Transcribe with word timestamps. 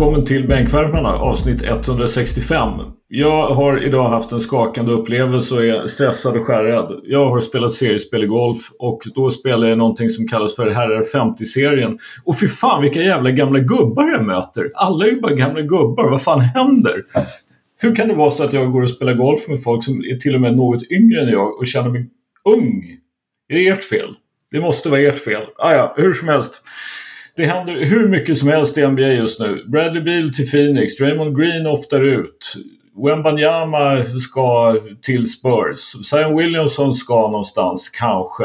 Välkommen 0.00 0.24
till 0.24 0.48
Bänkvärmarna 0.48 1.08
avsnitt 1.08 1.62
165. 1.62 2.68
Jag 3.08 3.46
har 3.46 3.84
idag 3.84 4.08
haft 4.08 4.32
en 4.32 4.40
skakande 4.40 4.92
upplevelse 4.92 5.54
och 5.54 5.64
är 5.64 5.86
stressad 5.86 6.36
och 6.36 6.46
skärrad. 6.46 7.00
Jag 7.04 7.28
har 7.28 7.40
spelat 7.40 7.72
seriespel 7.72 8.24
i 8.24 8.26
golf 8.26 8.58
och 8.78 9.02
då 9.14 9.30
spelar 9.30 9.68
jag 9.68 9.78
någonting 9.78 10.08
som 10.08 10.28
kallas 10.28 10.56
för 10.56 10.70
Herrar 10.70 11.02
50-serien. 11.02 11.98
Och 12.24 12.38
fy 12.38 12.48
fan 12.48 12.82
vilka 12.82 13.02
jävla 13.02 13.30
gamla 13.30 13.58
gubbar 13.58 14.10
jag 14.10 14.24
möter! 14.24 14.70
Alla 14.74 15.06
är 15.06 15.10
ju 15.10 15.20
bara 15.20 15.34
gamla 15.34 15.60
gubbar, 15.60 16.10
vad 16.10 16.22
fan 16.22 16.40
händer? 16.40 17.02
Hur 17.78 17.94
kan 17.94 18.08
det 18.08 18.14
vara 18.14 18.30
så 18.30 18.44
att 18.44 18.52
jag 18.52 18.72
går 18.72 18.82
och 18.82 18.90
spelar 18.90 19.14
golf 19.14 19.48
med 19.48 19.62
folk 19.62 19.84
som 19.84 20.04
är 20.04 20.16
till 20.16 20.34
och 20.34 20.40
med 20.40 20.56
något 20.56 20.82
yngre 20.90 21.20
än 21.20 21.28
jag 21.28 21.58
och 21.58 21.66
känner 21.66 21.90
mig 21.90 22.08
ung? 22.56 22.84
Är 23.48 23.54
det 23.54 23.68
ert 23.68 23.84
fel? 23.84 24.14
Det 24.50 24.60
måste 24.60 24.88
vara 24.88 25.00
ert 25.00 25.18
fel. 25.18 25.42
Ah, 25.58 25.72
ja, 25.72 25.94
hur 25.96 26.12
som 26.12 26.28
helst. 26.28 26.62
Det 27.40 27.46
händer 27.46 27.74
hur 27.74 28.08
mycket 28.08 28.38
som 28.38 28.48
helst 28.48 28.78
i 28.78 28.86
NBA 28.86 29.02
just 29.02 29.40
nu. 29.40 29.64
Bradley 29.66 30.02
Beal 30.02 30.34
till 30.34 30.50
Phoenix, 30.50 30.96
Draymond 30.96 31.36
Green 31.36 31.66
optar 31.66 32.00
ut. 32.00 32.54
Wembanyama 33.06 34.04
ska 34.04 34.76
till 35.02 35.30
Spurs. 35.30 36.06
Zion 36.10 36.36
Williamson 36.36 36.94
ska 36.94 37.14
någonstans, 37.14 37.90
kanske. 37.90 38.44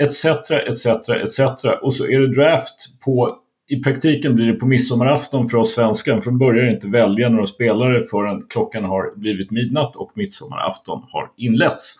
Etc, 0.00 0.24
etc, 0.50 0.86
etc. 1.08 1.40
Och 1.82 1.94
så 1.94 2.06
är 2.06 2.20
det 2.20 2.34
draft 2.34 3.00
på 3.04 3.38
i 3.68 3.82
praktiken 3.82 4.34
blir 4.34 4.46
det 4.46 4.58
på 4.58 4.66
midsommarafton 4.66 5.48
för 5.48 5.58
oss 5.58 5.74
svenskar. 5.74 6.20
För 6.20 6.30
de 6.30 6.38
börjar 6.38 6.70
inte 6.70 6.88
välja 6.88 7.28
några 7.28 7.46
spelare 7.46 8.02
förrän 8.02 8.42
klockan 8.48 8.84
har 8.84 9.18
blivit 9.18 9.50
midnatt 9.50 9.96
och 9.96 10.12
midsommarafton 10.14 11.02
har 11.12 11.30
inletts. 11.36 11.94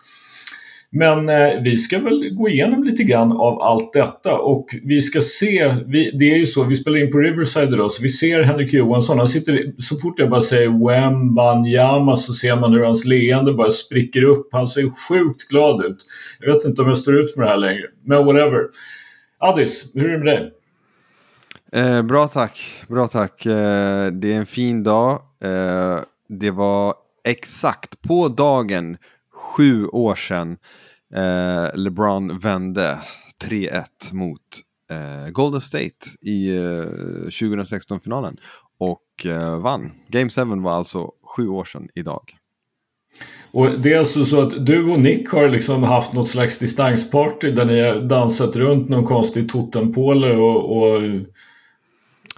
Men 0.97 1.29
eh, 1.29 1.61
vi 1.61 1.77
ska 1.77 1.99
väl 1.99 2.29
gå 2.33 2.49
igenom 2.49 2.83
lite 2.83 3.03
grann 3.03 3.31
av 3.31 3.61
allt 3.61 3.93
detta 3.93 4.37
och 4.37 4.67
vi 4.83 5.01
ska 5.01 5.21
se, 5.21 5.73
vi, 5.85 6.11
det 6.11 6.33
är 6.33 6.37
ju 6.37 6.45
så, 6.45 6.63
vi 6.63 6.75
spelar 6.75 6.97
in 6.97 7.11
på 7.11 7.17
Riverside 7.17 7.73
idag 7.73 7.91
så 7.91 8.03
vi 8.03 8.09
ser 8.09 8.43
Henrik 8.43 8.73
Johansson, 8.73 9.17
han 9.17 9.27
sitter, 9.27 9.81
så 9.81 9.95
fort 9.95 10.19
jag 10.19 10.29
bara 10.29 10.41
säger 10.41 10.87
Wembanyama 10.87 12.15
så 12.15 12.33
ser 12.33 12.55
man 12.55 12.73
hur 12.73 12.83
hans 12.83 13.05
leende 13.05 13.53
bara 13.53 13.71
spricker 13.71 14.23
upp, 14.23 14.49
han 14.51 14.67
ser 14.67 14.81
sjukt 15.09 15.47
glad 15.49 15.85
ut. 15.85 15.97
Jag 16.39 16.53
vet 16.53 16.65
inte 16.65 16.81
om 16.81 16.87
jag 16.87 16.97
står 16.97 17.19
ut 17.19 17.37
med 17.37 17.47
det 17.47 17.49
här 17.49 17.57
längre, 17.57 17.85
men 18.05 18.25
whatever. 18.25 18.61
Addis, 19.39 19.91
hur 19.93 20.09
är 20.09 20.11
det 20.11 20.23
med 20.23 20.27
dig? 20.27 20.51
Eh, 21.71 22.01
bra 22.01 22.27
tack, 22.27 22.83
bra 22.87 23.07
tack. 23.07 23.45
Eh, 23.45 24.07
det 24.07 24.33
är 24.33 24.37
en 24.37 24.45
fin 24.45 24.83
dag. 24.83 25.21
Eh, 25.41 25.99
det 26.29 26.51
var 26.51 26.95
exakt 27.23 28.01
på 28.01 28.27
dagen 28.27 28.97
sju 29.33 29.87
år 29.87 30.15
sedan 30.15 30.57
eh, 31.15 31.67
LeBron 31.75 32.39
vände 32.39 33.01
3-1 33.43 33.83
mot 34.11 34.41
eh, 34.91 35.29
Golden 35.29 35.61
State 35.61 36.07
i 36.21 36.51
2016-finalen 37.29 38.37
och 38.79 39.25
vann. 39.59 39.91
Game 40.07 40.29
7 40.29 40.41
var 40.43 40.71
alltså 40.71 41.11
sju 41.35 41.47
år 41.47 41.65
sedan 41.65 41.89
idag. 41.95 42.37
Och 43.51 43.71
det 43.79 43.93
är 43.93 43.99
alltså 43.99 44.25
så 44.25 44.41
att 44.41 44.65
du 44.65 44.91
och 44.91 44.99
Nick 44.99 45.29
har 45.29 45.49
liksom 45.49 45.83
haft 45.83 46.13
något 46.13 46.27
slags 46.27 46.57
distansparty 46.57 47.51
där 47.51 47.65
ni 47.65 47.79
har 47.79 48.01
dansat 48.01 48.55
runt 48.55 48.89
någon 48.89 49.03
konstig 49.03 49.49
totempåle 49.49 50.35
och, 50.35 50.77
och 50.77 51.01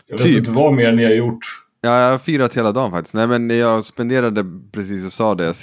jag 0.08 0.18
vet 0.18 0.22
typ. 0.22 0.38
inte 0.38 0.52
vad 0.52 0.74
mer 0.74 0.92
ni 0.92 1.04
har 1.04 1.12
gjort. 1.12 1.40
Ja, 1.82 2.02
jag 2.02 2.12
har 2.12 2.18
firat 2.18 2.58
hela 2.58 2.72
dagen 2.72 2.92
faktiskt. 2.92 3.16
Nej, 3.16 3.28
men 3.28 3.50
jag 3.50 3.86
spenderade, 3.86 4.46
precis 4.72 5.04
jag 5.04 5.12
sa 5.12 5.36
det, 5.36 5.54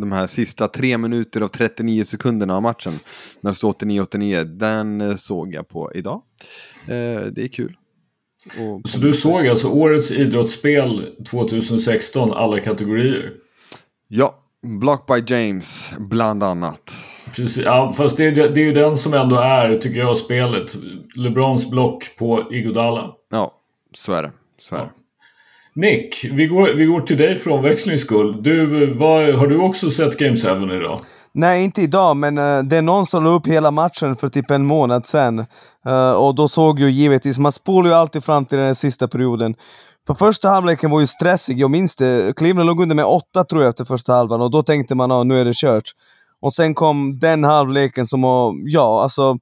de 0.00 0.12
här 0.12 0.26
sista 0.26 0.68
tre 0.68 0.98
minuter 0.98 1.42
och 1.42 1.52
39 1.52 2.04
sekunderna 2.04 2.56
av 2.56 2.62
matchen, 2.62 2.98
när 3.40 3.50
det 3.50 3.54
står 3.54 3.72
89-89, 3.72 4.44
den 4.44 5.00
eh, 5.00 5.16
såg 5.16 5.54
jag 5.54 5.68
på 5.68 5.92
idag. 5.94 6.22
Eh, 6.86 7.26
det 7.26 7.42
är 7.42 7.48
kul. 7.48 7.76
Och... 8.44 8.88
Så 8.88 8.98
du 8.98 9.12
såg 9.12 9.48
alltså 9.48 9.68
årets 9.68 10.10
idrottsspel 10.10 11.06
2016, 11.30 12.32
alla 12.32 12.60
kategorier? 12.60 13.32
Ja, 14.08 14.44
Block 14.62 15.06
by 15.06 15.34
James, 15.34 15.90
bland 15.98 16.42
annat. 16.42 16.92
Precis, 17.26 17.64
ja, 17.64 17.94
fast 17.96 18.16
det 18.16 18.24
är, 18.24 18.32
det 18.32 18.60
är 18.60 18.64
ju 18.64 18.72
den 18.72 18.96
som 18.96 19.14
ändå 19.14 19.36
är, 19.36 19.76
tycker 19.76 20.00
jag, 20.00 20.16
spelet. 20.16 20.76
LeBrons 21.16 21.70
block 21.70 22.16
på 22.18 22.52
Igodala. 22.52 23.10
Ja, 23.30 23.54
så 23.94 24.12
är 24.12 24.22
det. 24.22 24.32
Så 24.60 24.74
är 24.74 24.78
det. 24.78 24.90
Nick, 25.76 26.24
vi 26.32 26.46
går, 26.46 26.74
vi 26.74 26.84
går 26.84 27.00
till 27.00 27.16
dig 27.16 27.38
för 27.38 27.50
omväxlings 27.50 28.00
skull. 28.00 28.42
Du, 28.42 28.86
vad, 28.94 29.34
har 29.34 29.46
du 29.46 29.58
också 29.58 29.90
sett 29.90 30.18
Game 30.18 30.36
7 30.36 30.76
idag? 30.76 30.98
Nej, 31.32 31.64
inte 31.64 31.82
idag, 31.82 32.16
men 32.16 32.38
uh, 32.38 32.62
det 32.62 32.76
är 32.76 32.82
någon 32.82 33.06
som 33.06 33.24
la 33.24 33.30
upp 33.30 33.46
hela 33.46 33.70
matchen 33.70 34.16
för 34.16 34.28
typ 34.28 34.50
en 34.50 34.66
månad 34.66 35.06
sedan. 35.06 35.38
Uh, 35.38 35.92
eh, 35.92 36.12
och 36.12 36.34
då 36.34 36.48
såg 36.48 36.80
ju 36.80 36.90
givetvis, 36.90 37.38
man 37.38 37.52
spolar 37.52 37.90
ju 37.90 37.94
alltid 37.94 38.24
fram 38.24 38.44
till 38.44 38.58
den 38.58 38.74
sista 38.74 39.08
perioden. 39.08 39.54
För 40.06 40.14
första 40.14 40.48
halvleken 40.48 40.90
var 40.90 41.00
ju 41.00 41.06
stressig, 41.06 41.60
jag 41.60 41.70
minns 41.70 41.96
det. 41.96 42.36
Cleveland 42.36 42.66
låg 42.66 42.82
under 42.82 42.96
med 42.96 43.04
åtta 43.04 43.44
tror 43.44 43.62
jag 43.62 43.68
efter 43.68 43.84
första 43.84 44.12
halvan 44.12 44.40
och 44.40 44.50
då 44.50 44.62
tänkte 44.62 44.94
man 44.94 45.10
att 45.10 45.16
ah, 45.16 45.24
nu 45.24 45.40
är 45.40 45.44
det 45.44 45.56
kört. 45.56 45.84
Och 46.40 46.54
sen 46.54 46.74
kom 46.74 47.18
den 47.18 47.44
halvleken 47.44 48.06
som 48.06 48.22
var, 48.22 48.54
ja 48.64 49.02
alltså, 49.02 49.38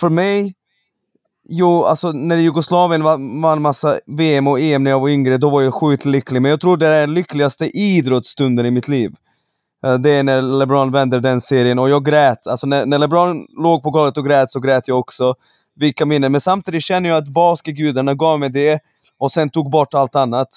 för 0.00 0.08
mig 0.08 0.54
Jo, 1.50 1.84
alltså 1.84 2.12
när 2.12 2.36
Jugoslavien 2.36 3.02
vann 3.42 3.62
massa 3.62 3.98
VM 4.06 4.46
och 4.46 4.60
EM 4.60 4.84
när 4.84 4.90
jag 4.90 5.00
var 5.00 5.08
yngre, 5.08 5.38
då 5.38 5.50
var 5.50 5.62
jag 5.62 5.74
sjukt 5.74 6.04
lycklig. 6.04 6.42
Men 6.42 6.50
jag 6.50 6.60
tror 6.60 6.76
det 6.76 6.86
är 6.86 7.00
den 7.00 7.14
lyckligaste 7.14 7.78
idrottsstunden 7.78 8.66
i 8.66 8.70
mitt 8.70 8.88
liv. 8.88 9.14
Eh, 9.84 9.94
det 9.94 10.10
är 10.10 10.22
när 10.22 10.42
LeBron 10.42 10.92
vänder 10.92 11.20
den 11.20 11.40
serien 11.40 11.78
och 11.78 11.90
jag 11.90 12.04
grät. 12.04 12.46
Alltså 12.46 12.66
när, 12.66 12.86
när 12.86 12.98
LeBron 12.98 13.46
låg 13.62 13.82
på 13.82 13.90
golvet 13.90 14.16
och 14.16 14.24
grät 14.24 14.50
så 14.50 14.60
grät 14.60 14.88
jag 14.88 14.98
också. 14.98 15.34
Vilka 15.76 16.06
minnen. 16.06 16.32
Men 16.32 16.40
samtidigt 16.40 16.82
känner 16.82 17.08
jag 17.08 17.18
att 17.18 17.28
basketgudarna 17.28 18.14
gav 18.14 18.40
mig 18.40 18.50
det 18.50 18.80
och 19.18 19.32
sen 19.32 19.50
tog 19.50 19.70
bort 19.70 19.94
allt 19.94 20.16
annat. 20.16 20.48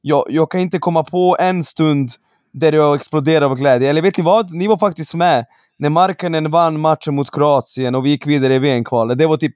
Jag, 0.00 0.24
jag 0.28 0.50
kan 0.50 0.60
inte 0.60 0.78
komma 0.78 1.04
på 1.04 1.36
en 1.40 1.62
stund 1.62 2.10
där 2.52 2.72
jag 2.72 2.94
exploderade 2.94 3.46
av 3.46 3.54
glädje. 3.54 3.90
Eller 3.90 4.02
vet 4.02 4.16
ni 4.16 4.24
vad? 4.24 4.52
Ni 4.52 4.66
var 4.66 4.76
faktiskt 4.76 5.14
med 5.14 5.44
när 5.78 5.90
Markkanen 5.90 6.50
vann 6.50 6.80
matchen 6.80 7.14
mot 7.14 7.30
Kroatien 7.30 7.94
och 7.94 8.06
vi 8.06 8.10
gick 8.10 8.26
vidare 8.26 8.54
i 8.54 8.58
VM-kvalet. 8.58 9.18
Det 9.18 9.26
var 9.26 9.36
typ 9.36 9.54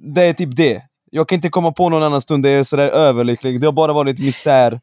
det 0.00 0.22
är 0.22 0.32
typ 0.32 0.56
det. 0.56 0.82
Jag 1.10 1.28
kan 1.28 1.36
inte 1.36 1.48
komma 1.48 1.72
på 1.72 1.88
någon 1.88 2.02
annan 2.02 2.20
stund 2.20 2.42
där 2.42 2.50
jag 2.50 2.60
är 2.60 2.64
sådär 2.64 2.88
överlycklig. 2.88 3.60
Det 3.60 3.66
har 3.66 3.72
bara 3.72 3.92
varit 3.92 4.18
misär. 4.18 4.80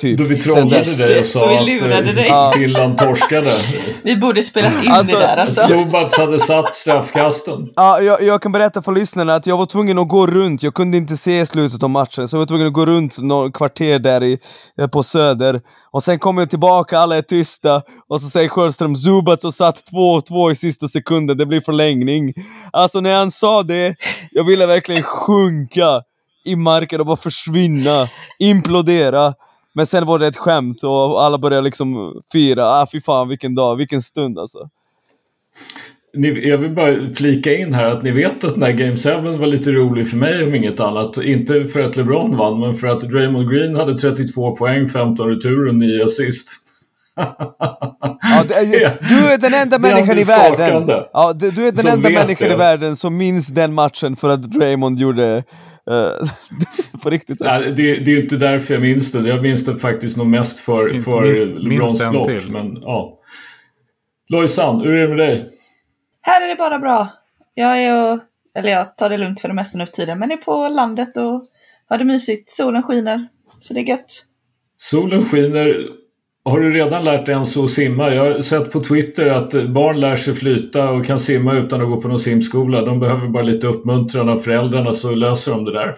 Typ. 0.00 0.18
Då 0.18 0.24
vi 0.24 0.40
trollade 0.40 0.96
dig 0.96 1.20
och 1.20 1.26
sa 1.26 1.58
att 1.60 1.68
uh, 1.68 2.50
Finland 2.52 2.98
torskade. 2.98 3.50
vi 4.02 4.16
borde 4.16 4.42
spelat 4.42 4.84
in 4.84 4.90
alltså, 4.90 5.14
det 5.16 5.22
där 5.22 5.36
alltså. 5.36 5.60
Subats 5.60 6.18
hade 6.18 6.40
satt 6.40 6.74
straffkasten. 6.74 7.68
Ja, 7.76 8.00
jag, 8.00 8.22
jag, 8.22 8.42
kan 8.42 8.52
berätta 8.52 8.82
för 8.82 8.92
lyssnarna 8.92 9.34
att 9.34 9.46
jag 9.46 9.56
var 9.56 9.66
tvungen 9.66 9.98
att 9.98 10.08
gå 10.08 10.26
runt. 10.26 10.62
Jag 10.62 10.74
kunde 10.74 10.96
inte 10.96 11.16
se 11.16 11.46
slutet 11.46 11.82
av 11.82 11.90
matchen, 11.90 12.28
så 12.28 12.36
jag 12.36 12.38
var 12.38 12.46
tvungen 12.46 12.66
att 12.66 12.72
gå 12.72 12.86
runt 12.86 13.18
några 13.22 13.52
kvarter 13.52 13.98
där 13.98 14.22
i, 14.24 14.38
eh, 14.80 14.86
på 14.86 15.02
Söder. 15.02 15.60
Och 15.90 16.02
sen 16.02 16.18
kommer 16.18 16.42
jag 16.42 16.50
tillbaka, 16.50 16.98
alla 16.98 17.16
är 17.16 17.22
tysta, 17.22 17.82
och 18.08 18.20
så 18.20 18.28
säger 18.28 18.48
Sjöström 18.48 18.96
Zubats 18.96 19.44
och 19.44 19.54
satt 19.54 19.82
2-2 19.92 20.50
i 20.50 20.54
sista 20.54 20.88
sekunden, 20.88 21.36
det 21.36 21.46
blir 21.46 21.60
förlängning. 21.60 22.34
Alltså 22.72 23.00
när 23.00 23.16
han 23.16 23.30
sa 23.30 23.62
det, 23.62 23.94
jag 24.30 24.44
ville 24.44 24.66
verkligen 24.66 25.02
sjunka 25.02 26.02
i 26.44 26.56
marken 26.56 27.00
och 27.00 27.06
bara 27.06 27.16
försvinna, 27.16 28.08
implodera. 28.38 29.34
Men 29.76 29.86
sen 29.86 30.06
var 30.06 30.18
det 30.18 30.26
ett 30.26 30.36
skämt 30.36 30.82
och 30.82 31.22
alla 31.24 31.38
började 31.38 31.62
liksom 31.62 32.12
fira. 32.32 32.66
Ah, 32.66 32.86
fy 32.92 33.00
fan 33.00 33.28
vilken 33.28 33.54
dag, 33.54 33.76
vilken 33.76 34.02
stund 34.02 34.38
alltså. 34.38 34.68
Ni, 36.14 36.48
jag 36.48 36.58
vill 36.58 36.70
bara 36.70 36.94
flika 37.14 37.54
in 37.54 37.74
här 37.74 37.84
att 37.84 38.02
ni 38.02 38.10
vet 38.10 38.44
att 38.44 38.54
den 38.54 38.62
här 38.62 38.72
Game 38.72 38.96
7 38.96 39.38
var 39.38 39.46
lite 39.46 39.72
rolig 39.72 40.08
för 40.08 40.16
mig 40.16 40.44
om 40.44 40.54
inget 40.54 40.80
annat. 40.80 41.24
Inte 41.24 41.64
för 41.64 41.80
att 41.80 41.96
LeBron 41.96 42.36
vann, 42.36 42.60
men 42.60 42.74
för 42.74 42.86
att 42.86 43.00
Draymond 43.00 43.50
Green 43.50 43.76
hade 43.76 43.94
32 43.94 44.56
poäng, 44.56 44.88
15 44.88 45.28
returer 45.28 45.68
och 45.68 45.74
9 45.74 46.04
assist. 46.04 46.48
ja, 47.14 48.44
det, 48.48 48.98
du 49.08 49.32
är 49.32 49.38
den 49.38 49.54
enda 49.54 49.78
människan 49.78 50.18
i 50.18 50.24
världen 50.24 50.88
ja, 51.12 51.32
du, 51.32 51.50
du 51.50 51.68
är 51.68 51.72
den 51.72 51.86
enda 51.86 52.10
människan 52.10 52.48
det. 52.48 52.54
i 52.54 52.56
världen 52.56 52.96
som 52.96 53.16
minns 53.16 53.48
den 53.48 53.74
matchen 53.74 54.16
för 54.16 54.28
att 54.28 54.42
Draymond 54.42 54.98
gjorde 54.98 55.44
Uh, 55.90 56.30
på 57.06 57.10
riktigt 57.10 57.42
alltså. 57.42 57.60
Nej, 57.60 57.72
det, 57.72 58.04
det, 58.04 58.12
är 58.12 58.22
inte 58.22 58.36
därför 58.36 58.74
jag 58.74 58.80
minns 58.80 59.12
det. 59.12 59.28
Jag 59.28 59.42
minns 59.42 59.64
det 59.64 59.76
faktiskt 59.76 60.16
nog 60.16 60.26
mest 60.26 60.58
för, 60.58 60.90
minns, 60.90 61.04
för 61.04 61.46
LeBrons 61.58 62.10
block. 62.10 62.48
Men, 62.48 62.78
ja. 62.82 63.20
Lojsan, 64.28 64.80
hur 64.80 64.94
är 64.94 65.02
det 65.02 65.08
med 65.08 65.18
dig? 65.18 65.50
Här 66.20 66.42
är 66.42 66.48
det 66.48 66.54
bara 66.54 66.78
bra. 66.78 67.08
Jag 67.54 67.82
är 67.82 68.12
och, 68.12 68.18
eller 68.58 68.70
jag 68.70 68.96
tar 68.96 69.10
det 69.10 69.18
lugnt 69.18 69.40
för 69.40 69.48
det 69.48 69.54
mesta 69.54 69.78
nu 69.78 69.86
för 69.86 69.92
tiden, 69.92 70.18
men 70.18 70.30
är 70.30 70.36
på 70.36 70.68
landet 70.68 71.16
och 71.16 71.42
har 71.88 71.98
det 71.98 72.04
mysigt. 72.04 72.50
Solen 72.50 72.82
skiner, 72.82 73.28
så 73.60 73.74
det 73.74 73.80
är 73.80 73.84
gött. 73.84 74.24
Solen 74.76 75.22
skiner. 75.22 75.76
Har 76.44 76.60
du 76.60 76.72
redan 76.72 77.04
lärt 77.04 77.26
dig 77.26 77.34
ens 77.34 77.56
att 77.56 77.70
simma? 77.70 78.14
Jag 78.14 78.34
har 78.34 78.40
sett 78.40 78.72
på 78.72 78.80
Twitter 78.80 79.26
att 79.26 79.68
barn 79.68 80.00
lär 80.00 80.16
sig 80.16 80.34
flyta 80.34 80.90
och 80.90 81.06
kan 81.06 81.20
simma 81.20 81.54
utan 81.54 81.80
att 81.80 81.88
gå 81.88 82.00
på 82.00 82.08
någon 82.08 82.20
simskola. 82.20 82.82
De 82.82 83.00
behöver 83.00 83.28
bara 83.28 83.42
lite 83.42 83.66
uppmuntran 83.66 84.28
av 84.28 84.38
föräldrarna 84.38 84.92
så 84.92 85.14
löser 85.14 85.52
de 85.52 85.64
det 85.64 85.72
där. 85.72 85.94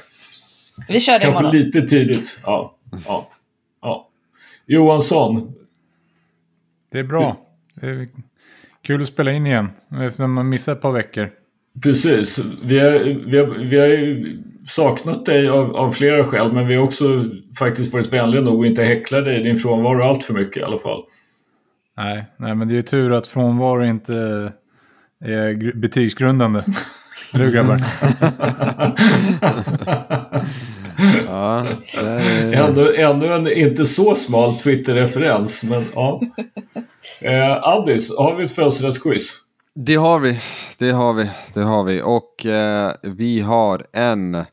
Vi 0.89 1.01
kör 1.01 1.13
det 1.13 1.21
Kanske 1.21 1.41
imorgon. 1.43 1.57
lite 1.61 1.83
tidigt. 1.83 2.41
Ja, 2.45 2.77
ja, 3.07 3.29
ja. 3.83 4.09
Johansson. 4.67 5.53
Det 6.93 6.99
är 6.99 7.05
bra. 7.05 7.43
Det 7.75 7.87
är 7.87 8.09
kul 8.83 9.03
att 9.03 9.09
spela 9.09 9.33
in 9.33 9.47
igen. 9.47 9.69
Eftersom 10.03 10.33
man 10.33 10.49
missar 10.49 10.73
ett 10.73 10.81
par 10.81 10.93
veckor. 10.93 11.31
Precis. 11.83 12.39
Vi 12.65 12.79
har, 12.81 12.99
vi 13.31 13.39
har, 13.39 13.47
vi 13.47 13.79
har 13.81 14.25
saknat 14.67 15.27
dig 15.27 15.49
av, 15.49 15.77
av 15.77 15.93
flera 15.93 16.25
skäl 16.25 16.53
men 16.53 16.67
vi 16.69 16.75
har 16.75 16.85
också 16.85 17.05
faktiskt 17.59 17.93
varit 17.93 18.13
vänliga 18.13 18.41
nog 18.41 18.65
att 18.65 18.71
inte 18.71 18.83
häckla 18.85 19.21
dig 19.21 19.41
i 19.41 19.43
din 19.43 19.57
frånvaro 19.59 20.03
allt 20.03 20.25
för 20.25 20.35
mycket 20.35 20.57
i 20.57 20.63
alla 20.63 20.79
fall. 20.79 21.03
Nej, 21.97 22.25
nej, 22.37 22.55
men 22.55 22.69
det 22.69 22.75
är 22.75 22.77
ju 22.77 22.83
tur 22.83 23.13
att 23.13 23.27
frånvaro 23.29 23.85
inte 23.85 24.15
är 25.25 25.51
gr- 25.51 25.77
betygsgrundande. 25.77 26.63
Du 27.33 27.51
grabbar. 27.51 27.81
Ja, 31.27 31.67
det 31.95 32.01
är... 32.01 32.69
Ännu, 32.69 32.95
ännu 32.97 33.33
en 33.33 33.53
inte 33.53 33.87
så 33.87 34.15
smal 34.15 34.57
Twitter-referens 34.57 35.65
men 35.65 35.85
ja. 35.95 36.21
Eh, 37.21 37.69
Addis, 37.69 38.17
har 38.19 38.35
vi 38.37 38.45
ett 38.45 38.53
födelsedagsquiz? 38.53 39.41
Det 39.75 39.95
har 39.95 40.21
vi, 40.21 40.41
det 40.79 40.91
har 40.91 41.15
vi, 41.15 41.31
det 41.55 41.61
har 41.61 41.85
vi. 41.85 42.03
Och 42.03 42.47
eh, 42.47 42.93
vi 43.03 43.41
har 43.41 43.87
en 43.93 44.45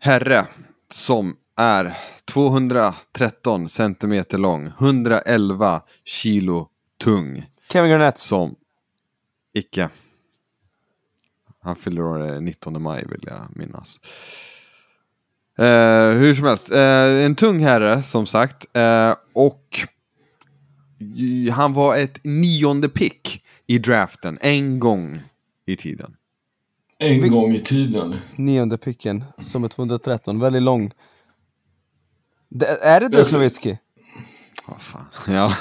herre 0.00 0.46
som 0.90 1.36
är 1.56 1.96
213 2.24 3.68
centimeter 3.68 4.38
lång, 4.38 4.66
111 4.66 5.82
kilo 6.04 6.68
tung. 7.04 7.46
Kevin 7.72 7.90
Garnett. 7.90 8.18
Som 8.18 8.54
icke. 9.54 9.88
Han 11.66 11.76
fyller 11.76 12.02
år 12.02 12.32
eh, 12.34 12.40
19 12.40 12.82
maj 12.82 13.04
vill 13.10 13.20
jag 13.26 13.46
minnas. 13.56 14.00
Eh, 15.58 16.18
hur 16.18 16.34
som 16.34 16.44
helst, 16.46 16.70
eh, 16.72 17.24
en 17.24 17.34
tung 17.34 17.60
herre 17.60 18.02
som 18.02 18.26
sagt. 18.26 18.66
Eh, 18.76 19.14
och 19.32 19.78
han 21.52 21.72
var 21.72 21.96
ett 21.96 22.18
nionde 22.24 22.88
pick 22.88 23.44
i 23.66 23.78
draften 23.78 24.38
en 24.40 24.78
gång 24.78 25.20
i 25.66 25.76
tiden. 25.76 26.16
En 26.98 27.22
Vi- 27.22 27.28
gång 27.28 27.52
i 27.52 27.60
tiden. 27.60 28.14
Nionde 28.36 28.78
picken, 28.78 29.24
som 29.38 29.64
är 29.64 29.68
213, 29.68 30.40
väldigt 30.40 30.62
lång. 30.62 30.92
Det, 32.48 32.66
är 32.66 33.00
det 33.00 33.08
Dirk 33.08 33.32
Nowitzki? 33.32 33.78
Vad 34.66 34.82
fan. 34.82 35.04
Ja. 35.34 35.56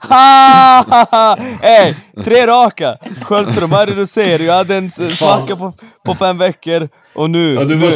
Ha! 0.08 1.36
Ey, 1.62 1.94
tre 2.24 2.46
raka! 2.46 2.96
Sköldström, 3.22 3.70
vad 3.70 3.80
är 3.82 3.86
det 3.86 3.94
du 3.94 4.06
säger? 4.06 4.38
Jag 4.38 4.54
hade 4.54 4.76
en 4.76 4.90
svacka 4.90 5.56
på, 5.56 5.72
på 6.04 6.14
fem 6.14 6.38
veckor 6.38 6.88
och 7.14 7.30
nu... 7.30 7.54
Ja, 7.54 7.64
du, 7.64 7.74
var, 7.74 7.92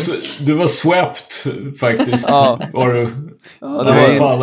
du 0.47 0.53
var 0.53 0.67
swept 0.67 1.47
faktiskt. 1.81 2.29
Ja. 2.29 2.61
Var 2.73 2.89
du. 2.89 3.09
ja, 3.61 3.67
det 3.83 4.01
Ja, 4.01 4.07
var, 4.09 4.15
fan, 4.15 4.39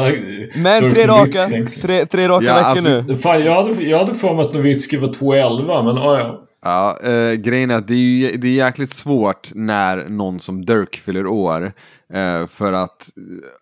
men 0.56 0.84
Dirk 0.84 0.94
tre 0.94 1.08
raka, 1.08 1.40
tre, 1.82 2.06
tre 2.06 2.28
raka 2.28 2.46
Ja, 2.46 2.54
veckor 2.56 2.68
alltså- 2.70 2.90
nu. 3.14 3.18
Fan, 3.18 3.44
jag 3.44 3.54
hade, 3.54 3.84
jag 3.84 3.98
hade 3.98 4.14
för 4.16 4.34
mig 4.34 4.46
att 4.46 4.54
Nowitzki 4.54 4.98
var 4.98 5.08
2,11 5.08 5.84
men 5.84 5.96
ja, 5.96 6.20
ja. 6.20 6.44
Ja, 6.64 7.00
eh, 7.04 7.34
grejen 7.34 7.72
är 7.72 7.76
att 7.76 7.88
det 7.88 7.94
är, 7.94 8.38
det 8.38 8.48
är 8.48 8.52
jäkligt 8.52 8.94
svårt 8.94 9.50
när 9.56 10.06
någon 10.10 10.40
som 10.40 10.66
Dirk 10.66 10.96
fyller 11.06 11.28
år. 11.28 11.74
Eh, 12.14 12.48
för 12.48 12.74
att 12.74 13.10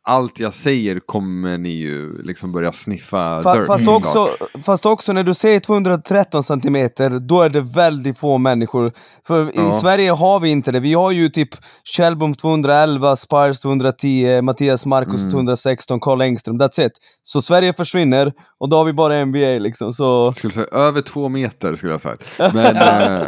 allt 0.08 0.40
jag 0.40 0.54
säger 0.54 1.00
kommer 1.00 1.58
ni 1.58 1.70
ju 1.70 2.22
liksom 2.24 2.52
börja 2.52 2.72
sniffa 2.72 3.42
Fa, 3.44 3.56
Dirk. 3.56 3.68
fast, 3.68 3.86
såklart. 3.86 4.16
också, 4.16 4.48
fast 4.64 4.86
också 4.86 5.14
när 5.14 5.24
du 5.24 5.34
säger 5.34 5.60
213 5.60 6.44
centimeter, 6.44 7.10
då 7.10 7.42
är 7.42 7.50
det 7.50 7.62
väldigt 7.62 8.18
få 8.20 8.38
människor. 8.38 8.92
För 9.28 9.46
i 9.50 9.52
Ja. 9.56 9.72
Sverige 9.72 10.12
har 10.12 10.40
vi 10.40 10.50
inte 10.50 10.72
det. 10.72 10.80
Vi 10.80 10.94
har 10.94 11.12
ju 11.12 11.30
typ 11.30 11.50
Kjellbom 11.84 12.36
211, 12.36 13.16
Spires 13.16 13.60
210, 13.60 14.42
Mattias 14.42 14.86
Marcus 14.86 15.20
Mm. 15.22 15.32
216, 15.32 16.00
Carl 16.00 16.22
Engström. 16.22 16.62
That's 16.62 16.86
it. 16.86 16.92
Så 17.22 17.42
Sverige 17.42 17.74
försvinner 17.74 18.34
och 18.60 18.70
då 18.70 18.78
har 18.78 18.84
vi 18.86 18.94
bara 18.94 19.26
NBA 19.26 19.60
liksom. 19.60 19.94
Så... 19.94 20.04
Jag 20.04 20.36
skulle 20.36 20.54
säga 20.54 20.66
över 20.72 21.02
två 21.02 21.30
meter 21.30 21.76
skulle 21.76 21.92
jag 21.92 22.02
säga. 22.02 22.16
Men 22.54 22.76
eh, 22.78 23.24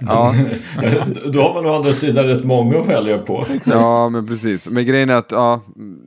ja, 0.00 0.34
Då 1.32 1.42
har 1.42 1.54
man 1.54 1.66
å 1.66 1.76
andra 1.76 1.92
sidan 1.92 2.24
rätt 2.26 2.44
många 2.44 2.78
att 2.78 2.88
välja 2.88 3.18
på. 3.18 3.46
ja, 3.64 4.08
men 4.08 4.26
precis. 4.26 4.59
Men 4.68 4.86
grejen 4.86 5.10
är 5.10 5.14
att 5.14 5.32
ja, 5.32 5.60
mm, 5.76 6.00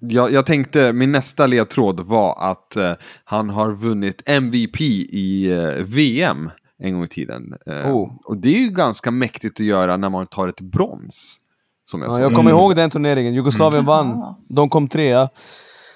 jag, 0.00 0.32
jag 0.32 0.46
tänkte 0.46 0.92
min 0.92 1.12
nästa 1.12 1.46
ledtråd 1.46 2.00
var 2.00 2.34
att 2.50 2.76
eh, 2.76 2.92
han 3.24 3.50
har 3.50 3.72
vunnit 3.72 4.22
MVP 4.26 4.80
i 4.80 5.52
eh, 5.52 5.84
VM 5.84 6.50
en 6.78 6.92
gång 6.94 7.04
i 7.04 7.08
tiden. 7.08 7.54
Eh, 7.66 7.90
Oh. 7.90 8.12
Och 8.24 8.36
det 8.36 8.48
är 8.56 8.60
ju 8.60 8.70
ganska 8.70 9.10
mäktigt 9.10 9.60
att 9.60 9.66
göra 9.66 9.96
när 9.96 10.10
man 10.10 10.26
tar 10.26 10.48
ett 10.48 10.60
brons. 10.60 11.40
Som 11.84 12.02
jag 12.02 12.08
Ja, 12.10 12.14
sa. 12.14 12.20
jag 12.20 12.34
kommer 12.34 12.50
ihåg 12.50 12.76
den 12.76 12.90
turneringen. 12.90 13.34
Jugoslavien 13.34 13.84
vann. 13.84 14.06
Ah. 14.12 14.38
De 14.48 14.68
kom 14.68 14.88
trea. 14.88 15.28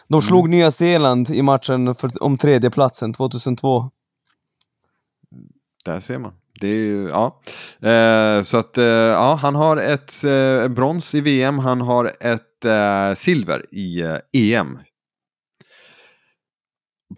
De 0.09 0.23
slog 0.23 0.49
Nya 0.49 0.71
Zeeland 0.71 1.31
i 1.31 1.43
matchen 1.43 1.95
för, 1.95 2.23
om 2.23 2.39
tredjeplatsen 2.39 3.13
2002. 3.13 3.91
Där 5.85 6.01
ser 6.01 6.19
man. 6.19 6.33
Det 6.61 6.67
är 6.69 6.75
ju, 6.75 7.09
ja. 7.09 7.41
Eh, 7.91 8.43
så 8.43 8.57
att, 8.57 8.79
eh, 8.79 8.85
ja, 8.85 9.39
han 9.43 9.55
har 9.55 9.77
ett 9.77 10.25
eh, 10.25 10.69
brons 10.69 11.15
i 11.15 11.21
VM, 11.21 11.59
han 11.59 11.81
har 11.81 12.13
ett 12.21 12.65
eh, 12.65 13.15
silver 13.15 13.75
i 13.75 14.01
eh, 14.01 14.17
EM. 14.33 14.79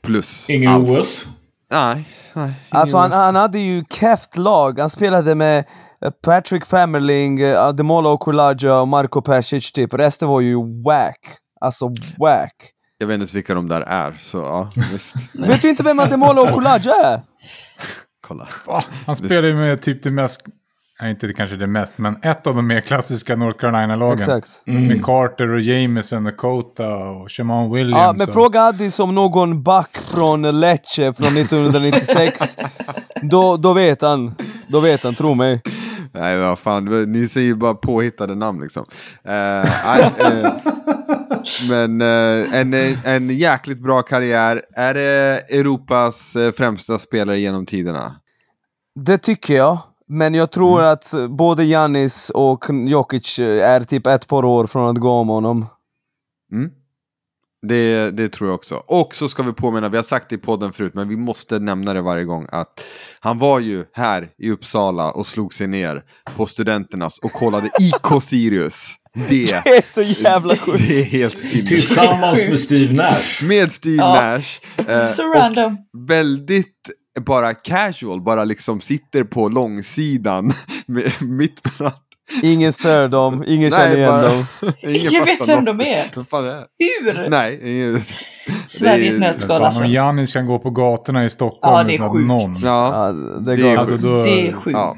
Plus 0.03 0.51
Ingen 0.51 0.73
allt. 0.73 0.89
OS. 0.89 1.27
Nej, 1.71 2.09
nej. 2.33 2.53
Alltså 2.69 2.97
han, 2.97 3.13
han 3.13 3.35
hade 3.35 3.59
ju 3.59 3.85
keft 3.91 4.37
lag. 4.37 4.79
Han 4.79 4.91
spelade 4.91 5.35
med 5.35 5.65
eh, 6.05 6.11
Patrick 6.11 6.67
Famerling, 6.67 7.41
eh, 7.41 7.65
Ademola 7.65 8.11
Okulaja 8.11 8.81
och 8.81 8.89
Marco 8.89 9.23
Persic 9.23 9.73
typ. 9.73 9.95
Resten 9.95 10.29
var 10.29 10.41
ju 10.41 10.83
whack. 10.85 11.39
Alltså 11.61 11.89
whack. 12.19 12.55
Jag 12.99 13.07
vet 13.07 13.15
inte 13.15 13.21
ens 13.21 13.35
vilka 13.35 13.55
de 13.55 13.69
där 13.69 13.81
är, 13.81 14.21
så 14.25 14.37
ja, 14.39 14.71
visst. 14.93 15.15
Vet 15.35 15.63
du 15.63 15.71
inte 15.71 15.83
vem 15.83 15.99
Ademola 15.99 16.43
Okulaja 16.43 16.95
är? 16.95 17.21
Kolla. 18.27 18.49
Va? 18.67 18.85
Han 19.07 19.17
spelar 19.17 19.49
ju 19.49 19.55
med 19.55 19.83
typ 19.83 20.03
det 20.03 20.11
mest, 20.11 20.41
nej 21.01 21.11
inte 21.11 21.27
det 21.27 21.35
kanske 21.35 21.57
det 21.57 21.67
mest, 21.67 21.99
men 21.99 22.17
ett 22.23 22.47
av 22.47 22.55
de 22.55 22.67
mer 22.67 22.81
klassiska 22.81 23.37
North 23.37 23.59
Carolina-lagen. 23.59 24.19
Exakt. 24.19 24.63
Med 24.65 25.05
Carter 25.05 25.49
och 25.49 25.61
Jameson 25.61 26.27
och 26.27 26.37
Kota 26.37 26.95
och 26.95 27.33
Shaman 27.33 27.73
Williams. 27.73 28.03
Ja, 28.03 28.13
men 28.13 28.29
och... 28.29 28.35
fråga 28.35 28.63
Addis 28.63 29.01
om 29.01 29.15
någon 29.15 29.63
back 29.63 29.99
från 30.11 30.61
Lecce 30.61 31.13
från 31.13 31.37
1996. 31.37 32.57
då, 33.23 33.57
då 33.57 33.73
vet 33.73 34.03
han. 34.03 34.35
Då 34.67 34.81
vet 34.81 35.05
han, 35.05 35.15
tro 35.15 35.35
mig. 35.35 35.63
Nej, 36.15 36.39
vad 36.39 36.59
fan, 36.59 37.13
ni 37.13 37.29
säger 37.29 37.47
ju 37.47 37.55
bara 37.55 37.75
påhittade 37.75 38.35
namn 38.35 38.61
liksom. 38.61 38.85
Eh, 39.25 39.71
nej, 39.87 40.11
eh, 40.19 40.53
men 41.71 42.01
eh, 42.01 42.55
en, 42.61 42.75
en 43.05 43.31
jäkligt 43.31 43.79
bra 43.83 44.03
karriär. 44.03 44.63
Är 44.77 44.95
det 44.95 45.41
Europas 45.51 46.37
eh, 46.37 46.53
främsta 46.53 46.99
spelare 46.99 47.39
genom 47.41 47.67
tiderna? 47.67 48.17
Det 48.95 49.19
tycker 49.19 49.55
jag. 49.55 49.79
Men 50.09 50.35
jag 50.35 50.51
tror 50.51 50.81
Mm. 50.81 50.93
att 50.93 51.15
både 51.29 51.65
Janis 51.65 52.31
och 52.31 52.65
Jokic 52.87 53.39
är 53.39 53.81
typ 53.85 54.07
ett 54.07 54.27
par 54.29 54.45
år 54.45 54.67
från 54.67 54.89
att 54.89 54.99
gå 54.99 55.11
om 55.11 55.29
honom. 55.29 55.67
Mm. 56.53 56.71
Det, 57.67 58.11
det 58.11 58.29
tror 58.29 58.49
jag 58.49 58.55
också. 58.55 58.83
Och 58.87 59.15
så 59.15 59.29
ska 59.29 59.43
vi 59.43 59.53
påminna, 59.53 59.89
vi 59.89 59.97
har 59.97 60.05
sagt 60.05 60.29
det 60.29 60.35
i 60.35 60.39
podden 60.39 60.73
förut, 60.73 60.95
men 60.95 61.09
vi 61.09 61.17
måste 61.17 61.59
nämna 61.59 61.95
det 61.95 62.01
varje 62.03 62.25
gång, 62.25 62.47
att 62.53 62.81
han 63.21 63.39
var 63.39 63.59
ju 63.61 63.85
här 63.93 64.29
i 64.39 64.51
Uppsala 64.51 65.11
och 65.11 65.27
slog 65.27 65.55
sig 65.55 65.67
ner 65.67 66.05
på 66.37 66.47
studenternas 66.47 67.19
och 67.19 67.33
kollade 67.33 67.67
IK 67.81 68.23
Sirius. 68.23 68.95
Det, 69.15 69.63
Det 69.65 69.77
är 69.77 69.93
så 69.93 70.03
jävla 70.23 70.57
sjukt. 70.57 70.85
det 70.89 71.01
är 71.01 71.05
helt 71.05 71.39
sinnessjukt. 71.39 71.69
Tillsammans 71.69 72.49
med 72.49 72.61
Steve 72.61 72.93
Nash. 72.95 73.43
Med 73.45 73.73
Steve 73.73 73.97
Ja. 73.97 74.15
Nash. 74.15 74.91
eh, 74.91 75.07
Så 75.07 75.29
och 75.29 75.35
random. 75.35 75.77
väldigt 76.09 76.73
bara 77.27 77.55
casual, 77.55 78.23
bara 78.23 78.45
liksom 78.45 78.81
sitter 78.81 79.25
på 79.25 79.49
långsidan 79.49 80.53
med, 80.87 81.13
mitt 81.21 81.61
mellan. 81.79 81.93
Ingen 82.43 82.73
stör 82.73 83.09
dem, 83.09 83.45
ingen 83.47 83.71
känner 83.71 83.97
igen 83.97 84.11
bara- 84.11 84.23
dem. 84.29 84.47
Ingen 84.83 85.25
vet 85.25 85.49
vem 85.49 85.65
de 85.65 85.81
är. 85.81 86.05
Hur? 86.79 87.29
Nej, 87.31 87.61
ingen... 87.65 88.01
Sverige 88.67 89.07
ett 89.07 89.15
är- 89.15 89.19
Men 89.19 89.21
nötskal 89.21 89.63
alltså. 89.65 89.85
om 89.85 89.91
Janis 89.91 90.33
kan 90.33 90.47
gå 90.47 90.59
på 90.59 90.71
gatorna 90.71 91.25
i 91.25 91.31
Stockholm 91.31 91.77
Ja, 91.77 91.85
det 91.85 91.93
är 91.93 91.95
utan 91.95 92.11
sjukt. 92.13 92.27
någon. 92.29 92.53
Ja, 92.63 93.07
Ja, 93.07 93.13
det 93.41 93.53
är. 93.69 93.77
Alltså, 93.77 93.97
då, 93.97 94.23
Det 94.23 94.49
är 94.49 94.53
sjukt. 94.53 94.75
Ja. 94.77 94.97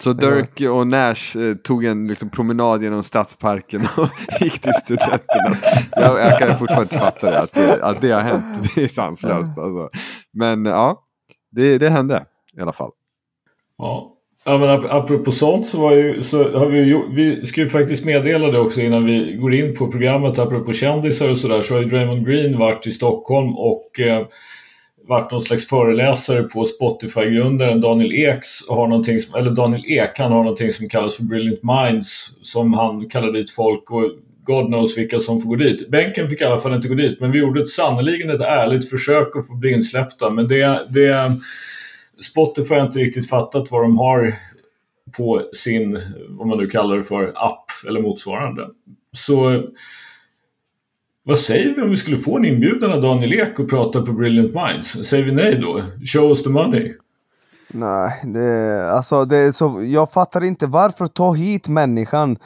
Så 0.00 0.12
Dirk 0.12 0.60
och 0.70 0.86
Nash 0.86 1.36
eh, 1.38 1.54
tog 1.54 1.84
en 1.84 2.06
liksom, 2.08 2.30
promenad 2.30 2.82
genom 2.82 3.02
stadsparken 3.02 3.88
och 3.96 4.08
gick 4.40 4.58
till 4.60 4.72
studenterna. 4.72 5.56
Jag, 5.90 6.20
jag 6.20 6.38
kan 6.38 6.58
fortfarande 6.58 6.82
inte 6.82 6.98
fatta 6.98 7.30
det 7.30 7.40
att, 7.40 7.52
det, 7.52 7.82
att 7.82 8.00
det 8.00 8.10
har 8.10 8.20
hänt. 8.20 8.44
Det 8.74 8.84
är 8.84 8.88
sanslöst. 8.88 9.58
Alltså. 9.58 9.88
Men 10.32 10.64
ja, 10.64 11.02
det, 11.50 11.78
det 11.78 11.90
hände 11.90 12.24
i 12.58 12.60
alla 12.60 12.72
fall. 12.72 12.90
Ja. 13.78 14.08
Ja, 14.44 14.58
men 14.58 14.68
ap- 14.68 14.86
apropå 14.90 15.32
sånt 15.32 15.66
så, 15.66 15.80
var 15.80 15.92
ju, 15.92 16.22
så 16.22 16.58
har 16.58 16.66
vi 16.66 16.80
ju, 16.82 17.14
vi 17.14 17.46
ska 17.46 17.60
ju 17.60 17.68
faktiskt 17.68 18.04
meddela 18.04 18.50
det 18.50 18.58
också 18.58 18.80
innan 18.80 19.04
vi 19.04 19.36
går 19.36 19.54
in 19.54 19.74
på 19.76 19.90
programmet. 19.90 20.38
Apropå 20.38 20.72
kändisar 20.72 21.30
och 21.30 21.38
sådär 21.38 21.62
så 21.62 21.74
har 21.74 21.82
ju 21.82 21.88
Draymond 21.88 22.26
Green 22.26 22.58
varit 22.58 22.86
i 22.86 22.92
Stockholm 22.92 23.56
och 23.56 24.00
eh, 24.00 24.26
varit 25.08 25.30
någon 25.30 25.42
slags 25.42 25.68
föreläsare 25.68 26.42
på 26.42 26.64
Spotify-grundaren 26.64 27.80
Daniel 27.80 28.12
Eks 28.12 28.68
har 28.68 28.88
någonting 28.88 29.20
som, 29.20 29.34
eller 29.34 29.50
Daniel 29.50 29.84
Ek, 29.86 30.18
han 30.18 30.32
har 30.32 30.42
någonting 30.42 30.72
som 30.72 30.88
kallas 30.88 31.16
för 31.16 31.22
Brilliant 31.22 31.60
Minds 31.62 32.30
som 32.42 32.74
han 32.74 33.08
kallar 33.08 33.32
dit 33.32 33.50
folk 33.50 33.90
och 33.90 34.10
God 34.44 34.66
knows 34.66 34.98
vilka 34.98 35.20
som 35.20 35.40
får 35.40 35.48
gå 35.48 35.56
dit. 35.56 35.90
Bänken 35.90 36.28
fick 36.28 36.40
i 36.40 36.44
alla 36.44 36.58
fall 36.58 36.74
inte 36.74 36.88
gå 36.88 36.94
dit 36.94 37.20
men 37.20 37.32
vi 37.32 37.38
gjorde 37.38 37.60
ett 37.60 37.68
ett 38.34 38.40
ärligt 38.40 38.90
försök 38.90 39.36
att 39.36 39.46
få 39.48 39.54
bli 39.54 39.72
insläppta 39.72 40.30
men 40.30 40.48
det, 40.48 40.80
det 40.88 41.32
Spotify 42.22 42.74
har 42.74 42.86
inte 42.86 42.98
riktigt 42.98 43.30
fattat 43.30 43.70
vad 43.70 43.82
de 43.82 43.98
har 43.98 44.34
på 45.16 45.42
sin, 45.52 45.98
vad 46.28 46.46
man 46.46 46.58
nu 46.58 46.66
kallar 46.66 46.96
det 46.96 47.02
för, 47.02 47.32
app 47.34 47.64
eller 47.88 48.00
motsvarande. 48.00 48.68
Så 49.16 49.62
vad 51.24 51.38
säger 51.38 51.74
vi 51.74 51.82
om 51.82 51.90
vi 51.90 51.96
skulle 51.96 52.16
få 52.16 52.36
en 52.38 52.44
inbjudan 52.44 52.92
av 52.92 53.02
Daniel 53.02 53.32
Ek 53.32 53.58
och 53.58 53.70
prata 53.70 54.02
på 54.02 54.12
Brilliant 54.12 54.54
Minds? 54.54 55.08
Säger 55.08 55.24
vi 55.24 55.32
nej 55.32 55.58
då? 55.62 55.82
Show 56.04 56.28
us 56.28 56.42
the 56.42 56.50
money. 56.50 56.92
Nej, 57.74 58.20
det, 58.24 58.90
alltså 58.90 59.24
det 59.24 59.36
är 59.36 59.50
så, 59.52 59.82
jag 59.84 60.12
fattar 60.12 60.44
inte 60.44 60.66
varför 60.66 61.06
ta 61.06 61.32
hit 61.32 61.68
människan 61.68 62.36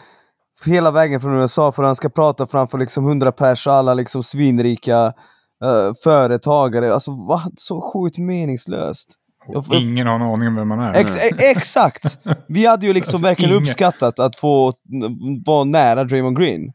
hela 0.67 0.91
vägen 0.91 1.21
från 1.21 1.41
USA 1.41 1.73
för 1.73 1.83
att 1.83 1.87
han 1.89 1.97
ska 1.97 2.09
prata 2.09 2.47
framför 2.47 2.79
liksom 2.79 3.07
100 3.07 3.33
pers 3.33 3.67
alla 3.67 3.95
liksom 3.95 4.23
svinrika 4.23 5.07
uh, 5.65 5.93
företagare. 6.05 6.95
Alltså 6.95 7.11
va? 7.11 7.43
Så 7.57 7.81
sjukt 7.93 8.19
meningslöst. 8.19 9.15
Och 9.49 9.75
ingen 9.75 10.07
har 10.07 10.15
en 10.15 10.23
aning 10.23 10.49
om 10.49 10.55
vem 10.55 10.69
man 10.69 10.81
är. 10.81 10.95
Ex 10.95 11.17
e- 11.17 11.21
exakt! 11.39 12.19
Vi 12.49 12.67
hade 12.67 12.87
ju 12.87 12.93
liksom 12.93 13.15
Alltså, 13.15 13.27
verkligen 13.27 13.51
ingen. 13.51 13.63
uppskattat 13.63 14.19
att 14.19 14.37
få 14.37 14.73
vara 15.47 15.65
nära 15.65 16.05
Draymond 16.05 16.39
Green. 16.39 16.73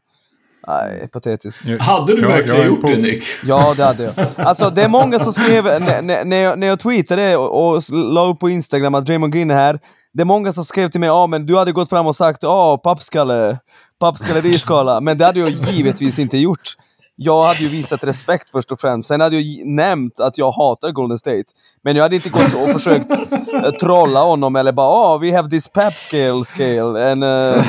Nej, 0.66 1.08
patetiskt. 1.12 1.66
Jag- 1.66 1.78
Hade 1.78 2.16
du 2.16 2.22
jag- 2.22 2.28
verkligen 2.28 2.56
jag 2.58 2.66
gjort 2.66 2.80
på- 2.80 2.86
det 2.86 2.96
Nick? 2.96 3.24
Ja, 3.46 3.74
det 3.76 3.84
hade 3.84 4.04
jag. 4.04 4.14
Alltså 4.36 4.70
det 4.70 4.82
är 4.82 4.88
många 4.88 5.18
som 5.18 5.32
skrev, 5.32 5.64
när, 5.64 6.36
jag, 6.36 6.58
när 6.58 6.66
jag 6.66 6.78
tweetade 6.80 7.36
och, 7.36 7.68
och 7.74 7.82
la 7.92 8.26
upp 8.26 8.40
på 8.40 8.50
Instagram 8.50 8.94
att 8.94 9.06
Draymond 9.06 9.32
Green 9.32 9.50
är 9.50 9.54
här, 9.54 9.78
det 10.14 10.20
är 10.20 10.24
många 10.24 10.52
som 10.52 10.64
skrev 10.64 10.88
till 10.90 11.00
mig 11.00 11.06
ja 11.06 11.26
men 11.26 11.46
du 11.46 11.56
hade 11.56 11.72
gått 11.72 11.88
fram 11.88 12.06
och 12.06 12.16
sagt 12.16 12.42
ja 12.42 12.78
pappskalle, 12.84 13.58
pappskalle 14.00 14.40
riskala, 14.40 15.00
men 15.00 15.18
det 15.18 15.24
hade 15.26 15.40
jag 15.40 15.50
givetvis 15.50 16.18
inte 16.18 16.38
gjort. 16.38 16.76
Jag 17.16 17.44
hade 17.44 17.58
ju 17.58 17.68
visat 17.68 18.04
respekt 18.04 18.50
först 18.50 18.72
och 18.72 18.80
främst, 18.80 19.08
sen 19.08 19.20
hade 19.20 19.36
jag 19.36 19.66
nämnt 19.66 20.20
att 20.20 20.38
jag 20.38 20.52
hatar 20.52 20.90
Golden 20.90 21.18
State. 21.18 21.44
Men 21.84 21.96
jag 21.96 22.02
hade 22.02 22.16
inte 22.16 22.28
gått 22.28 22.54
och 22.54 22.68
försökt 22.68 23.10
eh, 23.10 23.70
trolla 23.80 24.20
honom 24.20 24.56
eller 24.56 24.72
bara 24.72 25.14
oh, 25.14 25.20
we 25.20 25.36
have 25.36 25.50
this 25.50 25.68
pap 25.68 25.94
scale 25.94 26.44
scale 26.44 27.10
and 27.12 27.24
uh, 27.24 27.64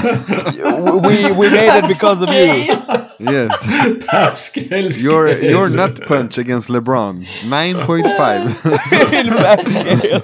we, 1.02 1.34
we 1.34 1.50
made 1.68 1.80
it 1.80 1.88
because 1.88 2.24
of 2.26 2.32
you. 2.34 2.76
Yes. 3.20 3.52
Pascal 4.08 4.64
Your, 4.74 4.92
Scale. 5.30 5.52
your 5.52 5.70
nut 5.70 6.08
punch 6.08 6.38
against 6.38 6.70
LeBron. 6.70 7.26
9.5. 7.44 9.20
In 9.20 9.34
pap 9.34 9.60
scale. 9.60 10.22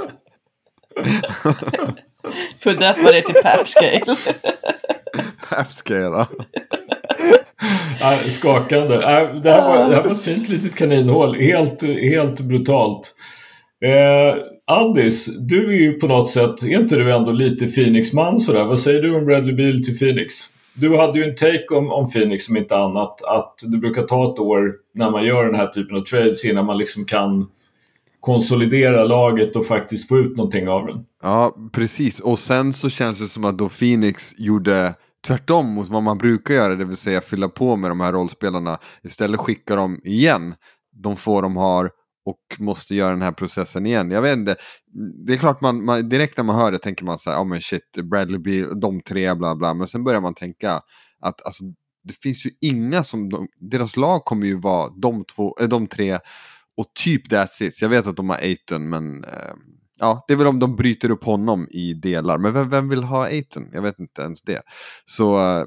Får 2.63 2.71
döpa 2.71 3.11
det 3.11 3.21
till 3.21 3.35
Pap 3.43 3.67
Scale. 3.67 4.15
Half 5.37 5.71
scale. 5.71 5.99
ja. 5.99 6.27
Nej, 8.01 8.29
skakande. 8.31 8.97
Nej, 8.97 9.41
det, 9.43 9.51
här 9.51 9.61
var, 9.61 9.89
det 9.89 9.95
här 9.95 10.03
var 10.03 10.11
ett 10.11 10.23
fint 10.23 10.49
litet 10.49 10.75
kaninhål. 10.75 11.35
Helt, 11.35 11.83
helt 11.83 12.41
brutalt. 12.41 13.15
Eh, 13.85 14.41
Addis, 14.65 15.37
du 15.39 15.73
är 15.73 15.77
ju 15.77 15.93
på 15.93 16.07
något 16.07 16.29
sätt, 16.29 16.63
är 16.63 16.79
inte 16.79 16.95
du 16.95 17.11
ändå 17.11 17.31
lite 17.31 17.67
Phoenix-man 17.67 18.39
sådär? 18.39 18.63
Vad 18.63 18.79
säger 18.79 19.01
du 19.01 19.15
om 19.15 19.25
Bradley 19.25 19.55
Beal 19.55 19.83
till 19.83 19.97
Phoenix? 19.97 20.33
Du 20.73 20.97
hade 20.97 21.19
ju 21.19 21.29
en 21.29 21.35
take 21.35 21.65
om, 21.75 21.91
om 21.91 22.11
Phoenix 22.11 22.45
som 22.45 22.57
inte 22.57 22.77
annat, 22.77 23.21
att 23.21 23.53
det 23.71 23.77
brukar 23.77 24.01
ta 24.03 24.33
ett 24.33 24.39
år 24.39 24.73
när 24.93 25.11
man 25.11 25.25
gör 25.25 25.45
den 25.45 25.55
här 25.55 25.67
typen 25.67 25.97
av 25.97 26.01
trades 26.01 26.45
innan 26.45 26.65
man 26.65 26.77
liksom 26.77 27.05
kan 27.05 27.47
konsolidera 28.19 29.03
laget 29.03 29.55
och 29.55 29.65
faktiskt 29.65 30.07
få 30.07 30.17
ut 30.17 30.37
någonting 30.37 30.69
av 30.69 30.85
den. 30.85 31.05
Ja, 31.23 31.55
precis. 31.71 32.19
Och 32.19 32.39
sen 32.39 32.73
så 32.73 32.89
känns 32.89 33.19
det 33.19 33.27
som 33.27 33.45
att 33.45 33.57
då 33.57 33.69
Phoenix 33.69 34.33
gjorde 34.37 34.93
tvärtom 35.27 35.67
mot 35.67 35.89
vad 35.89 36.03
man 36.03 36.17
brukar 36.17 36.53
göra, 36.53 36.75
det 36.75 36.85
vill 36.85 36.97
säga 36.97 37.21
fylla 37.21 37.49
på 37.49 37.75
med 37.75 37.91
de 37.91 37.99
här 37.99 38.13
rollspelarna. 38.13 38.79
Istället 39.03 39.39
skickar 39.39 39.77
de 39.77 40.01
igen 40.03 40.55
de 40.91 41.15
få 41.15 41.41
de 41.41 41.57
har 41.57 41.91
och 42.25 42.59
måste 42.59 42.95
göra 42.95 43.09
den 43.09 43.21
här 43.21 43.31
processen 43.31 43.85
igen. 43.85 44.11
Jag 44.11 44.21
vet 44.21 44.37
inte, 44.37 44.55
det 45.25 45.33
är 45.33 45.37
klart 45.37 45.61
man, 45.61 45.85
man 45.85 46.09
direkt 46.09 46.37
när 46.37 46.43
man 46.43 46.55
hör 46.55 46.71
det 46.71 46.77
tänker 46.77 47.05
man 47.05 47.19
så 47.19 47.29
här, 47.29 47.37
ja 47.37 47.43
men 47.43 47.61
shit, 47.61 47.97
Bradley 48.03 48.39
Beal, 48.39 48.79
de 48.79 49.01
tre, 49.01 49.35
bla 49.35 49.55
bla, 49.55 49.73
men 49.73 49.87
sen 49.87 50.03
börjar 50.03 50.21
man 50.21 50.33
tänka 50.33 50.81
att 51.19 51.45
alltså, 51.45 51.63
det 52.03 52.13
finns 52.13 52.45
ju 52.45 52.51
inga 52.61 53.03
som, 53.03 53.29
de, 53.29 53.47
deras 53.59 53.97
lag 53.97 54.25
kommer 54.25 54.47
ju 54.47 54.59
vara 54.59 54.89
de, 54.89 55.25
två, 55.25 55.57
äh, 55.61 55.67
de 55.67 55.87
tre 55.87 56.19
och 56.77 56.85
typ 57.03 57.31
that's 57.31 57.63
it. 57.63 57.81
Jag 57.81 57.89
vet 57.89 58.07
att 58.07 58.17
de 58.17 58.29
har 58.29 58.37
Aiton, 58.37 58.89
men 58.89 59.23
eh, 59.23 59.53
ja, 59.99 60.25
det 60.27 60.33
är 60.33 60.37
väl 60.37 60.47
om 60.47 60.59
de 60.59 60.75
bryter 60.75 61.11
upp 61.11 61.23
honom 61.23 61.67
i 61.71 61.93
delar. 61.93 62.37
Men 62.37 62.53
vem, 62.53 62.69
vem 62.69 62.89
vill 62.89 63.03
ha 63.03 63.23
Aiton? 63.25 63.69
Jag 63.73 63.81
vet 63.81 63.99
inte 63.99 64.21
ens 64.21 64.41
det. 64.41 64.61
Så 65.05 65.39
eh, 65.39 65.65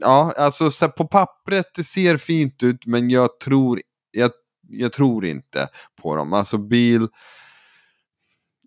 ja, 0.00 0.32
alltså 0.36 0.70
så 0.70 0.88
på 0.88 1.08
pappret 1.08 1.66
det 1.74 1.84
ser 1.84 2.16
fint 2.16 2.62
ut, 2.62 2.86
men 2.86 3.10
jag 3.10 3.40
tror, 3.40 3.80
jag, 4.10 4.30
jag 4.68 4.92
tror 4.92 5.26
inte 5.26 5.68
på 6.02 6.16
dem. 6.16 6.32
Alltså 6.32 6.58
bil, 6.58 7.08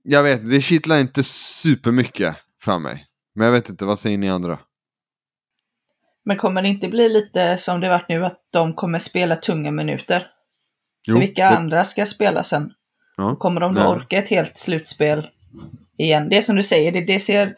jag 0.03 0.23
vet, 0.23 0.49
det 0.49 0.61
kittlar 0.61 0.99
inte 0.99 1.23
supermycket 1.23 2.35
för 2.63 2.79
mig. 2.79 3.05
Men 3.35 3.45
jag 3.45 3.51
vet 3.51 3.69
inte, 3.69 3.85
vad 3.85 3.99
säger 3.99 4.17
ni 4.17 4.29
andra? 4.29 4.59
Men 6.25 6.37
kommer 6.37 6.61
det 6.61 6.67
inte 6.67 6.87
bli 6.87 7.09
lite 7.09 7.57
som 7.57 7.79
det 7.79 7.89
varit 7.89 8.09
nu, 8.09 8.25
att 8.25 8.39
de 8.53 8.73
kommer 8.73 8.99
spela 8.99 9.35
tunga 9.35 9.71
minuter? 9.71 10.27
För 11.05 11.19
vilka 11.19 11.49
det- 11.49 11.57
andra 11.57 11.85
ska 11.85 12.05
spela 12.05 12.43
sen? 12.43 12.71
Ja, 13.21 13.35
Kommer 13.35 13.61
de 13.61 13.75
då 13.75 13.81
det- 13.81 13.87
orka 13.87 14.17
ett 14.17 14.29
helt 14.29 14.57
slutspel 14.57 15.27
igen? 15.97 16.29
Det 16.29 16.37
är 16.37 16.41
som 16.41 16.55
du 16.55 16.63
säger, 16.63 16.91
det, 16.91 17.01
det, 17.01 17.19
ser, 17.19 17.55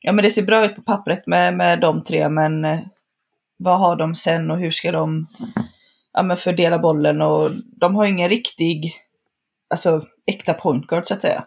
ja, 0.00 0.12
men 0.12 0.22
det 0.22 0.30
ser 0.30 0.42
bra 0.42 0.64
ut 0.64 0.76
på 0.76 0.82
pappret 0.82 1.26
med, 1.26 1.56
med 1.56 1.80
de 1.80 2.04
tre, 2.04 2.28
men 2.28 2.64
eh, 2.64 2.78
vad 3.58 3.78
har 3.78 3.96
de 3.96 4.14
sen 4.14 4.50
och 4.50 4.58
hur 4.58 4.70
ska 4.70 4.92
de 4.92 5.26
ja, 6.12 6.22
men 6.22 6.36
fördela 6.36 6.78
bollen? 6.78 7.22
Och 7.22 7.50
de 7.80 7.94
har 7.94 8.04
ingen 8.06 8.28
riktig, 8.28 8.92
alltså 9.70 10.04
äkta 10.26 10.54
point 10.54 10.86
guard 10.86 11.06
så 11.06 11.14
att 11.14 11.22
säga. 11.22 11.44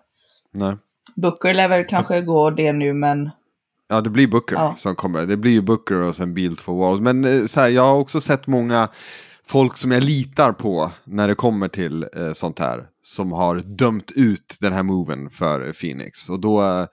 Nej. 0.52 0.76
Booker 1.16 1.54
lär 1.54 1.68
väl 1.68 1.86
kanske 1.86 2.22
gå 2.22 2.50
det 2.50 2.74
nu, 2.74 2.94
men 2.94 3.30
Ja, 3.92 4.02
det 4.02 4.10
blir 4.10 4.28
Booker 4.28 4.56
Ja. 4.56 4.76
som 4.78 4.96
kommer. 4.96 5.26
Det 5.26 5.38
blir 5.38 5.52
ju 5.52 5.62
Booker 5.62 6.02
och 6.02 6.16
sen 6.16 6.34
Beal 6.34 6.58
två 6.58 6.74
walls. 6.80 7.02
Men 7.02 7.26
eh, 7.26 7.46
så 7.46 7.60
här, 7.62 7.70
jag 7.70 7.82
har 7.86 7.96
också 7.96 8.22
sett 8.22 8.48
många 8.48 8.90
folk 9.50 9.78
som 9.78 9.92
jag 9.92 10.04
litar 10.04 10.52
på 10.52 10.92
när 11.04 11.28
det 11.28 11.36
kommer 11.36 11.68
till 11.68 12.04
eh, 12.16 12.34
sånt 12.34 12.60
här. 12.60 12.86
Som 13.02 13.32
har 13.32 13.56
dömt 13.56 14.12
ut 14.12 14.58
den 14.60 14.74
här 14.74 14.84
moven 14.84 15.30
för 15.30 15.74
Phoenix. 15.74 16.30
Och 16.30 16.40
då, 16.40 16.62
eh, 16.62 16.86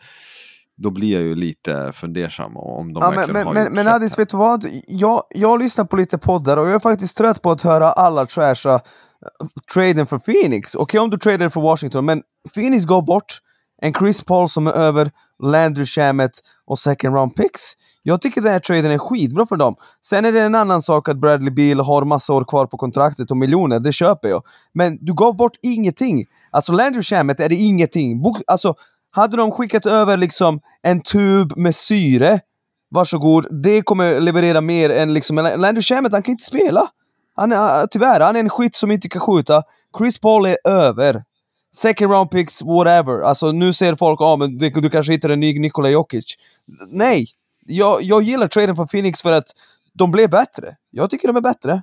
då 0.76 0.90
blir 0.90 1.12
jag 1.12 1.22
ju 1.22 1.34
lite 1.34 1.92
fundersam 1.94 2.56
om 2.56 2.92
de 2.92 3.00
Ja, 3.02 3.10
verkligen 3.10 3.32
men, 3.32 3.46
har 3.46 3.54
men, 3.54 3.64
gjort 3.64 3.72
men 3.72 3.86
här. 3.86 4.16
vet 4.16 4.28
du 4.28 4.36
vad? 4.36 4.66
Jag, 4.86 5.22
jag 5.30 5.62
lyssnar 5.62 5.84
på 5.84 5.96
lite 5.96 6.18
poddar 6.18 6.56
och 6.56 6.66
jag 6.66 6.74
är 6.74 6.78
faktiskt 6.78 7.16
trött 7.16 7.42
på 7.42 7.50
att 7.50 7.62
höra 7.62 7.92
alla 7.92 8.26
trasha 8.26 8.74
uh, 8.74 8.80
traden 9.74 10.06
för 10.06 10.18
Phoenix. 10.18 10.74
Okej 10.74 11.00
om 11.00 11.10
du 11.10 11.18
tradar 11.18 11.48
för 11.48 11.60
Washington, 11.60 12.04
men 12.04 12.22
Phoenix 12.54 12.84
går 12.84 13.02
bort. 13.02 13.40
En 13.82 13.94
Chris 13.94 14.24
Paul 14.24 14.48
som 14.48 14.66
är 14.66 14.72
över, 14.72 15.10
Landry 15.42 15.86
Shamet 15.86 16.32
och 16.66 16.78
second 16.78 17.14
round 17.14 17.34
picks. 17.34 17.72
Jag 18.08 18.20
tycker 18.20 18.40
den 18.40 18.52
här 18.52 18.58
traden 18.58 18.90
är 18.90 18.98
skitbra 18.98 19.46
för 19.46 19.56
dem. 19.56 19.76
Sen 20.00 20.24
är 20.24 20.32
det 20.32 20.40
en 20.40 20.54
annan 20.54 20.82
sak 20.82 21.08
att 21.08 21.16
Bradley 21.16 21.50
Beal 21.50 21.80
har 21.80 22.04
massa 22.04 22.32
år 22.32 22.44
kvar 22.44 22.66
på 22.66 22.76
kontraktet 22.76 23.30
och 23.30 23.36
miljoner, 23.36 23.80
det 23.80 23.92
köper 23.92 24.28
jag. 24.28 24.42
Men 24.72 24.98
du 25.00 25.14
gav 25.14 25.36
bort 25.36 25.52
ingenting. 25.62 26.24
Alltså 26.50 26.72
Landry 26.72 27.02
Shamet 27.02 27.40
är 27.40 27.48
det 27.48 27.54
ingenting. 27.54 28.22
Bok, 28.22 28.36
alltså, 28.46 28.74
hade 29.10 29.36
de 29.36 29.50
skickat 29.50 29.86
över 29.86 30.16
liksom 30.16 30.60
en 30.82 31.00
tub 31.00 31.56
med 31.56 31.74
syre, 31.74 32.40
varsågod, 32.90 33.62
det 33.62 33.82
kommer 33.82 34.20
leverera 34.20 34.60
mer 34.60 34.90
än 34.90 35.14
liksom... 35.14 35.36
Landry 35.36 35.82
Shamet, 35.82 36.12
han 36.12 36.22
kan 36.22 36.32
inte 36.32 36.44
spela. 36.44 36.88
Han 37.34 37.52
är, 37.52 37.80
äh, 37.80 37.86
tyvärr, 37.90 38.20
han 38.20 38.36
är 38.36 38.40
en 38.40 38.50
skit 38.50 38.74
som 38.74 38.90
inte 38.90 39.08
kan 39.08 39.20
skjuta. 39.20 39.62
Chris 39.98 40.20
Paul 40.20 40.46
är 40.46 40.56
över. 40.64 41.22
Second 41.74 42.12
round 42.12 42.30
picks, 42.30 42.62
whatever. 42.62 43.20
Alltså 43.22 43.52
nu 43.52 43.72
ser 43.72 43.94
folk, 43.94 44.20
ja 44.20 44.26
ah, 44.26 44.36
men 44.36 44.58
du, 44.58 44.70
du 44.70 44.90
kanske 44.90 45.12
hittar 45.12 45.28
en 45.28 45.40
ny 45.40 45.60
Nikola 45.60 45.88
Jokic. 45.88 46.36
Nej! 46.88 47.26
Jag, 47.66 48.02
jag 48.02 48.22
gillar 48.22 48.48
traden 48.48 48.76
från 48.76 48.88
Phoenix 48.88 49.22
för 49.22 49.32
att 49.32 49.46
de 49.92 50.10
blev 50.10 50.30
bättre. 50.30 50.76
Jag 50.90 51.10
tycker 51.10 51.28
de 51.28 51.36
är 51.36 51.40
bättre. 51.40 51.82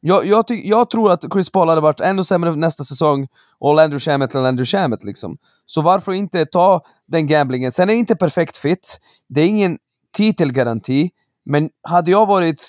Jag, 0.00 0.26
jag, 0.26 0.46
ty, 0.46 0.68
jag 0.68 0.90
tror 0.90 1.12
att 1.12 1.24
Chris 1.32 1.50
Paul 1.50 1.68
hade 1.68 1.80
varit 1.80 2.00
ännu 2.00 2.24
sämre 2.24 2.56
nästa 2.56 2.84
säsong 2.84 3.28
och 3.58 3.74
Landry 3.74 4.00
Shamet 4.00 4.34
eller 4.34 4.42
Landry 4.42 4.64
Shamet 4.64 5.04
liksom. 5.04 5.38
Så 5.66 5.82
varför 5.82 6.12
inte 6.12 6.46
ta 6.46 6.80
den 7.06 7.26
gamblingen? 7.26 7.72
Sen 7.72 7.88
är 7.88 7.92
det 7.92 7.98
inte 7.98 8.16
perfekt 8.16 8.56
fit. 8.56 9.00
Det 9.28 9.40
är 9.40 9.46
ingen 9.46 9.78
titelgaranti. 10.16 11.10
Men 11.44 11.70
hade 11.82 12.10
jag 12.10 12.26
varit 12.26 12.62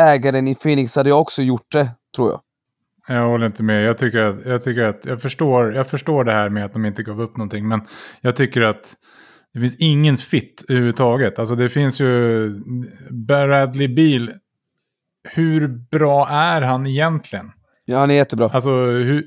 ägaren 0.00 0.48
i 0.48 0.54
Phoenix 0.54 0.96
hade 0.96 1.08
jag 1.08 1.20
också 1.20 1.42
gjort 1.42 1.72
det, 1.72 1.90
tror 2.16 2.30
jag. 2.30 2.40
Jag 3.16 3.28
håller 3.28 3.46
inte 3.46 3.62
med. 3.62 3.84
Jag 3.84 3.98
tycker 3.98 4.22
att, 4.22 4.46
jag, 4.46 4.62
tycker 4.62 4.82
att 4.82 5.00
jag, 5.04 5.22
förstår, 5.22 5.74
jag 5.74 5.86
förstår 5.86 6.24
det 6.24 6.32
här 6.32 6.48
med 6.48 6.64
att 6.64 6.72
de 6.72 6.84
inte 6.84 7.02
gav 7.02 7.20
upp 7.20 7.36
någonting. 7.36 7.68
Men 7.68 7.80
jag 8.20 8.36
tycker 8.36 8.60
att 8.60 8.96
det 9.54 9.60
finns 9.60 9.76
ingen 9.78 10.16
fit 10.16 10.64
överhuvudtaget. 10.68 11.38
Alltså 11.38 11.54
det 11.54 11.68
finns 11.68 12.00
ju 12.00 12.50
Bradley 13.10 13.88
Beal. 13.88 14.32
Hur 15.28 15.68
bra 15.68 16.28
är 16.28 16.62
han 16.62 16.86
egentligen? 16.86 17.46
Ja, 17.84 17.98
han 17.98 18.10
är 18.10 18.14
jättebra. 18.14 18.50
Alltså 18.52 18.70
hur... 18.86 19.24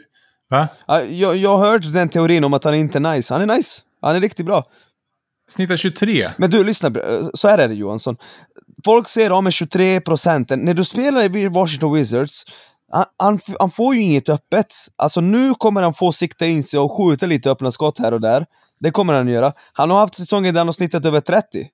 Va? 0.50 0.67
Ja, 0.88 1.01
Jag, 1.01 1.36
jag 1.36 1.58
har 1.58 1.72
hört 1.72 1.94
den 1.94 2.10
teorin 2.10 2.44
om 2.44 2.53
att 2.53 2.63
han 2.63 2.75
inte 2.75 2.98
är 2.98 3.15
nice. 3.15 3.34
Han 3.34 3.50
är 3.50 3.55
nice. 3.55 3.82
Han 4.01 4.15
är 4.15 4.22
riktigt 4.22 4.46
bra. 4.46 4.63
Snittar 5.50 5.75
23. 5.77 6.27
Men 6.38 6.50
du, 6.50 6.63
lyssna. 6.63 6.88
eh, 6.89 7.27
Så 7.34 7.48
här 7.48 7.58
är 7.58 7.67
det 7.67 7.74
Johansson. 7.75 8.17
Folk 8.86 9.08
säger 9.08 9.32
om 9.32 9.44
med 9.44 9.53
23 9.53 10.01
procenten. 10.01 10.60
När 10.60 10.74
du 10.74 10.84
spelar 10.84 11.36
i 11.38 11.48
Washington 11.48 11.94
Wizards, 11.94 12.46
han, 12.91 13.05
han, 13.17 13.39
han 13.60 13.72
får 13.72 13.96
ju 13.96 14.01
inget 14.01 14.29
öppet. 14.29 14.67
Alltså 14.96 15.22
nu 15.22 15.53
kommer 15.53 15.82
han 15.82 15.94
få 15.94 16.12
sikta 16.12 16.46
in 16.46 16.63
sig 16.63 16.79
och 16.79 16.91
skjuta 16.98 17.25
lite 17.25 17.51
öppna 17.51 17.72
skott 17.72 18.00
här 18.00 18.13
och 18.13 18.22
där. 18.22 18.46
Det 18.86 18.92
kommer 18.92 19.13
han 19.13 19.27
att 19.27 19.34
göra. 19.34 19.54
Han 19.74 19.89
har 19.92 20.00
haft 20.00 20.15
säsonger 20.15 20.51
där 20.51 20.60
han 20.60 20.68
har 20.68 20.74
snittat 20.74 21.06
över 21.06 21.20
30. 21.20 21.70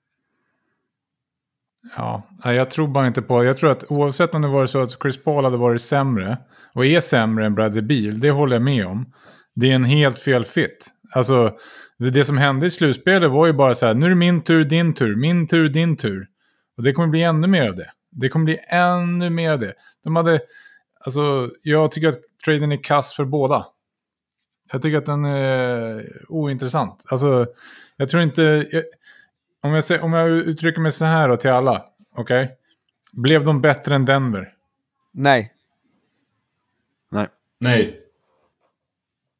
Ja, 1.96 2.27
nej, 2.46 2.56
jag 2.56 2.72
tror 2.72 2.88
bara 2.88 3.08
inte 3.08 3.22
på... 3.22 3.44
Jag 3.44 3.58
tror 3.58 3.72
att 3.72 3.91
oavsett 3.91 4.36
om 4.36 4.41
det 4.41 4.48
var 4.48 4.68
så 4.68 4.84
att 4.84 5.01
Chris 5.01 5.24
Paul 5.24 5.44
hade 5.44 5.58
varit 5.58 5.82
sämre 5.82 6.38
och 6.74 6.86
är 6.86 7.00
sämre 7.00 7.46
än 7.46 7.56
Bradley 7.56 7.82
Beal, 7.82 8.20
det 8.20 8.32
håller 8.32 8.56
jag 8.56 8.63
med 8.63 8.88
om. 8.88 9.13
Det 9.56 9.72
är 9.72 9.75
en 9.75 9.84
helt 9.84 10.20
fel 10.20 10.46
fit. 10.46 10.88
Alltså, 11.12 11.58
det, 12.00 12.10
det 12.10 12.25
som 12.25 12.38
hände 12.38 12.65
i 12.65 12.72
slutspelet 12.72 13.32
var 13.32 13.48
ju 13.48 13.53
bara 13.53 13.75
så 13.75 13.86
här, 13.86 13.94
nu 13.94 14.06
är 14.06 14.10
det 14.10 14.15
min 14.15 14.41
tur, 14.41 14.63
din 14.63 14.94
tur, 14.94 15.15
min 15.15 15.48
tur, 15.48 15.70
din 15.70 15.98
tur. 15.98 16.27
Och 16.77 16.84
det 16.84 16.94
kommer 16.94 17.08
bli 17.08 17.24
ännu 17.24 17.48
mer 17.48 17.70
av 17.70 17.75
det. 17.75 17.91
Det 18.12 18.30
kommer 18.30 18.46
bli 18.46 18.58
ännu 18.68 19.30
mer 19.30 19.51
av 19.51 19.60
det. 19.60 19.74
De 20.03 20.15
hade, 20.15 20.39
alltså, 21.00 21.50
jag 21.63 21.91
tycker 21.91 22.10
att 22.10 22.20
traden 22.46 22.72
är 22.72 22.84
kass 22.84 23.13
för 23.13 23.25
båda. 23.25 23.65
Jag 24.72 24.82
tycker 24.82 24.98
att 24.98 25.06
den 25.06 25.25
är 25.25 26.06
ointressant. 26.30 27.04
Alltså, 27.06 27.48
jag 27.98 28.10
tror 28.10 28.24
inte... 28.24 28.68
Jag, 28.72 28.84
om, 29.63 29.74
jag 29.74 29.84
säger, 29.84 30.04
om 30.04 30.13
jag 30.13 30.30
uttrycker 30.30 30.82
mig 30.82 30.92
så 30.92 31.06
här 31.06 31.30
då 31.30 31.38
till 31.38 31.50
alla, 31.50 31.86
okej? 32.16 32.58
Blev 33.12 33.46
de 33.46 33.62
bättre 33.62 33.96
än 33.96 34.06
Denver? 34.06 34.54
Nej. 35.13 35.54
Nej. 37.12 37.28
Nej. 37.60 37.98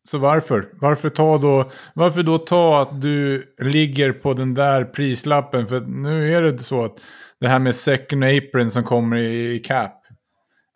Så 0.04 0.18
varför? 0.18 0.70
Varför, 0.74 1.10
ta 1.10 1.38
då, 1.38 1.72
varför 1.94 2.24
då 2.24 2.38
ta 2.38 2.82
att 2.82 3.02
du 3.02 3.46
ligger 3.58 4.12
på 4.12 4.34
den 4.34 4.54
där 4.54 4.86
prislappen? 4.86 5.68
För 5.68 5.82
nu 5.82 6.36
är 6.36 6.42
det 6.42 6.60
så 6.60 6.86
att 6.86 7.00
det 7.40 7.48
här 7.48 7.60
med 7.60 7.76
second 7.76 8.24
apron 8.24 8.72
som 8.72 8.84
kommer 8.84 9.18
i, 9.18 9.54
i 9.54 9.60
cap. 9.60 10.04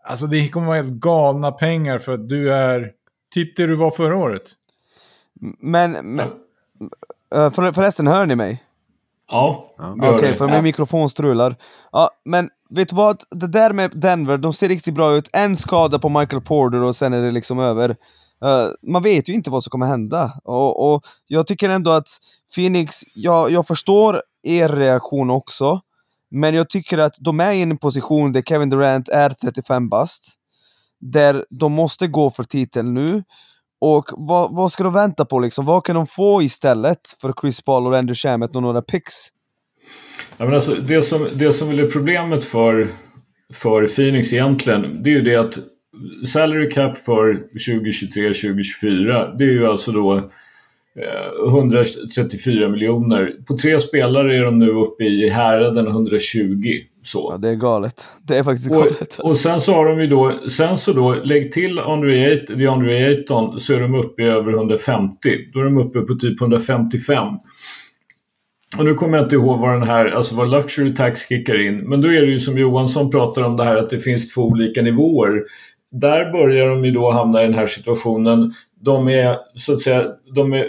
Alltså 0.04 0.28
det 0.28 0.50
kommer 0.50 0.68
vara 0.68 0.78
helt 0.78 1.00
galna 1.00 1.52
pengar 1.52 2.00
för 2.00 2.14
att 2.14 2.30
du 2.30 2.54
är 2.54 2.92
typ 3.36 3.56
det 3.56 3.68
du 3.68 3.76
var 3.76 3.92
förra 3.92 4.16
året. 4.16 4.44
Men, 5.60 5.92
men 5.92 6.20
eh, 7.36 7.52
för, 7.52 7.72
förresten, 7.72 8.08
hör 8.08 8.26
ni 8.26 8.36
mig? 8.36 8.64
Ja, 9.32 9.76
Ja. 9.78 9.96
Okej, 10.02 10.30
det. 10.30 10.36
för 10.36 10.48
min 10.48 10.64
mikrofon 10.64 11.10
strular. 11.10 11.56
Ja, 11.92 12.10
men 12.26 12.50
vet 12.70 12.90
du 12.90 12.96
vad? 12.96 13.18
Det 13.32 13.48
där 13.48 13.74
med 13.74 13.92
Denver, 13.94 14.38
de 14.38 14.54
ser 14.54 14.70
riktigt 14.70 14.94
bra 14.94 15.16
ut. 15.16 15.30
En 15.34 15.56
skada 15.56 16.00
på 16.00 16.10
Michael 16.10 16.42
Porter 16.42 16.84
och 16.84 16.96
sen 16.96 17.14
är 17.14 17.22
det 17.22 17.32
liksom 17.32 17.60
över. 17.60 17.90
Eh, 18.44 18.68
man 18.92 19.04
vet 19.04 19.30
ju 19.30 19.34
inte 19.34 19.50
vad 19.50 19.64
som 19.64 19.70
kommer 19.72 19.86
hända. 19.86 20.32
Och, 20.44 20.94
och 20.94 21.04
jag 21.28 21.48
tycker 21.48 21.70
ändå 21.70 21.92
att 21.92 22.08
Phoenix, 22.56 23.02
jag, 23.16 23.52
jag 23.52 23.68
förstår 23.68 24.22
er 24.44 24.70
reaktion 24.70 25.30
också. 25.30 25.82
Men 26.32 26.56
jag 26.56 26.70
tycker 26.70 26.98
att 26.98 27.16
de 27.20 27.40
är 27.40 27.52
i 27.52 27.62
en 27.62 27.78
position 27.78 28.32
där 28.32 28.42
Kevin 28.42 28.70
Durant 28.70 29.10
är 29.10 29.30
35 29.30 29.90
bast. 29.90 30.40
Där 31.02 31.46
de 31.50 31.72
måste 31.72 32.08
gå 32.08 32.30
för 32.30 32.44
titeln 32.44 32.94
nu. 32.94 33.24
Och 33.82 34.06
vad, 34.12 34.56
vad 34.56 34.72
ska 34.72 34.84
de 34.84 34.94
vänta 34.94 35.26
på 35.26 35.40
liksom? 35.40 35.66
Vad 35.66 35.86
kan 35.86 35.96
de 35.96 36.08
få 36.08 36.42
istället 36.42 37.00
för 37.22 37.34
Chris 37.42 37.62
Paul 37.62 37.88
och 37.88 37.98
Andrew 37.98 38.16
Shamet 38.16 38.56
och 38.56 38.62
några 38.62 38.82
picks? 38.82 39.14
Ja, 40.38 40.46
men 40.46 40.54
alltså, 40.54 40.76
det, 40.76 41.02
som, 41.02 41.28
det 41.34 41.54
som 41.54 41.70
väl 41.70 41.80
är 41.80 41.90
problemet 41.90 42.44
för, 42.44 42.88
för 43.54 43.88
Phoenix 43.88 44.34
egentligen, 44.34 45.04
det 45.04 45.10
är 45.10 45.14
ju 45.14 45.22
det 45.22 45.36
att 45.36 45.58
salary 46.26 46.70
cap 46.72 46.98
för 46.98 47.34
2023-2024, 47.68 49.38
det 49.38 49.44
är 49.44 49.52
ju 49.52 49.68
alltså 49.68 49.92
då 49.92 50.30
134 51.48 52.70
miljoner. 52.70 53.32
På 53.48 53.58
tre 53.58 53.80
spelare 53.80 54.38
är 54.38 54.44
de 54.44 54.60
nu 54.60 54.70
uppe 54.70 55.04
i 55.04 55.30
häraden 55.30 55.88
120. 55.88 56.64
Så. 57.04 57.30
Ja, 57.32 57.38
det 57.38 57.50
är 57.50 57.56
galet. 57.56 58.10
Det 58.24 58.38
är 58.38 58.44
faktiskt 58.44 58.72
Och, 58.72 58.78
galet. 58.78 59.20
och 59.20 59.36
sen 59.36 59.62
så 59.62 59.74
har 59.74 59.86
de 59.86 60.02
ju 60.02 60.08
då, 60.08 60.32
sen 60.48 60.78
så 60.78 60.94
då, 60.94 61.16
lägg 61.24 61.52
till 61.52 61.76
DeAndre 62.58 63.08
Ayton 63.08 63.60
så 63.60 63.74
är 63.74 63.80
de 63.82 63.96
uppe 63.96 64.24
i 64.24 64.26
över 64.26 64.54
150. 64.54 65.18
Då 65.54 65.60
är 65.60 65.64
de 65.64 65.78
uppe 65.78 66.02
på 66.02 66.16
typ 66.16 66.42
155. 66.42 67.28
Och 68.78 68.86
nu 68.86 68.94
kommer 68.94 69.18
jag 69.18 69.26
inte 69.26 69.36
ihåg 69.36 69.60
vad 69.60 69.74
den 69.74 69.88
här, 69.88 70.06
alltså 70.06 70.36
vad 70.36 70.52
Luxury 70.52 70.96
Tax 70.96 71.28
kickar 71.28 71.62
in. 71.62 71.90
Men 71.90 72.02
då 72.02 72.08
är 72.08 72.22
det 72.22 72.32
ju 72.32 72.40
som 72.40 72.58
Johansson 72.58 73.12
pratar 73.12 73.42
om 73.42 73.58
det 73.58 73.64
här 73.64 73.76
att 73.76 73.90
det 73.90 74.00
finns 74.00 74.34
två 74.34 74.42
olika 74.42 74.82
nivåer. 74.82 75.44
Där 75.92 76.32
börjar 76.32 76.70
de 76.70 76.86
ju 76.86 76.92
då 76.92 77.12
hamna 77.12 77.42
i 77.42 77.46
den 77.46 77.54
här 77.54 77.66
situationen. 77.66 78.54
De 78.82 79.08
är 79.08 79.38
så 79.56 79.74
att 79.74 79.80
säga, 79.80 80.06
de 80.36 80.54
är, 80.54 80.66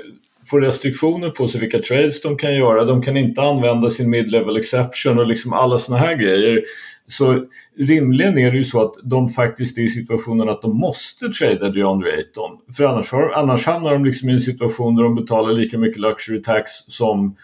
får 0.50 0.60
restriktioner 0.60 1.30
på 1.30 1.48
sig 1.48 1.60
vilka 1.60 1.78
trades 1.78 2.22
de 2.22 2.36
kan 2.36 2.56
göra. 2.56 2.84
De 2.84 3.02
kan 3.02 3.16
inte 3.16 3.42
använda 3.42 3.90
sin 3.90 4.10
mid-level 4.10 4.56
exception 4.56 5.18
och 5.18 5.26
liksom 5.26 5.52
alla 5.52 5.78
såna 5.78 5.98
här 5.98 6.16
grejer. 6.16 6.62
Så 7.06 7.44
rimligen 7.78 8.38
är 8.38 8.50
det 8.50 8.58
ju 8.58 8.64
så 8.64 8.82
att 8.82 8.94
de 9.02 9.28
faktiskt 9.28 9.78
är 9.78 9.82
i 9.82 9.88
situationen 9.88 10.48
att 10.48 10.62
de 10.62 10.78
måste 10.78 11.28
trada 11.28 11.68
DeAndre 11.68 12.12
Ayton. 12.12 12.58
För 12.76 12.84
annars, 12.84 13.12
har, 13.12 13.30
annars 13.30 13.66
hamnar 13.66 13.92
de 13.92 14.04
liksom 14.04 14.28
i 14.28 14.32
en 14.32 14.40
situation 14.40 14.96
där 14.96 15.02
de 15.02 15.14
betalar 15.14 15.52
lika 15.52 15.78
mycket 15.78 16.00
luxury 16.00 16.42
tax 16.42 16.70
som 16.86 17.36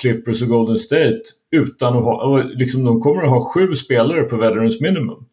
Clippers 0.00 0.42
och 0.42 0.48
Golden 0.48 0.78
State 0.78 1.22
utan 1.50 1.96
att 1.96 2.04
ha, 2.04 2.42
liksom 2.42 2.84
de 2.84 3.00
kommer 3.00 3.22
att 3.22 3.28
ha 3.28 3.52
sju 3.54 3.74
spelare 3.74 4.22
på 4.22 4.36
veterans 4.36 4.80
minimum. 4.80 5.24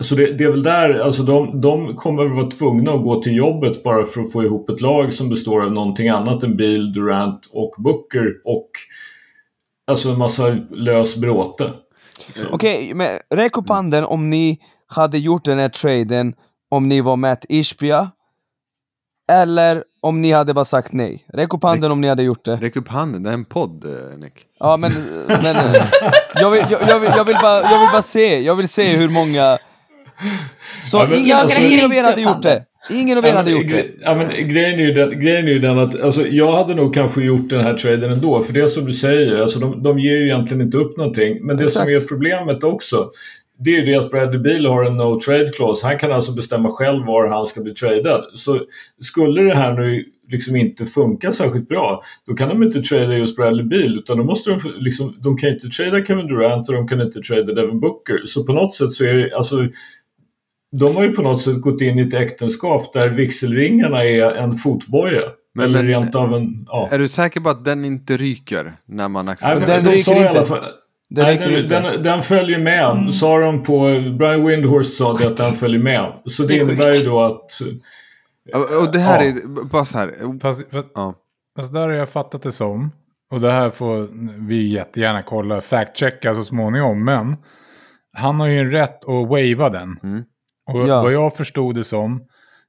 Så 0.00 0.14
det, 0.14 0.32
det 0.32 0.44
är 0.44 0.50
väl 0.50 0.62
där, 0.62 0.98
alltså 0.98 1.22
de, 1.22 1.60
de 1.60 1.96
kommer 1.96 2.26
att 2.26 2.34
vara 2.36 2.46
tvungna 2.46 2.92
att 2.92 3.02
gå 3.02 3.22
till 3.22 3.36
jobbet 3.36 3.82
bara 3.82 4.04
för 4.04 4.20
att 4.20 4.32
få 4.32 4.42
ihop 4.44 4.70
ett 4.70 4.80
lag 4.80 5.12
som 5.12 5.28
består 5.28 5.62
av 5.62 5.72
någonting 5.72 6.08
annat 6.08 6.42
än 6.42 6.56
Bill, 6.56 6.92
Durant 6.92 7.50
och 7.52 7.74
Booker 7.78 8.34
och 8.44 8.70
alltså 9.86 10.08
en 10.08 10.18
massa 10.18 10.56
lös 10.70 11.16
bråte. 11.16 11.72
Okej, 12.50 12.94
men 12.94 13.18
räck 13.34 13.56
upp 13.56 13.68
handen 13.68 14.04
om 14.04 14.30
ni 14.30 14.58
hade 14.86 15.18
gjort 15.18 15.44
den 15.44 15.58
här 15.58 15.68
traden 15.68 16.34
om 16.70 16.88
ni 16.88 17.00
var 17.00 17.16
Matt 17.16 17.46
Ishbia. 17.48 18.10
Eller 19.32 19.84
om 20.00 20.22
ni 20.22 20.32
hade 20.32 20.54
bara 20.54 20.64
sagt 20.64 20.92
nej. 20.92 21.26
Räck 21.28 21.54
upp 21.54 21.62
handen 21.62 21.92
om 21.92 22.00
ni 22.00 22.08
hade 22.08 22.22
gjort 22.22 22.44
det. 22.44 22.56
Räck 22.56 22.76
upp 22.76 22.88
handen, 22.88 23.22
det 23.22 23.30
är 23.30 23.34
en 23.34 23.44
podd 23.44 23.84
eh, 23.84 24.18
Nick. 24.18 24.32
Ja 24.60 24.76
men, 24.76 24.92
men 25.28 25.56
eh, 25.56 25.82
jag, 26.34 26.50
vill, 26.50 26.64
jag, 26.70 26.80
jag, 26.88 27.00
vill, 27.00 27.10
jag, 27.16 27.24
vill 27.24 27.36
bara, 27.42 27.62
jag 27.62 27.80
vill 27.80 27.88
bara 27.92 28.02
se, 28.02 28.40
jag 28.40 28.54
vill 28.54 28.68
se 28.68 28.96
hur 28.96 29.08
många... 29.08 29.58
Så 30.82 30.96
Ja, 30.96 31.06
men- 31.10 31.18
ingen, 31.18 31.36
alltså- 31.36 31.60
ingen 31.60 31.84
av 31.84 31.92
er 31.94 32.02
hade 32.02 32.20
gjort 32.20 32.42
det. 32.42 32.64
Ingen 32.90 33.18
av 33.18 33.26
er 33.26 33.32
hade 33.32 33.50
gjort 33.50 33.70
det. 33.70 33.86
ja, 33.98 34.14
men, 34.14 34.48
grejen, 34.48 34.80
är 34.80 34.84
ju 34.84 34.92
den, 34.92 35.20
grejen 35.20 35.48
är 35.48 35.52
ju 35.52 35.58
den 35.58 35.78
att 35.78 36.00
alltså, 36.00 36.26
jag 36.26 36.52
hade 36.52 36.74
nog 36.74 36.94
kanske 36.94 37.22
gjort 37.22 37.48
den 37.50 37.60
här 37.60 37.74
traden 37.74 38.12
ändå. 38.12 38.42
För 38.42 38.52
det 38.52 38.68
som 38.68 38.84
du 38.84 38.92
säger, 38.92 39.36
alltså, 39.38 39.58
de, 39.58 39.82
de 39.82 39.98
ger 39.98 40.16
ju 40.16 40.24
egentligen 40.24 40.60
inte 40.60 40.76
upp 40.76 40.96
någonting. 40.96 41.46
Men 41.46 41.56
det 41.56 41.70
som 41.70 41.82
Exakt. 41.82 42.04
är 42.04 42.08
problemet 42.08 42.64
också, 42.64 43.10
det 43.58 43.70
är 43.70 43.80
ju 43.80 43.86
det 43.92 43.94
att 43.98 44.10
Bradley 44.10 44.40
Beal 44.40 44.66
har 44.66 44.84
en 44.84 44.96
no 44.96 45.20
trade 45.20 45.48
clause. 45.48 45.86
Han 45.86 45.98
kan 45.98 46.12
alltså 46.12 46.32
bestämma 46.32 46.68
själv 46.68 47.06
var 47.06 47.28
han 47.28 47.46
ska 47.46 47.60
bli 47.60 47.74
tradad. 47.74 48.24
Så 48.34 48.60
skulle 49.00 49.42
det 49.42 49.54
här 49.54 49.72
nu 49.74 50.04
liksom 50.32 50.56
inte 50.56 50.86
funka 50.86 51.32
särskilt 51.32 51.68
bra, 51.68 52.02
då 52.26 52.34
kan 52.34 52.48
de 52.48 52.62
inte 52.62 52.80
trada 52.80 53.14
just 53.16 53.36
Bradley 53.36 53.64
Beal. 53.66 53.94
Utan 53.98 54.18
då 54.18 54.24
måste 54.24 54.50
de, 54.50 54.60
liksom, 54.78 55.14
de 55.22 55.36
kan 55.36 55.50
inte 55.50 55.68
trada 55.68 56.04
Kevin 56.04 56.26
Durant 56.26 56.68
och 56.68 56.74
de 56.74 56.88
kan 56.88 57.00
inte 57.00 57.20
trada 57.20 57.52
Devin 57.54 57.80
Booker. 57.80 58.20
Så 58.24 58.44
på 58.44 58.52
något 58.52 58.74
sätt 58.74 58.92
så 58.92 59.04
är 59.04 59.14
det, 59.14 59.34
alltså 59.34 59.56
de 60.78 60.96
har 60.96 61.02
ju 61.02 61.10
på 61.14 61.22
något 61.22 61.42
sätt 61.42 61.60
gått 61.60 61.80
in 61.80 61.98
i 61.98 62.02
ett 62.02 62.14
äktenskap 62.14 62.92
där 62.92 63.08
vigselringarna 63.08 64.04
är 64.04 64.32
en 64.34 64.54
fotboja. 64.54 65.20
Men- 65.54 65.64
eller 65.64 65.78
men- 65.82 65.86
rent 65.86 66.14
av 66.14 66.34
en... 66.34 66.64
Ja. 66.66 66.88
Är 66.90 66.98
du 66.98 67.08
säker 67.08 67.40
på 67.40 67.48
att 67.50 67.64
den 67.64 67.84
inte 67.84 68.16
ryker 68.16 68.72
när 68.86 69.08
man 69.08 69.24
Nej, 69.24 69.32
accepterar? 69.32 69.60
men 69.60 69.68
Den 69.68 69.84
de 69.84 69.90
ryker 69.90 70.16
inte. 70.16 70.28
alla 70.30 70.44
fall- 70.46 70.64
Den 71.10 71.24
Nej, 71.24 71.38
den, 71.38 71.52
inte. 71.62 71.80
den, 71.80 72.02
den 72.02 72.22
följer 72.22 72.58
med. 72.58 73.14
Sa 73.14 73.38
de 73.38 73.62
på... 73.62 73.80
Brian 74.18 74.46
Windhorst 74.46 74.96
sa 74.96 75.12
det 75.14 75.26
att 75.26 75.36
den 75.36 75.52
följer 75.52 75.80
med. 75.80 76.12
Så 76.24 76.42
det, 76.42 76.48
Det 76.48 76.54
är 76.54 76.62
innebär 76.62 76.92
ju 76.92 77.04
då 77.10 77.20
att... 77.20 77.44
Och- 78.54 78.82
Och 78.86 78.92
det 78.92 78.98
här 78.98 79.22
Ja. 79.24 79.28
är 79.30 79.64
bara 79.70 79.84
så 79.84 79.98
här. 79.98 80.38
Fast, 80.40 80.60
fast, 80.72 80.90
Ja. 80.94 81.14
fast 81.56 81.72
där 81.72 81.80
har 81.80 81.90
jag 81.90 82.08
fattat 82.08 82.42
det 82.42 82.52
som. 82.52 82.90
Och 83.32 83.40
det 83.40 83.52
här 83.52 83.70
får 83.70 84.08
vi 84.48 84.68
jättegärna 84.72 85.22
kolla, 85.22 85.60
fact-checka 85.60 86.34
så 86.34 86.44
småningom. 86.44 87.04
Men 87.04 87.36
han 88.12 88.40
har 88.40 88.46
ju 88.46 88.58
en 88.58 88.70
rätt 88.70 89.04
att 89.04 89.28
wava 89.28 89.70
den. 89.70 89.98
Mm. 90.02 90.22
Och 90.74 90.88
Ja. 90.88 91.02
vad 91.02 91.12
jag 91.12 91.36
förstod 91.36 91.74
det 91.74 91.84
som 91.84 92.20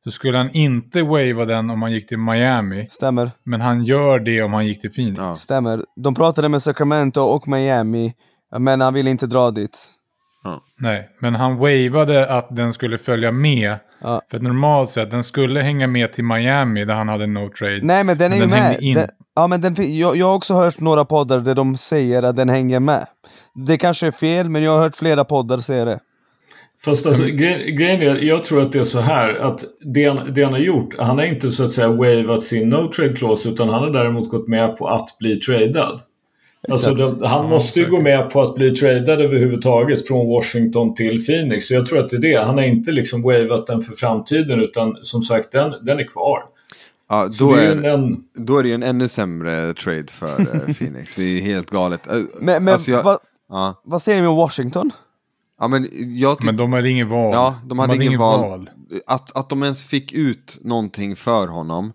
så 0.04 0.12
skulle 0.12 0.38
han 0.38 0.50
inte 0.52 1.04
wava 1.04 1.46
den 1.46 1.70
om 1.70 1.82
han 1.82 1.92
gick 1.92 2.08
till 2.08 2.18
Miami. 2.18 2.88
Stämmer, 2.90 3.32
Men 3.44 3.62
han 3.62 3.84
gör 3.84 4.20
det 4.20 4.42
om 4.42 4.54
han 4.54 4.68
gick 4.68 4.82
till 4.82 4.92
Phoenix. 4.94 5.18
Ja. 5.20 5.36
stämmer. 5.36 5.86
De 5.96 6.14
pratade 6.16 6.50
med 6.50 6.64
Sacramento 6.64 7.22
och 7.22 7.48
Miami, 7.48 8.14
men 8.60 8.82
han 8.82 8.94
ville 8.94 9.10
inte 9.10 9.28
dra 9.28 9.52
dit. 9.52 9.88
Nej, 10.80 11.10
men 11.20 11.36
han 11.36 11.58
wavade 11.58 12.30
att 12.38 12.56
den 12.56 12.74
skulle 12.74 12.98
följa 12.98 13.32
med. 13.32 13.76
Ja. 14.02 14.22
För 14.32 14.38
att 14.38 14.44
normalt 14.44 14.90
sett, 14.90 15.12
den 15.12 15.24
skulle 15.24 15.62
hänga 15.62 15.88
med 15.88 16.14
till 16.14 16.24
Miami 16.24 16.86
där 16.86 16.94
han 16.94 17.08
hade 17.08 17.28
no 17.28 17.50
trade. 17.50 17.80
Nej 17.84 18.04
men 18.04 18.18
den 18.18 18.34
är 18.34 18.40
Men 18.40 18.50
ju 18.50 18.56
den 18.56 18.94
med. 18.94 18.96
Den, 18.96 19.10
ja, 19.36 19.48
men 19.48 19.62
den, 19.62 19.76
jag, 19.78 20.16
jag 20.16 20.28
har 20.28 20.36
också 20.36 20.54
hört 20.54 20.80
några 20.80 21.06
poddar 21.06 21.40
där 21.40 21.56
de 21.56 21.78
säger 21.78 22.24
att 22.24 22.36
den 22.36 22.50
hänger 22.50 22.80
med. 22.80 23.08
Det 23.68 23.78
kanske 23.78 24.08
är 24.08 24.12
fel, 24.12 24.50
men 24.50 24.64
jag 24.64 24.72
har 24.72 24.80
hört 24.80 24.96
flera 24.96 25.26
poddar 25.26 25.58
säga 25.58 25.86
det. 25.86 26.00
Fast 26.86 27.06
alltså, 27.06 27.24
gre- 27.24 27.70
grejen 27.70 28.02
är, 28.02 28.16
jag 28.22 28.44
tror 28.44 28.62
att 28.62 28.72
det 28.72 28.80
är 28.80 28.84
så 28.84 29.00
här 29.00 29.36
att 29.36 29.64
det 29.86 30.06
han, 30.06 30.34
det 30.34 30.44
han 30.44 30.54
har 30.54 30.60
gjort, 30.60 30.96
han 30.98 31.18
har 31.18 31.26
inte 31.26 31.52
så 31.52 31.64
att 31.66 31.72
säga 31.72 31.88
wavat 31.90 32.44
sin 32.44 32.70
no 32.70 32.88
trade 32.92 33.14
clause 33.14 33.50
utan 33.50 33.70
han 33.70 33.84
har 33.84 33.90
däremot 33.92 34.30
gått 34.30 34.48
med 34.48 34.78
på 34.78 34.88
att 34.88 35.18
bli 35.20 35.36
tradad. 35.36 36.00
Alltså 36.70 36.94
de, 36.94 37.24
han 37.24 37.50
måste 37.50 37.80
ju 37.80 37.90
gå 37.90 38.02
med 38.02 38.30
på 38.30 38.42
att 38.42 38.56
bli 38.56 38.72
tradad 38.72 39.22
överhuvudtaget 39.22 40.08
från 40.08 40.28
Washington 40.28 40.96
till 40.96 41.26
Phoenix. 41.26 41.66
Så 41.68 41.74
jag 41.74 41.86
tror 41.86 42.00
att 42.00 42.10
det 42.10 42.16
är 42.16 42.20
det. 42.22 42.40
Han 42.44 42.56
har 42.58 42.64
inte 42.64 42.92
liksom 42.92 43.22
wavat 43.22 43.68
den 43.68 43.82
för 43.82 43.96
framtiden 43.96 44.60
utan 44.62 44.98
som 45.02 45.22
sagt 45.22 45.52
den, 45.52 45.74
den 45.82 46.00
är 46.00 46.04
kvar. 46.08 46.40
Ja, 47.10 47.30
då, 47.40 47.54
är 47.56 47.62
är, 47.76 47.84
en, 47.84 48.16
då 48.34 48.58
är 48.58 48.64
det 48.64 48.70
ju 48.70 48.76
en 48.76 48.84
ännu 48.84 49.08
sämre 49.08 49.74
trade 49.74 50.08
för 50.08 50.40
eh, 50.42 50.74
Phoenix. 50.78 51.16
Det 51.16 51.24
är 51.24 51.28
ju 51.28 51.40
helt 51.42 51.70
galet. 51.70 52.08
Eh, 52.08 52.14
Men, 52.40 52.64
men 52.64 52.74
alltså 52.74 52.92
jag- 52.92 53.04
vad, 53.04 53.18
ja. 53.50 53.82
vad 53.86 54.02
säger 54.02 54.22
ni 54.22 54.28
om 54.28 54.36
Washington? 54.36 54.92
Ja, 55.62 55.68
men 55.68 55.90
jag. 56.20 56.44
Men 56.44 56.58
de 56.58 56.74
hade 56.74 56.90
ingen 56.90 57.10
val. 57.10 57.34
Ja, 57.34 57.56
de 57.66 57.80
hade 57.80 57.96
ingen 57.96 58.20
val. 58.20 58.70
Att, 59.08 59.38
att 59.38 59.50
de 59.50 59.64
ens 59.64 59.84
fick 59.84 60.12
ut 60.12 60.58
någonting 60.62 61.16
för 61.16 61.48
honom 61.48 61.94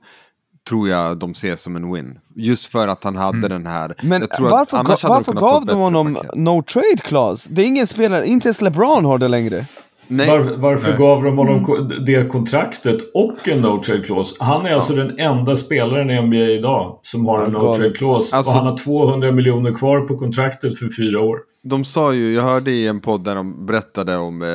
tror 0.69 0.89
jag 0.89 1.19
de 1.19 1.35
ser 1.35 1.57
som 1.57 1.77
en 1.77 1.93
win. 1.93 2.19
Just 2.35 2.67
för 2.67 2.89
att 2.89 3.05
han 3.05 3.17
hade 3.17 3.49
den 3.49 3.67
här... 3.67 3.95
Men 4.03 4.21
jag 4.21 4.31
tror 4.31 4.47
att 4.47 4.53
varför, 4.53 4.77
ga, 4.77 4.83
hade 4.83 5.09
varför 5.09 5.33
gav 5.33 5.67
de 5.67 5.79
honom 5.79 6.15
paket. 6.15 6.35
no 6.35 6.63
trade 6.63 6.97
clause? 7.05 7.49
Det 7.53 7.63
är 7.63 7.67
ingen 7.67 7.87
spelare, 7.87 8.27
inte 8.27 8.49
ens 8.49 8.61
LeBron 8.61 9.05
har 9.05 9.19
det 9.19 9.29
längre. 9.29 9.67
Nej, 10.09 10.29
var, 10.29 10.39
varför 10.57 10.89
Nej. 10.89 10.99
gav 10.99 11.23
de 11.25 11.39
honom 11.39 11.65
ko- 11.65 11.77
det 12.07 12.29
kontraktet 12.31 12.97
och 13.15 13.49
en 13.49 13.61
no 13.61 13.83
trade 13.83 14.01
clause? 14.01 14.37
Han 14.39 14.67
är 14.67 14.71
alltså 14.73 14.95
den 14.95 15.19
enda 15.19 15.57
spelaren 15.57 16.11
i 16.11 16.23
NBA 16.23 16.37
idag 16.37 16.99
som 17.03 17.27
har 17.27 17.45
en 17.45 17.53
Ja, 17.53 17.63
no 17.63 17.75
trade 17.75 17.91
clause. 17.91 18.37
Alltså- 18.37 18.51
och 18.53 18.57
han 18.59 18.67
har 18.67 18.77
200 18.77 19.33
miljoner 19.33 19.73
kvar 19.73 20.01
på 20.01 20.17
kontraktet 20.19 20.79
för 20.79 20.89
fyra 20.97 21.21
år. 21.21 21.39
de 21.63 21.85
sa 21.85 22.13
ju, 22.15 22.35
jag 22.35 22.43
hörde 22.43 22.71
i 22.71 22.87
en 22.87 23.01
podd 23.01 23.25
där 23.25 23.35
de 23.35 23.67
berättade 23.67 24.17
om 24.17 24.43
eh, 24.43 24.49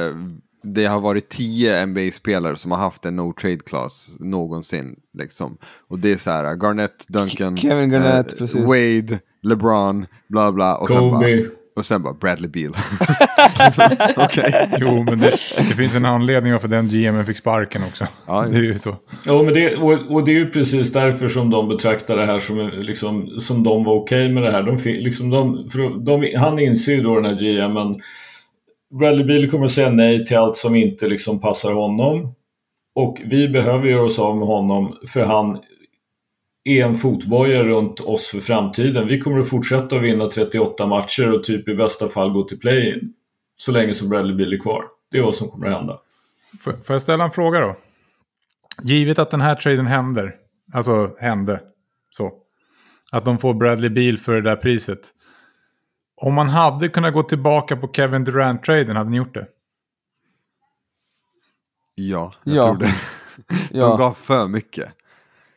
det 0.64 0.86
har 0.86 1.00
varit 1.02 1.30
tio 1.30 1.86
NBA-spelare 1.86 2.56
som 2.56 2.72
har 2.72 2.78
haft 2.78 3.06
en 3.06 3.16
no 3.16 3.34
trade 3.42 3.58
clause 3.66 4.12
någonsin. 4.20 4.96
Liksom. 5.18 5.58
Och 5.90 6.00
det 6.00 6.12
är 6.14 6.18
så 6.18 6.32
här, 6.32 6.56
Garnett, 6.56 7.06
Duncan, 7.08 7.54
eh, 7.56 7.62
Kevin 7.62 7.90
Garnett, 7.92 8.38
precis. 8.38 8.62
Wade, 8.68 9.20
LeBron, 9.44 10.06
bla 10.28 10.52
bla. 10.52 10.78
Och 10.78 10.88
sen 10.88 10.98
bara, 10.98 11.12
Kobe. 11.20 11.46
Och 11.82 11.86
sen 11.86 12.04
bara 12.04 12.14
Bradley 12.14 12.50
Beal. 12.50 12.76
Okej. 14.18 14.70
Jo, 14.78 15.04
men 15.04 15.20
det, 15.20 15.32
det 15.58 15.76
finns 15.76 15.96
en 15.96 16.06
anledning 16.06 16.52
varför 16.52 16.68
den 16.68 16.88
GMen 16.88 17.26
fick 17.26 17.38
sparken 17.38 17.82
också. 17.84 18.08
Ja, 18.28 18.42
det 18.42 18.58
är 18.58 18.62
ju 18.62 18.80
så. 18.80 18.96
Ja, 19.26 19.44
men 19.44 19.54
det, 19.54 19.76
och, 19.76 20.16
och 20.16 20.26
det 20.26 20.32
är 20.32 20.36
ju 20.36 20.50
precis 20.50 20.94
därför 20.94 21.28
som 21.28 21.50
de 21.50 21.70
betraktar 21.70 22.18
det 22.18 22.26
här 22.26 22.40
som, 22.40 22.72
liksom, 22.78 23.30
som 23.30 23.64
de 23.64 23.84
var 23.84 23.96
okej 23.96 24.30
med 24.30 24.44
det 24.44 24.52
här. 24.52 24.64
De, 24.64 24.78
liksom 24.86 25.30
de, 25.30 25.70
för 25.70 26.06
de, 26.06 26.38
han 26.38 26.60
inser 26.60 26.94
ju 26.94 27.02
då 27.02 27.16
den 27.16 27.26
här 27.26 27.36
GMen. 27.36 28.00
Bradley 29.00 29.26
Beal 29.26 29.50
kommer 29.50 29.66
att 29.66 29.72
säga 29.72 29.90
nej 29.90 30.26
till 30.26 30.38
allt 30.38 30.58
som 30.58 30.76
inte 30.76 31.08
liksom 31.08 31.42
passar 31.42 31.74
honom. 31.74 32.34
Och 32.96 33.22
vi 33.26 33.48
behöver 33.48 33.88
göra 33.88 34.04
oss 34.04 34.20
av 34.20 34.38
med 34.38 34.48
honom 34.48 34.94
för 35.14 35.26
han 35.26 35.58
är 36.64 36.86
en 36.86 36.96
fotboja 36.96 37.64
runt 37.64 38.00
oss 38.00 38.28
för 38.28 38.40
framtiden. 38.40 39.08
Vi 39.08 39.20
kommer 39.20 39.40
att 39.40 39.50
fortsätta 39.50 40.00
vinna 40.00 40.26
38 40.26 40.86
matcher 40.88 41.34
och 41.34 41.44
typ 41.44 41.68
i 41.70 41.76
bästa 41.76 42.08
fall 42.08 42.30
gå 42.32 42.44
till 42.44 42.60
play-in. 42.60 43.14
Så 43.56 43.72
länge 43.72 43.94
som 43.94 44.10
Bradley 44.10 44.36
Beal 44.36 44.54
är 44.54 44.58
kvar. 44.60 44.84
Det 45.12 45.18
är 45.18 45.24
vad 45.24 45.36
som 45.36 45.48
kommer 45.48 45.68
att 45.68 45.74
hända. 45.78 46.00
Får, 46.62 46.72
får 46.72 46.94
jag 46.94 47.02
ställa 47.02 47.24
en 47.24 47.32
fråga 47.32 47.60
då? 47.60 47.76
Givet 48.84 49.20
att 49.20 49.32
den 49.32 49.42
här 49.42 49.56
traden 49.56 49.88
händer, 49.88 50.36
alltså 50.74 51.16
hände, 51.20 51.62
så. 52.10 52.34
Att 53.12 53.26
de 53.26 53.38
får 53.38 53.54
Bradley 53.54 53.90
Beal 53.90 54.18
för 54.18 54.34
det 54.34 54.42
där 54.42 54.56
priset. 54.56 55.00
Om 56.16 56.34
man 56.34 56.50
hade 56.50 56.90
kunnat 56.90 57.14
gå 57.14 57.24
tillbaka 57.24 57.76
på 57.78 57.88
Kevin 57.94 58.24
Durant-traden, 58.26 58.96
hade 58.96 59.10
ni 59.10 59.18
gjort 59.18 59.34
det? 59.34 59.48
Ja, 61.96 62.34
jag 62.44 62.56
Ja. 62.56 62.66
tror 62.66 62.78
det. 62.78 62.94
De 63.72 63.80
Ja, 63.80 63.98
gav 63.98 64.14
för 64.14 64.48
mycket. 64.48 64.94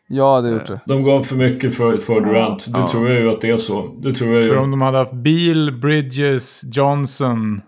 Ja 0.09 0.41
det 0.41 0.51
gjort 0.51 0.67
det. 0.67 0.81
De 0.87 1.03
gav 1.03 1.23
för 1.23 1.37
mycket 1.37 1.75
för, 1.77 1.97
för 1.97 2.21
Durant. 2.21 2.73
Det 2.73 2.79
Ja. 2.79 2.89
tror 2.89 3.09
jag 3.11 3.21
ju 3.21 3.31
att 3.31 3.41
det 3.41 3.51
är 3.51 3.57
så. 3.57 3.95
Det 3.99 4.15
tror 4.15 4.35
jag 4.35 4.43
ju. 4.43 4.49
För 4.49 4.57
om 4.57 4.71
de 4.71 4.81
hade 4.83 4.99
haft 4.99 5.13
Beal, 5.13 5.73
Bridges, 5.81 6.61
Johnson 6.65 7.61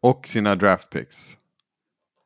Och 0.00 0.26
sina 0.28 0.56
draft 0.56 0.90
picks. 0.90 1.30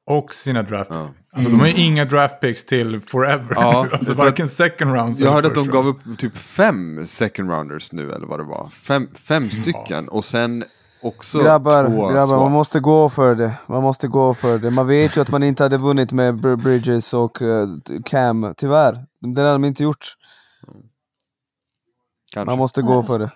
och 0.07 0.35
sina 0.35 0.63
draft 0.63 0.91
Ja. 0.95 1.11
Alltså 1.33 1.51
de 1.51 1.61
har 1.61 1.67
ju 1.67 1.75
inga 1.75 2.05
draft 2.05 2.41
picks 2.41 2.67
till 2.67 3.01
forever. 3.01 3.47
Ja, 3.57 3.87
alltså 3.93 4.05
för 4.05 4.13
att- 4.13 4.19
varken 4.19 4.49
second 4.49 4.95
rounds 4.95 5.21
Jag 5.21 5.31
hörde 5.33 5.49
att 5.49 5.55
de 5.55 5.67
gav 5.71 5.87
upp 5.87 5.99
typ 6.19 6.37
fem 6.37 7.07
second 7.07 7.51
rounders 7.51 7.93
nu 7.93 8.13
eller 8.13 8.27
vad 8.27 8.39
det 8.41 8.45
var. 8.45 8.69
Fem, 8.71 9.09
fem 9.15 9.51
stycken 9.51 10.09
och 10.09 10.25
sen 10.25 10.65
också 11.05 11.39
Grabbar, 11.39 11.87
två 11.87 12.09
grabbar 12.09 12.37
man 12.41 12.53
måste 12.53 12.81
gå 12.81 13.09
för 13.09 13.35
det. 13.35 13.53
Man 13.67 13.83
måste 13.83 14.09
gå 14.09 14.35
för 14.35 14.59
det. 14.59 14.71
Man 14.71 14.87
vet 14.87 15.17
ju 15.17 15.21
att 15.21 15.31
man 15.31 15.43
inte 15.43 15.63
hade 15.63 15.79
vunnit 15.79 16.13
med 16.13 16.35
Br- 16.35 16.57
Bridges 16.57 17.15
och 17.15 17.43
eh, 17.43 17.69
Cam, 18.05 18.55
tyvärr. 18.57 19.07
Det 19.21 19.43
hade 19.43 19.53
de 19.53 19.65
inte 19.65 19.83
gjort. 19.83 20.17
Kanske. 22.33 22.51
Man 22.51 22.59
måste 22.59 22.83
gå 22.83 23.03
för 23.03 23.19
det. 23.19 23.31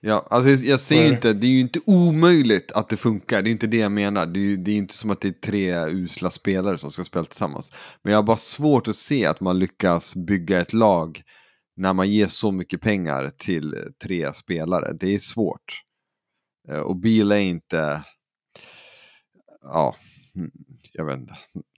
Ja, 0.00 0.26
alltså 0.30 0.50
jag, 0.50 0.80
är 0.80 1.02
det? 1.02 1.08
inte, 1.08 1.32
det 1.32 1.46
är 1.46 1.50
ju 1.50 1.60
inte 1.60 1.80
omöjligt 1.86 2.72
att 2.72 2.88
det 2.88 2.96
funkar, 2.96 3.42
det 3.42 3.50
är 3.50 3.52
inte 3.52 3.66
det 3.66 3.76
jag 3.76 3.92
menar. 3.92 4.26
Det 4.26 4.38
är 4.38 4.42
ju 4.42 4.56
det 4.56 4.70
är 4.70 4.76
inte 4.76 4.94
som 4.94 5.10
att 5.10 5.20
det 5.20 5.28
är 5.28 5.32
tre 5.32 5.86
usla 5.86 6.30
spelare 6.30 6.78
som 6.78 6.90
ska 6.90 7.04
spela 7.04 7.24
tillsammans. 7.24 7.72
Men 8.02 8.12
jag 8.12 8.18
har 8.18 8.22
bara 8.22 8.36
svårt 8.36 8.88
att 8.88 8.96
se 8.96 9.26
att 9.26 9.40
man 9.40 9.58
lyckas 9.58 10.14
bygga 10.14 10.60
ett 10.60 10.72
lag 10.72 11.22
när 11.76 11.92
man 11.92 12.10
ger 12.10 12.26
så 12.26 12.52
mycket 12.52 12.80
pengar 12.80 13.30
till 13.36 13.74
tre 14.04 14.34
spelare. 14.34 14.96
Det 15.00 15.14
är 15.14 15.18
svårt. 15.18 15.82
Eh, 16.70 16.78
Och 16.80 16.96
Beal 16.96 17.32
är 17.32 17.36
inte, 17.36 18.02
ja, 19.62 19.94
mm, 20.36 20.50
jag 20.92 21.04
vet 21.04 21.16
inte. 21.18 21.34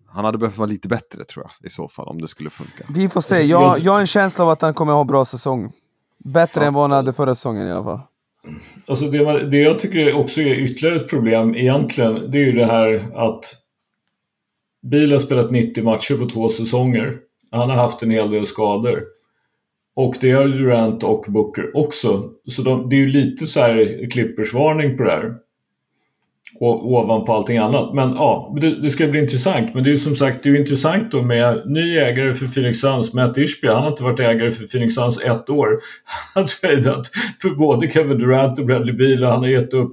Han 0.07 0.25
hade 0.25 0.39
behövt 0.39 0.57
vara 0.59 0.67
lite 0.67 0.89
bättre 0.89 1.25
tror 1.25 1.45
jag 1.61 1.67
i 1.67 1.71
så 1.71 1.89
fall 1.89 2.09
om 2.09 2.21
det 2.21 2.29
skulle 2.29 2.51
funka. 2.51 2.85
Vi 2.95 3.09
får 3.09 3.21
se. 3.21 3.35
Alltså, 3.35 3.49
Jag, 3.51 3.79
jag- 3.79 3.93
har 3.93 4.01
en 4.01 4.07
känsla 4.07 4.45
av 4.45 4.51
att 4.51 4.63
han 4.63 4.75
kommer 4.75 4.93
ha 4.93 5.01
en 5.01 5.07
bra 5.07 5.25
säsong. 5.25 5.73
Bättre 6.19 6.61
Ja. 6.61 6.67
än 6.67 6.75
vad 6.75 6.83
han 6.83 6.91
hade 6.91 7.13
förra 7.13 7.35
säsongen 7.35 7.67
i 7.67 7.71
alla 7.73 7.85
fall. 7.85 8.01
Alltså 8.87 9.05
det, 9.07 9.25
man, 9.25 9.51
det 9.51 9.59
jag 9.59 9.79
tycker 9.79 10.17
också 10.17 10.41
är 10.41 10.55
ytterligare 10.55 10.97
ett 10.97 11.09
problem 11.11 11.55
egentligen, 11.55 12.31
det 12.31 12.39
är 12.39 12.43
ju 12.43 12.53
det 12.53 12.65
här 12.65 13.03
att 13.15 13.45
Bil 14.83 15.13
har 15.13 15.19
spelat 15.19 15.51
90 15.51 15.85
matcher 15.85 16.15
på 16.15 16.27
två 16.29 16.49
säsonger. 16.49 17.19
Han 17.51 17.71
har 17.71 17.77
haft 17.77 18.03
en 18.03 18.11
hel 18.11 18.31
del 18.31 18.47
skador. 18.47 19.03
Och 19.97 20.15
det 20.21 20.31
har 20.31 20.49
Durant 20.49 21.05
och 21.05 21.25
Booker 21.29 21.77
också. 21.77 22.31
Så 22.49 22.63
de, 22.63 22.89
det 22.89 22.97
är 22.97 23.01
ju 23.01 23.07
lite 23.07 23.47
så 23.47 23.61
här 23.61 24.11
klippersvarning 24.11 24.97
på 24.97 25.05
det 25.05 25.11
här. 25.11 25.35
Och, 26.61 26.93
ovanpå 26.93 27.33
allting 27.33 27.59
annat. 27.59 27.95
Men 27.95 28.13
ja, 28.15 28.57
det, 28.61 28.83
det 28.83 28.91
ska 28.91 29.07
bli 29.07 29.21
intressant. 29.21 29.75
Men 29.75 29.85
det 29.85 29.91
är 29.91 29.93
ju 29.93 29.99
som 29.99 30.17
sagt 30.17 30.43
det 30.43 30.49
är 30.49 30.53
ju 30.53 30.59
intressant 30.59 31.13
då 31.13 31.23
med 31.23 31.63
ny 31.67 31.99
ägare 31.99 32.35
för 32.35 32.47
Phoenix 32.47 32.79
Suns, 32.79 33.15
Matt 33.15 33.39
Ishby. 33.39 33.69
Han 33.69 33.83
har 33.83 33.91
inte 33.91 34.03
varit 34.03 34.21
ägare 34.21 34.51
för 34.51 34.67
Phoenix 34.67 34.95
Suns 34.95 35.21
ett 35.21 35.51
år. 35.51 35.69
Han 36.35 36.43
har 36.43 36.49
tradat 36.49 37.07
för 37.43 37.51
både 37.51 37.91
Kevin 37.91 38.19
Durant 38.19 38.59
och 38.59 38.67
Bradley 38.67 38.95
Beal 38.95 39.25
och 39.25 39.31
han 39.31 39.39
har 39.39 39.49
gett 39.49 39.75
upp 39.75 39.91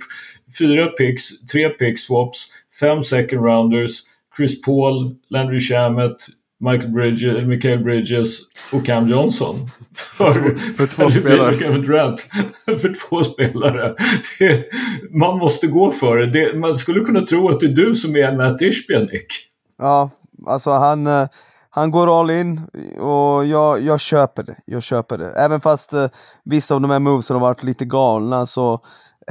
fyra 0.59 0.85
picks, 0.85 1.39
tre 1.51 1.69
pick 1.69 1.99
swaps, 1.99 2.47
fem 2.79 3.03
second 3.03 3.45
rounders, 3.45 3.91
Chris 4.37 4.61
Paul, 4.61 5.15
Landry 5.29 5.59
Shamet, 5.59 6.15
Michael 6.59 6.89
Bridges, 6.93 7.43
Michael 7.47 7.83
Bridges 7.83 8.39
och 8.73 8.85
Cam 8.85 9.07
Johnson. 9.07 9.69
För, 9.95 10.33
för 10.77 10.87
två 10.87 11.11
spelare. 11.11 11.77
Durant. 11.77 12.19
för 12.65 13.09
två 13.09 13.23
spelare. 13.23 13.95
Det, 14.39 14.65
man 15.11 15.37
måste 15.37 15.67
gå 15.67 15.91
för 15.91 16.17
det. 16.17 16.25
det. 16.25 16.57
Man 16.57 16.75
skulle 16.75 16.99
kunna 16.99 17.21
tro 17.21 17.49
att 17.49 17.59
det 17.59 17.65
är 17.65 17.75
du 17.75 17.95
som 17.95 18.15
är 18.15 18.35
Matt 18.35 18.61
Ishbia. 18.61 19.07
Ja, 19.77 20.09
alltså 20.47 20.71
han, 20.71 21.07
eh, 21.07 21.27
han 21.69 21.91
går 21.91 22.19
all 22.19 22.29
in 22.29 22.61
och 22.99 23.45
jag, 23.45 23.81
jag 23.81 23.99
köper 23.99 24.43
det. 24.43 24.55
Jag 24.65 24.83
köper 24.83 25.17
det. 25.17 25.29
Även 25.31 25.61
fast 25.61 25.93
eh, 25.93 26.07
vissa 26.45 26.75
av 26.75 26.81
de 26.81 26.91
här 26.91 26.99
movesen 26.99 27.35
har 27.35 27.41
varit 27.41 27.63
lite 27.63 27.85
galna 27.85 28.45
så 28.45 28.81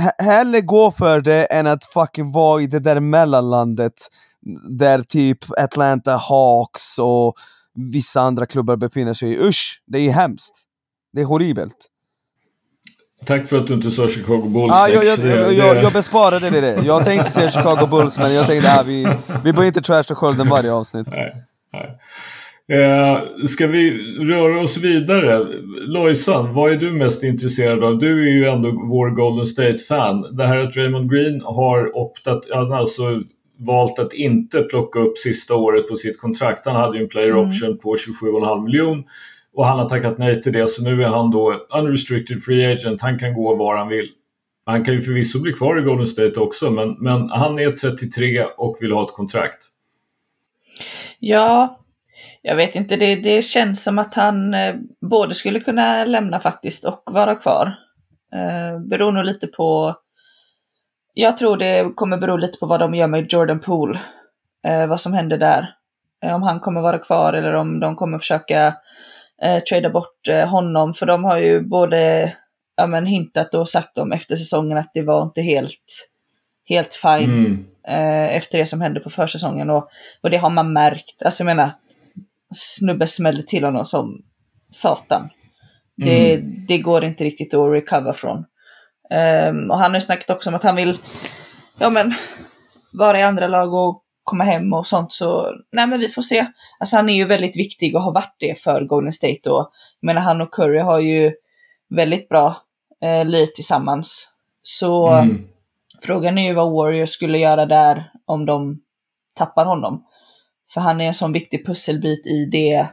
he- 0.01 0.25
hellre 0.25 0.61
gå 0.61 0.91
för 0.91 1.21
det 1.21 1.45
än 1.45 1.67
att 1.67 1.85
fucking 1.85 2.33
vara 2.33 2.63
i 2.63 2.67
det 2.67 2.79
där 2.79 3.01
mellanlandet 3.01 3.93
där 4.71 5.03
typ 5.03 5.39
Atlanta 5.59 6.17
Hawks 6.17 6.99
och 6.99 7.35
vissa 7.93 8.21
andra 8.21 8.47
klubbar 8.47 8.77
befinner 8.77 9.15
sig 9.15 9.33
i. 9.33 9.39
Usch, 9.39 9.83
det 9.87 9.99
är 9.99 10.11
hemskt. 10.11 10.65
Det 11.13 11.21
är 11.21 11.25
horribelt. 11.25 11.77
Tack 13.25 13.47
för 13.47 13.57
att 13.57 13.67
du 13.67 13.75
inte 13.75 13.91
sa 13.91 14.09
Chicago 14.09 14.49
Bulls. 14.49 14.73
Ah, 14.75 14.89
jag, 14.89 15.05
jag, 15.05 15.19
jag, 15.55 15.83
jag, 15.83 15.93
besparade 15.93 16.51
det, 16.51 16.61
det. 16.61 16.83
Jag 16.87 17.05
tänkte 17.05 17.31
säga 17.31 17.51
Chicago 17.51 17.87
Bulls 17.87 18.19
men 18.19 18.35
jag 18.35 18.47
tänkte 18.47 18.73
att 18.73 18.87
vi, 18.87 19.07
vi 19.45 19.53
behöver 19.53 19.67
inte 19.67 19.83
trasha 19.83 20.15
skölden 20.15 20.49
varje 20.49 20.73
avsnitt. 20.73 21.07
Nej, 21.11 21.35
nej. 21.73 21.99
Eh, 22.69 23.19
ska 23.47 23.67
vi 23.67 23.91
röra 24.25 24.61
oss 24.61 24.77
vidare? 24.77 25.47
Lojsan, 25.87 26.55
vad 26.55 26.73
är 26.73 26.77
du 26.77 26.91
mest 26.91 27.23
intresserad 27.23 27.85
av? 27.85 27.99
Du 27.99 28.29
är 28.29 28.33
ju 28.33 28.45
ändå 28.45 28.71
vår 28.71 29.11
Golden 29.11 29.47
State-fan. 29.47 30.37
Det 30.37 30.45
här 30.45 30.59
att 30.59 30.77
Raymond 30.77 31.11
Green 31.11 31.41
har 31.45 31.97
optat, 31.97 32.51
alltså 32.51 33.23
valt 33.59 33.99
att 33.99 34.13
inte 34.13 34.63
plocka 34.63 34.99
upp 34.99 35.19
sista 35.19 35.55
året 35.55 35.89
på 35.89 35.97
sitt 35.97 36.21
kontrakt. 36.21 36.67
Han 36.67 36.77
hade 36.77 36.97
ju 36.99 37.03
en 37.03 37.09
player 37.09 37.31
Mm. 37.31 37.47
option 37.47 37.79
på 37.79 37.97
27,5 37.97 38.65
miljon 38.65 39.05
och 39.55 39.67
han 39.67 39.79
har 39.79 39.89
tackat 39.89 40.19
nej 40.19 40.43
till 40.43 40.53
det 40.53 40.69
så 40.69 40.83
nu 40.83 41.03
är 41.03 41.09
han 41.09 41.31
då 41.31 41.67
unrestricted 41.79 42.43
free 42.43 42.73
agent. 42.73 43.01
Han 43.01 43.19
kan 43.19 43.35
gå 43.35 43.57
var 43.57 43.77
han 43.77 43.89
vill. 43.89 44.09
Han 44.67 44.85
kan 44.85 44.95
ju 44.95 45.01
förvisso 45.01 45.41
bli 45.43 45.53
kvar 45.53 45.79
i 45.79 45.83
Golden 45.83 46.07
State 46.07 46.41
också 46.41 46.71
men, 46.71 46.97
men 46.99 47.31
han 47.31 47.59
är 47.59 47.71
33 47.71 48.45
och 48.57 48.77
vill 48.81 48.93
ha 48.93 49.05
ett 49.05 49.13
kontrakt. 49.13 49.59
Ja, 51.19 51.81
jag 52.43 52.57
vet 52.57 52.75
inte. 52.75 52.97
Det, 52.97 53.17
det 53.17 53.43
känns 53.43 53.85
som 53.85 53.99
att 53.99 54.15
han 54.15 54.55
eh, 54.55 54.75
både 55.11 55.35
skulle 55.35 55.61
kunna 55.61 56.05
lämna 56.05 56.41
faktiskt 56.41 56.85
och 56.85 57.03
vara 57.07 57.35
kvar. 57.35 57.75
Eh, 58.35 58.81
beror 58.81 59.13
nog 59.13 59.25
lite 59.25 59.47
på... 59.47 59.95
Jag 61.19 61.37
tror 61.37 61.57
det 61.57 61.93
kommer 61.95 62.19
bero 62.19 62.37
lite 62.37 62.59
på 62.59 62.67
vad 62.67 62.81
de 62.81 62.95
gör 62.95 63.07
med 63.09 63.33
Jordan 63.33 63.61
Poole. 63.61 64.01
Eh, 64.67 64.87
vad 64.87 65.01
som 65.01 65.13
händer 65.13 65.39
där. 65.39 65.75
eh, 66.25 66.35
om 66.35 66.43
han 66.43 66.61
kommer 66.61 66.81
vara 66.81 66.99
kvar 66.99 67.33
eller 67.33 67.55
om 67.55 67.81
de 67.81 67.97
kommer 67.97 68.19
försöka 68.19 68.75
eh, 69.43 69.63
trada 69.63 69.91
bort 69.91 70.29
eh, 70.29 70.49
honom. 70.49 70.95
För 70.95 71.07
de 71.07 71.25
har 71.25 71.39
ju 71.39 71.61
både 71.61 72.33
ja, 72.77 72.87
men, 72.87 73.07
hintat 73.07 73.55
och 73.55 73.69
sagt 73.69 73.99
om 73.99 74.13
efter 74.13 74.37
säsongen 74.37 74.79
att 74.79 74.91
det 74.95 75.03
var 75.03 75.23
inte 75.23 75.43
helt, 75.43 76.09
helt 76.69 76.95
fine 76.95 77.31
Mm. 77.31 77.67
eh, 77.89 78.37
efter 78.37 78.59
det 78.59 78.67
som 78.67 78.81
hände 78.81 79.01
på 79.01 79.11
försäsongen. 79.11 79.71
Och, 79.71 79.89
och 80.21 80.31
det 80.31 80.37
har 80.37 80.51
man 80.51 80.73
märkt. 80.73 81.23
Alltså 81.23 81.43
jag 81.43 81.47
menar, 81.47 81.71
snubbe 82.55 83.07
smällde 83.07 83.43
till 83.43 83.65
honom 83.65 83.85
som 83.85 84.23
satan. 84.71 85.31
Det, 85.97 86.37
det 86.69 86.79
går 86.79 87.05
inte 87.05 87.25
riktigt 87.25 87.55
att 87.55 87.73
recover 87.73 88.13
från. 88.13 88.45
Ehm, 89.11 89.71
och 89.71 89.79
han 89.79 89.91
har 89.91 89.97
ju 89.97 90.01
snackat 90.01 90.31
också 90.31 90.51
om 90.51 90.57
att 90.57 90.63
han 90.63 90.77
vill 90.77 90.99
ja, 91.79 91.91
men, 91.91 92.15
vara 92.93 93.19
i 93.21 93.23
andra 93.23 93.49
lag 93.49 93.75
och 93.75 94.03
komma 94.25 94.45
hem 94.45 94.73
och 94.73 94.87
sånt. 94.87 95.13
Så 95.13 95.53
nej, 95.73 95.87
men 95.87 96.01
vi 96.01 96.09
får 96.09 96.23
se. 96.23 96.47
Alltså 96.79 96.97
han 96.97 97.09
är 97.09 97.15
ju 97.15 97.25
väldigt 97.25 97.57
viktig 97.57 97.97
och 97.97 98.03
har 98.03 98.13
varit 98.13 98.37
det 98.39 98.61
för 98.63 98.81
Golden 98.85 99.13
State. 99.13 99.51
Och, 99.51 99.71
jag 100.01 100.07
menar, 100.07 100.21
han 100.21 100.41
och 100.41 100.55
Curry 100.55 100.79
har 100.79 100.99
ju 100.99 101.33
väldigt 101.91 102.29
bra 102.29 102.57
eh, 103.03 103.25
lir 103.25 103.47
tillsammans. 103.47 104.33
Så 104.63 105.09
Mm. 105.09 105.49
frågan 106.03 106.39
är 106.39 106.49
ju 106.49 106.55
vad 106.55 106.73
Warriors 106.73 107.11
skulle 107.11 107.39
göra 107.39 107.67
där 107.67 108.11
om 108.27 108.47
de 108.47 108.81
tappar 109.35 109.65
honom. 109.65 110.05
För 110.75 110.81
han 110.81 111.01
är 111.01 111.05
en 111.07 111.15
sån 111.15 111.33
viktig 111.33 111.67
pusselbit 111.67 112.27
i 112.27 112.45
det 112.53 112.87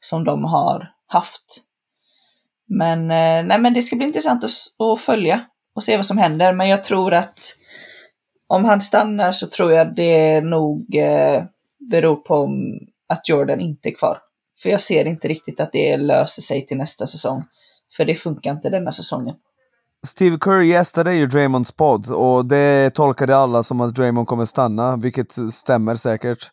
som 0.00 0.24
de 0.24 0.44
har 0.44 0.88
haft. 1.06 1.44
Men, 2.68 3.00
eh, 3.10 3.44
nej, 3.44 3.58
men 3.58 3.74
det 3.74 3.82
ska 3.82 3.96
bli 3.96 4.06
intressant 4.06 4.44
att, 4.44 4.50
att 4.78 5.00
följa 5.00 5.40
och 5.74 5.82
se 5.82 5.96
vad 5.96 6.06
som 6.06 6.18
händer. 6.18 6.52
Men 6.52 6.68
jag 6.68 6.84
tror 6.84 7.14
att 7.14 7.38
om 8.46 8.64
han 8.64 8.80
stannar 8.80 9.32
så 9.32 9.46
tror 9.46 9.72
jag 9.72 9.96
det 9.96 10.40
nog 10.40 10.96
eh, 10.96 11.44
beror 11.90 12.16
på 12.16 12.50
att 13.08 13.28
Jordan 13.28 13.60
inte 13.60 13.88
är 13.88 13.94
kvar. 13.94 14.18
För 14.62 14.70
jag 14.70 14.80
ser 14.80 15.04
inte 15.04 15.28
riktigt 15.28 15.60
att 15.60 15.72
det 15.72 15.96
löser 15.96 16.42
sig 16.42 16.66
till 16.66 16.76
nästa 16.76 17.06
säsong. 17.06 17.44
För 17.96 18.04
det 18.04 18.14
funkar 18.14 18.50
inte 18.50 18.70
denna 18.70 18.92
säsongen. 18.92 19.34
Steve 20.06 20.38
Kerr 20.44 20.60
gästade 20.60 21.14
ju 21.14 21.26
Draymonds 21.26 21.72
podd 21.72 22.10
och 22.10 22.46
det 22.46 22.90
tolkade 22.94 23.36
alla 23.36 23.62
som 23.62 23.80
att 23.80 23.94
Draymond 23.94 24.26
kommer 24.26 24.44
stanna, 24.44 24.96
vilket 24.96 25.32
stämmer 25.52 25.96
säkert. 25.96 26.50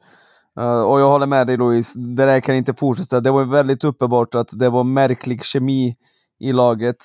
Uh, 0.60 0.82
och 0.82 1.00
jag 1.00 1.08
håller 1.08 1.28
med 1.28 1.48
dig 1.48 1.58
Louise, 1.58 2.00
det 2.00 2.26
där 2.26 2.40
kan 2.40 2.56
inte 2.56 2.74
fortsätta. 2.74 3.20
Det 3.20 3.32
var 3.32 3.46
väldigt 3.46 3.84
uppenbart 3.84 4.36
att 4.36 4.60
det 4.60 4.70
var 4.70 4.84
märklig 4.84 5.44
kemi 5.44 5.96
i 6.40 6.52
laget. 6.54 6.96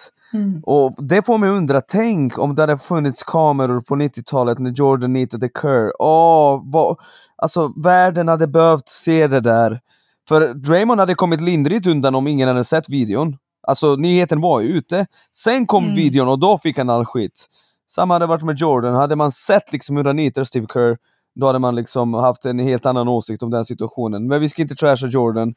Och 0.62 0.92
det 1.04 1.22
får 1.22 1.38
mig 1.38 1.50
undra, 1.50 1.80
tänk 1.80 2.38
om 2.38 2.54
det 2.54 2.62
hade 2.62 2.78
funnits 2.78 3.22
kameror 3.22 3.80
på 3.80 3.94
90-talet 3.94 4.58
när 4.58 4.70
Jordan 4.70 5.12
nitade 5.12 5.48
Kerr. 5.62 5.92
Åh, 5.98 6.62
vad, 6.64 6.96
alltså 7.36 7.72
världen 7.76 8.28
hade 8.28 8.46
behövt 8.46 8.88
se 8.88 9.26
det 9.26 9.40
där. 9.40 9.80
För 10.28 10.54
Draymond 10.54 11.00
hade 11.00 11.14
kommit 11.14 11.40
lindrigt 11.40 11.86
undan 11.86 12.14
om 12.14 12.26
ingen 12.26 12.48
hade 12.48 12.64
sett 12.64 12.88
videon. 12.88 13.36
Alltså 13.66 13.96
nyheten 13.96 14.40
var 14.40 14.60
ju 14.60 14.68
ute. 14.68 15.06
Sen 15.32 15.66
kom 15.66 15.84
Mm. 15.84 15.96
videon 15.96 16.28
och 16.28 16.38
då 16.38 16.58
fick 16.58 16.78
han 16.78 16.90
all 16.90 17.04
skit. 17.04 17.46
Samma 17.90 18.14
hade 18.14 18.26
varit 18.26 18.42
med 18.42 18.58
Jordan. 18.58 18.94
Hade 18.94 19.16
man 19.16 19.32
sett 19.32 19.72
liksom 19.72 19.96
hur 19.96 20.04
han 20.04 20.16
nitar 20.16 20.44
Steve 20.44 20.66
Kerr, 20.72 20.96
då 21.40 21.46
hade 21.46 21.58
man 21.58 21.74
liksom 21.74 22.14
haft 22.14 22.44
en 22.44 22.58
helt 22.58 22.86
annan 22.86 23.08
åsikt 23.08 23.42
om 23.42 23.50
den 23.50 23.64
situationen. 23.64 24.26
Men 24.26 24.40
vi 24.40 24.48
ska 24.48 24.62
inte 24.62 24.74
trasha 24.74 25.06
Jordan. 25.06 25.54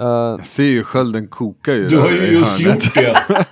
Eh, 0.00 0.06
Jag 0.06 0.46
ser 0.46 0.64
ju 0.64 0.84
skölden 0.84 1.28
koka 1.28 1.74
ju. 1.74 1.88
Du 1.88 1.98
har 1.98 2.10
ju 2.10 2.26
just 2.26 2.60
hörnet. 2.60 2.84
gjort 2.84 2.94
det. 2.94 3.46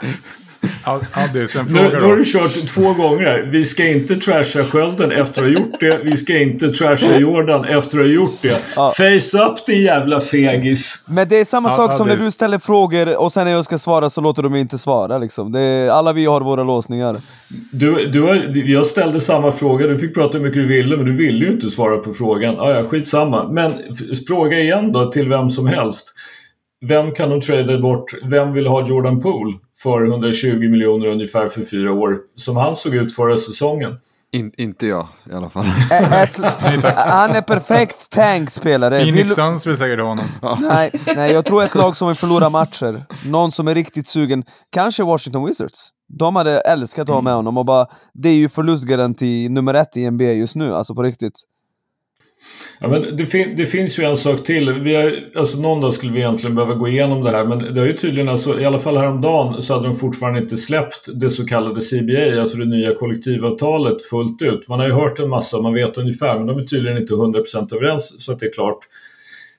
Addis, 0.84 1.56
en 1.56 1.66
Nu, 1.66 1.74
fråga 1.78 1.88
nu 1.98 2.00
har 2.04 2.08
då. 2.10 2.16
du 2.16 2.24
kört 2.24 2.66
två 2.68 2.92
gånger. 2.92 3.48
Vi 3.52 3.64
ska 3.64 3.86
inte 3.88 4.16
trasha 4.16 4.64
skölden 4.64 5.12
efter 5.12 5.42
att 5.42 5.48
ha 5.48 5.54
gjort 5.54 5.80
det. 5.80 5.98
Vi 6.02 6.16
ska 6.16 6.38
inte 6.38 6.68
trasha 6.68 7.18
Jordan 7.18 7.64
efter 7.64 7.98
att 7.98 8.04
ha 8.04 8.12
gjort 8.12 8.38
det. 8.42 8.62
Ja. 8.76 8.92
Face 8.96 9.38
up 9.38 9.66
din 9.66 9.82
jävla 9.82 10.20
fegis. 10.20 11.04
Men 11.08 11.28
det 11.28 11.36
är 11.40 11.44
samma 11.44 11.70
sak 11.70 11.90
ja, 11.92 11.96
som 11.96 12.08
när 12.08 12.14
är- 12.16 12.20
du 12.20 12.30
ställer 12.30 12.58
frågor 12.58 13.16
och 13.16 13.32
sen 13.32 13.44
när 13.44 13.52
jag 13.52 13.64
ska 13.64 13.78
svara 13.78 14.10
så 14.10 14.20
låter 14.20 14.42
de 14.42 14.54
inte 14.56 14.78
svara 14.78 15.18
liksom. 15.18 15.52
Det 15.52 15.60
är, 15.60 15.88
alla 15.90 16.12
vi 16.12 16.24
har 16.24 16.40
våra 16.40 16.64
låsningar. 16.64 17.20
Du, 17.72 18.06
du 18.06 18.20
har, 18.22 18.52
jag 18.68 18.86
ställde 18.86 19.20
samma 19.20 19.52
fråga. 19.52 19.86
Du 19.86 19.98
fick 19.98 20.14
prata 20.14 20.38
hur 20.38 20.44
mycket 20.44 20.62
du 20.62 20.66
ville, 20.66 20.96
men 20.96 21.06
du 21.06 21.16
ville 21.16 21.46
ju 21.46 21.52
inte 21.52 21.70
svara 21.70 21.96
på 21.96 22.12
frågan. 22.12 22.56
Ah, 22.60 22.70
ja, 22.70 22.82
skitsamma. 22.82 23.48
Men 23.48 23.72
fråga 24.28 24.58
igen 24.60 24.92
då 24.92 25.10
till 25.10 25.28
vem 25.28 25.50
som 25.50 25.66
helst. 25.66 26.14
Vem 26.88 27.12
kan 27.12 27.30
de 27.30 27.40
trada 27.40 27.78
bort? 27.78 28.14
Vem 28.24 28.52
vill 28.52 28.66
ha 28.66 28.88
Jordan 28.88 29.20
Poole 29.20 29.58
för 29.82 30.06
120 30.06 30.68
miljoner 30.68 31.06
ungefär 31.06 31.48
för 31.48 31.64
fyra 31.64 31.92
år? 31.92 32.18
Som 32.36 32.56
han 32.56 32.76
såg 32.76 32.94
ut 32.94 33.14
förra 33.14 33.36
säsongen. 33.36 33.96
In, 34.32 34.52
inte 34.56 34.86
jag 34.86 35.08
i 35.30 35.34
alla 35.34 35.50
fall. 35.50 35.64
Han 36.96 37.30
är 37.30 37.42
perfekt 37.42 38.10
tankspelare. 38.10 38.98
Phoenix 38.98 39.34
Suns 39.34 39.66
vill 39.66 39.76
säkert 39.76 40.00
ha 40.00 40.08
honom. 40.08 40.24
Nej, 40.60 40.90
nej, 41.16 41.32
jag 41.32 41.44
tror 41.44 41.62
ett 41.62 41.74
lag 41.74 41.96
som 41.96 42.08
vill 42.08 42.16
förlora 42.16 42.50
matcher. 42.50 43.04
Någon 43.26 43.52
som 43.52 43.68
är 43.68 43.74
riktigt 43.74 44.08
sugen. 44.08 44.44
Kanske 44.70 45.02
Washington 45.02 45.46
Wizards. 45.46 45.88
De 46.18 46.36
hade 46.36 46.60
älskat 46.60 47.08
att 47.08 47.14
ha 47.14 47.20
med 47.22 47.34
honom 47.34 47.58
och 47.58 47.64
bara, 47.64 47.86
det 48.14 48.28
är 48.28 48.34
ju 48.34 48.48
förlustgaranti 48.48 49.48
nummer 49.48 49.74
ett 49.74 49.96
i 49.96 50.10
NBA 50.10 50.24
just 50.24 50.56
nu, 50.56 50.74
alltså 50.74 50.94
på 50.94 51.02
riktigt. 51.02 51.34
Ja, 52.80 52.88
men 52.88 53.16
det, 53.16 53.26
fin- 53.26 53.56
det 53.56 53.66
finns 53.66 53.98
ju 53.98 54.04
en 54.04 54.16
sak 54.16 54.44
till. 54.44 54.72
Vi 54.72 54.94
har, 54.94 55.14
alltså 55.36 55.60
någon 55.60 55.80
dag 55.80 55.94
skulle 55.94 56.12
vi 56.12 56.18
egentligen 56.18 56.56
behöva 56.56 56.74
gå 56.74 56.88
igenom 56.88 57.24
det 57.24 57.30
här 57.30 57.44
men 57.44 57.74
det 57.74 57.80
har 57.80 57.86
ju 57.86 57.92
tydligen, 57.92 58.28
alltså, 58.28 58.60
i 58.60 58.64
alla 58.64 58.78
fall 58.78 58.96
häromdagen 58.96 59.62
så 59.62 59.74
hade 59.74 59.86
de 59.86 59.96
fortfarande 59.96 60.40
inte 60.40 60.56
släppt 60.56 61.08
det 61.20 61.30
så 61.30 61.46
kallade 61.46 61.80
CBA, 61.80 62.40
alltså 62.40 62.56
det 62.58 62.64
nya 62.64 62.94
kollektivavtalet 62.94 64.02
fullt 64.02 64.42
ut. 64.42 64.68
Man 64.68 64.80
har 64.80 64.86
ju 64.86 64.92
hört 64.92 65.18
en 65.18 65.28
massa, 65.28 65.60
man 65.60 65.74
vet 65.74 65.98
ungefär 65.98 66.38
men 66.38 66.46
de 66.46 66.58
är 66.58 66.62
tydligen 66.62 66.98
inte 66.98 67.12
100% 67.14 67.74
överens 67.76 68.24
så 68.24 68.32
att 68.32 68.38
det 68.38 68.46
är 68.46 68.52
klart. 68.52 68.78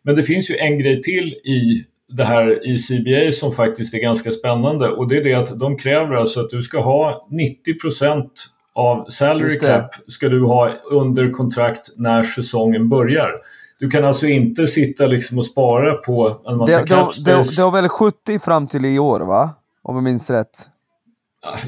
Men 0.03 0.15
det 0.15 0.23
finns 0.23 0.51
ju 0.51 0.55
en 0.57 0.79
grej 0.79 1.01
till 1.01 1.27
i 1.33 1.83
det 2.11 2.23
här 2.23 2.67
i 2.67 2.77
CBA 2.77 3.31
som 3.31 3.51
faktiskt 3.51 3.93
är 3.93 3.99
ganska 3.99 4.31
spännande 4.31 4.87
och 4.89 5.07
det 5.07 5.17
är 5.17 5.23
det 5.23 5.33
att 5.33 5.59
de 5.59 5.77
kräver 5.77 6.15
alltså 6.15 6.39
att 6.39 6.49
du 6.49 6.61
ska 6.61 6.79
ha 6.79 7.27
90% 7.31 8.27
av 8.75 9.05
salary 9.05 9.57
det. 9.59 9.59
cap 9.59 9.95
ska 10.07 10.29
du 10.29 10.45
ha 10.45 10.71
under 10.91 11.31
kontrakt 11.31 11.89
när 11.97 12.23
säsongen 12.23 12.89
börjar. 12.89 13.31
Du 13.79 13.89
kan 13.89 14.05
alltså 14.05 14.27
inte 14.27 14.67
sitta 14.67 15.07
liksom 15.07 15.37
och 15.37 15.45
spara 15.45 15.93
på 15.93 16.41
en 16.47 16.57
massa 16.57 16.77
Det, 16.77 16.83
det, 16.83 16.87
cap 16.87 17.07
det, 17.07 17.21
space. 17.21 17.61
det 17.61 17.63
var 17.63 17.71
väl 17.71 17.89
70 17.89 18.39
fram 18.39 18.67
till 18.67 18.85
i 18.85 18.99
år 18.99 19.19
va? 19.19 19.49
Om 19.83 19.95
jag 19.95 20.03
minns 20.03 20.29
rätt. 20.29 20.69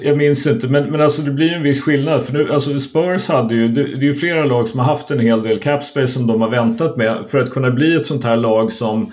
Jag 0.01 0.17
minns 0.17 0.47
inte, 0.47 0.67
men, 0.67 0.91
men 0.91 1.01
alltså 1.01 1.21
det 1.21 1.31
blir 1.31 1.47
ju 1.47 1.53
en 1.53 1.63
viss 1.63 1.83
skillnad. 1.83 2.23
För 2.23 2.33
nu, 2.33 2.53
alltså 2.53 2.79
Spurs 2.79 3.27
hade 3.27 3.55
ju, 3.55 3.67
det, 3.67 3.83
det 3.83 4.05
är 4.05 4.07
ju 4.07 4.13
flera 4.13 4.45
lag 4.45 4.67
som 4.67 4.79
har 4.79 4.85
haft 4.85 5.11
en 5.11 5.19
hel 5.19 5.41
del 5.41 5.59
cap 5.59 5.83
space 5.83 6.07
som 6.07 6.27
de 6.27 6.41
har 6.41 6.49
väntat 6.49 6.97
med. 6.97 7.27
För 7.27 7.39
att 7.39 7.49
kunna 7.49 7.71
bli 7.71 7.95
ett 7.95 8.05
sånt 8.05 8.23
här 8.23 8.37
lag 8.37 8.71
som 8.71 9.11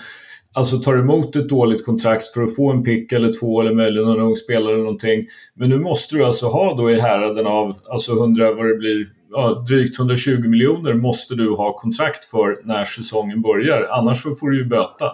alltså 0.55 0.79
tar 0.79 0.97
emot 0.97 1.37
ett 1.37 1.49
dåligt 1.49 1.87
kontrakt 1.87 2.27
för 2.27 2.43
att 2.43 2.57
få 2.57 2.71
en 2.71 2.83
pick 2.83 3.13
eller 3.13 3.41
två 3.41 3.61
eller 3.61 3.75
möjligen 3.75 4.09
en 4.09 4.21
ung 4.21 4.37
spelare 4.37 4.73
eller 4.73 4.83
någonting. 4.83 5.25
Men 5.55 5.71
nu 5.71 5.79
måste 5.79 6.15
du 6.15 6.25
alltså 6.25 6.47
ha 6.47 6.75
då 6.75 6.91
i 6.91 7.01
häraden 7.01 7.47
av 7.47 7.77
alltså 7.91 8.13
100, 8.13 8.53
vad 8.53 8.67
det 8.69 8.75
blir, 8.77 9.07
ja, 9.33 9.65
drygt 9.69 9.99
120 9.99 10.49
miljoner 10.49 10.95
måste 10.95 11.35
du 11.35 11.51
ha 11.51 11.77
kontrakt 11.77 12.25
för 12.25 12.61
när 12.65 12.85
säsongen 12.85 13.43
börjar. 13.43 13.87
Annars 13.91 14.23
så 14.23 14.35
får 14.35 14.51
du 14.51 14.59
ju 14.59 14.69
böta. 14.69 15.07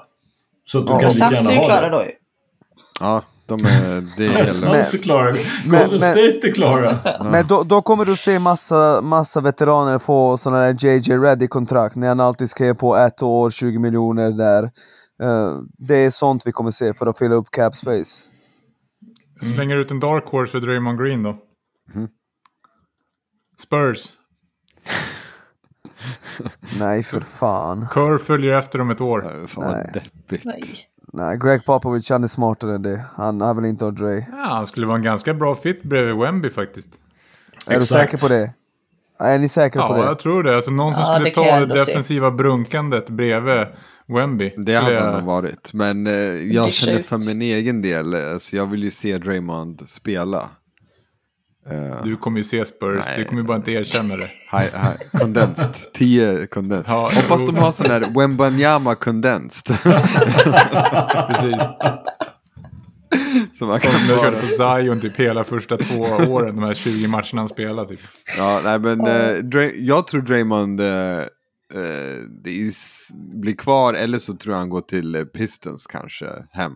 Så 0.64 0.78
att 0.78 0.86
du 0.86 0.92
Ja, 0.92 1.00
kan 1.00 1.10
lika 1.10 1.30
gärna 1.30 1.50
ha 1.60 1.64
klara 1.66 1.80
det. 1.80 1.96
då 1.96 2.02
ju. 2.02 2.10
Ja, 3.00 3.22
de 3.46 3.54
är, 3.64 4.18
det 4.18 4.50
Suns 4.50 4.94
är 4.94 4.98
klara. 4.98 5.24
Men- 5.66 5.80
Golden 5.80 6.00
men- 6.00 6.12
State 6.12 6.48
är 6.48 6.54
klara. 6.54 6.96
Men 7.32 7.46
då, 7.46 7.62
då 7.62 7.82
kommer 7.82 8.04
du 8.04 8.16
se 8.16 8.38
massa, 8.38 9.00
massa 9.02 9.40
veteraner 9.40 9.98
få 9.98 10.36
sådana 10.36 10.60
där 10.72 10.76
JJ 10.86 11.16
Reddy-kontrakt, 11.18 11.96
när 11.96 12.08
han 12.08 12.20
alltid 12.20 12.50
skrev 12.50 12.74
på 12.74 12.96
ett 12.96 13.22
år, 13.22 13.50
20 13.50 13.78
miljoner 13.78 14.30
där. 14.30 14.70
Eh, 15.22 15.58
det 15.78 15.96
är 15.96 16.10
sånt 16.10 16.46
vi 16.46 16.52
kommer 16.52 16.70
se 16.70 16.94
för 16.94 17.06
att 17.06 17.18
fylla 17.18 17.34
upp 17.34 17.50
cap 17.50 17.76
space. 17.76 18.28
Jag 19.40 19.50
slänger 19.54 19.76
ut 19.76 19.90
en 19.90 20.00
dark 20.00 20.24
horse 20.26 20.52
för 20.52 20.60
Draymond 20.60 20.98
Green 21.02 21.22
då. 21.22 21.36
Spurs. 23.60 24.08
Nej, 26.78 27.02
för 27.02 27.20
fan. 27.20 27.86
Kerr 27.94 28.18
följer 28.18 28.58
efter 28.58 28.80
om 28.80 28.90
ett 28.90 29.00
år. 29.00 29.22
Ja, 29.40 29.46
Fan 29.46 29.64
vad 29.64 29.72
Nej. 29.76 29.90
deppigt. 29.94 30.44
Nej. 30.44 30.62
Nej, 31.12 31.38
Greg 31.38 31.64
Popovich 31.64 32.10
han 32.10 32.24
är 32.24 32.28
smartare 32.28 32.74
än 32.74 32.82
det. 32.82 33.04
Han 33.14 33.40
är 33.42 33.54
väl 33.54 33.64
inte 33.64 33.84
ha 33.84 33.90
Dre. 33.92 34.26
Ja, 34.32 34.36
han 34.54 34.66
skulle 34.66 34.86
vara 34.86 34.96
en 34.96 35.02
ganska 35.02 35.34
bra 35.34 35.54
fit 35.54 35.82
bredvid 35.82 36.16
Wemby 36.16 36.50
faktiskt. 36.50 36.88
Är 37.66 37.70
du 37.70 37.76
Exakt. 37.76 38.10
säker 38.10 38.28
på 38.28 38.34
det? 38.34 38.52
Är 39.18 39.38
ni 39.38 39.48
säkra 39.48 39.86
på 39.86 39.94
Ja, 39.94 39.98
det? 40.00 40.04
jag 40.06 40.18
tror 40.18 40.42
det. 40.42 40.56
Alltså 40.56 40.70
någon 40.70 40.94
som 40.94 41.02
Ja, 41.02 41.14
skulle 41.14 41.30
ta 41.30 41.42
det 41.42 41.50
ändå 41.50 41.76
se. 41.76 41.84
defensiva 41.84 42.30
brunkandet 42.30 43.08
bredvid 43.10 43.66
Wemby. 44.08 44.52
Det 44.56 44.74
hade 44.74 45.00
han 45.00 45.12
nog 45.14 45.22
varit. 45.24 45.72
Men 45.72 46.06
eh, 46.06 46.12
jag 46.52 46.72
känner 46.72 46.98
ut. 46.98 47.06
för 47.06 47.18
min 47.18 47.42
egen 47.42 47.82
del, 47.82 48.14
alltså, 48.14 48.56
jag 48.56 48.66
vill 48.66 48.82
ju 48.84 48.90
se 48.90 49.18
Draymond 49.18 49.82
spela. 49.88 50.50
Uh, 51.72 52.04
Du 52.04 52.16
kommer 52.16 52.38
ju 52.38 52.44
se 52.44 52.64
Spurs, 52.64 53.04
Nej. 53.06 53.18
du 53.18 53.24
kommer 53.24 53.42
ju 53.42 53.46
bara 53.48 53.56
inte 53.56 53.72
erkänna 53.72 54.14
det. 54.16 54.28
Condensed. 55.18 55.74
10 55.94 56.46
condensed. 56.46 56.84
Ja, 56.92 57.00
Hoppas 57.14 57.40
jo. 57.40 57.46
de 57.46 57.56
har 57.56 57.72
sån 57.72 57.88
där 57.88 58.20
Wembanyama 58.20 58.94
condensed. 58.94 59.76
Precis. 61.28 61.62
Man 63.60 63.80
kan 63.80 63.90
Jag 64.08 64.20
körde 64.20 64.36
på 64.40 64.46
Zion 64.46 65.00
typ 65.00 65.16
hela 65.16 65.44
första 65.44 65.76
två 65.76 66.00
åren, 66.28 66.56
de 66.56 66.64
här 66.64 66.74
20 66.74 67.08
matcherna 67.08 67.40
han 67.40 67.48
spelade. 67.48 67.88
Typ. 67.88 68.00
Ja, 68.38 68.60
nej 68.64 68.78
men 68.78 69.00
eh, 69.06 69.70
jag 69.76 70.06
tror 70.06 70.20
Draymond, 70.22 70.80
eh, 70.80 70.86
eh, 71.74 72.24
det 72.44 72.50
är, 72.50 72.72
blir 73.40 73.54
kvar 73.54 73.94
eller 73.94 74.18
så 74.18 74.36
tror 74.36 74.52
jag 74.54 74.58
han 74.58 74.68
går 74.70 74.80
till 74.80 75.14
eh, 75.14 75.24
Pistons 75.24 75.86
kanske 75.86 76.26
hem. 76.50 76.72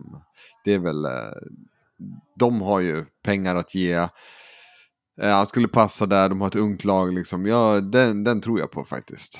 Det 0.65 0.73
är 0.73 0.79
väl, 0.79 1.05
eh, 1.05 1.11
de 2.39 2.61
har 2.61 2.79
ju 2.79 3.05
pengar 3.23 3.55
att 3.55 3.75
ge. 3.75 3.93
Eh, 5.21 5.29
han 5.29 5.45
skulle 5.45 5.67
passa 5.67 6.05
där, 6.05 6.29
de 6.29 6.41
har 6.41 6.47
ett 6.47 6.55
ungt 6.55 6.83
lag 6.85 7.13
liksom. 7.13 7.45
Ja, 7.45 7.79
den, 7.81 8.23
den 8.23 8.41
tror 8.41 8.59
jag 8.59 8.71
på 8.71 8.83
faktiskt. 8.83 9.39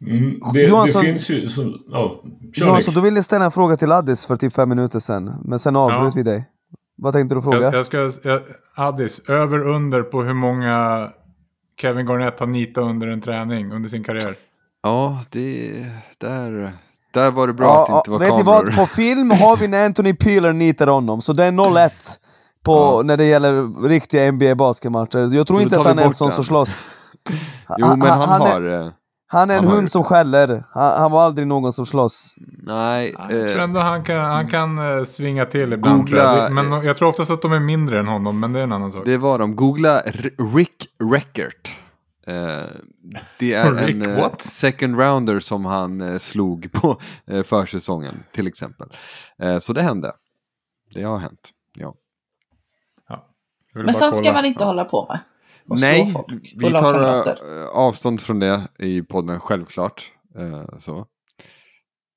Mm, 0.00 0.40
det, 0.54 0.66
Johansson- 0.68 1.02
det 1.02 1.08
finns 1.08 1.30
ju... 1.30 1.48
Som, 1.48 1.74
ja, 1.88 2.24
Johansson, 2.54 2.94
du 2.94 3.00
ville 3.00 3.22
ställa 3.22 3.44
en 3.44 3.50
fråga 3.50 3.76
till 3.76 3.92
Addis 3.92 4.26
för 4.26 4.36
typ 4.36 4.52
fem 4.52 4.68
minuter 4.68 4.98
sedan. 4.98 5.42
Men 5.44 5.58
sen 5.58 5.76
avbröt 5.76 6.00
Ja. 6.02 6.12
vi 6.16 6.22
dig. 6.22 6.50
Vad 6.96 7.12
tänkte 7.12 7.34
du 7.34 7.42
fråga? 7.42 7.60
Jag, 7.60 7.74
jag 7.74 7.86
ska, 7.86 8.12
jag, 8.28 8.42
Addis, 8.76 9.20
över 9.28 9.66
under 9.68 10.02
på 10.02 10.22
hur 10.22 10.34
många 10.34 11.08
Kevin 11.80 12.06
Garnett 12.06 12.40
har 12.40 12.46
nitat 12.46 12.84
under 12.84 13.06
en 13.06 13.20
träning 13.20 13.72
under 13.72 13.88
sin 13.88 14.04
karriär. 14.04 14.34
Ja, 14.82 15.24
det, 15.30 15.70
där, 16.18 16.72
där 17.14 17.30
var 17.30 17.46
det 17.46 17.52
bra 17.54 17.66
Ja, 17.66 17.98
att 17.98 18.04
det 18.04 18.10
inte 18.10 18.10
var 18.10 18.18
vet 18.18 18.28
ni 18.28 18.42
kameror. 18.44 18.64
vad? 18.66 18.76
På 18.76 18.86
film 18.86 19.30
har 19.30 19.56
vi 19.56 19.68
när 19.68 19.86
Anthony 19.86 20.14
Peeler 20.14 20.52
nitar 20.52 20.86
honom, 20.86 21.22
så 21.22 21.32
det 21.32 21.44
är 21.44 21.52
0-1 21.52 21.90
på, 22.64 23.02
när 23.02 23.16
det 23.16 23.24
gäller 23.24 23.82
riktiga 23.88 24.32
NBA-basketmatcher. 24.32 25.34
Jag 25.34 25.46
tror 25.46 25.56
Så 25.56 25.62
inte 25.62 25.80
att 25.80 25.86
han 25.86 25.98
är 25.98 26.04
en 26.04 26.14
sån 26.14 26.32
som 26.32 26.44
slåss. 26.44 26.88
Jo, 27.78 27.86
men 27.96 28.02
han, 28.02 28.28
han 28.28 28.40
har... 28.40 28.62
Är, 28.62 28.80
eh, 28.86 28.88
han 29.26 29.50
är 29.50 29.58
en 29.58 29.64
han 29.64 29.76
hund 29.76 29.90
som 29.90 30.04
skäller. 30.04 30.64
Han, 30.70 31.00
han 31.00 31.12
var 31.12 31.22
aldrig 31.22 31.46
någon 31.46 31.72
som 31.72 31.86
slåss. 31.86 32.34
Nej, 32.62 33.14
Jag 33.18 33.28
tror 33.28 33.58
eh, 33.58 33.62
ändå 33.64 33.80
han 33.80 34.04
kan, 34.04 34.16
han 34.24 34.48
kan 34.50 34.98
eh, 34.98 35.04
svinga 35.04 35.46
till 35.46 35.72
ibland. 35.72 35.98
Googla, 35.98 36.46
tror 36.46 36.54
Men 36.54 36.84
jag 36.86 36.96
tror 36.96 37.08
oftast 37.08 37.30
att 37.30 37.42
de 37.42 37.52
är 37.52 37.58
mindre 37.58 38.00
än 38.00 38.06
honom, 38.06 38.40
men 38.40 38.52
det 38.52 38.58
är 38.58 38.64
en 38.64 38.72
annan 38.72 38.92
sak. 38.92 39.04
det 39.04 39.16
var 39.16 39.38
de. 39.38 39.56
Googla 39.56 40.02
Rick 40.54 40.88
Reckert. 41.12 41.74
Eh, 42.26 42.34
det 43.38 43.52
är 43.54 43.74
Rick 43.86 43.96
en 44.02 44.10
eh, 44.10 44.20
what? 44.22 44.40
second 44.42 44.98
rounder 45.00 45.40
som 45.40 45.64
han 45.64 46.00
eh, 46.00 46.18
slog 46.18 46.72
på 46.72 47.00
eh, 47.26 47.42
försäsongen 47.42 48.14
till 48.32 48.46
exempel. 48.46 48.88
Eh, 49.38 49.58
så 49.58 49.72
det 49.72 49.82
hände. 49.82 50.12
Det 50.94 51.02
har 51.02 51.18
hänt. 51.18 51.50
Ja. 51.74 51.94
Vill 53.74 53.84
Men 53.84 53.94
sånt 53.94 54.16
ska 54.16 54.24
kolla. 54.24 54.32
man 54.32 54.44
inte 54.44 54.64
hålla 54.64 54.84
på 54.84 55.06
med. 55.08 55.18
Och 55.68 55.80
slå 55.80 55.88
Nej, 55.88 56.12
folk 56.12 56.54
vi 56.56 56.66
och 56.66 56.70
tar 56.70 57.26
eh, 57.26 57.66
avstånd 57.72 58.20
från 58.20 58.40
det 58.40 58.68
i 58.78 59.02
podden, 59.02 59.40
självklart. 59.40 60.10
Eh, 60.38 60.78
så. 60.78 61.06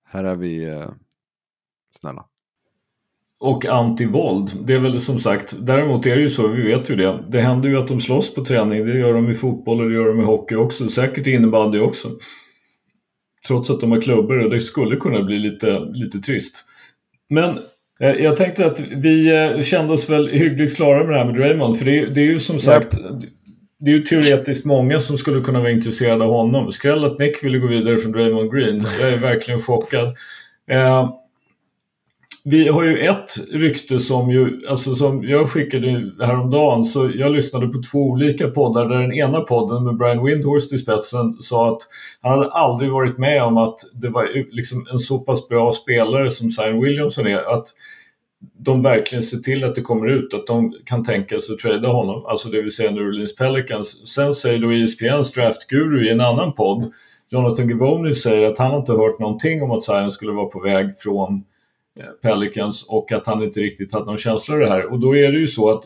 Här 0.06 0.24
är 0.24 0.36
vi 0.36 0.70
eh, 0.70 0.90
snälla. 2.00 2.26
Och 3.40 3.66
antivåld. 3.66 4.52
Det 4.66 4.74
är 4.74 4.80
väl 4.80 5.00
som 5.00 5.20
sagt, 5.20 5.56
däremot 5.60 6.06
är 6.06 6.16
det 6.16 6.22
ju 6.22 6.30
så, 6.30 6.48
vi 6.48 6.62
vet 6.62 6.92
ju 6.92 6.96
det. 6.96 7.24
Det 7.30 7.42
händer 7.42 7.70
ju 7.70 7.78
att 7.78 7.88
de 7.88 8.02
slåss 8.02 8.36
på 8.36 8.46
träning. 8.46 8.86
Det 8.86 9.00
gör 9.00 9.14
de 9.14 9.30
i 9.30 9.34
fotboll 9.34 9.82
och 9.82 9.90
det 9.90 9.96
gör 9.96 10.08
de 10.08 10.20
i 10.20 10.24
hockey 10.24 10.56
också. 10.56 10.90
Säkert 10.90 11.28
i 11.28 11.32
innebandy 11.32 11.80
också. 11.80 12.10
Trots 13.48 13.70
att 13.70 13.82
de 13.82 13.92
har 13.92 14.02
klubbor 14.02 14.38
och 14.38 14.50
det 14.50 14.62
skulle 14.62 14.96
kunna 14.96 15.24
bli 15.24 15.40
lite, 15.40 15.80
lite 15.80 16.20
trist. 16.20 16.66
Men 17.30 17.60
eh, 18.00 18.12
jag 18.12 18.38
tänkte 18.38 18.66
att 18.66 18.80
vi 18.80 19.36
eh, 19.36 19.62
kände 19.62 19.94
oss 19.94 20.10
väl 20.10 20.30
hyggligt 20.30 20.76
klara 20.76 21.04
med 21.04 21.14
det 21.14 21.18
här 21.18 21.26
med 21.26 21.36
Draymond. 21.36 21.78
För 21.78 21.86
det, 21.86 22.06
det 22.06 22.22
är 22.22 22.26
ju 22.26 22.40
som 22.40 22.60
sagt, 22.60 22.98
det 23.80 23.92
är 23.92 23.96
ju 23.96 24.04
teoretiskt 24.04 24.66
många 24.66 25.00
som 25.00 25.18
skulle 25.18 25.42
kunna 25.42 25.60
vara 25.60 25.72
intresserade 25.72 26.26
av 26.26 26.32
honom. 26.32 26.72
Skräll 26.72 27.04
att 27.04 27.20
Nick 27.20 27.44
ville 27.44 27.58
gå 27.58 27.68
vidare 27.68 27.98
från 27.98 28.12
Draymond 28.12 28.54
Green. 28.54 28.86
Jag 29.00 29.14
är 29.14 29.18
verkligen 29.18 29.60
chockad. 29.60 30.08
Eh, 30.72 31.10
vi 32.44 32.68
har 32.68 32.84
ju 32.84 32.98
ett 32.98 33.32
rykte 33.54 34.00
som 34.00 34.32
ju, 34.32 34.60
alltså 34.70 34.96
som 34.96 35.24
jag 35.24 35.50
skickade 35.50 36.12
häromdagen, 36.20 36.84
så 36.84 37.12
jag 37.16 37.32
lyssnade 37.32 37.68
på 37.68 37.82
två 37.92 38.00
olika 38.00 38.48
poddar 38.48 38.90
där 38.90 39.00
den 39.02 39.14
ena 39.14 39.40
podden 39.40 39.84
med 39.84 39.98
Brian 39.98 40.26
Windhorst 40.26 40.74
i 40.74 40.78
spetsen 40.78 41.34
sa 41.34 41.74
att 41.74 41.82
han 42.22 42.32
hade 42.32 42.52
aldrig 42.52 42.92
varit 42.92 43.18
med 43.18 43.44
om 43.44 43.58
att 43.58 43.80
det 43.94 44.10
var 44.10 44.28
liksom 44.56 44.88
en 44.92 45.00
så 45.00 45.20
pass 45.20 45.48
bra 45.48 45.72
spelare 45.72 46.30
som 46.30 46.50
Zion 46.50 46.82
Williamson 46.82 47.28
är, 47.28 47.54
att 47.56 47.68
de 48.60 48.82
verkligen 48.82 49.24
ser 49.24 49.38
till 49.38 49.64
att 49.64 49.76
det 49.76 49.82
kommer 49.82 50.08
ut, 50.08 50.34
att 50.34 50.48
de 50.48 50.76
kan 50.86 51.04
tänka 51.04 51.40
sig 51.40 51.54
att 51.54 51.60
trada 51.60 51.88
honom, 51.88 52.26
alltså 52.26 52.50
det 52.50 52.62
vill 52.62 52.72
säga 52.72 52.92
New 52.92 53.04
Orleans 53.04 53.36
Pelicans. 53.36 54.08
Sen 54.08 54.34
säger 54.34 54.60
då 54.60 54.72
ESPNs 54.72 55.32
draftguru 55.32 56.06
i 56.06 56.10
en 56.10 56.22
annan 56.22 56.54
podd, 56.54 56.92
Jonathan 57.32 57.68
Givoni, 57.68 58.14
säger 58.14 58.46
att 58.46 58.58
han 58.58 58.76
inte 58.76 58.92
hört 58.92 59.20
någonting 59.20 59.64
om 59.64 59.72
att 59.72 59.84
Zion 59.84 60.12
skulle 60.12 60.32
vara 60.32 60.46
på 60.46 60.60
väg 60.60 60.98
från 60.98 61.44
eh, 62.00 62.06
Pelicans 62.22 62.86
och 62.88 63.12
att 63.12 63.26
han 63.26 63.44
inte 63.44 63.60
riktigt 63.60 63.94
hade 63.94 64.06
någon 64.06 64.18
känsla 64.18 64.54
av 64.54 64.60
det 64.60 64.70
här. 64.70 64.92
Och 64.92 65.00
då 65.00 65.16
är 65.16 65.32
det 65.32 65.40
ju 65.40 65.48
så 65.48 65.70
att 65.70 65.84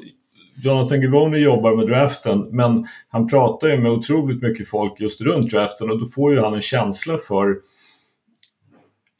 Jonathan 0.63 1.01
Givoni 1.01 1.37
jobbar 1.37 1.75
med 1.75 1.87
draften 1.87 2.47
men 2.51 2.87
han 3.09 3.27
pratar 3.27 3.67
ju 3.67 3.77
med 3.77 3.91
otroligt 3.91 4.41
mycket 4.41 4.67
folk 4.67 4.99
just 4.99 5.21
runt 5.21 5.51
draften 5.51 5.91
och 5.91 5.99
då 5.99 6.05
får 6.05 6.33
ju 6.33 6.39
han 6.39 6.53
en 6.53 6.61
känsla 6.61 7.17
för 7.17 7.55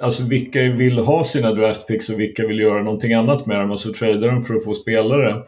alltså 0.02 0.24
vilka 0.24 0.60
vill 0.60 1.00
ha 1.00 1.24
sina 1.24 1.52
draftpicks 1.52 2.10
och 2.10 2.20
vilka 2.20 2.48
vill 2.48 2.60
göra 2.60 2.84
någonting 2.84 3.14
annat 3.14 3.46
med 3.46 3.60
dem, 3.60 3.72
alltså 3.72 3.94
trada 3.94 4.28
dem 4.28 4.42
för 4.42 4.54
att 4.54 4.66
få 4.66 4.74
spelare. 4.74 5.44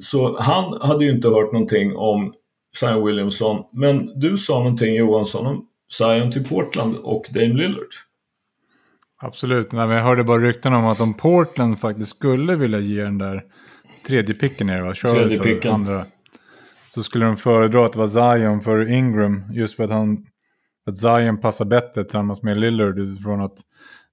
Så 0.00 0.40
han 0.40 0.80
hade 0.80 1.04
ju 1.04 1.10
inte 1.10 1.28
hört 1.28 1.52
någonting 1.52 1.96
om 1.96 2.32
Zion 2.76 3.06
Williamson, 3.06 3.64
men 3.72 4.20
du 4.20 4.36
sa 4.36 4.58
någonting 4.58 4.94
Johansson 4.94 5.46
om 5.46 5.66
Zion 5.90 6.32
till 6.32 6.44
Portland 6.44 6.96
och 7.02 7.24
Dame 7.30 7.54
Lillard. 7.54 7.88
Absolut, 9.22 9.72
Nej, 9.72 9.86
men 9.86 9.96
jag 9.96 10.04
hörde 10.04 10.24
bara 10.24 10.42
rykten 10.42 10.74
om 10.74 10.86
att 10.86 11.00
om 11.00 11.14
Portland 11.14 11.80
faktiskt 11.80 12.10
skulle 12.10 12.56
vilja 12.56 12.78
ge 12.78 13.02
den 13.02 13.18
där 13.18 13.44
tredje 14.06 14.34
picken 14.34 14.68
är 14.68 14.76
det 14.76 14.82
va? 14.82 14.94
Charlotte 14.94 15.18
Tredje 15.18 15.38
picken. 15.38 15.72
Andra, 15.72 16.06
så 16.90 17.02
skulle 17.02 17.24
de 17.24 17.36
föredra 17.36 17.86
att 17.86 17.92
det 17.92 17.98
var 17.98 18.08
Zion 18.08 18.60
för 18.60 18.90
Ingram. 18.92 19.44
Just 19.52 19.74
för 19.74 19.84
att, 19.84 19.90
han, 19.90 20.26
att 20.86 20.98
Zion 20.98 21.40
passar 21.40 21.64
bättre 21.64 22.04
tillsammans 22.04 22.42
med 22.42 22.58
Lillard 22.58 22.98
utifrån 22.98 23.40
att 23.40 23.58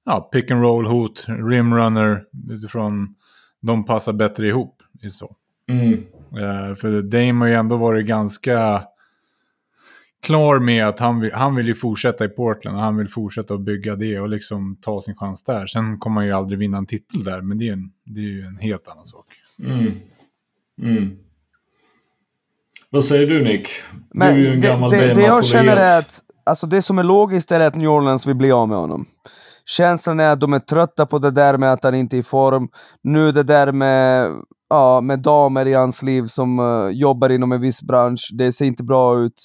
ja, 0.06 0.30
pick 0.32 0.52
and 0.52 0.62
roll 0.62 0.86
hot, 0.86 1.26
rimrunner 1.28 2.26
utifrån 2.50 3.16
de 3.62 3.86
passar 3.86 4.14
bättre 4.14 4.48
ihop. 4.48 4.84
i 5.02 5.10
Så. 5.10 5.36
Mm. 5.68 5.94
Eh, 6.32 6.76
för 6.76 7.02
Dame 7.02 7.40
har 7.40 7.48
ju 7.48 7.54
ändå 7.54 7.78
varit 7.78 8.06
ganska 8.06 8.84
klar 10.22 10.60
med 10.60 10.88
att 10.88 11.00
han 11.00 11.20
vill, 11.20 11.34
han 11.34 11.56
vill 11.56 11.68
ju 11.68 11.76
fortsätta 11.76 12.26
i 12.26 12.30
Portland 12.30 12.78
och 12.78 12.84
han 12.84 12.98
vill 12.98 13.10
fortsätta 13.10 13.54
att 13.54 13.62
bygga 13.62 13.96
det 13.96 14.20
och 14.20 14.30
liksom 14.30 14.76
ta 14.82 15.02
sin 15.02 15.16
chans 15.16 15.44
där. 15.44 15.68
Sen 15.68 16.00
kommer 16.00 16.22
han 16.22 16.28
ju 16.28 16.34
aldrig 16.34 16.60
vinna 16.60 16.78
en 16.78 16.86
titel 16.86 17.24
där, 17.24 17.42
men 17.42 17.58
det 17.58 17.64
är 17.64 17.68
ju 17.68 17.74
en, 17.74 17.92
det 18.04 18.20
är 18.20 18.24
ju 18.24 18.42
en 18.42 18.58
helt 18.58 18.88
annan 18.88 19.06
sak. 19.06 19.26
Mm. 19.66 19.92
Mm. 20.82 21.18
Vad 22.90 23.06
säger 23.06 23.28
du 23.28 23.44
Nick? 23.44 23.70
Men 24.14 24.36
du 24.36 24.42
är 24.42 24.46
ju 24.46 24.54
en 24.54 24.60
det, 24.60 24.68
gammal 24.68 24.90
det, 24.90 25.14
det 25.14 25.22
jag 25.22 25.46
känner 25.46 25.78
är 25.78 26.00
att, 26.00 26.20
alltså 26.44 26.68
det 26.68 26.82
som 26.82 27.00
är 27.00 27.04
logiskt 27.04 27.52
är 27.52 27.60
att 27.60 27.76
New 27.76 27.90
Orleans 27.90 28.28
vill 28.28 28.36
bli 28.36 28.52
av 28.52 28.70
med 28.70 28.78
honom. 28.78 29.06
Känslan 29.66 30.20
är 30.20 30.34
att 30.34 30.40
de 30.40 30.54
är 30.54 30.60
trötta 30.60 31.06
på 31.06 31.20
det 31.20 31.32
där 31.32 31.58
med 31.58 31.74
att 31.74 31.84
han 31.84 31.96
inte 31.96 32.16
är 32.16 32.20
i 32.20 32.24
form. 32.24 32.70
Nu 33.02 33.32
det 33.32 33.44
där 33.44 33.72
med, 33.72 34.32
ja, 34.70 35.02
med 35.02 35.20
damer 35.20 35.66
i 35.66 35.74
hans 35.74 36.04
liv 36.04 36.26
som 36.26 36.60
uh, 36.60 36.90
jobbar 36.90 37.30
inom 37.30 37.52
en 37.52 37.62
viss 37.62 37.82
bransch, 37.82 38.30
det 38.34 38.54
ser 38.54 38.66
inte 38.66 38.84
bra 38.84 39.20
ut. 39.20 39.42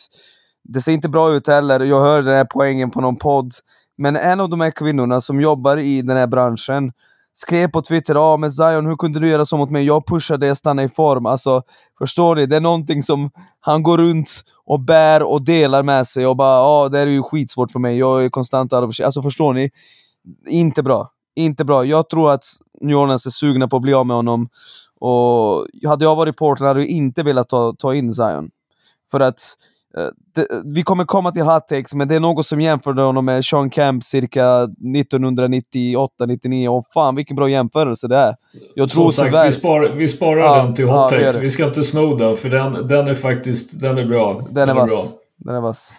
Det 0.65 0.81
ser 0.81 0.93
inte 0.93 1.09
bra 1.09 1.33
ut 1.33 1.47
heller. 1.47 1.81
Jag 1.81 2.01
hörde 2.01 2.27
den 2.27 2.37
här 2.37 2.47
poängen 2.51 2.91
på 2.91 3.01
någon 3.01 3.17
podd. 3.17 3.53
Men 3.99 4.17
en 4.17 4.41
av 4.41 4.49
de 4.49 4.61
här 4.61 4.71
kvinnorna 4.71 5.21
som 5.21 5.41
jobbar 5.41 5.77
i 5.77 6.03
den 6.03 6.17
här 6.17 6.27
branschen 6.27 6.93
skrev 7.41 7.69
på 7.69 7.83
Twitter 7.83 8.15
'Ah 8.15 8.37
men 8.37 8.53
Zion 8.53 8.87
hur 8.87 8.97
kunde 8.97 9.21
du 9.21 9.29
göra 9.29 9.47
så 9.47 9.57
mot 9.57 9.71
mig? 9.71 9.85
Jag 9.85 10.07
pushade, 10.07 10.51
att 10.51 10.59
stanna 10.59 10.83
i 10.83 10.89
form. 10.89 11.27
Alltså, 11.27 11.63
förstår 11.99 12.37
ni? 12.37 12.47
Det 12.47 12.57
är 12.57 12.61
någonting 12.61 13.03
som 13.03 13.31
han 13.61 13.83
går 13.83 13.99
runt 13.99 14.29
och 14.65 14.81
bär 14.81 15.23
och 15.23 15.45
delar 15.45 15.83
med 15.83 16.07
sig 16.07 16.27
och 16.27 16.37
bara 16.37 16.61
'Ah, 16.61 16.89
det 16.89 16.99
här 16.99 17.07
är 17.07 17.11
ju 17.11 17.23
skitsvårt 17.23 17.73
för 17.73 17.79
mig, 17.79 17.99
jag 17.99 18.25
är 18.25 18.29
konstant 18.29 18.73
out 18.73 18.85
of. 18.85 19.01
Alltså 19.05 19.23
förstår 19.23 19.53
ni? 19.53 19.71
Inte 20.49 20.83
bra. 20.83 21.11
Inte 21.37 21.65
bra. 21.65 21.85
Jag 21.85 22.09
tror 22.09 22.33
att 22.33 22.45
New 22.81 22.97
Orleans 22.97 23.27
är 23.27 23.31
sugna 23.31 23.69
på 23.69 23.77
att 23.77 23.83
bli 23.83 23.95
av 23.95 24.07
med 24.07 24.17
honom. 24.17 24.49
Och 25.01 25.67
hade 25.87 26.05
jag 26.05 26.17
varit 26.17 26.37
Portland 26.37 26.69
hade 26.69 26.81
jag 26.81 26.89
inte 26.89 27.23
velat 27.23 27.49
ta, 27.49 27.75
ta 27.79 27.95
in 27.95 28.15
Zion. 28.15 28.51
För 29.11 29.21
att 29.21 29.41
vi 30.65 30.83
kommer 30.83 31.05
komma 31.05 31.33
till 31.33 31.43
hot 31.43 31.69
takes, 31.69 31.95
men 31.95 32.09
det 32.09 32.15
är 32.15 32.21
något 32.21 32.47
som 32.47 32.61
jämförde 32.61 33.03
honom 33.03 33.25
med 33.25 33.45
Sean 33.45 33.71
Camp 33.71 34.05
cirka 34.05 34.67
1998-99. 34.67 36.69
Och 36.69 36.85
fan 36.95 37.15
vilken 37.15 37.37
bra 37.37 37.51
jämförelse 37.51 38.09
det 38.09 38.17
är. 38.17 38.35
Jag 38.75 38.91
tror 38.91 39.03
Som 39.03 39.13
sagt, 39.13 39.29
tyvärr... 39.29 39.47
vi, 39.47 39.53
spar, 39.53 39.91
vi 39.97 40.09
sparar 40.09 40.41
Ja, 40.41 40.63
den 40.63 40.75
till 40.75 40.85
ja, 40.85 41.03
hot 41.03 41.13
gör 41.13 41.19
takes. 41.19 41.43
Vi 41.43 41.51
ska 41.51 41.65
inte 41.65 41.85
sno 41.85 42.17
den 42.17 42.37
för 42.37 42.49
den, 42.49 42.89
den 42.89 43.09
är 43.09 43.15
faktiskt 43.15 43.81
den 43.81 43.99
är 43.99 44.07
bra. 44.07 44.43
Den 44.51 44.69
är 44.69 44.75
bra. 44.75 44.85
vass. 44.85 45.15
Den 45.37 45.55
är 45.55 45.61
vass. 45.61 45.93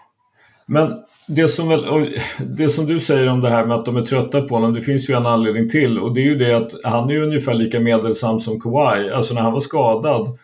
Men 0.65 0.93
det 1.27 1.47
som, 1.47 1.69
väl, 1.69 2.09
det 2.39 2.69
som 2.69 2.85
du 2.85 2.99
säger 2.99 3.27
om 3.27 3.41
det 3.41 3.49
här 3.49 3.65
med 3.65 3.77
att 3.77 3.85
de 3.85 3.97
är 3.97 4.01
trötta 4.01 4.41
på 4.41 4.55
honom, 4.55 4.73
det 4.73 4.81
finns 4.81 5.09
ju 5.09 5.13
en 5.13 5.25
anledning 5.25 5.69
till. 5.69 5.99
Och 5.99 6.13
det 6.13 6.21
är 6.21 6.25
ju 6.25 6.35
det 6.35 6.53
att 6.53 6.71
han 6.83 7.09
är 7.09 7.13
ju 7.13 7.23
ungefär 7.23 7.53
lika 7.53 7.79
medelsam 7.79 8.39
som 8.39 8.59
Kawhi. 8.59 9.09
Alltså 9.09 9.33
när 9.33 9.41
han 9.41 9.53
var 9.53 9.59
skadad 9.59 10.37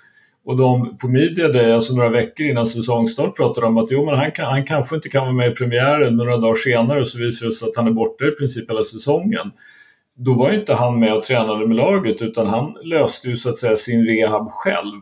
och 0.46 0.58
de 0.58 0.98
på 0.98 1.08
Media 1.08 1.48
Day, 1.48 1.72
alltså 1.72 1.96
några 1.96 2.10
veckor 2.10 2.46
innan 2.46 2.66
säsongstart, 2.66 3.38
pratade 3.38 3.68
om 3.68 3.78
att 3.78 3.91
jo, 3.91 4.06
men 4.06 4.16
han, 4.16 4.32
kan, 4.32 4.46
han 4.46 4.66
kanske 4.66 4.96
inte 4.96 5.10
kan 5.10 5.24
vara 5.24 5.34
med 5.34 5.52
i 5.52 5.56
premiären, 5.56 6.16
men 6.16 6.26
några 6.26 6.38
dagar 6.38 6.56
senare 6.56 7.06
så 7.06 7.20
visar 7.20 7.46
det 7.46 7.52
sig 7.52 7.68
att 7.68 7.76
han 7.76 7.88
är 7.88 7.91
borta 7.91 8.26
i 8.26 8.32
princip 8.32 8.70
hela 8.70 8.84
säsongen. 8.84 9.52
Då 10.18 10.34
var 10.34 10.52
ju 10.52 10.60
inte 10.60 10.74
han 10.74 11.00
med 11.00 11.14
och 11.14 11.24
tränade 11.24 11.68
med 11.68 11.78
laget, 11.78 12.22
utan 12.22 12.48
han 12.48 12.78
löste 12.84 13.30
ju 13.30 13.36
så 13.36 13.50
att 13.50 13.58
säga 13.58 13.76
sin 13.76 14.06
rehab 14.06 14.48
själv. 14.50 15.02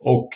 Och 0.00 0.28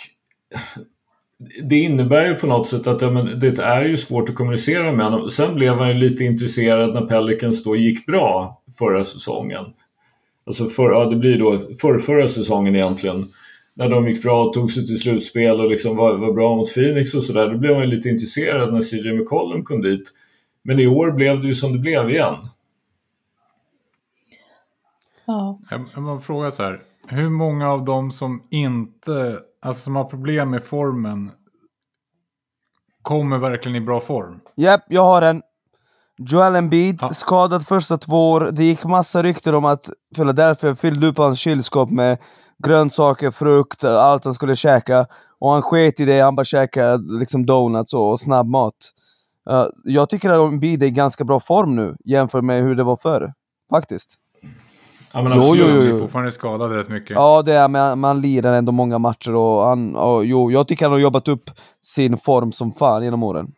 det 1.62 1.76
innebär 1.76 2.28
ju 2.28 2.34
på 2.34 2.46
något 2.46 2.68
sätt 2.68 2.86
att 2.86 3.02
ja, 3.02 3.10
men, 3.10 3.40
det 3.40 3.58
är 3.58 3.84
ju 3.84 3.96
svårt 3.96 4.28
att 4.28 4.34
kommunicera 4.34 4.92
med 4.92 5.06
honom. 5.06 5.30
Sen 5.30 5.54
blev 5.54 5.74
han 5.74 5.88
ju 5.88 5.94
lite 5.94 6.24
intresserad 6.24 6.94
när 6.94 7.00
Pelicans 7.00 7.64
då 7.64 7.76
gick 7.76 8.06
bra 8.06 8.62
förra 8.78 9.04
säsongen. 9.04 9.64
Alltså 10.46 10.66
för, 10.66 10.90
ja, 10.90 11.06
det 11.06 11.16
blir 11.16 11.38
då 11.38 11.74
för, 11.80 11.98
förra 11.98 12.28
säsongen 12.28 12.76
egentligen. 12.76 13.28
När 13.78 13.88
de 13.88 14.08
gick 14.08 14.22
bra 14.22 14.44
och 14.44 14.52
tog 14.52 14.70
sig 14.70 14.86
till 14.86 14.98
slutspel 15.00 15.60
och 15.60 15.70
liksom 15.70 15.96
var, 15.96 16.16
var 16.16 16.32
bra 16.32 16.56
mot 16.56 16.74
Phoenix 16.74 17.14
och 17.14 17.22
sådär. 17.22 17.48
Då 17.48 17.58
blev 17.58 17.72
man 17.72 17.80
ju 17.80 17.86
lite 17.86 18.08
intresserad 18.08 18.72
när 18.72 18.80
CJ 18.80 19.12
McCollum 19.12 19.64
kom 19.64 19.82
dit. 19.82 20.12
Men 20.62 20.80
i 20.80 20.86
år 20.86 21.10
blev 21.10 21.40
det 21.40 21.46
ju 21.46 21.54
som 21.54 21.72
det 21.72 21.78
blev 21.78 22.10
igen. 22.10 22.34
Ja. 25.26 25.60
Jag, 25.70 25.84
jag 25.94 26.02
måste 26.02 26.26
fråga 26.26 26.50
så 26.50 26.62
här. 26.62 26.80
Hur 27.08 27.28
många 27.30 27.70
av 27.70 27.84
dem 27.84 28.10
som 28.10 28.42
inte, 28.50 29.38
alltså 29.62 29.82
som 29.82 29.96
har 29.96 30.04
problem 30.04 30.50
med 30.50 30.64
formen, 30.64 31.30
kommer 33.02 33.38
verkligen 33.38 33.76
i 33.76 33.80
bra 33.80 34.00
form? 34.00 34.40
Japp, 34.54 34.84
jag 34.88 35.02
har 35.04 35.22
en. 35.22 35.42
Joel 36.18 36.56
Embiid, 36.56 36.98
Ja. 37.00 37.10
skadad 37.10 37.66
första 37.66 37.98
två 37.98 38.30
år. 38.32 38.48
Det 38.52 38.64
gick 38.64 38.84
massa 38.84 39.22
rykten 39.22 39.54
om 39.54 39.64
att 39.64 39.90
Philadelphia 40.14 40.74
fyllde 40.74 41.06
upp 41.06 41.18
hans 41.18 41.38
kylskåp 41.38 41.90
med 41.90 42.18
grönsaker, 42.64 43.30
frukt, 43.30 43.84
allt 43.84 44.24
han 44.24 44.34
skulle 44.34 44.56
käka. 44.56 45.06
Och 45.38 45.50
han 45.50 45.62
sket 45.62 46.00
i 46.00 46.04
det, 46.04 46.20
han 46.20 46.36
bara 46.36 46.44
käkade 46.44 47.18
liksom 47.18 47.46
donuts 47.46 47.94
och 47.94 48.20
snabbmat. 48.20 48.74
Uh, 49.50 49.64
jag 49.84 50.08
tycker 50.08 50.30
att 50.30 50.52
Embiid 50.52 50.82
är 50.82 50.86
i 50.86 50.90
ganska 50.90 51.24
bra 51.24 51.40
form 51.40 51.76
nu, 51.76 51.96
jämfört 52.04 52.44
med 52.44 52.62
hur 52.62 52.74
det 52.74 52.84
var 52.84 52.96
förr. 52.96 53.32
Faktiskt. 53.70 54.14
Ja, 55.12 55.22
men 55.22 55.32
Jo, 55.32 55.38
absolut. 55.38 55.60
jo, 55.60 55.74
Han 55.74 55.82
jo. 55.88 55.96
är 55.96 56.00
fortfarande 56.00 56.32
skadad 56.32 56.72
rätt 56.72 56.88
mycket. 56.88 57.14
Ja, 57.14 57.42
det 57.42 57.54
är, 57.54 57.68
men 57.68 57.98
man 57.98 58.20
lirar 58.20 58.52
ändå 58.52 58.72
många 58.72 58.98
matcher 58.98 59.34
och 59.34 59.62
han, 59.62 59.96
och, 59.96 60.24
jo, 60.24 60.50
jag 60.50 60.68
tycker 60.68 60.84
han 60.84 60.92
har 60.92 60.98
jobbat 60.98 61.28
upp 61.28 61.50
sin 61.82 62.16
form 62.16 62.52
som 62.52 62.72
fan 62.72 63.04
genom 63.04 63.22
åren. 63.22 63.52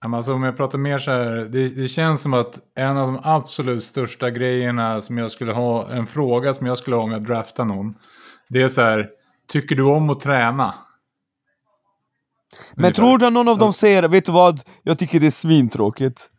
Alltså, 0.00 0.32
om 0.32 0.42
jag 0.42 0.56
pratar 0.56 0.78
mer 0.78 0.98
så 0.98 1.10
här, 1.10 1.30
det, 1.50 1.68
det 1.68 1.88
känns 1.88 2.20
som 2.22 2.34
att 2.34 2.60
en 2.74 2.96
av 2.96 3.06
de 3.06 3.20
absolut 3.22 3.84
största 3.84 4.30
grejerna 4.30 5.00
som 5.00 5.18
jag 5.18 5.30
skulle 5.30 5.52
ha, 5.52 5.90
en 5.90 6.06
fråga 6.06 6.54
som 6.54 6.66
jag 6.66 6.78
skulle 6.78 6.96
ha 6.96 7.02
om 7.02 7.12
jag 7.12 7.24
draftar 7.24 7.64
någon. 7.64 7.94
Det 8.48 8.62
är 8.62 8.68
så 8.68 8.80
här, 8.82 9.08
tycker 9.52 9.76
du 9.76 9.82
om 9.82 10.10
att 10.10 10.20
träna? 10.20 10.74
Men 12.74 12.84
Ungefär. 12.84 13.02
tror 13.02 13.18
du 13.18 13.26
att 13.26 13.32
någon 13.32 13.48
av 13.48 13.58
dem 13.58 13.72
säger, 13.72 14.08
vet 14.08 14.24
du 14.24 14.32
vad? 14.32 14.60
Jag 14.82 14.98
tycker 14.98 15.20
det 15.20 15.26
är 15.26 15.30
svintråkigt. 15.30 16.30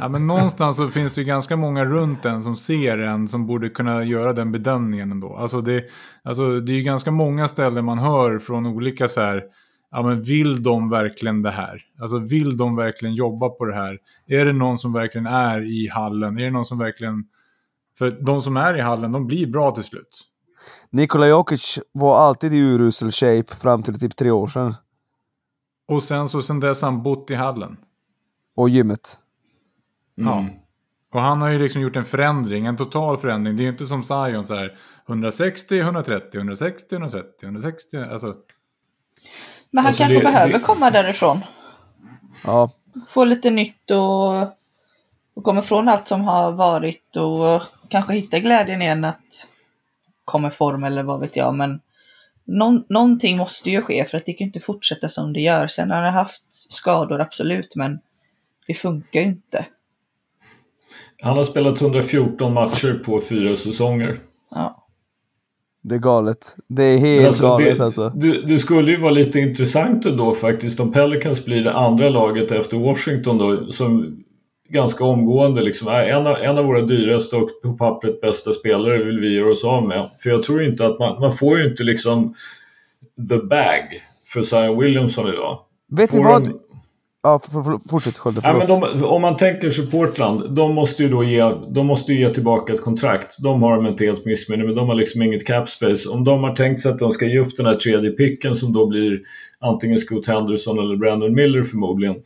Ja, 0.00 0.08
men 0.08 0.26
någonstans 0.26 0.76
så 0.76 0.88
finns 0.88 1.12
det 1.12 1.20
ju 1.20 1.26
ganska 1.26 1.56
många 1.56 1.84
runt 1.84 2.24
en 2.24 2.42
som 2.42 2.56
ser 2.56 2.98
en 2.98 3.28
som 3.28 3.46
borde 3.46 3.68
kunna 3.68 4.04
göra 4.04 4.32
den 4.32 4.52
bedömningen 4.52 5.12
ändå. 5.12 5.36
Alltså 5.36 5.60
det, 5.60 5.84
alltså 6.24 6.60
det 6.60 6.72
är 6.72 6.76
ju 6.76 6.82
ganska 6.82 7.10
många 7.10 7.48
ställen 7.48 7.84
man 7.84 7.98
hör 7.98 8.38
från 8.38 8.66
olika 8.66 9.08
så 9.08 9.20
här, 9.20 9.42
ja 9.90 10.02
men 10.02 10.22
vill 10.22 10.62
de 10.62 10.90
verkligen 10.90 11.42
det 11.42 11.50
här? 11.50 11.82
Alltså 11.98 12.18
vill 12.18 12.56
de 12.56 12.76
verkligen 12.76 13.14
jobba 13.14 13.48
på 13.48 13.64
det 13.64 13.74
här? 13.74 13.98
Är 14.26 14.44
det 14.44 14.52
någon 14.52 14.78
som 14.78 14.92
verkligen 14.92 15.26
är 15.26 15.62
i 15.62 15.88
hallen? 15.88 16.38
Är 16.38 16.42
det 16.42 16.50
någon 16.50 16.66
som 16.66 16.78
verkligen... 16.78 17.24
För 17.98 18.10
de 18.10 18.42
som 18.42 18.56
är 18.56 18.76
i 18.76 18.80
hallen, 18.80 19.12
de 19.12 19.26
blir 19.26 19.46
bra 19.46 19.74
till 19.74 19.84
slut. 19.84 20.26
Nikola 20.90 21.28
Jokic 21.28 21.78
var 21.92 22.18
alltid 22.18 22.52
i 22.52 22.58
urusel 22.58 23.12
shape 23.12 23.56
fram 23.56 23.82
till 23.82 24.00
typ 24.00 24.16
tre 24.16 24.30
år 24.30 24.46
sedan. 24.46 24.74
Och 25.88 26.02
sen 26.02 26.28
så 26.28 26.42
sen 26.42 26.60
dess 26.60 26.82
har 26.82 26.90
han 26.90 27.02
bott 27.02 27.30
i 27.30 27.34
hallen. 27.34 27.76
Och 28.56 28.68
gymmet. 28.68 29.18
Ja. 30.14 30.38
Mm. 30.38 30.52
Och 31.12 31.20
han 31.20 31.42
har 31.42 31.48
ju 31.48 31.58
liksom 31.58 31.82
gjort 31.82 31.96
en 31.96 32.04
förändring, 32.04 32.66
en 32.66 32.76
total 32.76 33.18
förändring. 33.18 33.56
Det 33.56 33.62
är 33.62 33.64
ju 33.64 33.70
inte 33.70 33.86
som 33.86 34.04
Zion 34.04 34.46
så 34.46 34.54
här 34.54 34.78
160, 35.08 35.78
130, 35.78 36.38
160, 36.38 36.94
130, 36.94 37.30
160. 37.42 37.96
Alltså, 37.96 38.34
Men 39.70 39.84
han 39.84 39.88
Alltså, 39.88 40.02
kanske 40.02 40.18
det- 40.18 40.24
behöver 40.24 40.52
det- 40.52 40.58
komma 40.60 40.90
därifrån. 40.90 41.40
Ja. 42.44 42.70
Få 43.08 43.24
lite 43.24 43.50
nytt 43.50 43.90
och, 43.90 44.42
och 45.34 45.44
komma 45.44 45.60
ifrån 45.60 45.88
allt 45.88 46.08
som 46.08 46.20
har 46.24 46.52
varit 46.52 47.16
och 47.16 47.62
kanske 47.88 48.12
hitta 48.14 48.38
glädjen 48.38 48.82
igen 48.82 49.04
att 49.04 49.46
komma 50.24 50.48
i 50.48 50.50
form 50.50 50.84
eller 50.84 51.02
vad 51.02 51.20
vet 51.20 51.36
jag. 51.36 51.54
Men 51.54 51.80
någon, 52.44 52.84
någonting 52.88 53.36
måste 53.36 53.70
ju 53.70 53.82
ske 53.82 54.04
för 54.04 54.16
att 54.16 54.26
det 54.26 54.32
kan 54.32 54.44
ju 54.44 54.48
inte 54.48 54.60
fortsätta 54.60 55.08
som 55.08 55.32
det 55.32 55.40
gör. 55.40 55.66
Sen 55.66 55.90
har 55.90 56.02
han 56.02 56.14
haft 56.14 56.42
skador, 56.48 57.20
absolut, 57.20 57.76
men 57.76 58.00
det 58.66 58.74
funkar 58.74 59.20
ju 59.20 59.26
inte. 59.26 59.66
Han 61.22 61.36
har 61.36 61.44
spelat 61.44 61.80
114 61.82 62.54
matcher 62.54 63.02
på 63.06 63.20
fyra 63.20 63.56
säsonger. 63.56 64.16
Ja. 64.50 64.79
Det 65.82 65.94
är 65.94 65.98
galet. 65.98 66.56
Det 66.68 66.84
är 66.84 66.98
helt 66.98 67.26
alltså, 67.26 67.42
galet 67.42 67.78
det, 67.78 67.84
alltså. 67.84 68.12
det, 68.14 68.46
det 68.46 68.58
skulle 68.58 68.90
ju 68.90 68.96
vara 68.96 69.10
lite 69.10 69.38
intressant 69.38 70.06
ändå 70.06 70.34
faktiskt 70.34 70.80
om 70.80 70.92
Pelicans 70.92 71.44
blir 71.44 71.64
det 71.64 71.72
andra 71.72 72.08
laget 72.08 72.52
efter 72.52 72.76
Washington 72.76 73.38
då 73.38 73.66
som 73.66 74.16
ganska 74.68 75.04
omgående 75.04 75.62
liksom 75.62 75.88
är 75.88 76.04
en 76.04 76.26
av, 76.26 76.36
en 76.36 76.58
av 76.58 76.64
våra 76.64 76.82
dyraste 76.82 77.36
och 77.36 77.48
på 77.62 77.72
pappret 77.72 78.20
bästa 78.20 78.52
spelare 78.52 79.04
vill 79.04 79.20
vi 79.20 79.38
göra 79.38 79.50
oss 79.52 79.64
av 79.64 79.88
med. 79.88 80.08
För 80.22 80.30
jag 80.30 80.42
tror 80.42 80.64
inte 80.64 80.86
att 80.86 80.98
man, 80.98 81.20
man 81.20 81.36
får 81.36 81.58
ju 81.58 81.70
inte 81.70 81.82
liksom 81.82 82.34
the 83.28 83.36
bag 83.36 84.02
för 84.26 84.42
Zion 84.42 84.78
Williamson 84.78 85.28
idag. 85.28 85.58
Vet 85.90 86.12
ni 86.12 86.16
Får 86.16 86.24
vad? 86.24 86.44
de- 86.44 86.59
Ja, 87.22 87.40
för, 87.52 87.62
för, 87.62 87.88
fortsätt 87.88 88.18
Skölde, 88.18 88.40
Ja, 88.44 88.60
förlåt. 88.60 88.80
men 88.80 89.00
de, 89.00 89.06
om 89.06 89.22
man 89.22 89.36
tänker 89.36 89.70
sig 89.70 89.90
Portland, 89.90 90.54
de 90.54 90.74
måste 90.74 91.02
ju 91.02 91.08
då 91.08 91.24
ge, 91.24 91.54
de 91.68 91.86
måste 91.86 92.12
ju 92.12 92.20
ge 92.20 92.28
tillbaka 92.28 92.72
ett 92.72 92.82
kontrakt. 92.82 93.42
De 93.42 93.62
har 93.62 93.76
de 93.76 93.86
inte 93.86 94.04
helt 94.04 94.24
missminner, 94.24 94.64
men 94.64 94.74
de 94.74 94.88
har 94.88 94.94
liksom 94.94 95.22
inget 95.22 95.46
cap 95.46 95.68
space. 95.68 96.08
Om 96.08 96.24
de 96.24 96.44
har 96.44 96.56
tänkt 96.56 96.80
sig 96.80 96.90
att 96.90 96.98
de 96.98 97.12
ska 97.12 97.26
ge 97.26 97.38
upp 97.38 97.56
den 97.56 97.66
här 97.66 97.74
tredje 97.74 98.10
picken 98.10 98.56
som 98.56 98.72
då 98.72 98.86
blir 98.86 99.20
antingen 99.60 99.98
Scoot 99.98 100.26
Henderson 100.26 100.78
eller 100.78 100.96
Brandon 100.96 101.34
Miller 101.34 101.62
förmodligen. 101.62 102.16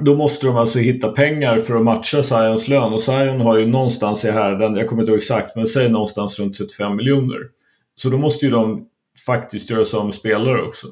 Då 0.00 0.16
måste 0.16 0.46
de 0.46 0.56
alltså 0.56 0.78
hitta 0.78 1.08
pengar 1.08 1.56
för 1.56 1.76
att 1.76 1.82
matcha 1.82 2.22
Zions 2.22 2.68
lön 2.68 2.92
och 2.92 3.00
Zion 3.00 3.40
har 3.40 3.58
ju 3.58 3.66
någonstans 3.66 4.24
i 4.24 4.30
härden, 4.30 4.76
jag 4.76 4.86
kommer 4.88 5.02
inte 5.02 5.12
ihåg 5.12 5.18
exakt, 5.18 5.56
men 5.56 5.66
säg 5.66 5.88
någonstans 5.88 6.40
runt 6.40 6.58
35 6.58 6.96
miljoner. 6.96 7.38
Så 7.94 8.08
då 8.08 8.18
måste 8.18 8.44
ju 8.46 8.50
de 8.50 8.86
faktiskt 9.26 9.70
göra 9.70 9.84
sig 9.84 9.98
av 9.98 10.04
med 10.04 10.14
spelare 10.14 10.62
också. 10.62 10.86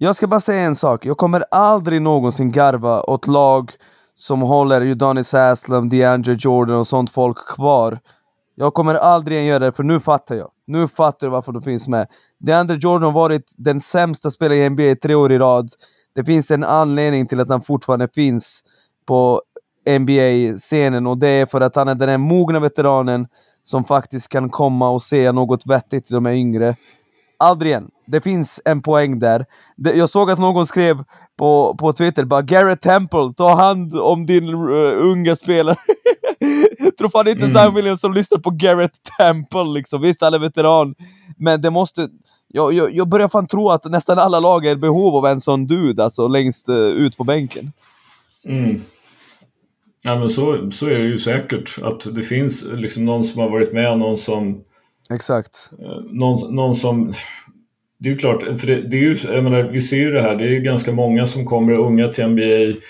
Jag 0.00 0.16
ska 0.16 0.26
bara 0.26 0.40
säga 0.40 0.62
en 0.62 0.74
sak. 0.74 1.06
Jag 1.06 1.16
kommer 1.16 1.44
aldrig 1.50 2.02
någonsin 2.02 2.52
garva 2.52 3.02
åt 3.02 3.26
lag 3.26 3.72
som 4.14 4.42
håller 4.42 4.80
Udonis 4.80 5.32
Haslam, 5.32 5.88
DeAndre 5.88 6.36
Jordan 6.38 6.76
och 6.76 6.86
sånt 6.86 7.10
folk 7.10 7.36
kvar. 7.54 7.98
Jag 8.54 8.74
kommer 8.74 8.94
aldrig 8.94 9.46
göra 9.46 9.58
det, 9.58 9.72
för 9.72 9.82
nu 9.82 10.00
fattar 10.00 10.34
jag. 10.34 10.50
Nu 10.66 10.88
fattar 10.88 11.26
jag 11.26 11.32
varför 11.32 11.52
de 11.52 11.62
finns 11.62 11.88
med. 11.88 12.06
DeAndre 12.38 12.76
Jordan 12.76 13.02
har 13.02 13.12
varit 13.12 13.54
den 13.56 13.80
sämsta 13.80 14.30
spelaren 14.30 14.62
i 14.62 14.70
NBA 14.70 14.94
tre 15.02 15.14
år 15.14 15.32
i 15.32 15.38
rad. 15.38 15.70
Det 16.14 16.24
finns 16.24 16.50
en 16.50 16.64
anledning 16.64 17.26
till 17.26 17.40
att 17.40 17.48
han 17.48 17.62
fortfarande 17.62 18.08
finns 18.08 18.62
på 19.06 19.42
NBA-scenen 19.88 21.06
och 21.06 21.18
det 21.18 21.28
är 21.28 21.46
för 21.46 21.60
att 21.60 21.76
han 21.76 21.88
är 21.88 21.94
den 21.94 22.08
här 22.08 22.18
mogna 22.18 22.60
veteranen 22.60 23.26
som 23.62 23.84
faktiskt 23.84 24.28
kan 24.28 24.50
komma 24.50 24.90
och 24.90 25.02
säga 25.02 25.32
något 25.32 25.66
vettigt 25.66 26.04
till 26.04 26.14
de 26.14 26.26
här 26.26 26.34
yngre. 26.34 26.76
Aldrig 27.38 27.70
igen. 27.70 27.90
Det 28.06 28.20
finns 28.20 28.60
en 28.64 28.82
poäng 28.82 29.18
där. 29.18 29.46
Jag 29.76 30.10
såg 30.10 30.30
att 30.30 30.38
någon 30.38 30.66
skrev 30.66 31.04
på, 31.38 31.76
på 31.78 31.92
Twitter 31.92 32.24
bara 32.24 32.42
Garrett 32.42 32.80
Temple, 32.80 33.32
ta 33.36 33.54
hand 33.54 33.94
om 33.94 34.26
din 34.26 34.48
uh, 34.48 35.06
unga 35.06 35.36
spelare. 35.36 35.76
Tror 36.98 37.08
fan 37.08 37.28
inte 37.28 37.44
Mm. 37.44 37.56
Zion 37.56 37.74
Williams 37.74 38.00
som 38.00 38.14
lyssnar 38.14 38.38
på 38.38 38.50
Garrett 38.50 38.92
Temple 39.18 39.64
liksom. 39.64 40.02
Visst, 40.02 40.22
han 40.22 40.34
är 40.34 40.38
veteran. 40.38 40.94
Men 41.36 41.60
det 41.62 41.70
måste... 41.70 42.08
Jag, 42.48 42.72
jag, 42.72 42.94
jag 42.94 43.08
börjar 43.08 43.28
fan 43.28 43.46
tro 43.46 43.70
att 43.70 43.84
nästan 43.84 44.18
alla 44.18 44.40
lag 44.40 44.66
är 44.66 44.70
i 44.70 44.76
behov 44.76 45.16
av 45.16 45.26
en 45.26 45.40
sån 45.40 45.66
dude 45.66 46.04
alltså 46.04 46.28
längst 46.28 46.68
uh, 46.68 46.76
ut 46.76 47.16
på 47.16 47.24
bänken. 47.24 47.72
Mm. 48.44 48.82
Ja 50.02 50.16
men 50.16 50.30
så, 50.30 50.70
så 50.70 50.86
är 50.86 50.98
det 50.98 51.06
ju 51.06 51.18
säkert. 51.18 51.78
Att 51.82 52.14
det 52.14 52.22
finns 52.22 52.64
liksom 52.72 53.04
någon 53.04 53.24
som 53.24 53.40
har 53.40 53.50
varit 53.50 53.72
med, 53.72 53.98
någon 53.98 54.18
som... 54.18 54.60
Exakt. 55.14 55.70
Eh, 55.82 56.02
någon, 56.10 56.54
någon 56.54 56.74
som... 56.74 57.12
Det 58.00 58.08
är 58.08 58.12
ju 58.12 58.18
klart, 58.18 58.42
för 58.42 58.66
det, 58.66 58.80
det 58.80 58.96
är 58.96 59.00
ju, 59.00 59.16
jag 59.24 59.44
menar, 59.44 59.62
vi 59.62 59.80
ser 59.80 59.96
ju 59.96 60.10
det 60.10 60.22
här, 60.22 60.36
det 60.36 60.44
är 60.44 60.50
ju 60.50 60.60
ganska 60.60 60.92
många 60.92 61.26
som 61.26 61.44
kommer 61.44 61.72
unga 61.72 62.08
till 62.08 62.26
NBA 62.26 62.80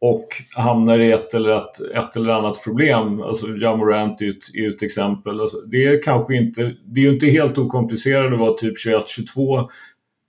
och 0.00 0.28
hamnar 0.56 0.98
i 0.98 1.12
ett 1.12 1.34
eller, 1.34 1.50
ett, 1.50 1.80
ett 1.94 2.16
eller 2.16 2.32
annat 2.32 2.64
problem. 2.64 3.22
Alltså 3.22 3.46
Jamorant 3.56 4.20
är 4.20 4.24
ju 4.24 4.30
ett, 4.30 4.54
är 4.54 4.60
ju 4.60 4.74
ett 4.74 4.82
exempel. 4.82 5.40
Alltså, 5.40 5.56
det 5.56 5.86
är 5.86 6.02
kanske 6.02 6.36
inte, 6.36 6.74
det 6.84 7.00
är 7.00 7.04
ju 7.04 7.14
inte 7.14 7.26
helt 7.26 7.58
okomplicerat 7.58 8.32
att 8.32 8.38
vara 8.38 8.52
typ 8.52 8.74
21-22 8.86 9.68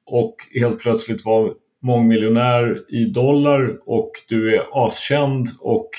och 0.05 0.35
helt 0.59 0.79
plötsligt 0.79 1.25
vara 1.25 1.51
mångmiljonär 1.81 2.77
i 2.89 3.05
dollar 3.05 3.77
och 3.85 4.11
du 4.29 4.55
är 4.55 4.61
askänd 4.71 5.47
och 5.59 5.89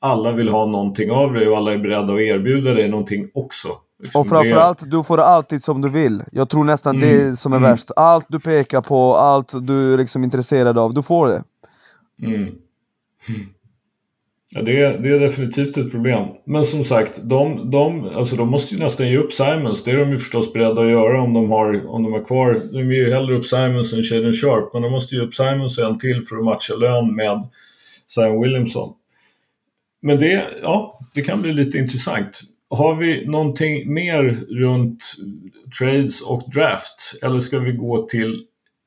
alla 0.00 0.32
vill 0.32 0.48
ha 0.48 0.66
någonting 0.66 1.10
av 1.10 1.32
dig 1.32 1.48
och 1.48 1.56
alla 1.56 1.72
är 1.72 1.78
beredda 1.78 2.14
att 2.14 2.20
erbjuda 2.20 2.74
dig 2.74 2.88
någonting 2.88 3.30
också. 3.34 3.68
Liksom 4.02 4.20
Och 4.20 4.28
framförallt, 4.28 4.90
du 4.90 5.04
får 5.04 5.20
alltid 5.20 5.64
som 5.64 5.80
du 5.80 5.90
vill. 5.90 6.22
Jag 6.32 6.48
tror 6.48 6.64
nästan 6.64 7.02
Mm, 7.02 7.08
det 7.08 7.36
som 7.36 7.52
är 7.52 7.56
mm. 7.56 7.70
värst. 7.70 7.90
Allt 7.96 8.26
du 8.28 8.40
pekar 8.40 8.80
på, 8.80 9.16
allt 9.16 9.66
du 9.66 9.94
är 9.94 9.98
liksom 9.98 10.24
intresserad 10.24 10.78
av, 10.78 10.94
du 10.94 11.02
får 11.02 11.26
det. 11.26 11.44
Mm. 12.22 12.54
Ja, 14.50 14.62
det, 14.62 14.80
är, 14.80 14.98
det 14.98 15.08
är 15.08 15.20
definitivt 15.20 15.76
ett 15.76 15.90
problem. 15.90 16.28
Men 16.44 16.64
som 16.64 16.84
sagt, 16.84 17.20
de, 17.22 17.70
de, 17.70 18.08
alltså 18.14 18.36
de 18.36 18.48
måste 18.48 18.74
ju 18.74 18.80
nästan 18.80 19.08
ge 19.08 19.16
upp 19.16 19.32
Simons. 19.32 19.84
Det 19.84 19.90
är 19.90 19.96
de 19.96 20.10
ju 20.10 20.18
förstås 20.18 20.52
beredda 20.52 20.82
att 20.82 20.90
göra 20.90 21.22
om 21.22 21.34
de 21.34 21.50
har, 21.50 21.86
om 21.86 22.02
de 22.02 22.12
har 22.12 22.24
kvar. 22.24 22.60
De 22.72 22.78
ger 22.78 23.06
ju 23.06 23.12
hellre 23.12 23.36
upp 23.36 23.46
Simons 23.46 23.92
än 23.92 24.02
Shaden 24.02 24.32
Sharp. 24.32 24.72
Men 24.72 24.82
de 24.82 24.92
måste 24.92 25.14
ge 25.14 25.20
upp 25.20 25.34
Simons 25.34 25.78
en 25.78 25.98
till 25.98 26.22
för 26.22 26.36
att 26.36 26.44
matcha 26.44 26.74
lön 26.74 27.14
med 27.14 27.48
Zion 28.06 28.42
Williamson. 28.42 28.92
Men 30.02 30.18
det, 30.18 30.46
ja, 30.62 31.00
det 31.14 31.22
kan 31.22 31.42
bli 31.42 31.52
lite 31.52 31.78
intressant. 31.78 32.40
Har 32.76 32.94
vi 32.94 33.26
någonting 33.26 33.94
mer 33.94 34.22
runt 34.60 35.04
trades 35.78 36.20
och 36.20 36.42
draft? 36.54 37.14
Eller 37.22 37.40
ska 37.40 37.58
vi 37.58 37.72
gå 37.72 38.06
till 38.06 38.44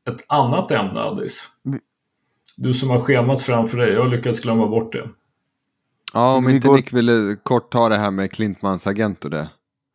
ett 0.09 0.25
annat 0.27 0.71
ämne, 0.71 0.99
Addis? 0.99 1.47
Du 2.57 2.73
som 2.73 2.89
har 2.89 2.99
schemat 2.99 3.41
framför 3.41 3.77
dig, 3.77 3.93
jag 3.93 4.01
har 4.01 4.09
lyckats 4.09 4.39
glömma 4.39 4.67
bort 4.67 4.93
det. 4.93 5.09
Ja, 6.13 6.35
om 6.35 6.45
Vi 6.45 6.55
inte 6.55 6.67
går- 6.67 6.75
Nick 6.75 6.93
ville 6.93 7.35
kort 7.43 7.71
ta 7.71 7.89
det 7.89 7.97
här 7.97 8.11
med 8.11 8.31
Klintmans 8.31 8.87
agent 8.87 9.25
och 9.25 9.31
det. 9.31 9.49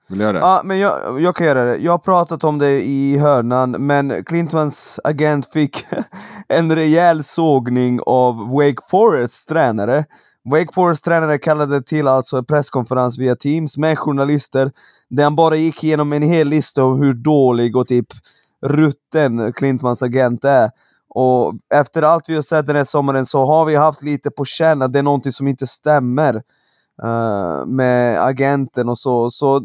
Vill 0.09 0.19
du 0.19 0.25
göra 0.25 0.33
det? 0.33 0.39
Ja, 0.39 0.61
men 0.65 0.79
jag, 0.79 1.21
jag 1.21 1.37
kan 1.37 1.47
göra 1.47 1.65
det. 1.65 1.77
Jag 1.77 1.93
har 1.93 1.99
pratat 1.99 2.45
om 2.45 2.59
det 2.59 2.71
i 2.85 3.19
hörnan, 3.19 3.71
men 3.71 4.25
Clintmans 4.25 5.01
agent 5.05 5.53
fick 5.53 5.85
en 6.49 6.75
rejäl 6.75 7.25
sågning 7.25 8.01
av 8.07 8.49
Wake 8.51 8.83
Forests 8.91 9.45
tränare. 9.45 10.05
Wake 10.45 10.73
Forest 10.75 11.05
tränare 11.05 11.39
kallade 11.39 11.83
till 11.83 12.09
alltså 12.09 12.37
en 12.37 12.45
presskonferens 12.45 13.19
via 13.19 13.37
Teams 13.37 13.79
med 13.79 13.99
journalister 13.99 14.73
där 15.09 15.25
han 15.25 15.37
bara 15.37 15.57
gick 15.57 15.85
igenom 15.85 16.13
en 16.13 16.23
hel 16.23 16.49
lista 16.49 16.85
om 16.85 17.03
hur 17.03 17.13
dålig 17.13 17.77
och 17.77 17.89
typ 17.89 18.07
rutten 18.67 19.53
Klintmans 19.53 20.03
agent 20.03 20.45
är. 20.45 20.71
Och 21.09 21.55
efter 21.75 22.03
allt 22.03 22.29
vi 22.29 22.35
har 22.35 22.43
sett 22.43 22.67
den 22.67 22.77
här 22.77 22.85
sommaren 22.85 23.27
så 23.27 23.45
har 23.47 23.65
vi 23.65 23.77
haft 23.77 24.03
lite 24.03 24.31
på 24.31 24.45
känn 24.45 24.83
att 24.83 24.93
det 24.93 24.99
är 24.99 25.03
någonting 25.03 25.33
som 25.33 25.47
inte 25.49 25.67
stämmer 25.67 26.35
uh, 27.05 27.67
med 27.67 28.25
agenten 28.25 28.89
och 28.89 28.99
så. 28.99 29.31
Så 29.31 29.63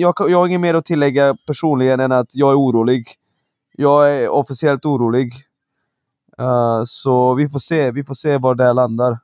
jag, 0.00 0.14
jag 0.28 0.38
har 0.38 0.46
inget 0.46 0.60
mer 0.60 0.74
att 0.74 0.84
tillägga 0.84 1.36
personligen 1.46 2.00
än 2.00 2.12
att 2.12 2.34
jag 2.34 2.50
är 2.50 2.56
orolig. 2.58 3.08
Jag 3.72 4.14
är 4.14 4.28
officiellt 4.28 4.84
orolig. 4.84 5.32
Uh, 6.40 6.82
så 6.84 7.34
vi 7.34 7.48
får 7.48 7.58
se, 7.58 7.90
vi 7.90 8.04
får 8.04 8.14
se 8.14 8.38
var 8.38 8.54
det 8.54 8.72
landar. 8.72 9.18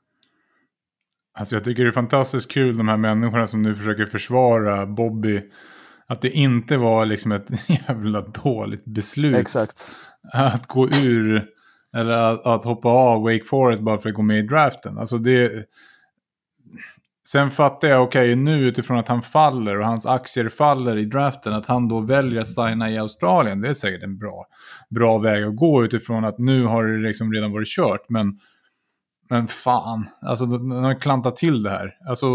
Alltså 1.34 1.56
jag 1.56 1.64
tycker 1.64 1.82
det 1.82 1.90
är 1.90 1.92
fantastiskt 1.92 2.50
kul 2.50 2.76
de 2.76 2.88
här 2.88 2.96
människorna 2.96 3.46
som 3.46 3.62
nu 3.62 3.74
försöker 3.74 4.06
försvara 4.06 4.86
Bobby. 4.86 5.42
Att 6.06 6.22
det 6.22 6.30
inte 6.30 6.76
var 6.76 7.06
liksom 7.06 7.32
ett 7.32 7.48
jävla 7.88 8.20
dåligt 8.20 8.84
beslut. 8.84 9.36
Exakt. 9.36 9.92
Att 10.32 10.66
gå 10.66 10.88
ur, 10.88 11.46
eller 11.96 12.12
att, 12.12 12.46
att 12.46 12.64
hoppa 12.64 12.88
av 12.88 13.22
Wake 13.22 13.44
Forest 13.44 13.82
bara 13.82 13.98
för 13.98 14.08
att 14.08 14.14
gå 14.14 14.22
med 14.22 14.38
i 14.38 14.42
draften. 14.42 14.98
Alltså 14.98 15.18
det... 15.18 15.66
Sen 17.28 17.50
fattar 17.50 17.88
jag, 17.88 18.02
okej 18.02 18.36
nu 18.36 18.68
utifrån 18.68 18.98
att 18.98 19.08
han 19.08 19.22
faller 19.22 19.78
och 19.78 19.86
hans 19.86 20.06
aktier 20.06 20.48
faller 20.48 20.96
i 20.96 21.04
draften, 21.04 21.52
att 21.52 21.66
han 21.66 21.88
då 21.88 22.00
väljer 22.00 22.40
att 22.40 22.54
signa 22.54 22.90
i 22.90 22.98
Australien. 22.98 23.60
Det 23.60 23.68
är 23.68 23.74
säkert 23.74 24.02
en 24.02 24.18
bra, 24.18 24.46
bra 24.90 25.18
väg 25.18 25.44
att 25.44 25.56
gå 25.56 25.84
utifrån 25.84 26.24
att 26.24 26.38
nu 26.38 26.64
har 26.64 26.84
det 26.84 27.08
liksom 27.08 27.32
redan 27.32 27.52
varit 27.52 27.68
kört. 27.68 28.08
Men, 28.08 28.38
men 29.32 29.48
fan, 29.48 30.08
alltså 30.22 30.46
de 30.46 30.68
de 30.68 30.84
har 30.84 31.00
klantat 31.00 31.36
till 31.36 31.62
det 31.62 31.70
här. 31.70 31.96
Alltså, 32.08 32.26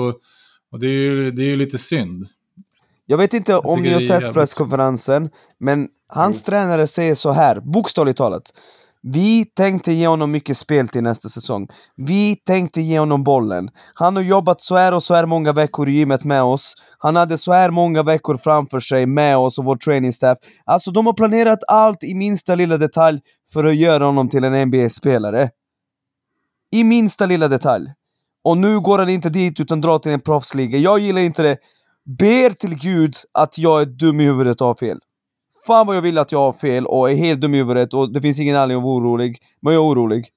och 0.72 0.80
det 0.80 0.88
är 0.88 0.92
ju 0.92 1.32
det 1.32 1.44
är 1.44 1.58
lite 1.58 1.78
synd. 1.78 2.28
Jag 3.06 3.18
vet 3.18 3.34
inte 3.34 3.56
om 3.58 3.78
tycker 3.78 3.90
ni 3.90 3.94
har 3.94 4.00
sett 4.00 4.34
presskonferensen, 4.34 5.30
men 5.60 5.88
hans 6.08 6.44
tränare 6.44 6.88
säger 6.88 7.16
så 7.16 7.32
här, 7.32 7.60
bokstavligt 7.60 8.18
talat. 8.18 8.52
Vi 9.02 9.46
tänkte 9.46 9.92
ge 9.92 10.08
honom 10.08 10.32
mycket 10.32 10.58
spel 10.58 10.88
till 10.88 11.04
nästa 11.04 11.30
säsong. 11.30 11.68
Vi 11.96 12.36
tänkte 12.36 12.82
ge 12.82 13.00
honom 13.00 13.24
bollen. 13.24 13.70
Han 13.94 14.16
har 14.16 14.24
jobbat 14.24 14.62
så 14.62 14.76
här 14.76 14.94
och 14.94 15.04
så 15.04 15.16
här 15.16 15.26
många 15.26 15.54
veckor 15.54 15.90
i 15.90 15.92
gymmet 15.92 16.26
med 16.26 16.44
oss. 16.44 16.76
Han 16.98 17.16
hade 17.16 17.38
så 17.38 17.54
här 17.54 17.70
många 17.70 18.04
veckor 18.04 18.38
framför 18.38 18.80
sig 18.80 19.06
med 19.06 19.38
oss 19.38 19.60
och 19.60 19.66
vår 19.66 19.76
training 19.76 20.14
staff. 20.14 20.38
Alltså 20.66 20.92
de 20.92 21.06
har 21.06 21.14
planerat 21.14 21.60
allt 21.68 22.04
i 22.04 22.14
minsta 22.14 22.56
lilla 22.56 22.78
detalj 22.78 23.20
för 23.54 23.64
att 23.64 23.76
göra 23.76 24.06
honom 24.06 24.30
till 24.30 24.44
en 24.44 24.68
NBA-spelare. 24.68 25.50
I 26.72 26.84
minsta 26.84 27.26
lilla 27.26 27.48
detalj. 27.48 27.94
Och 28.44 28.58
nu 28.58 28.80
går 28.80 29.00
han 29.00 29.10
inte 29.10 29.30
dit 29.30 29.60
utan 29.60 29.82
drar 29.82 30.00
till 30.00 30.12
en 30.12 30.22
proffsliga. 30.22 30.78
Jag 30.78 31.00
gillar 31.00 31.22
inte 31.22 31.44
det. 31.44 31.58
Ber 32.20 32.50
till 32.50 32.76
Gud 32.76 33.14
att 33.32 33.58
jag 33.58 33.82
är 33.82 33.86
dum 33.86 34.20
i 34.20 34.26
huvudet 34.26 34.62
och 34.62 34.68
har 34.68 34.76
fel. 34.76 35.00
Fan 35.68 35.88
vad 35.88 35.96
jag 35.96 36.02
vill 36.02 36.18
att 36.18 36.32
jag 36.32 36.40
har 36.40 36.54
fel 36.54 36.86
och 36.86 37.12
är 37.12 37.16
helt 37.16 37.42
dum 37.42 37.54
i 37.54 37.58
huvudet 37.58 37.94
och 37.94 38.14
det 38.14 38.22
finns 38.22 38.40
ingen 38.40 38.56
anledning 38.56 38.78
att 38.78 38.84
vara 38.84 38.96
orolig. 38.96 39.38
Men 39.62 39.74
jag 39.74 39.84
är 39.84 39.88
orolig. 39.88 40.28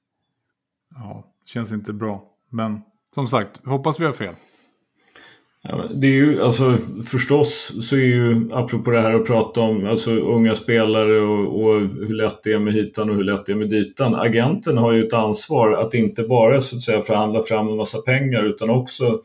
Ja, 0.94 1.24
känns 1.44 1.72
inte 1.72 1.92
bra. 1.92 2.24
Men 2.50 2.80
som 3.14 3.28
sagt, 3.28 3.66
hoppas 3.66 4.00
vi 4.00 4.04
har 4.04 4.12
fel. 4.12 4.34
Ja, 5.62 5.84
det 5.94 6.06
är 6.06 6.12
ju, 6.12 6.42
alltså 6.42 6.76
förstås 7.06 7.72
så 7.88 7.96
är 7.96 8.00
ju, 8.00 8.48
apropå 8.52 8.90
det 8.90 9.00
här 9.00 9.14
att 9.14 9.26
prata 9.26 9.60
om 9.60 9.86
alltså, 9.86 10.10
unga 10.10 10.54
spelare 10.54 11.20
och, 11.20 11.62
och 11.62 11.80
hur 11.80 12.14
lätt 12.14 12.42
det 12.42 12.52
är 12.52 12.58
med 12.58 12.74
hitan 12.74 13.10
och 13.10 13.16
hur 13.16 13.24
lätt 13.24 13.46
det 13.46 13.52
är 13.52 13.56
med 13.56 13.70
ditan. 13.70 14.14
Agenten 14.14 14.76
har 14.76 14.92
ju 14.92 15.06
ett 15.06 15.12
ansvar 15.12 15.72
att 15.72 15.94
inte 15.94 16.22
bara 16.22 16.60
så 16.60 16.76
att 16.76 16.82
säga 16.82 17.00
förhandla 17.00 17.42
fram 17.42 17.68
en 17.68 17.76
massa 17.76 17.98
pengar 17.98 18.44
utan 18.44 18.70
också 18.70 19.22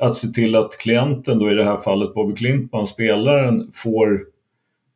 att 0.00 0.14
se 0.14 0.28
till 0.28 0.56
att 0.56 0.78
klienten, 0.78 1.38
då 1.38 1.50
i 1.50 1.54
det 1.54 1.64
här 1.64 1.76
fallet 1.76 2.14
Bobby 2.14 2.34
Klintman, 2.34 2.86
spelaren, 2.86 3.70
får 3.72 4.20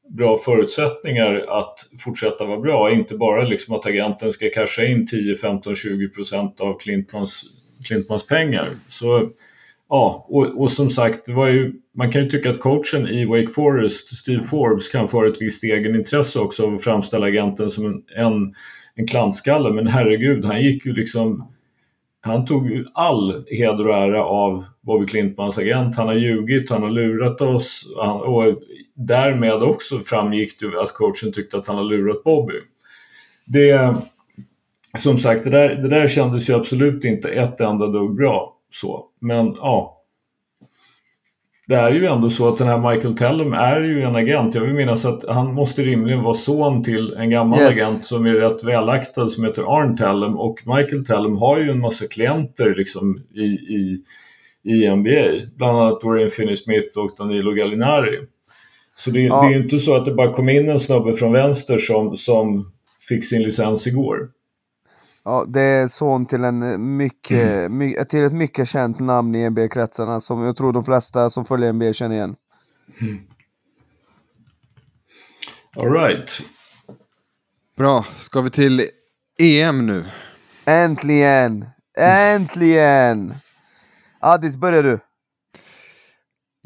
bra 0.09 0.37
förutsättningar 0.37 1.45
att 1.49 1.79
fortsätta 1.99 2.45
vara 2.45 2.61
bra. 2.61 2.91
Inte 2.91 3.16
bara 3.16 3.43
liksom 3.43 3.75
att 3.75 3.87
agenten 3.87 4.33
ska 4.33 4.51
casha 4.51 4.85
in 4.85 5.07
10, 5.07 5.35
15, 5.35 5.75
20 5.75 6.09
procent 6.09 6.61
av 6.61 6.79
Klintmans, 6.79 7.45
Klintmans 7.87 8.27
pengar. 8.27 8.66
Så 8.89 9.29
Ja, 9.89 10.26
och, 10.28 10.61
och 10.61 10.70
som 10.70 10.91
sagt, 10.91 11.24
det 11.26 11.32
var 11.32 11.49
ju, 11.49 11.72
man 11.97 12.12
kan 12.12 12.22
ju 12.22 12.28
tycka 12.28 12.51
att 12.51 12.61
coachen 12.61 13.09
i 13.09 13.24
Wake 13.24 13.49
Forest, 13.49 14.16
Steve 14.16 14.43
Forbes, 14.43 14.89
kanske 14.89 15.16
har 15.16 15.26
ett 15.26 15.43
visst 15.43 15.64
egenintresse 15.64 16.41
också 16.41 16.66
av 16.66 16.74
att 16.74 16.84
framställa 16.84 17.26
agenten 17.26 17.70
som 17.70 17.86
en, 17.86 18.03
en, 18.16 18.55
en 18.95 19.07
klantskalle. 19.07 19.70
Men 19.70 19.86
herregud, 19.86 20.45
han 20.45 20.62
gick 20.62 20.86
ju 20.86 20.93
liksom... 20.93 21.53
Han 22.20 22.45
tog 22.45 22.70
ju 22.70 22.84
all 22.95 23.45
heder 23.51 23.89
och 23.89 23.97
ära 23.97 24.24
av 24.24 24.64
Bobby 24.80 25.07
Klintmans 25.07 25.59
agent. 25.59 25.97
Han 25.97 26.07
har 26.07 26.14
ljugit, 26.14 26.70
han 26.70 26.82
har 26.82 26.91
lurat 26.91 27.41
oss 27.41 27.95
han, 28.01 28.20
och 28.20 28.45
därmed 28.95 29.62
också 29.62 29.99
framgick 29.99 30.61
det 30.61 30.66
ju 30.66 30.78
att 30.78 30.93
coachen 30.93 31.32
tyckte 31.32 31.59
att 31.59 31.66
han 31.66 31.76
har 31.76 31.84
lurat 31.84 32.24
Bobby. 32.24 32.55
Det, 33.47 33.95
som 34.99 35.18
sagt, 35.18 35.45
det 35.45 35.51
där, 35.51 35.68
det 35.68 35.89
där 35.89 36.09
kändes 36.09 36.51
ju 36.51 36.55
absolut 36.55 37.05
inte 37.05 37.28
ett 37.28 37.61
enda 37.61 37.86
dugg 37.86 38.16
bra. 38.16 38.57
Så. 38.70 39.08
Men 39.21 39.47
ja. 39.57 39.95
Det 41.66 41.75
är 41.75 41.91
ju 41.91 42.07
ändå 42.07 42.31
så 42.31 42.49
att 42.49 42.59
den 42.59 42.69
här 42.69 42.95
Michael 42.95 43.16
Tellum 43.16 43.53
är 43.53 43.81
ju 43.81 44.03
en 44.03 44.16
agent. 44.16 44.55
Jag 44.55 44.62
vill 44.62 44.75
minnas 44.75 45.05
att 45.05 45.29
han 45.29 45.55
måste 45.55 45.83
rimligen 45.83 46.23
vara 46.23 46.35
son 46.35 46.83
till 46.85 47.14
en 47.19 47.31
gammal 47.31 47.61
Yes. 47.61 47.69
agent 47.83 48.03
som 48.05 48.27
är 48.27 48.33
rätt 48.33 48.64
välaktad 48.64 49.29
som 49.29 49.45
heter 49.45 49.79
Arn 49.79 49.97
Tellum. 49.97 50.39
Och 50.39 50.62
Michael 50.66 51.07
Tellum 51.07 51.37
har 51.37 51.59
ju 51.59 51.71
en 51.71 51.81
massa 51.81 52.07
klienter 52.07 52.75
liksom 52.75 53.19
i, 53.35 53.43
i, 53.45 54.03
i 54.64 54.91
NBA. 54.97 55.47
Bland 55.57 55.79
annat 55.79 56.01
Dorian 56.01 56.29
Finney-Smith 56.29 56.99
och 56.99 57.11
Danilo 57.19 57.53
Gallinari. 57.53 58.19
Så 58.97 59.11
det, 59.11 59.21
Ja. 59.21 59.41
det 59.43 59.47
är 59.49 59.51
ju 59.59 59.62
inte 59.62 59.79
så 59.79 59.95
att 59.97 60.05
det 60.05 60.14
bara 60.14 60.33
kom 60.33 60.49
in 60.49 60.69
en 60.69 60.81
snubbe 60.81 61.12
från 61.12 61.33
vänster 61.33 61.79
som, 61.79 62.16
som 62.16 62.73
fick 63.09 63.25
sin 63.25 63.43
licens 63.43 63.87
igår. 63.87 64.29
Ja, 65.29 65.45
det 65.49 65.61
är 65.61 65.89
son 65.89 66.26
till 66.26 66.45
en 66.45 66.97
mycket, 66.97 67.70
my, 67.70 67.95
till 67.95 68.24
ett 68.24 68.33
mycket 68.33 68.68
känt 68.68 69.01
namn 69.01 69.35
i 69.35 69.51
NBA-kretsarna 69.51 70.20
som 70.20 70.43
jag 70.43 70.57
tror 70.57 70.72
de 70.72 70.85
flesta 70.85 71.31
som 71.31 71.45
följer 71.45 71.72
NBA 71.72 71.93
känner 71.93 72.16
igen. 72.16 72.37
All 75.76 75.93
right. 75.93 76.43
Bra, 77.76 78.05
ska 78.16 78.41
vi 78.41 78.51
till 78.51 78.87
EM 79.39 79.87
nu? 79.87 80.05
Äntligen! 80.64 81.66
Äntligen! 81.99 83.35
Addis, 84.20 84.57
börjar 84.57 84.83
du. 84.83 84.99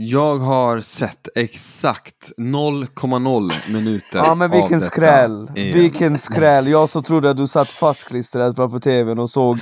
Jag 0.04 0.38
har 0.38 0.80
sett 0.80 1.28
exakt 1.34 2.32
0,0 2.36 3.72
minuter 3.72 4.18
Ja 4.18 4.34
men 4.34 4.52
av 4.52 4.60
vilken 4.60 4.80
skräll! 4.80 5.48
EM. 5.48 5.54
Vilken 5.54 6.18
skräll! 6.18 6.68
Jag 6.68 6.88
så 6.88 7.02
trodde 7.02 7.30
att 7.30 7.36
du 7.36 7.46
satt 7.46 7.68
fastklistrad 7.68 8.56
framför 8.56 8.78
tvn 8.78 9.18
och 9.18 9.30
såg 9.30 9.58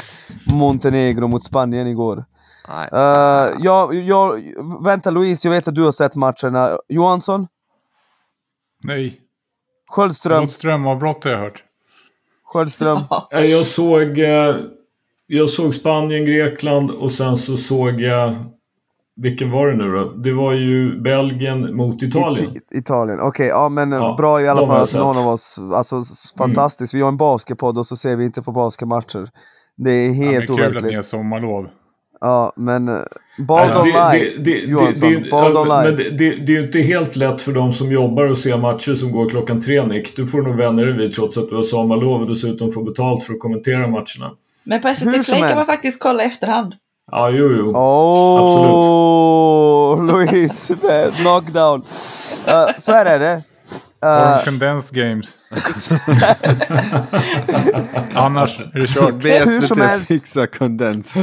Montenegro 0.53 1.29
mot 1.29 1.45
Spanien 1.45 1.87
igår. 1.87 2.25
Nej. 2.69 2.89
Uh, 2.93 3.57
jag, 3.65 3.95
jag, 3.95 4.43
vänta 4.85 5.11
Louise, 5.11 5.49
jag 5.49 5.55
vet 5.55 5.69
att 5.69 5.75
du 5.75 5.83
har 5.83 5.93
sett 5.93 6.17
matcherna. 6.17 6.79
Johansson? 6.89 7.47
Nej, 8.83 9.21
Sköldström? 9.89 10.43
något 10.43 10.53
strömavbrott 10.53 11.25
har 11.25 11.31
jag 11.31 11.39
hört. 11.39 11.65
Sköldström? 12.45 12.99
Eh, 13.33 13.41
Jag 13.45 13.67
såg, 13.67 14.19
eh, 14.19 14.57
jag 15.27 15.51
såg 15.51 15.75
Spanien, 15.75 16.25
Grekland 16.25 16.91
och 16.91 17.13
sen 17.13 17.37
så 17.37 17.57
såg 17.57 18.01
jag... 18.01 18.35
Vilken 19.23 19.51
var 19.51 19.67
det 19.69 19.77
nu 19.77 19.93
då? 19.93 20.05
Det 20.05 20.33
var 20.33 20.53
ju 20.53 21.01
Belgien 21.01 21.77
mot 21.77 22.03
Italien. 22.03 22.51
It- 22.57 22.79
Italien, 22.79 23.21
okej, 23.21 23.47
ja 23.47 23.69
men 23.69 23.93
eh, 23.93 23.99
Ja, 23.99 24.15
bra 24.19 24.41
i 24.41 24.49
alla 24.49 24.67
fall 24.67 24.83
att. 24.83 24.95
Mm. 24.95 25.07
någon 25.07 25.19
av 25.19 25.29
oss, 25.29 25.59
alltså 25.75 25.99
s- 25.99 26.35
fantastiskt. 26.39 26.95
Vi 26.95 27.01
har 27.01 27.09
en 27.09 27.17
basketpodd 27.17 27.79
och 27.79 27.87
så 27.87 27.97
ser 27.97 28.17
vi 28.17 28.25
inte 28.25 28.43
på 28.43 28.53
basketmatcher. 28.53 29.29
Det 29.77 29.91
är 29.91 30.07
Ja, 30.09 30.13
men 30.15 30.25
helt 30.25 30.47
kul 30.47 30.55
att 30.55 30.59
ni 30.59 30.65
har 30.65 30.81
overkligt. 30.81 31.05
sommarlov. 31.05 31.67
Ja, 32.21 32.53
men 32.57 32.87
lie, 33.85 34.33
det- 34.37 34.45
det- 34.45 34.59
Johansson. 34.71 35.11
det- 35.13 35.31
Ball 35.31 35.53
ja, 35.55 35.61
don't 35.65 35.85
Men 35.85 35.97
det, 35.97 36.11
det, 36.11 36.31
det 36.47 36.53
är 36.53 36.57
ju 36.61 36.67
inte 36.67 36.79
helt 36.81 37.17
lätt 37.17 37.43
för 37.43 37.53
de 37.53 37.73
som 37.73 37.93
jobbar 37.93 38.31
och 38.31 38.39
ser 38.39 38.59
matcher 38.59 38.95
som 38.95 39.13
går 39.13 39.29
klockan 39.29 39.61
tre, 39.61 39.87
Nick. 39.87 40.17
Du 40.17 40.27
får 40.27 40.43
nog 40.43 40.57
vänja 40.57 40.85
dig 40.85 40.93
vid 40.95 41.15
trots 41.15 41.39
att 41.39 41.49
du 41.49 41.57
har 41.57 41.63
sommarlov 41.63 42.21
och 42.23 42.29
dessutom 42.29 42.71
får 42.73 42.85
betalt 42.85 43.23
för 43.25 43.33
att 43.35 43.41
kommentera 43.41 43.79
matcherna. 43.89 44.31
Men 44.65 44.81
på 44.81 44.89
Hur 44.89 44.95
SVT 44.95 45.27
Play 45.31 45.41
kan 45.41 45.55
man 45.57 45.65
faktiskt 45.65 46.01
kolla 46.01 46.23
i 46.23 46.27
efterhand. 46.27 46.75
Ja, 47.13 47.31
jo, 47.31 47.51
jo. 47.57 47.73
Oh, 47.77 50.05
Louise, 50.05 50.77
man, 50.83 51.13
knockdown. 51.13 51.83
Uh, 52.49 52.69
så 52.79 52.93
här 52.93 53.07
är 53.07 53.19
det. 53.19 53.43
Uh, 54.05 54.39
de 54.39 54.45
condensed 54.45 54.95
games? 54.97 55.37
Annars 58.15 58.61
är 58.61 58.79
det 58.81 58.87
kört. 58.87 59.23
Be 59.23 59.39
Hur 59.45 59.61
som 59.61 59.77
SVT 59.77 59.87
helst. 59.87 60.09
fixa 60.09 60.47
condensed. 60.47 61.23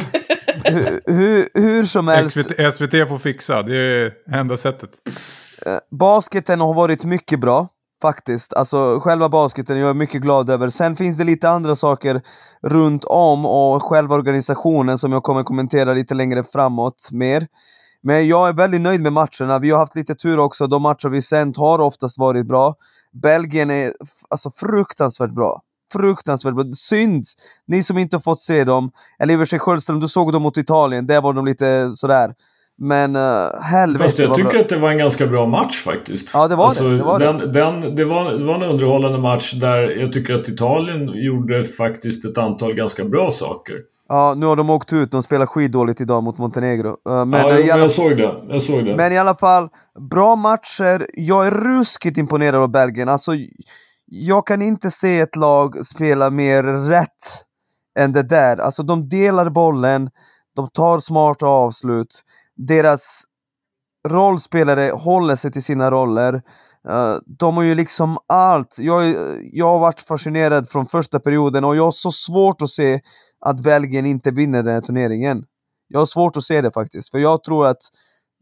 hur, 0.63 1.01
hur, 1.05 1.49
hur 1.53 1.85
som 1.85 2.07
helst, 2.07 2.35
SVT, 2.35 2.73
SVT 2.73 3.07
får 3.09 3.17
fixa, 3.17 3.63
det 3.63 3.75
är 3.75 4.11
enda 4.33 4.57
sättet. 4.57 4.89
basketen 5.91 6.61
har 6.61 6.73
varit 6.73 7.05
mycket 7.05 7.39
bra. 7.39 7.67
Faktiskt, 8.01 8.53
alltså 8.53 8.99
själva 8.99 9.29
basketen 9.29 9.77
jag 9.77 9.89
är 9.89 9.93
mycket 9.93 10.21
glad 10.21 10.49
över. 10.49 10.69
Sen 10.69 10.95
finns 10.95 11.17
det 11.17 11.23
lite 11.23 11.49
andra 11.49 11.75
saker 11.75 12.21
runt 12.61 13.03
om 13.03 13.45
och 13.45 13.83
själva 13.83 14.15
organisationen 14.15 14.97
som 14.97 15.11
jag 15.11 15.23
kommer 15.23 15.43
kommentera 15.43 15.93
lite 15.93 16.13
längre 16.13 16.43
framåt 16.43 17.09
mer. 17.11 17.47
Men 18.03 18.27
jag 18.27 18.49
är 18.49 18.53
väldigt 18.53 18.81
nöjd 18.81 19.01
med 19.01 19.13
matcherna. 19.13 19.59
Vi 19.59 19.69
har 19.69 19.79
haft 19.79 19.95
lite 19.95 20.15
tur 20.15 20.39
också. 20.39 20.67
De 20.67 20.81
matcher 20.81 21.09
vi 21.09 21.21
sänt 21.21 21.57
har 21.57 21.79
oftast 21.79 22.17
varit 22.17 22.47
bra. 22.47 22.75
Belgien 23.21 23.71
är 23.71 23.91
alltså 24.29 24.51
fruktansvärt 24.51 25.31
bra. 25.31 25.61
Fruktansvärt 25.93 26.55
bra. 26.55 26.63
Synd! 26.73 27.25
Ni 27.67 27.83
som 27.83 27.97
inte 27.97 28.15
har 28.15 28.21
fått 28.21 28.39
se 28.39 28.63
dem. 28.63 28.91
Eller 29.19 29.33
i 29.33 29.37
och 29.37 29.39
för 29.39 29.45
sig 29.45 29.59
Sköldström, 29.59 29.99
du 29.99 30.07
såg 30.07 30.33
dem 30.33 30.41
mot 30.41 30.57
Italien. 30.57 31.07
Där 31.07 31.21
var 31.21 31.33
de 31.33 31.45
lite 31.45 31.91
sådär. 31.93 32.33
Men 32.80 33.15
uh, 33.15 33.61
helvete 33.61 34.03
Fast 34.03 34.19
jag 34.19 34.36
tycker 34.36 34.49
bra. 34.49 34.59
att 34.59 34.69
det 34.69 34.78
var 34.78 34.91
en 34.91 34.97
ganska 34.97 35.28
bra 35.28 35.45
match 35.45 35.84
faktiskt. 35.84 36.30
Ja, 36.34 36.47
det 36.47 36.55
var 36.55 36.84
det. 36.84 36.97
Det 36.97 37.03
var 37.03 37.19
det. 37.19 37.25
den, 37.25 37.38
Den, 37.53 37.95
det, 37.95 38.05
var, 38.05 38.32
det 38.32 38.43
var 38.43 38.55
en 38.55 38.63
underhållande 38.63 39.19
match 39.19 39.53
där 39.53 39.99
jag 39.99 40.13
tycker 40.13 40.34
att 40.34 40.49
Italien 40.49 41.11
gjorde 41.13 41.63
faktiskt 41.63 42.25
ett 42.25 42.38
antal 42.38 42.73
ganska 42.73 43.03
bra 43.03 43.32
saker. 43.32 43.75
Ja, 44.09 44.34
nu 44.38 44.45
har 44.45 44.55
de 44.55 44.69
åkt 44.69 44.93
ut. 44.93 45.11
De 45.11 45.23
spelar 45.23 45.45
skitdåligt 45.45 46.01
idag 46.01 46.23
mot 46.23 46.38
Montenegro. 46.38 46.88
Uh, 46.88 46.95
men, 47.05 47.13
ja, 47.13 47.49
eh, 47.49 47.55
men 47.55 47.71
alla, 47.71 47.82
jag 47.82 47.91
såg 47.91 48.17
det. 48.17 48.36
Jag 48.49 48.61
såg 48.61 48.86
det. 48.86 48.95
men 48.95 49.11
i 49.11 49.17
alla 49.17 49.36
fall, 49.36 49.69
bra 50.09 50.36
matcher. 50.36 51.07
Jag 51.13 51.47
är 51.47 51.51
ruskigt 51.51 52.17
imponerad 52.17 52.61
av 52.61 52.71
Belgien. 52.71 53.09
Alltså, 53.09 53.32
jag 54.05 54.47
kan 54.47 54.61
inte 54.61 54.89
se 54.89 55.19
ett 55.19 55.36
lag 55.36 55.86
spela 55.86 56.30
mer 56.30 56.63
rätt 56.63 57.43
än 57.99 58.11
det 58.13 58.23
där. 58.23 58.57
Alltså, 58.57 58.84
de 58.84 59.09
delar 59.09 59.49
bollen, 59.49 60.09
de 60.55 60.69
tar 60.69 60.99
smarta 60.99 61.45
avslut. 61.45 62.23
Deras 62.58 63.24
rollspelare 64.08 64.91
håller 64.91 65.36
sig 65.36 65.51
till 65.51 65.64
sina 65.64 65.91
roller. 65.91 66.34
Uh, 66.89 67.18
de 67.39 67.58
har 67.58 67.64
ju 67.64 67.76
liksom 67.76 68.18
allt. 68.28 68.78
Jag, 68.80 69.16
jag 69.53 69.66
har 69.66 69.80
varit 69.80 70.01
fascinerad 70.01 70.70
från 70.70 70.86
första 70.86 71.20
perioden 71.20 71.64
och 71.64 71.76
jag 71.76 71.84
har 71.84 71.91
så 71.91 72.12
svårt 72.12 72.62
att 72.62 72.70
se 72.70 73.01
att 73.45 73.64
Belgien 73.64 74.05
inte 74.05 74.32
vinner 74.32 74.64
den 74.64 74.74
här 74.74 74.82
turneringen. 74.82 75.43
Jag 75.88 75.99
har 75.99 76.05
svårt 76.05 76.38
att 76.38 76.43
se 76.43 76.62
det 76.62 76.72
faktiskt, 76.72 77.12
för 77.12 77.18
jag 77.18 77.43
tror 77.43 77.68
att 77.68 77.78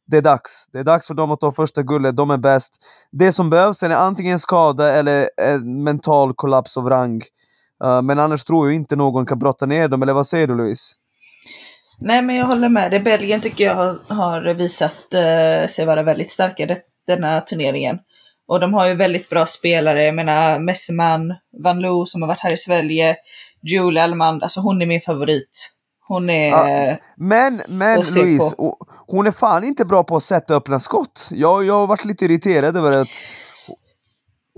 det 0.07 0.17
är 0.17 0.21
dags. 0.21 0.67
Det 0.71 0.79
är 0.79 0.83
dags 0.83 1.07
för 1.07 1.13
dem 1.13 1.31
att 1.31 1.39
ta 1.39 1.51
första 1.51 1.83
guldet, 1.83 2.15
de 2.17 2.29
är 2.29 2.37
bäst. 2.37 2.77
Det 3.11 3.31
som 3.31 3.49
behövs 3.49 3.83
är 3.83 3.89
antingen 3.89 4.39
skada 4.39 4.91
eller 4.91 5.29
en 5.37 5.83
mental 5.83 6.33
kollaps 6.33 6.77
av 6.77 6.89
rang. 6.89 7.21
Uh, 7.85 8.01
men 8.01 8.19
annars 8.19 8.43
tror 8.43 8.67
jag 8.67 8.75
inte 8.75 8.95
någon 8.95 9.25
kan 9.25 9.39
brotta 9.39 9.65
ner 9.65 9.87
dem, 9.87 10.01
eller 10.01 10.13
vad 10.13 10.27
säger 10.27 10.47
du 10.47 10.55
Louise? 10.55 10.95
Nej, 11.99 12.21
men 12.21 12.35
jag 12.35 12.45
håller 12.45 12.69
med 12.69 12.91
dig. 12.91 12.99
Belgien 12.99 13.41
tycker 13.41 13.63
jag 13.63 13.75
har, 13.75 14.15
har 14.15 14.53
visat 14.53 15.13
eh, 15.13 15.67
sig 15.67 15.85
vara 15.85 16.03
väldigt 16.03 16.31
starka 16.31 16.65
det, 16.65 16.81
denna 17.07 17.41
turneringen. 17.41 17.99
Och 18.47 18.59
de 18.59 18.73
har 18.73 18.87
ju 18.87 18.93
väldigt 18.93 19.29
bra 19.29 19.45
spelare. 19.45 20.03
Jag 20.03 20.15
menar 20.15 20.59
Messeman, 20.59 21.35
Van 21.63 21.79
Loo 21.79 22.05
som 22.05 22.21
har 22.21 22.27
varit 22.27 22.39
här 22.39 22.51
i 22.51 22.57
Sverige, 22.57 23.15
Julie 23.61 24.03
Almand. 24.03 24.43
Alltså 24.43 24.59
hon 24.59 24.81
är 24.81 24.85
min 24.85 25.01
favorit. 25.01 25.71
Hon 26.09 26.29
är... 26.29 26.49
Ja. 26.49 26.97
Men, 27.17 27.61
men 27.67 28.05
se 28.05 28.19
Louise, 28.19 28.55
hon 29.07 29.27
är 29.27 29.31
fan 29.31 29.63
inte 29.63 29.85
bra 29.85 30.03
på 30.03 30.15
att 30.15 30.23
sätta 30.23 30.55
öppna 30.55 30.79
skott. 30.79 31.29
Jag, 31.31 31.63
jag 31.65 31.73
har 31.73 31.87
varit 31.87 32.05
lite 32.05 32.25
irriterad 32.25 32.77
över 32.77 33.01
att 33.01 33.07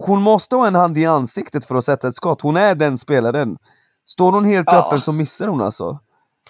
hon 0.06 0.22
måste 0.22 0.56
ha 0.56 0.68
en 0.68 0.76
hand 0.76 0.98
i 0.98 1.06
ansiktet 1.06 1.66
för 1.66 1.76
att 1.76 1.84
sätta 1.84 2.08
ett 2.08 2.16
skott. 2.16 2.42
Hon 2.42 2.58
är 2.58 2.76
den 2.76 2.98
spelaren. 2.98 3.58
Står 4.06 4.32
hon 4.32 4.46
helt 4.46 4.68
Ja. 4.72 4.88
öppen 4.88 5.02
så 5.02 5.12
missar 5.12 5.48
hon 5.48 5.62
alltså. 5.62 6.00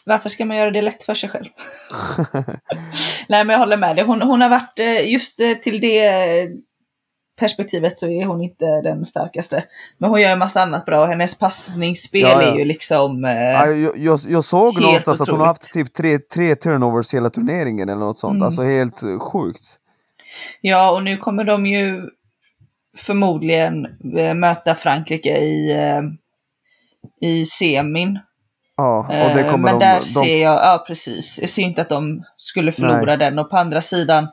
Varför 0.06 0.30
ska 0.30 0.46
man 0.46 0.58
göra 0.58 0.72
det 0.72 0.82
lätt 0.82 1.04
för 1.04 1.16
sig 1.16 1.30
själv? 1.30 1.46
Nej, 3.28 3.46
men 3.46 3.50
jag 3.50 3.60
håller 3.60 3.78
med 3.78 3.96
dig. 3.96 4.06
Hon, 4.06 4.22
hon 4.22 4.42
har 4.42 4.50
varit, 4.50 4.80
eh, 4.80 5.10
just 5.12 5.40
eh, 5.40 5.54
till 5.54 5.82
det 5.82 6.50
perspektivet 7.40 8.00
så 8.00 8.08
är 8.08 8.26
hon 8.26 8.42
inte 8.42 8.66
den 8.66 9.06
starkaste. 9.06 9.64
Men 9.98 10.10
hon 10.10 10.22
gör 10.22 10.32
en 10.32 10.40
massa 10.40 10.62
annat 10.62 10.86
bra. 10.86 11.06
Hennes 11.06 11.38
passningsspel 11.38 12.22
Ja, 12.22 12.42
ja. 12.44 12.52
är 12.52 12.58
ju 12.58 12.66
liksom... 12.66 13.26
Eh, 13.26 13.32
Ja, 13.32 13.66
Jag, 13.68 13.98
jag, 13.98 14.20
jag 14.30 14.44
såg 14.44 14.82
någonstans 14.82 15.22
att 15.22 15.30
hon 15.30 15.40
har 15.40 15.48
haft 15.48 15.64
otroligt. 15.72 15.88
typ 15.88 15.94
tre, 15.96 16.20
tre 16.20 16.56
turnovers 16.56 17.14
hela 17.14 17.30
turneringen 17.30 17.90
eller 17.90 18.00
något 18.00 18.20
sånt. 18.20 18.32
Mm. 18.36 18.44
Alltså 18.44 18.62
helt 18.64 19.04
eh, 19.04 19.20
sjukt. 19.20 19.80
Ja, 20.62 20.92
och 20.92 21.04
nu 21.04 21.18
kommer 21.18 21.44
de 21.44 21.66
ju 21.66 22.10
förmodligen 22.98 23.88
möta 24.36 24.76
Frankrike 24.76 25.38
i, 25.38 25.76
i 27.22 27.46
semin. 27.46 28.20
Ja, 28.78 29.00
och 29.00 29.36
det 29.36 29.42
Eh, 29.42 29.52
kommer 29.52 29.64
Men 29.72 29.80
de, 29.80 29.86
där 29.86 29.96
de, 30.00 30.04
ser 30.04 30.42
jag, 30.44 30.54
ja 30.56 30.84
precis, 30.88 31.40
jag 31.42 31.50
ser 31.50 31.62
inte 31.62 31.82
att 31.82 31.90
de 31.90 32.24
skulle 32.38 32.72
förlora 32.72 33.06
Nej. 33.06 33.18
den. 33.18 33.40
Och 33.40 33.50
på 33.50 33.58
andra 33.58 33.82
sidan, 33.82 34.28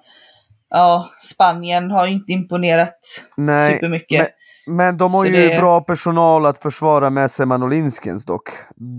ja, 0.70 1.09
Spanien 1.20 1.90
har 1.90 2.07
ju 2.07 2.12
inte 2.12 2.32
imponerat 2.32 2.97
Nej, 3.36 3.74
supermycket. 3.74 4.28
Men 4.66 4.97
de 4.97 5.14
har 5.14 5.24
Så 5.24 5.30
ju 5.30 5.49
det- 5.49 5.57
bra 5.61 5.80
personal 5.80 6.47
att 6.47 6.59
försvara 6.59 7.11
med 7.11 7.30
Seman 7.30 7.62
och 7.62 7.68
Linskens 7.68 8.24
dock. 8.24 8.49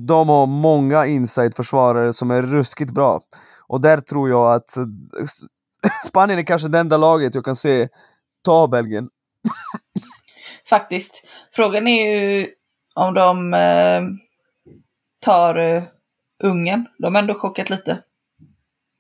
De 0.08 0.30
har 0.30 0.46
många 0.46 1.06
inside-försvarare 1.06 2.14
som 2.14 2.32
är 2.32 2.42
ruskigt 2.42 2.92
bra. 2.92 3.22
Och 3.68 3.82
där 3.82 3.98
tror 3.98 4.30
jag 4.30 4.54
att 4.54 4.78
eh, 4.78 4.84
Spanien 6.08 6.40
är 6.40 6.44
kanske 6.44 6.68
det 6.68 6.80
enda 6.80 6.98
laget 6.98 7.36
jag 7.36 7.46
kan 7.46 7.56
se 7.56 7.88
ta 8.46 8.68
Belgien. 8.68 9.08
Faktiskt. 10.70 11.24
Frågan 11.56 11.88
är 11.88 12.06
ju 12.16 12.48
om 12.96 13.14
de 13.14 13.54
eh, 13.54 14.02
tar 15.26 15.56
eh, 15.76 15.84
Ungern. 16.44 16.86
De 17.00 17.16
har 17.16 17.22
ändå 17.22 17.34
chockat 17.34 17.70
lite. 17.70 18.00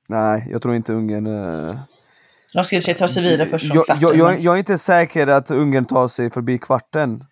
Nej, 0.10 0.48
jag 0.52 0.62
tror 0.62 0.76
inte 0.76 0.94
Ungern... 0.94 1.28
eh, 1.28 1.76
De 2.54 2.64
ska 2.64 2.82
sig 2.82 2.94
ta 2.96 3.08
sig 3.08 3.24
vidare 3.24 3.48
först 3.48 3.66
jag, 3.74 3.86
kvarten. 3.86 4.02
jag, 4.02 4.16
jag, 4.16 4.40
jag 4.40 4.54
är 4.56 4.60
inte 4.60 4.78
säker 4.78 5.28
att 5.28 5.52
Ungern 5.52 5.86
tar 5.86 6.08
sig 6.08 6.30
förbi 6.32 6.58
kvarten. 6.58 7.24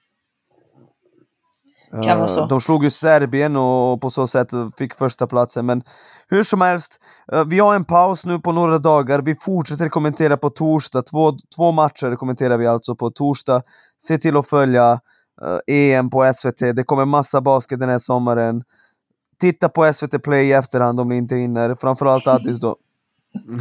Kan 1.91 2.01
vara 2.19 2.29
Eh, 2.29 2.35
så. 2.35 2.45
De 2.45 2.61
slog 2.61 2.83
ju 2.83 2.89
Serbien 2.89 3.55
och 3.55 4.01
på 4.01 4.09
så 4.09 4.27
sätt 4.27 4.47
fick 4.77 4.95
första 4.95 5.27
platsen 5.27 5.65
men 5.65 5.81
hur 6.27 6.43
som 6.43 6.61
helst, 6.61 6.99
vi 7.47 7.59
har 7.59 7.75
en 7.75 7.85
paus 7.85 8.25
nu 8.25 8.39
på 8.39 8.51
några 8.51 8.77
dagar. 8.77 9.21
Vi 9.21 9.35
fortsätter 9.35 9.89
kommentera 9.89 10.37
på 10.37 10.49
torsdag. 10.49 11.01
Två, 11.01 11.31
två 11.55 11.71
matcher 11.71 12.15
kommenterar 12.15 12.57
vi 12.57 12.67
alltså 12.67 12.95
på 12.95 13.11
torsdag. 13.11 13.61
Se 13.97 14.17
till 14.17 14.37
att 14.37 14.49
följa 14.49 14.99
EM 15.67 16.09
på 16.09 16.31
SVT. 16.35 16.59
Det 16.75 16.83
kommer 16.83 17.05
massa 17.05 17.41
basket 17.41 17.79
den 17.79 17.89
här 17.89 17.99
sommaren. 17.99 18.63
Titta 19.43 19.69
på 19.69 19.93
SVT 19.93 20.23
Play 20.23 20.47
i 20.47 20.53
efterhand 20.53 20.99
om 20.99 21.09
ni 21.09 21.17
inte 21.17 21.35
hinner. 21.35 21.75
Framförallt 21.75 22.27
Addis 22.27 22.59
då. 22.59 22.75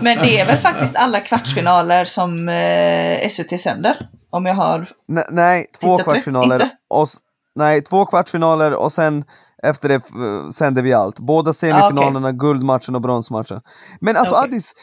Men 0.00 0.18
det 0.18 0.40
är 0.40 0.46
väl 0.46 0.58
faktiskt 0.58 0.96
alla 0.96 1.20
kvartsfinaler 1.20 2.04
som 2.04 2.48
eh, 2.48 3.28
SVT 3.28 3.60
sänder? 3.60 4.08
Om 4.30 4.46
jag 4.46 4.54
har... 4.54 4.88
Ne- 5.08 5.26
nej, 5.30 5.66
två 5.80 5.98
kvartsfinaler. 5.98 6.54
inte? 6.54 6.70
Och, 6.88 7.08
nej, 7.54 7.82
två 7.82 8.06
kvartsfinaler 8.06 8.74
och 8.74 8.92
sen 8.92 9.24
efter 9.62 9.88
det 9.88 10.02
sänder 10.52 10.82
vi 10.82 10.92
allt. 10.92 11.18
Båda 11.18 11.52
semifinalerna, 11.52 12.32
guldmatchen 12.32 12.94
och 12.94 13.00
bronsmatchen. 13.00 13.60
Men 14.00 14.16
alltså 14.16 14.34
Okej. 14.34 14.44
Addis, 14.44 14.74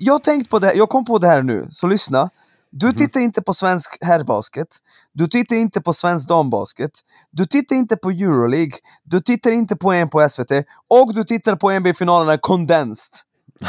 jag 0.00 0.24
tänkt 0.24 0.50
på 0.50 0.58
det 0.58 0.66
här, 0.66 0.74
jag 0.74 0.88
kom 0.88 1.04
på 1.04 1.18
det 1.18 1.28
här 1.28 1.42
nu, 1.42 1.66
så 1.70 1.86
lyssna. 1.86 2.30
Du 2.74 2.92
tittar 2.92 3.20
inte 3.20 3.42
på 3.42 3.54
svensk 3.54 3.98
herrbasket, 4.00 4.68
du 5.12 5.26
tittar 5.26 5.56
inte 5.56 5.80
på 5.80 5.92
svensk 5.92 6.28
dambasket, 6.28 6.90
du 7.30 7.46
tittar 7.46 7.76
inte 7.76 7.96
på 7.96 8.10
Euroleague, 8.10 8.72
du 9.04 9.20
tittar 9.20 9.50
inte 9.50 9.76
på 9.76 9.92
en 9.92 10.08
på 10.08 10.28
SVT 10.28 10.52
och 10.88 11.14
du 11.14 11.24
tittar 11.24 11.56
på 11.56 11.70
NBA-finalerna 11.72 12.38
condensed. 12.38 13.14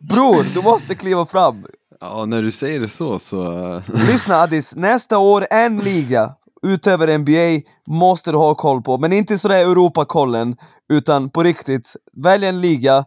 Bror, 0.00 0.54
du 0.54 0.62
måste 0.62 0.94
kliva 0.94 1.26
fram. 1.26 1.66
Ja, 2.00 2.24
när 2.24 2.42
du 2.42 2.52
säger 2.52 2.80
det 2.80 2.88
så 2.88 3.18
så... 3.18 3.72
eh, 3.76 3.82
Lyssna 4.10 4.36
Addis, 4.36 4.76
nästa 4.76 5.18
år 5.18 5.46
en 5.50 5.78
liga 5.78 6.34
utöver 6.62 7.18
NBA 7.18 7.70
måste 7.86 8.30
du 8.30 8.36
ha 8.36 8.54
koll 8.54 8.82
på, 8.82 8.98
men 8.98 9.12
inte 9.12 9.38
sådär 9.38 9.58
Europakollen, 9.58 10.56
utan 10.92 11.30
på 11.30 11.42
riktigt, 11.42 11.96
välj 12.12 12.46
en 12.46 12.60
liga 12.60 13.04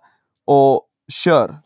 och 0.48 0.82
kör. 1.12 1.58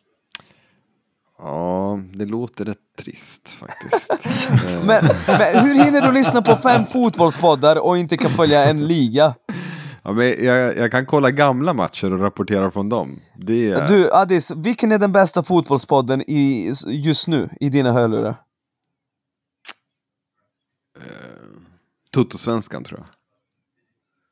Ja, 1.45 1.99
det 2.13 2.25
låter 2.25 2.65
rätt 2.65 2.77
trist 2.97 3.49
faktiskt. 3.49 4.49
Eh, 4.69 4.85
Men, 4.85 5.05
men 5.27 5.65
hur 5.65 5.83
hinner 5.83 6.01
du 6.01 6.11
lyssna 6.11 6.41
på 6.41 6.55
fem 6.57 6.85
fotbollspoddar 6.93 7.85
och 7.85 7.97
inte 7.97 8.17
kan 8.17 8.31
följa 8.31 8.65
en 8.65 8.87
liga? 8.87 9.33
Ja, 10.03 10.11
men 10.11 10.25
jag, 10.45 10.77
jag 10.77 10.91
kan 10.91 11.05
kolla 11.05 11.31
gamla 11.31 11.73
matcher 11.73 12.13
och 12.13 12.19
rapportera 12.19 12.71
från 12.71 12.89
dem. 12.89 13.19
Det 13.37 13.69
är 13.71 13.87
Du 13.87 14.11
Addis, 14.13 14.51
vilken 14.51 14.91
är 14.91 14.97
den 14.99 15.11
bästa 15.11 15.43
fotbollspodden 15.43 16.21
i, 16.21 16.73
just 16.87 17.27
nu 17.27 17.49
i 17.59 17.69
dina 17.69 17.91
hörlurar? 17.91 18.35
Toto-svenskan 22.11 22.83
tror 22.83 22.99
jag. 22.99 23.07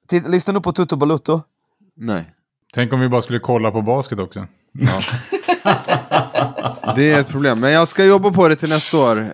Titt- 0.08 0.28
Lyssnar 0.30 0.54
du 0.54 0.62
på 0.62 0.72
Tutto 0.74 0.96
Balutto? 0.96 1.42
Nej. 1.96 2.34
Tänk 2.74 2.94
om 2.94 3.00
vi 3.00 3.10
bara 3.10 3.22
skulle 3.22 3.40
kolla 3.40 3.72
på 3.72 3.82
basket 3.82 4.20
också. 4.20 4.48
Det 6.96 7.12
är 7.12 7.20
ett 7.20 7.28
problem, 7.28 7.60
men 7.60 7.72
jag 7.72 7.88
ska 7.88 8.06
jobba 8.06 8.32
på 8.32 8.48
det 8.48 8.56
till 8.56 8.70
nästa 8.70 8.98
år. 8.98 9.18
Eh, 9.20 9.26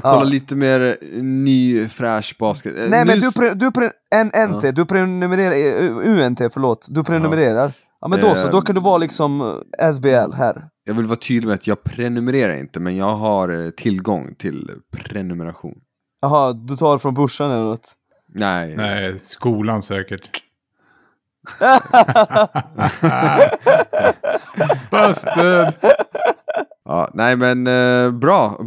Ja. 0.02 0.22
lite 0.22 0.56
mer 0.56 0.96
ny 1.22 1.88
fräsch 1.88 2.36
basket. 2.38 2.78
Eh, 2.78 2.84
Nej 2.88 3.04
men 3.04 3.20
du, 3.20 3.32
pre, 3.32 3.54
du 3.54 3.72
pre, 3.72 3.90
NNT, 4.24 4.72
du 4.72 4.84
prenumererar, 4.84 5.52
eh, 5.52 6.24
UNT 6.26 6.38
förlåt, 6.52 6.86
du 6.90 7.04
prenumererar. 7.04 7.72
Ja 8.00 8.08
men 8.08 8.20
då 8.20 8.34
så, 8.34 8.48
då 8.48 8.60
kan 8.60 8.74
du 8.74 8.80
vara 8.80 8.98
liksom 8.98 9.40
eh, 9.80 9.92
SBL 9.92 10.32
här. 10.36 10.68
Jag 10.84 10.94
vill 10.94 11.06
vara 11.06 11.16
tydlig 11.16 11.46
med 11.48 11.54
att 11.54 11.66
jag 11.66 11.84
prenumererar 11.84 12.54
inte, 12.56 12.80
men 12.80 12.96
jag 12.96 13.14
har 13.16 13.64
eh, 13.64 13.70
tillgång 13.70 14.34
till 14.38 14.70
prenumeration. 14.96 15.74
Jaha, 16.22 16.52
du 16.52 16.76
tar 16.76 16.98
från 16.98 17.14
börsen 17.14 17.50
eller 17.50 17.64
något? 17.64 17.88
Nej, 18.34 18.76
Nej, 18.76 19.20
skolan 19.24 19.82
säkert. 19.82 20.30
Busted! 24.90 25.72
Ja, 26.84 27.08
nej 27.14 27.36
men 27.36 27.66
eh, 27.66 28.10
bra. 28.10 28.60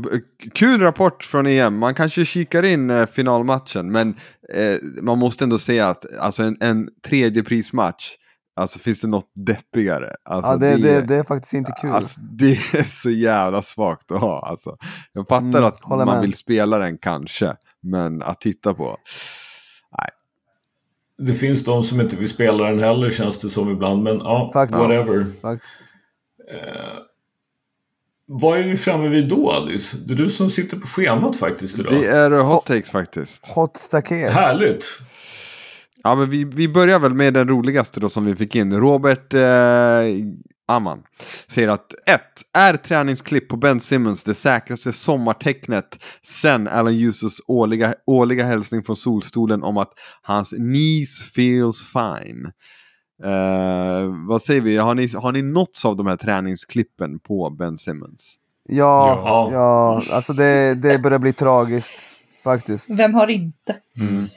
Kul 0.53 0.81
rapport 0.81 1.23
från 1.23 1.47
EM. 1.47 1.77
Man 1.77 1.95
kanske 1.95 2.25
kikar 2.25 2.63
in 2.63 2.89
eh, 2.89 3.05
finalmatchen, 3.05 3.91
men 3.91 4.15
eh, 4.53 4.77
man 5.01 5.19
måste 5.19 5.43
ändå 5.43 5.57
säga 5.57 5.89
att 5.89 6.05
alltså, 6.19 6.43
en, 6.43 6.57
en 6.59 6.89
tredje 7.07 7.43
prismatch, 7.43 8.05
alltså 8.55 8.79
finns 8.79 9.01
det 9.01 9.07
något 9.07 9.31
deppigare? 9.35 10.15
Alltså, 10.29 10.51
Ja 10.51 10.57
det, 10.57 10.77
det, 10.77 11.01
det 11.01 11.15
är 11.15 11.23
faktiskt 11.23 11.53
inte 11.53 11.71
kul. 11.81 11.91
Alltså, 11.91 12.19
det 12.21 12.51
är 12.51 12.83
så 12.83 13.09
jävla 13.09 13.61
svagt 13.61 14.11
att 14.11 14.21
ha. 14.21 14.47
Alltså, 14.49 14.77
jag 15.13 15.27
fattar 15.27 15.45
Mm, 15.47 15.63
att 15.63 15.89
man 15.89 16.05
med. 16.07 16.21
vill 16.21 16.33
spela 16.33 16.79
den 16.79 16.97
kanske, 16.97 17.53
men 17.83 18.21
att 18.23 18.41
titta 18.41 18.73
på. 18.73 18.97
Det 21.17 21.33
finns 21.33 21.63
de 21.63 21.83
som 21.83 22.01
inte 22.01 22.15
vill 22.15 22.29
spela 22.29 22.69
den 22.69 22.79
heller 22.79 23.09
känns 23.09 23.37
det 23.37 23.49
som 23.49 23.71
ibland. 23.71 24.03
Men 24.03 24.17
ja, 24.17 24.49
Faktiskt. 24.53 24.79
whatever. 24.79 25.25
faktiskt. 25.41 25.93
Vad 28.27 28.59
är 28.59 28.63
vi 28.63 28.77
framme 28.77 29.07
vid 29.07 29.29
då 29.29 29.51
Alice? 29.51 29.97
Det 29.97 30.13
är 30.13 30.17
du 30.17 30.29
som 30.29 30.49
sitter 30.49 30.77
på 30.77 30.87
schemat 30.87 31.35
faktiskt 31.35 31.79
idag. 31.79 31.93
Det 31.93 32.07
är 32.07 32.31
eh, 32.31 32.45
hot 32.45 32.65
takes 32.65 32.89
faktiskt. 32.89 33.47
Hot 33.47 33.77
stakes. 33.77 34.33
Härligt! 34.33 34.85
Ja, 36.03 36.15
men 36.15 36.29
vi, 36.29 36.43
vi 36.43 36.67
börjar 36.67 36.99
väl 36.99 37.13
med 37.13 37.33
den 37.33 37.47
roligaste 37.47 37.99
då 37.99 38.09
som 38.09 38.25
vi 38.25 38.35
fick 38.35 38.55
in. 38.55 38.73
Robert 38.73 39.33
eh, 39.33 39.41
Amman 40.67 41.03
säger 41.47 41.67
att 41.67 41.93
1. 42.07 42.21
Är 42.53 42.77
träningsklipp 42.77 43.49
på 43.49 43.57
Ben 43.57 43.79
Simmons 43.79 44.23
det 44.23 44.35
säkraste 44.35 44.93
sommartecknet 44.93 46.03
sen 46.21 46.67
Alan 46.67 46.93
Hughes 46.93 47.41
årliga, 47.47 47.95
årliga 48.05 48.45
hälsning 48.45 48.83
från 48.83 48.95
solstolen 48.95 49.63
om 49.63 49.77
att 49.77 49.91
hans 50.21 50.49
knees 50.49 51.31
feels 51.35 51.91
fine. 51.91 52.51
Eh, 53.23 54.27
vad 54.27 54.41
säger 54.41 54.61
vi? 54.61 54.77
Har 54.77 54.95
ni, 54.95 55.07
har 55.07 55.31
ni 55.31 55.41
nåtts 55.41 55.85
av 55.85 55.95
de 55.95 56.07
här 56.07 56.17
träningsklippen 56.17 57.19
på 57.19 57.49
Ben 57.49 57.77
Simmons? 57.77 58.35
Ja, 58.69 59.21
Ja. 59.25 59.49
ja, 59.53 60.15
alltså 60.15 60.33
det, 60.33 60.75
det 60.75 60.99
börjar 60.99 61.19
bli 61.19 61.33
tragiskt. 61.33 62.09
Faktiskt. 62.43 62.99
Vem 62.99 63.13
har 63.13 63.27
inte? 63.27 63.75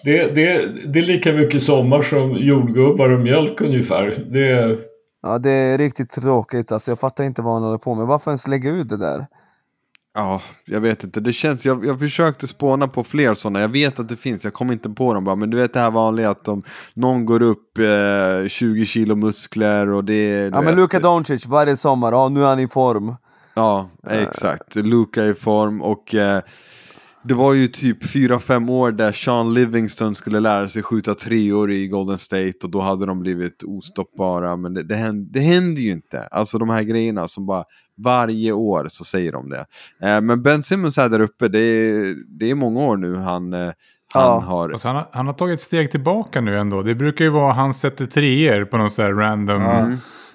Det, 0.04 0.34
det, 0.34 0.68
det 0.92 0.98
är 0.98 1.02
lika 1.02 1.32
mycket 1.32 1.62
sommar 1.62 2.02
som 2.02 2.36
jordgubbar 2.36 3.12
och 3.12 3.20
mjölk 3.20 3.60
ungefär. 3.60 4.14
Det 4.30 4.48
är... 4.48 4.76
Ja, 5.28 5.38
det 5.38 5.50
är 5.50 5.78
riktigt 5.78 6.10
tråkigt. 6.10 6.72
Alltså, 6.72 6.90
jag 6.90 6.98
fattar 6.98 7.24
inte 7.24 7.42
vad 7.42 7.54
han 7.54 7.62
håller 7.62 7.78
på 7.78 7.94
med. 7.94 8.06
Varför 8.06 8.30
ens 8.30 8.48
lägga 8.48 8.70
ut 8.70 8.88
det 8.88 8.96
där? 8.96 9.26
Ja, 10.14 10.42
jag 10.64 10.80
vet 10.80 11.04
inte. 11.04 11.20
Det 11.20 11.32
känns, 11.32 11.64
jag, 11.64 11.86
jag 11.86 11.98
försökte 11.98 12.46
spåna 12.46 12.88
på 12.88 13.04
fler 13.04 13.34
sådana. 13.34 13.60
Jag 13.60 13.68
vet 13.68 13.98
att 13.98 14.08
det 14.08 14.16
finns, 14.16 14.44
jag 14.44 14.52
kommer 14.52 14.72
inte 14.72 14.90
på 14.90 15.14
dem 15.14 15.24
bara. 15.24 15.36
Men 15.36 15.50
du 15.50 15.56
vet 15.56 15.72
det 15.72 15.80
här 15.80 15.90
vanliga 15.90 16.30
att 16.30 16.44
de, 16.44 16.62
någon 16.94 17.26
går 17.26 17.42
upp 17.42 17.78
eh, 17.78 18.48
20 18.48 18.84
kilo 18.84 19.16
muskler 19.16 19.88
och 19.88 20.04
det 20.04 20.50
Ja, 20.52 20.62
men 20.62 20.76
Luka 20.76 21.00
Doncic 21.00 21.46
varje 21.46 21.76
sommar. 21.76 22.12
Ja, 22.12 22.28
nu 22.28 22.42
är 22.42 22.48
han 22.48 22.60
i 22.60 22.68
form. 22.68 23.14
Ja, 23.54 23.90
exakt. 24.10 24.74
Luka 24.74 25.24
i 25.24 25.34
form 25.34 25.82
och 25.82 26.14
eh, 26.14 26.42
det 27.22 27.34
var 27.34 27.54
ju 27.54 27.66
typ 27.68 28.04
4-5 28.04 28.70
år 28.70 28.92
där 28.92 29.12
Sean 29.12 29.54
Livingston 29.54 30.14
skulle 30.14 30.40
lära 30.40 30.68
sig 30.68 30.82
skjuta 30.82 31.14
treor 31.14 31.70
i 31.70 31.88
Golden 31.88 32.18
State 32.18 32.52
och 32.62 32.70
då 32.70 32.80
hade 32.80 33.06
de 33.06 33.20
blivit 33.20 33.62
ostoppbara. 33.62 34.56
Men 34.56 34.74
det, 34.74 34.82
det, 34.82 34.94
händer, 34.94 35.32
det 35.32 35.40
händer 35.40 35.82
ju 35.82 35.90
inte. 35.90 36.20
Alltså 36.22 36.58
de 36.58 36.68
här 36.68 36.82
grejerna 36.82 37.28
som 37.28 37.46
bara 37.46 37.64
varje 38.04 38.52
år 38.52 38.86
så 38.90 39.04
säger 39.04 39.32
de 39.32 39.48
det. 39.50 39.66
Eh, 40.02 40.20
men 40.20 40.42
Ben 40.42 40.62
Simmons 40.62 40.96
här 40.96 41.08
där 41.08 41.20
uppe, 41.20 41.48
det 41.48 41.58
är, 41.58 42.14
det 42.38 42.50
är 42.50 42.54
många 42.54 42.80
år 42.80 42.96
nu 42.96 43.14
han, 43.14 43.52
eh, 43.52 43.58
han 43.60 43.72
Ja. 44.14 44.38
har... 44.46 44.70
Alltså 44.70 44.88
han, 44.88 44.96
har, 44.96 45.08
han 45.12 45.26
har 45.26 45.34
tagit 45.34 45.54
ett 45.54 45.60
steg 45.60 45.90
tillbaka 45.90 46.40
nu 46.40 46.58
ändå. 46.58 46.82
Det 46.82 46.94
brukar 46.94 47.24
ju 47.24 47.30
vara 47.30 47.52
han 47.52 47.74
sätter 47.74 48.06
treor 48.06 48.64
på 48.64 48.76
något 48.78 48.92
så 48.92 49.02
här 49.02 49.12
random. 49.12 49.62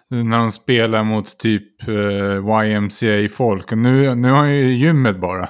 När 0.09 0.37
de 0.37 0.51
spelar 0.51 1.03
mot 1.03 1.37
typ 1.37 1.87
uh, 1.87 2.65
YMCA-folk. 2.65 3.71
Och 3.71 3.77
Nu, 3.77 4.15
nu 4.15 4.29
har 4.29 4.37
han 4.37 4.55
ju 4.55 4.73
gymmet 4.77 5.19
bara. 5.21 5.49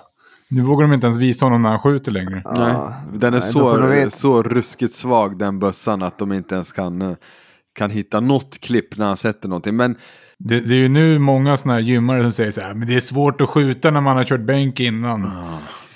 Nu 0.53 0.61
vågar 0.61 0.87
de 0.87 0.93
inte 0.93 1.07
ens 1.07 1.19
visa 1.19 1.45
honom 1.45 1.61
när 1.61 1.69
han 1.69 1.79
skjuter 1.79 2.11
längre. 2.11 2.41
Nej, 2.45 2.75
den 3.13 3.33
är 3.33 3.39
Nej, 3.39 3.51
så, 3.51 3.87
veta. 3.87 4.09
så 4.11 4.43
ruskigt 4.43 4.93
svag 4.93 5.37
den 5.37 5.59
bössan 5.59 6.03
att 6.03 6.17
de 6.17 6.33
inte 6.33 6.55
ens 6.55 6.71
kan, 6.71 7.01
eh, 7.01 7.15
kan 7.75 7.91
hitta 7.91 8.19
något 8.19 8.59
klipp 8.59 8.97
när 8.97 9.05
han 9.05 9.17
sätter 9.17 9.49
någonting. 9.49 9.75
Men 9.75 9.95
Det, 10.37 10.59
det 10.59 10.73
är 10.73 10.77
ju 10.77 10.89
nu 10.89 11.19
många 11.19 11.57
sådana 11.57 11.73
här 11.73 11.81
gymmare 11.81 12.23
som 12.23 12.31
säger 12.31 12.51
så 12.51 12.61
här. 12.61 12.73
Men 12.73 12.87
det 12.87 12.95
är 12.95 12.99
svårt 12.99 13.41
att 13.41 13.49
skjuta 13.49 13.91
när 13.91 14.01
man 14.01 14.17
har 14.17 14.23
kört 14.23 14.41
bänk 14.41 14.79
innan. 14.79 15.21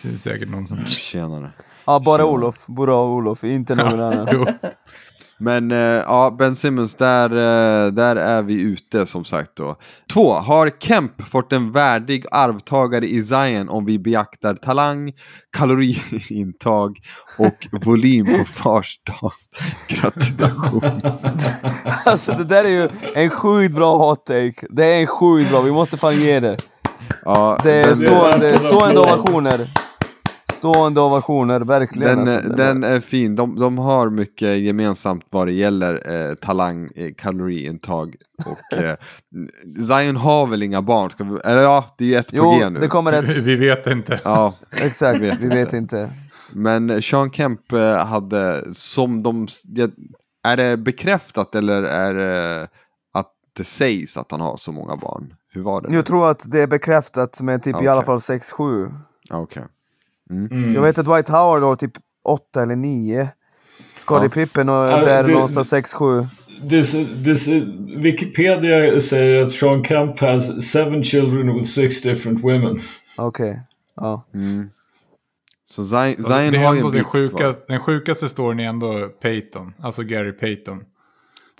Det 0.01 0.13
är 0.13 0.17
säkert 0.17 0.49
någon 0.49 0.67
som... 0.67 0.77
tjenare. 0.85 1.51
Ja, 1.85 1.99
bara 1.99 2.25
Olof. 2.25 2.65
Bara 2.67 2.95
Olof, 3.03 3.43
inte 3.43 3.75
någon 3.75 3.99
annan. 4.01 4.27
Men 5.39 5.71
eh, 5.71 5.77
ja, 5.77 6.35
Ben 6.39 6.55
Simmons, 6.55 6.95
där, 6.95 7.29
eh, 7.29 7.91
där 7.91 8.15
är 8.15 8.41
vi 8.41 8.53
ute 8.53 9.05
som 9.05 9.25
sagt 9.25 9.51
då. 9.55 9.75
Två, 10.13 10.33
har 10.33 10.71
Kemp 10.79 11.27
fått 11.27 11.53
en 11.53 11.71
värdig 11.71 12.25
arvtagare 12.31 13.07
i 13.07 13.23
Zion 13.23 13.69
om 13.69 13.85
vi 13.85 13.99
beaktar 13.99 14.53
talang, 14.55 15.13
kaloriintag 15.57 16.97
och 17.37 17.67
volym 17.85 18.25
på 18.25 18.45
fars 18.45 18.99
dag? 19.03 19.31
Gratulation. 19.87 21.01
Alltså 22.05 22.31
det 22.31 22.43
där 22.43 22.65
är 22.65 22.69
ju 22.69 22.89
en 23.15 23.29
sjukt 23.29 23.75
bra 23.75 23.97
hot 23.97 24.25
take. 24.25 24.67
Det 24.69 24.85
är 24.85 25.01
en 25.01 25.07
sjukt 25.07 25.49
bra, 25.49 25.61
vi 25.61 25.71
måste 25.71 25.97
fan 25.97 26.19
ge 26.21 26.39
det. 26.39 26.57
Ja, 27.25 27.57
Det 27.63 27.71
är 27.71 27.95
stående, 27.95 28.59
stående 28.59 28.99
ovationer. 28.99 29.67
Stående 30.57 31.01
ovationer, 31.01 31.59
verkligen. 31.61 32.17
den, 32.17 32.19
alltså, 32.35 32.49
den 32.49 32.81
där. 32.81 32.89
är 32.89 32.99
fin. 32.99 33.35
De, 33.35 33.59
de 33.59 33.77
har 33.77 34.09
mycket 34.09 34.57
gemensamt 34.59 35.25
vad 35.29 35.47
det 35.47 35.53
gäller 35.53 36.11
eh, 36.29 36.33
talang, 36.35 36.89
eh, 36.95 37.13
kaloriintag 37.17 38.15
och 38.45 38.77
eh, 38.77 38.95
Zion 39.87 40.15
har 40.15 40.47
väl 40.47 40.63
inga 40.63 40.81
barn? 40.81 41.11
Ska 41.11 41.23
vi, 41.23 41.39
eller 41.43 41.61
ja, 41.61 41.95
det 41.97 42.03
är 42.03 42.07
ju 42.07 42.15
ett 42.15 42.29
på 42.31 42.35
Jo, 42.37 42.57
G 42.59 42.69
nu. 42.69 42.79
det 42.79 42.87
kommer 42.87 43.13
ett. 43.13 43.37
Vi 43.43 43.55
vet 43.55 43.87
inte. 43.87 44.19
Ja, 44.23 44.53
Exakt, 44.71 45.21
vi 45.39 45.47
vet 45.47 45.73
inte. 45.73 46.09
Men 46.53 47.01
Sean 47.01 47.31
Kemp 47.31 47.71
eh, 47.71 48.05
hade 48.05 48.65
som 48.73 49.23
de... 49.23 49.47
Är 50.43 50.57
det 50.57 50.77
bekräftat 50.77 51.55
eller 51.55 51.83
är 51.83 52.13
det 52.13 52.67
att 53.13 53.31
det 53.57 53.63
sägs 53.63 54.17
att 54.17 54.31
han 54.31 54.41
har 54.41 54.57
så 54.57 54.71
många 54.71 54.95
barn? 54.95 55.33
Hur 55.53 55.61
var 55.61 55.81
det? 55.81 55.93
Jag 55.95 56.05
tror 56.05 56.29
att 56.29 56.51
det 56.51 56.61
är 56.61 56.67
bekräftat 56.67 57.41
med 57.41 57.63
typ 57.63 57.73
i 57.73 57.77
Okej. 57.77 57.87
alla 57.87 58.03
fall 58.03 58.17
6-7. 58.17 58.91
Ja, 59.29 59.35
Okej. 59.37 59.63
Mm. 60.29 60.73
Jag 60.73 60.81
vet 60.81 60.97
att 60.97 61.05
Dwight 61.05 61.27
Howard 61.29 61.63
har 61.63 61.75
typ 61.75 61.91
8 62.27 62.61
eller 62.61 62.75
9. 62.75 63.29
Scottie 63.91 64.25
Ja. 64.25 64.29
Pippen 64.29 64.69
och 64.69 64.75
Ja, 64.75 65.05
där 65.05 65.23
det- 65.23 65.31
någonstans 65.33 65.73
6-7. 65.73 66.27
This, 66.69 66.91
this, 67.25 67.47
Wikipedia 67.97 69.01
säger 69.01 69.41
att 69.41 69.51
Sean 69.51 69.83
Kemp 69.83 70.19
has 70.19 70.71
seven 70.71 71.03
children 71.03 71.53
with 71.53 71.65
six 71.65 72.01
different 72.01 72.43
women. 72.43 72.79
Okej. 73.17 73.61
Ja. 73.95 74.27
Mm. 74.33 74.69
Så 75.69 75.85
Zion, 75.85 76.15
Zion 76.15 76.25
det 76.25 76.33
är 76.57 76.65
har 76.65 76.75
ju 76.75 76.79
en 76.81 76.91
bit 76.91 77.03
sjuka, 77.05 77.53
den 77.67 77.79
sjukaste 77.79 78.29
storyn 78.29 78.59
är 78.59 78.69
ändå 78.69 79.07
Peyton, 79.21 79.73
alltså 79.79 80.03
Gary 80.03 80.31
Payton. 80.31 80.83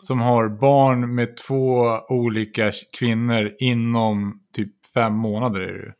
Som 0.04 0.20
har 0.20 0.50
barn 0.50 1.16
med 1.16 1.38
två 1.38 2.00
olika 2.10 2.72
kvinnor 3.00 3.52
inom 3.60 4.40
typ 4.56 4.86
fem 4.94 5.14
månader. 5.14 5.62
Är 5.62 5.74
det. 5.86 5.94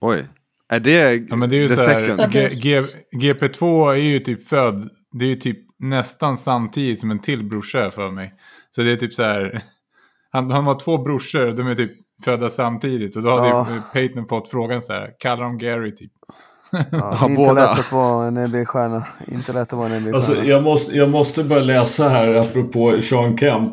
Oj. 0.00 0.24
Är 0.72 0.80
det, 0.80 1.14
Ja 1.30 1.36
men 1.36 1.50
det 1.50 1.56
är 1.56 1.60
ju 1.60 1.68
the 1.68 1.76
så 1.76 1.82
här? 2.22 2.28
G, 2.28 2.48
G, 2.52 2.78
GP2 3.16 3.90
är 3.92 3.94
ju 3.96 4.18
typ 4.18 4.48
född, 4.48 4.88
det 5.12 5.24
är 5.24 5.28
ju 5.28 5.36
typ 5.36 5.58
nästan 5.78 6.36
samtidigt 6.38 7.00
som 7.00 7.10
en 7.10 7.18
till 7.18 7.44
brorsa 7.44 7.90
för 7.90 8.10
mig. 8.10 8.34
Så 8.70 8.82
det 8.82 8.92
är 8.92 8.96
typ 8.96 9.14
så 9.14 9.22
här, 9.22 9.62
han, 10.30 10.50
han 10.50 10.64
har 10.64 10.80
två 10.80 10.98
brorsor, 10.98 11.52
de 11.56 11.66
är 11.66 11.74
typ 11.74 11.92
födda 12.24 12.50
samtidigt. 12.50 13.16
Och 13.16 13.22
då 13.22 13.30
hade 13.30 13.48
Ja. 13.48 13.66
ju 13.74 13.80
Peyton 13.92 14.26
fått 14.28 14.48
frågan 14.50 14.82
så 14.82 14.92
här, 14.92 15.10
kallar 15.18 15.42
de 15.44 15.58
Gary 15.58 15.96
typ. 15.96 16.12
Ja, 16.90 17.18
inte 17.28 17.36
båda. 17.36 17.52
lätt 17.70 17.78
att 17.78 17.92
vara 17.92 18.26
en 18.26 18.34
NBA-stjärna. 18.48 19.02
Inte 19.32 19.52
lätt 19.52 19.72
att 19.72 19.78
vara 19.78 19.88
en 19.88 19.92
NBA-stjärna. 20.02 20.16
Alltså, 20.16 20.44
jag, 20.44 20.62
måste, 20.62 20.96
jag 20.96 21.10
måste 21.10 21.44
bara 21.44 21.60
läsa 21.60 22.08
här 22.08 22.34
apropå 22.34 23.00
Sean 23.02 23.38
Kemp. 23.38 23.72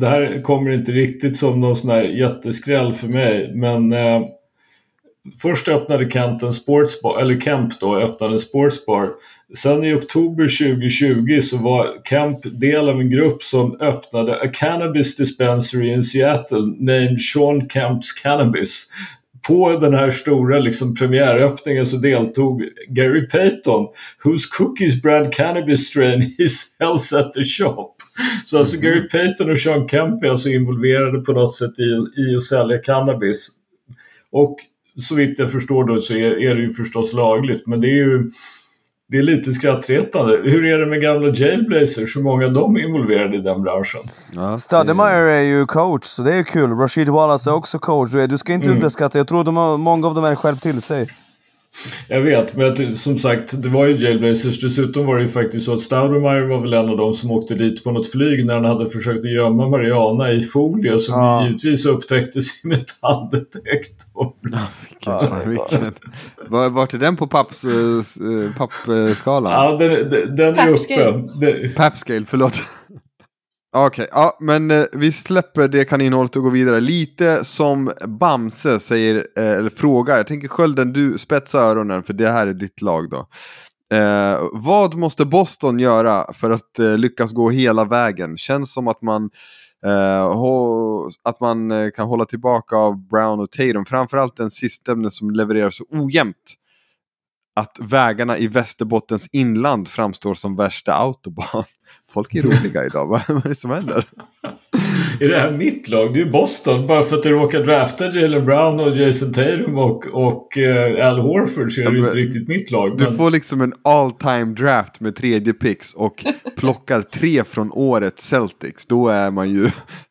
Det 0.00 0.06
här 0.06 0.42
kommer 0.42 0.70
inte 0.70 0.92
riktigt 0.92 1.36
som 1.36 1.60
någon 1.60 1.76
sån 1.76 1.90
här 1.90 2.02
jätteskräll 2.02 2.92
för 2.94 3.08
mig. 3.08 3.52
Men 3.54 3.92
eh, 3.92 4.20
först 5.42 5.68
öppnade 5.68 6.10
Kent 6.10 6.42
en 6.42 6.54
sportsbar, 6.54 7.20
eller 7.20 7.40
Kemp 7.40 7.80
då 7.80 7.96
öppnade 7.96 8.32
en 8.32 8.38
sportsbar. 8.38 9.08
Sen 9.56 9.84
i 9.84 9.94
oktober 9.94 10.42
2020 10.42 11.40
så 11.40 11.56
var 11.56 11.88
Kemp 12.08 12.38
del 12.42 12.88
av 12.88 13.00
en 13.00 13.10
grupp 13.10 13.42
som 13.42 13.80
öppnade 13.80 14.40
a 14.40 14.48
cannabis 14.52 15.16
dispensary 15.16 15.92
in 15.92 16.04
Seattle 16.04 16.74
named 16.78 17.20
Sean 17.20 17.68
Kemps 17.68 18.12
Cannabis. 18.12 18.88
På 19.48 19.78
den 19.78 19.94
här 19.94 20.10
stora 20.10 20.58
liksom, 20.58 20.94
premiäröppningen 20.94 21.86
så 21.86 21.96
deltog 21.96 22.64
Gary 22.88 23.28
Payton, 23.28 23.86
whose 24.24 24.48
cookies 24.58 25.02
brand 25.02 25.32
cannabis 25.32 25.86
strain 25.86 26.20
he 26.20 26.48
sells 26.48 27.12
at 27.12 27.32
the 27.32 27.44
shop. 27.44 27.94
Så 28.44 28.58
alltså 28.58 28.76
Gary 28.76 29.08
Payton 29.08 29.50
och 29.50 29.58
Sean 29.58 29.88
Kemp 29.88 30.24
är 30.24 30.28
alltså 30.28 30.48
involverade 30.48 31.20
på 31.20 31.32
något 31.32 31.54
sätt 31.54 31.78
i, 31.78 32.20
i 32.22 32.36
att 32.36 32.42
sälja 32.42 32.78
cannabis. 32.78 33.48
Och 34.32 34.56
så 34.96 35.14
vitt 35.14 35.38
jag 35.38 35.52
förstår 35.52 35.84
då 35.84 36.00
så 36.00 36.14
är, 36.14 36.42
är 36.42 36.54
det 36.54 36.60
ju 36.62 36.70
förstås 36.72 37.12
lagligt, 37.12 37.66
men 37.66 37.80
det 37.80 37.86
är 37.86 38.04
ju 38.04 38.30
det 39.08 39.18
är 39.18 39.22
lite 39.22 39.52
skrattretande. 39.52 40.40
Hur 40.44 40.64
är 40.64 40.78
det 40.78 40.86
med 40.86 41.00
gamla 41.00 41.28
Jailblazers? 41.28 42.16
Hur 42.16 42.22
många 42.22 42.46
av 42.46 42.52
dem 42.52 42.76
är 42.76 42.80
involverade 42.80 43.36
i 43.36 43.40
den 43.40 43.62
branschen? 43.62 44.00
Ja, 44.32 44.58
Stoudemire 44.58 45.32
är 45.32 45.42
ju 45.42 45.66
coach, 45.66 46.04
så 46.04 46.22
det 46.22 46.34
är 46.34 46.42
kul. 46.42 46.70
Rashid 46.70 47.08
Wallace 47.08 47.50
är 47.50 47.54
också 47.54 47.78
coach. 47.78 48.10
Du, 48.28 48.38
ska 48.38 48.52
inte 48.52 48.66
Mm. 48.66 48.76
underskatta, 48.76 49.18
jag 49.18 49.28
tror 49.28 49.44
de 49.44 49.56
har, 49.56 49.78
många 49.78 50.06
av 50.06 50.14
dem 50.14 50.24
är 50.24 50.34
skärpt 50.34 50.62
till 50.62 50.82
sig. 50.82 51.08
Jag 52.08 52.20
vet, 52.20 52.56
men 52.56 52.72
att, 52.72 52.98
som 52.98 53.18
sagt, 53.18 53.62
det 53.62 53.68
var 53.68 53.86
ju 53.86 53.96
Jailblazers. 53.96 54.60
Dessutom 54.60 55.06
var 55.06 55.16
det 55.16 55.22
ju 55.22 55.28
faktiskt 55.28 55.66
så 55.66 55.72
att 55.74 55.80
Staudemeyer 55.80 56.48
var 56.48 56.60
väl 56.60 56.72
en 56.72 56.88
av 56.88 56.96
dem 56.96 57.14
som 57.14 57.30
åkte 57.30 57.54
dit 57.54 57.84
på 57.84 57.92
något 57.92 58.10
flyg 58.12 58.46
när 58.46 58.54
han 58.54 58.64
hade 58.64 58.88
försökt 58.88 59.24
att 59.24 59.30
gömma 59.32 59.68
Mariana 59.68 60.32
i 60.32 60.40
folie 60.42 60.98
som 60.98 61.14
Ja. 61.20 61.44
givetvis 61.46 61.86
upptäcktes 61.86 62.46
i 62.64 62.68
metalldetektor. 62.68 64.32
Vilken, 64.42 65.50
vilken. 65.50 65.92
Var- 66.48 66.70
Vart 66.70 66.94
är 66.94 66.98
den 66.98 67.16
på 67.16 67.26
papps, 67.26 67.64
eh, 67.64 67.70
eh, 67.70 68.56
pappskalan? 68.58 69.52
Ja, 69.52 69.76
den, 69.78 70.10
den, 70.10 70.36
den 70.36 70.58
är 70.58 70.68
uppe. 70.70 71.22
Det, 71.40 71.74
Papscale, 71.76 72.24
förlåt. 72.28 72.54
Okej, 73.76 74.08
ja, 74.12 74.36
men 74.40 74.70
eh, 74.70 74.84
vi 74.92 75.12
släpper 75.12 75.68
det 75.68 75.84
kaninhålet 75.84 76.36
och 76.36 76.42
går 76.42 76.50
vidare. 76.50 76.80
Lite 76.80 77.44
som 77.44 77.92
Bamse 78.06 78.80
säger, 78.80 79.26
eh, 79.36 79.50
eller 79.52 79.70
frågar. 79.70 80.16
Jag 80.16 80.26
tänker 80.26 80.48
Skölden, 80.48 80.92
du 80.92 81.18
spetsa 81.18 81.58
öronen 81.58 82.02
för 82.02 82.12
det 82.12 82.28
här 82.28 82.46
är 82.46 82.54
ditt 82.54 82.82
lag 82.82 83.10
då. 83.10 83.26
Eh, 83.96 84.40
vad 84.52 84.94
måste 84.94 85.24
Boston 85.24 85.78
göra 85.78 86.32
för 86.32 86.50
att 86.50 86.78
eh, 86.78 86.98
lyckas 86.98 87.32
gå 87.32 87.50
hela 87.50 87.84
vägen? 87.84 88.36
Känns 88.38 88.72
som 88.72 88.88
att 88.88 89.02
man, 89.02 89.30
eh, 89.86 90.32
hå- 90.34 91.10
att 91.24 91.40
man 91.40 91.70
eh, 91.70 91.90
kan 91.90 92.06
hålla 92.08 92.24
tillbaka 92.24 92.76
av 92.76 93.08
Brown 93.08 93.40
och 93.40 93.50
Tatum. 93.50 93.84
Framförallt 93.84 94.36
den 94.36 94.50
sistnämnde 94.50 95.10
som 95.10 95.30
levererar 95.30 95.70
så 95.70 95.84
ojämnt. 95.90 96.54
Att 97.56 97.78
vägarna 97.80 98.38
i 98.38 98.48
Västerbottens 98.48 99.28
inland 99.32 99.88
framstår 99.88 100.34
som 100.34 100.56
värsta 100.56 100.92
autobahn. 100.92 101.64
Folk 102.12 102.34
är 102.34 102.42
roliga 102.42 102.84
idag, 102.84 103.06
vad 103.06 103.44
är 103.44 103.48
det 103.48 103.54
som 103.54 103.70
händer? 103.70 104.06
är 105.20 105.28
det 105.28 105.38
här 105.38 105.52
mitt 105.52 105.88
lag? 105.88 106.12
Det 106.12 106.20
är 106.20 106.24
ju 106.24 106.30
Boston. 106.30 106.86
Bara 106.86 107.02
för 107.02 107.16
att 107.16 107.22
du 107.22 107.30
råkar 107.30 107.62
drafta 107.62 108.10
Jalen 108.10 108.44
Brown 108.44 108.80
och 108.80 108.96
Jason 108.96 109.32
Tatum 109.32 109.78
och, 109.78 110.06
och 110.06 110.58
eh, 110.58 111.08
Al 111.08 111.18
Horford 111.18 111.72
så 111.72 111.80
är 111.80 111.90
det 111.90 111.98
ju 111.98 112.04
inte 112.04 112.16
riktigt 112.16 112.48
mitt 112.48 112.70
lag. 112.70 112.98
Du 112.98 113.04
Men, 113.04 113.16
får 113.16 113.30
liksom 113.30 113.60
en 113.60 113.72
all 113.84 114.12
time 114.12 114.54
draft 114.54 115.00
med 115.00 115.16
tredje 115.16 115.52
picks 115.52 115.92
och 115.92 116.24
plockar 116.56 117.02
tre 117.02 117.44
från 117.44 117.72
årets 117.72 118.26
Celtics. 118.26 118.86
Då 118.86 119.08
är 119.08 119.30
man 119.30 119.50
ju, 119.50 119.70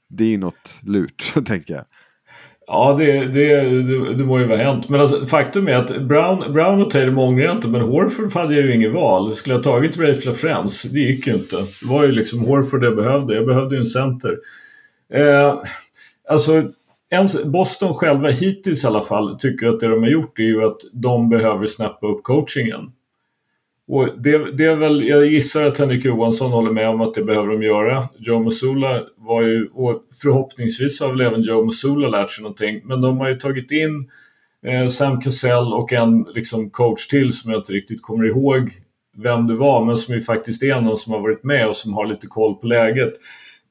det 0.09 0.23
är 0.23 0.29
ju 0.29 0.37
något 0.37 0.79
lurt, 0.81 1.33
tänker 1.45 1.73
jag. 1.73 1.83
Ja, 2.67 2.95
det, 2.99 3.25
det, 3.25 3.61
det, 3.61 4.13
det 4.13 4.23
må 4.23 4.39
ju 4.39 4.45
vara 4.45 4.57
hänt. 4.57 4.89
Men 4.89 5.01
alltså, 5.01 5.25
faktum 5.25 5.67
är 5.67 5.73
att 5.73 6.01
Brown, 6.01 6.53
Brown 6.53 6.81
och 6.81 6.91
Taylor 6.91 7.19
ångrar 7.19 7.51
inte, 7.51 7.67
men 7.67 7.81
Horford 7.81 8.33
hade 8.33 8.55
jag 8.55 8.65
ju 8.65 8.75
inget 8.75 8.93
val. 8.93 9.35
Skulle 9.35 9.55
jag 9.55 9.63
tagit 9.63 9.97
Rafe 9.97 10.25
LaFrance? 10.27 10.89
Det 10.91 10.99
gick 10.99 11.27
ju 11.27 11.33
inte. 11.33 11.55
Det 11.55 11.85
var 11.85 12.03
ju 12.03 12.11
liksom 12.11 12.39
Horford 12.39 12.83
jag 12.83 12.95
behövde. 12.95 13.35
Jag 13.35 13.45
behövde 13.45 13.75
ju 13.75 13.79
en 13.79 13.85
center. 13.85 14.37
Eh, 15.13 15.59
alltså, 16.29 16.63
ens, 17.11 17.43
Boston 17.43 17.93
själva 17.93 18.29
hittills 18.29 18.83
i 18.83 18.87
alla 18.87 19.03
fall 19.03 19.39
tycker 19.39 19.67
att 19.67 19.79
det 19.79 19.87
de 19.87 20.03
har 20.03 20.09
gjort 20.09 20.39
är 20.39 20.43
ju 20.43 20.63
att 20.63 20.77
de 20.93 21.29
behöver 21.29 21.67
snappa 21.67 22.07
upp 22.07 22.23
coachingen. 22.23 22.91
Och 23.93 24.09
det, 24.17 24.51
det 24.57 24.65
är 24.65 24.75
väl, 24.75 25.07
jag 25.07 25.25
gissar 25.25 25.63
att 25.63 25.77
Henrik 25.77 26.05
Johansson 26.05 26.51
håller 26.51 26.71
med 26.71 26.89
om 26.89 27.01
att 27.01 27.13
det 27.13 27.23
behöver 27.23 27.47
de 27.47 27.63
göra. 27.63 28.03
Joe 28.19 28.43
Musula 28.43 29.01
var 29.17 29.41
ju, 29.41 29.67
och 29.73 30.03
förhoppningsvis 30.21 30.99
har 30.99 31.09
väl 31.09 31.21
även 31.21 31.41
Joe 31.41 31.65
Musula 31.65 32.07
lärt 32.07 32.29
sig 32.29 32.41
någonting. 32.41 32.81
Men 32.83 33.01
de 33.01 33.17
har 33.17 33.29
ju 33.29 33.35
tagit 33.35 33.71
in 33.71 34.09
eh, 34.65 34.87
Sam 34.87 35.21
Cassell 35.21 35.73
och 35.73 35.93
en 35.93 36.25
liksom, 36.35 36.69
coach 36.69 37.07
till 37.07 37.33
som 37.33 37.51
jag 37.51 37.59
inte 37.59 37.73
riktigt 37.73 38.01
kommer 38.01 38.25
ihåg 38.25 38.71
vem 39.17 39.47
det 39.47 39.55
var, 39.55 39.85
men 39.85 39.97
som 39.97 40.13
ju 40.13 40.21
faktiskt 40.21 40.63
är 40.63 40.81
någon 40.81 40.97
som 40.97 41.13
har 41.13 41.19
varit 41.19 41.43
med 41.43 41.67
och 41.69 41.75
som 41.75 41.93
har 41.93 42.05
lite 42.05 42.27
koll 42.27 42.55
på 42.55 42.67
läget. 42.67 43.13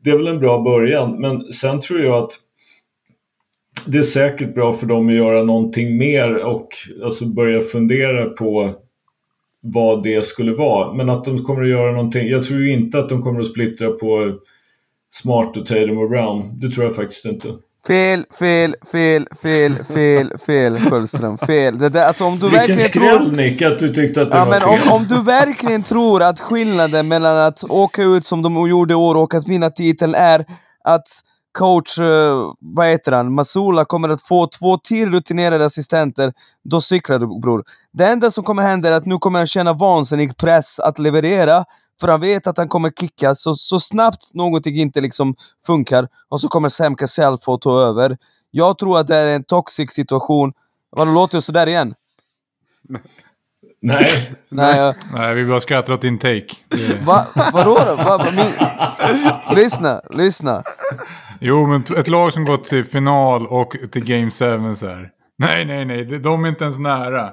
Det 0.05 0.11
är 0.11 0.17
väl 0.17 0.27
en 0.27 0.41
bra 0.41 0.63
början, 0.63 1.21
men 1.21 1.53
sen 1.53 1.81
tror 1.81 2.01
jag 2.01 2.25
att 2.25 2.33
det 3.87 3.99
är 3.99 4.03
säkert 4.03 4.55
bra 4.55 4.73
för 4.73 4.87
dem 4.87 5.09
att 5.09 5.15
göra 5.15 5.43
någonting 5.43 5.97
mer 5.97 6.45
och 6.45 6.69
alltså 7.05 7.27
börja 7.27 7.61
fundera 7.61 8.25
på 8.25 8.75
vad 9.63 10.03
det 10.03 10.27
skulle 10.27 10.53
vara. 10.53 10.93
Men 10.93 11.11
att 11.11 11.25
de 11.25 11.45
kommer 11.45 11.63
att 11.63 11.69
göra 11.69 11.93
någonting. 11.93 12.29
Jag 12.29 12.45
tror 12.45 12.61
ju 12.61 12.73
inte 12.73 12.99
att 12.99 13.09
de 13.09 13.23
kommer 13.23 13.41
att 13.41 13.47
splittra 13.47 13.91
på 13.91 14.33
Smart 15.11 15.57
och 15.57 15.67
Tatum 15.67 15.99
och 15.99 16.11
Brown. 16.11 16.61
Det 16.61 16.71
tror 16.71 16.85
jag 16.87 16.95
faktiskt 16.97 17.25
inte. 17.25 17.49
Fel, 17.87 18.25
fel, 18.39 18.75
fel, 18.93 19.27
fel, 19.43 19.75
fel, 19.85 20.39
fel, 20.39 20.79
Sköldström. 20.79 21.39
Fel. 21.39 21.79
Det 21.79 21.89
där, 21.89 22.07
alltså 22.07 22.25
om 22.25 22.39
du 22.39 22.41
Vilken 22.41 22.59
verkligen 22.59 22.81
skräll 22.81 23.19
tror... 23.27 23.37
Nick 23.37 23.63
att 23.63 23.79
du 23.79 23.89
tyckte 23.95 24.23
att 24.23 24.31
det 24.31 24.37
Ja, 24.37 24.45
var 24.45 24.51
men 24.51 24.61
fel. 24.61 24.89
om, 24.89 24.93
om 24.93 25.07
du 25.09 25.23
verkligen 25.23 25.83
tror 25.83 26.23
att 26.23 26.41
skillnaden 26.41 27.09
mellan 27.09 27.37
att 27.37 27.65
åka 27.65 28.03
ut 28.03 28.25
som 28.25 28.43
de 28.43 28.69
gjorde 28.69 28.93
i 28.93 28.97
år 28.97 29.15
och 29.15 29.35
att 29.35 29.49
vinna 29.49 29.71
titeln 29.71 30.15
är 30.15 30.45
att 30.85 31.07
coach, 31.53 31.99
eh, 31.99 32.53
vad 32.59 32.87
heter 32.87 33.13
han, 33.13 33.35
Masula 33.35 33.85
kommer 33.85 34.09
att 34.09 34.23
få 34.23 34.47
två 34.47 34.79
till 34.79 35.13
rutinerade 35.13 35.65
assistenter, 35.65 36.33
då 36.65 36.81
cyklar 36.81 37.19
du 37.19 37.41
bror. 37.41 37.65
Det 37.93 38.07
enda 38.07 38.31
som 38.31 38.45
kommer 38.45 38.63
hända 38.63 38.89
är 38.89 38.93
att 38.93 39.07
nu 39.07 39.19
kommer 39.19 39.39
han 39.39 39.47
känna 39.47 39.73
vansinnig 39.73 40.37
press 40.37 40.81
att 40.81 40.99
leverera, 40.99 41.65
för 42.01 42.09
han 42.09 42.21
vet 42.21 42.47
att 42.47 42.57
han 42.57 42.69
kommer 42.69 42.91
kickas 42.91 43.43
så, 43.43 43.55
så 43.55 43.81
snabbt 43.81 44.35
någonting 44.35 44.77
inte 44.77 45.01
liksom 45.01 45.35
funkar, 45.67 46.09
och 46.29 46.41
så 46.41 46.49
kommer 46.49 46.69
Sam 46.69 46.95
Cassell 46.97 47.39
få 47.39 47.59
ta 47.59 47.81
över. 47.81 48.19
Jag 48.51 48.79
tror 48.79 48.99
att 48.99 49.07
det 49.07 49.17
är 49.17 49.27
en 49.29 49.45
toxic 49.45 49.93
situation. 49.93 50.53
Vadå, 50.91 51.13
låter 51.13 51.37
jag 51.37 51.43
sådär 51.43 51.67
igen? 51.67 51.95
Nej. 53.83 54.33
Nej, 54.49 54.79
jag- 54.79 54.95
Nej, 55.13 55.35
vi 55.35 55.45
bara 55.47 55.61
skrattar 55.61 55.93
åt 55.93 56.01
din 56.01 56.19
take. 56.19 56.47
Va, 57.07 57.27
vadå 57.53 57.79
då? 57.87 57.97
Va, 57.97 58.19
va, 58.19 58.27
min... 58.37 59.57
Lyssna, 59.57 60.01
lyssna. 60.11 60.63
Jo, 61.45 61.67
men 61.67 61.85
ett 61.97 62.09
lag 62.09 62.33
som 62.33 62.45
gått 62.45 62.65
till 62.65 62.85
final 62.85 63.47
och 63.47 63.77
till 63.93 64.05
Game 64.05 64.31
7 64.31 64.75
så 64.75 64.87
här. 64.87 65.11
Nej, 65.39 65.65
nej, 65.65 65.85
nej, 65.85 66.05
de- 66.05 66.45
är 66.45 66.49
inte 66.49 66.65
ens 66.65 66.79
nära. 66.79 67.31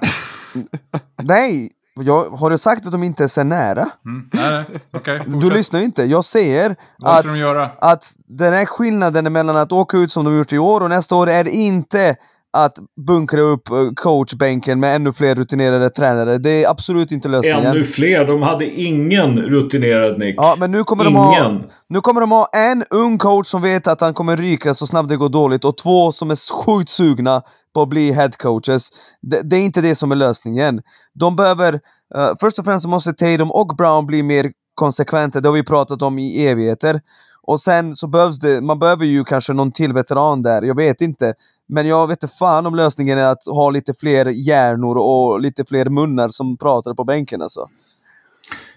Nej, 1.22 1.70
jag, 2.00 2.22
har 2.24 2.50
du 2.50 2.58
sagt 2.58 2.86
att 2.86 2.92
de 2.92 3.02
inte 3.02 3.24
är 3.24 3.28
så 3.28 3.44
nära? 3.44 3.88
Mm. 4.04 4.30
Nej, 4.32 4.52
nej, 4.52 4.64
okej. 4.92 5.20
Du 5.26 5.50
lyssnar 5.50 5.80
inte. 5.80 6.04
Jag 6.04 6.24
säger 6.24 6.76
att, 7.02 7.24
de 7.24 7.68
att 7.80 8.04
den 8.28 8.52
här 8.52 8.64
skillnaden 8.64 9.32
mellan 9.32 9.56
att 9.56 9.72
åka 9.72 9.96
ut 9.96 10.12
som 10.12 10.24
de 10.24 10.36
gjort 10.38 10.52
i 10.52 10.58
år 10.58 10.80
och 10.80 10.88
nästa 10.88 11.14
år 11.16 11.28
är 11.28 11.48
inte 11.48 12.16
att 12.52 12.78
bunkra 13.06 13.40
upp 13.40 13.70
eh, 13.70 13.76
coachbänken 13.96 14.80
med 14.80 14.96
ännu 14.96 15.12
fler 15.12 15.34
rutinerade 15.34 15.90
tränare. 15.90 16.38
Det 16.38 16.64
är 16.64 16.70
absolut 16.70 17.12
inte 17.12 17.28
lösningen. 17.28 17.66
Ännu 17.66 17.84
fler. 17.84 18.24
De 18.26 18.42
hade 18.42 18.66
ingen 18.66 19.38
rutinerad 19.38 20.18
Nick. 20.18 20.34
Ja, 20.38 20.56
men 20.58 20.70
nu 20.70 20.84
kommer, 20.84 21.04
de 21.04 21.14
ha, 21.14 21.38
Ingen. 21.38 21.64
nu 21.88 22.00
kommer 22.00 22.20
de 22.20 22.30
ha 22.30 22.46
en 22.52 22.84
ung 22.90 23.18
coach 23.18 23.46
som 23.46 23.62
vet 23.62 23.86
att 23.86 24.00
han 24.00 24.14
kommer 24.14 24.36
ryka 24.36 24.74
så 24.74 24.86
snabbt 24.86 25.08
det 25.08 25.16
går 25.16 25.28
dåligt 25.28 25.64
och 25.64 25.76
två 25.76 26.12
som 26.12 26.30
är 26.30 26.64
sjukt 26.64 26.88
sugna 26.90 27.42
på 27.74 27.82
att 27.82 27.88
bli 27.88 28.12
head 28.12 28.30
coaches. 28.38 28.88
Det, 29.22 29.40
det 29.50 29.56
är 29.56 29.60
inte 29.62 29.80
det 29.80 29.94
som 29.94 30.12
är 30.12 30.16
lösningen. 30.16 30.80
De 31.14 31.36
behöver, 31.36 31.74
eh, 32.14 32.30
först 32.40 32.58
och 32.58 32.64
främst 32.64 32.86
måste 32.86 33.12
Tatum 33.12 33.50
och 33.50 33.76
Brown 33.76 34.06
bli 34.06 34.22
mer 34.22 34.52
konsekventa, 34.74 35.40
det 35.40 35.48
har 35.48 35.54
vi 35.54 35.64
pratat 35.64 36.02
om 36.02 36.18
i 36.18 36.46
evigheter. 36.46 37.00
Och 37.42 37.60
sen 37.60 37.96
så 37.96 38.06
behövs 38.08 38.38
det, 38.38 38.60
man 38.60 38.78
behöver 38.78 39.04
ju 39.04 39.24
kanske 39.24 39.52
någon 39.52 39.72
till 39.72 39.92
veteran 39.92 40.42
där, 40.42 40.62
jag 40.62 40.76
vet 40.76 41.00
inte. 41.00 41.34
Men 41.70 41.86
jag 41.86 42.08
vet 42.08 42.22
inte 42.22 42.34
fan 42.34 42.66
om 42.66 42.74
lösningen 42.74 43.18
är 43.18 43.24
att 43.24 43.46
ha 43.46 43.70
lite 43.70 43.94
fler 43.94 44.26
hjärnor 44.26 44.96
och 44.98 45.40
lite 45.40 45.64
fler 45.64 45.84
munnar 45.84 46.28
som 46.28 46.58
pratar 46.58 46.94
på 46.94 47.04
bänken 47.04 47.42
alltså. 47.42 47.68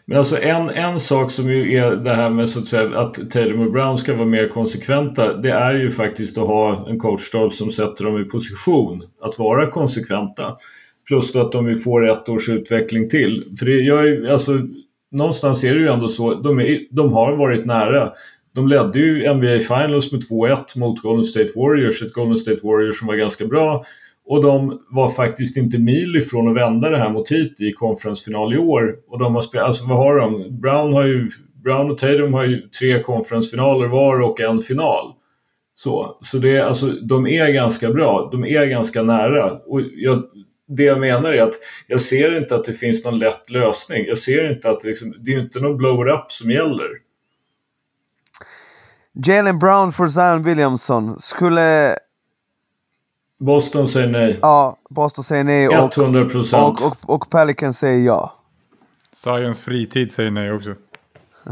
Men 0.05 0.17
alltså 0.17 0.41
en, 0.41 0.69
en 0.69 0.99
sak 0.99 1.31
som 1.31 1.49
ju 1.49 1.77
är 1.77 1.95
det 1.95 2.13
här 2.13 2.29
med 2.29 2.49
så 2.49 2.59
att 2.59 2.65
säga 2.65 2.99
att 2.99 3.31
Taylor 3.31 3.65
och 3.65 3.71
Brown 3.71 3.97
ska 3.97 4.15
vara 4.15 4.25
mer 4.25 4.47
konsekventa. 4.47 5.37
Det 5.37 5.51
är 5.51 5.73
ju 5.73 5.91
faktiskt 5.91 6.37
att 6.37 6.47
ha 6.47 6.89
en 6.89 6.99
coachstab 6.99 7.53
som 7.53 7.71
sätter 7.71 8.03
dem 8.03 8.21
i 8.21 8.23
position 8.23 9.01
att 9.21 9.39
vara 9.39 9.69
konsekventa. 9.69 10.57
Plus 11.07 11.33
då 11.33 11.41
att 11.41 11.51
de 11.51 11.69
ju 11.69 11.75
får 11.75 12.09
ett 12.09 12.29
års 12.29 12.49
utveckling 12.49 13.09
till. 13.09 13.43
För 13.59 13.65
det, 13.65 13.71
gör 13.71 14.03
ju 14.03 14.29
alltså, 14.29 14.51
någonstans 15.11 15.63
är 15.63 15.73
det 15.73 15.79
ju 15.79 15.87
ändå 15.87 16.07
så, 16.07 16.33
de, 16.33 16.59
är, 16.59 16.79
de 16.91 17.13
har 17.13 17.35
varit 17.35 17.65
nära. 17.65 18.11
De 18.55 18.67
ledde 18.67 18.99
ju 18.99 19.33
NBA 19.33 19.59
Finals 19.59 20.11
med 20.11 20.21
2-1 20.21 20.77
mot 20.79 21.01
Golden 21.01 21.25
State 21.25 21.49
Warriors, 21.55 22.01
ett 22.01 22.13
Golden 22.13 22.37
State 22.37 22.59
Warriors 22.63 22.99
som 22.99 23.07
var 23.07 23.15
ganska 23.15 23.45
bra. 23.45 23.83
Och 24.25 24.43
de 24.43 24.79
var 24.89 25.09
faktiskt 25.09 25.57
inte 25.57 25.77
mil 25.79 26.15
ifrån 26.15 26.47
att 26.47 26.55
vända 26.55 26.89
det 26.89 26.97
här 26.97 27.09
mot 27.09 27.31
hit 27.31 27.61
i 27.61 27.71
konferensfinal 27.71 28.53
i 28.53 28.57
år. 28.57 28.95
Och 29.07 29.19
de 29.19 29.35
har 29.35 29.41
spelat, 29.41 29.67
alltså 29.67 29.85
vad 29.85 29.97
har 29.97 30.15
de? 30.15 30.59
Brown, 30.61 30.93
har 30.93 31.05
ju, 31.05 31.29
Brown 31.63 31.91
och 31.91 31.97
Tatum 31.97 32.33
har 32.33 32.45
ju 32.45 32.61
tre 32.61 33.03
konferensfinaler 33.03 33.87
var 33.87 34.21
och 34.21 34.39
en 34.39 34.61
final. 34.61 35.13
Så, 35.75 36.17
så 36.21 36.37
det, 36.37 36.61
alltså, 36.61 36.87
de 36.87 37.27
är 37.27 37.53
ganska 37.53 37.89
bra, 37.89 38.29
de 38.31 38.45
är 38.45 38.65
ganska 38.65 39.03
nära. 39.03 39.51
Och 39.51 39.81
jag, 39.95 40.23
det 40.67 40.83
jag 40.83 40.99
menar 40.99 41.33
är 41.33 41.41
att 41.41 41.55
jag 41.87 42.01
ser 42.01 42.37
inte 42.37 42.55
att 42.55 42.65
det 42.65 42.73
finns 42.73 43.05
någon 43.05 43.19
lätt 43.19 43.49
lösning. 43.49 44.05
Jag 44.07 44.17
ser 44.17 44.51
inte 44.51 44.69
att 44.69 44.83
liksom, 44.83 45.15
det 45.19 45.33
är 45.33 45.39
inte 45.39 45.59
någon 45.59 45.77
blow 45.77 46.07
it 46.07 46.13
up 46.13 46.31
som 46.31 46.51
gäller. 46.51 47.02
Jalen 49.13 49.59
Brown 49.59 49.91
för 49.91 50.07
Zion 50.07 50.43
Williamson. 50.43 51.19
Skulle... 51.19 51.95
Boston 53.39 53.87
säger 53.87 54.07
nej. 54.07 54.39
Ja, 54.41 54.77
Boston 54.89 55.23
säger 55.23 55.43
nej 55.43 55.67
och, 55.69 55.97
100 55.97 56.25
procent. 56.29 56.81
och, 56.81 56.87
och, 56.87 57.09
och 57.15 57.29
Pelican 57.29 57.73
säger 57.73 58.05
ja. 58.05 58.33
Science 59.13 59.63
fritid 59.63 60.11
säger 60.11 60.31
nej 60.31 60.51
också. 60.51 60.75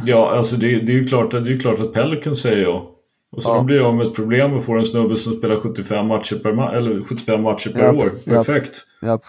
Ja, 0.06 0.36
alltså 0.38 0.56
det, 0.56 0.68
det 0.68 0.92
är 0.92 0.96
ju 0.96 1.08
klart, 1.08 1.34
att- 1.34 1.44
det 1.44 1.50
är 1.50 1.54
ju 1.54 1.60
klart 1.60 1.80
att 1.80 1.94
Pelican 1.94 2.36
säger 2.36 2.64
ja. 2.64 2.88
Och 3.32 3.44
så 3.44 3.50
Ja. 3.50 3.64
blir 3.64 3.88
av 3.88 3.96
med 3.96 4.06
ett 4.08 4.16
problem 4.16 4.54
och 4.54 4.64
får 4.66 4.80
en 4.80 4.86
snubbe 4.86 5.18
som 5.18 5.34
spelar 5.34 5.56
75 5.56 6.08
matcher 6.08 6.36
per, 6.36 6.52
ma- 6.52 6.74
eller 6.74 7.02
75 7.02 7.42
matcher 7.44 7.70
per 7.70 7.82
Japp, 7.84 7.96
år. 7.96 8.10
Perfekt. 8.26 8.82
Japp. 9.02 9.26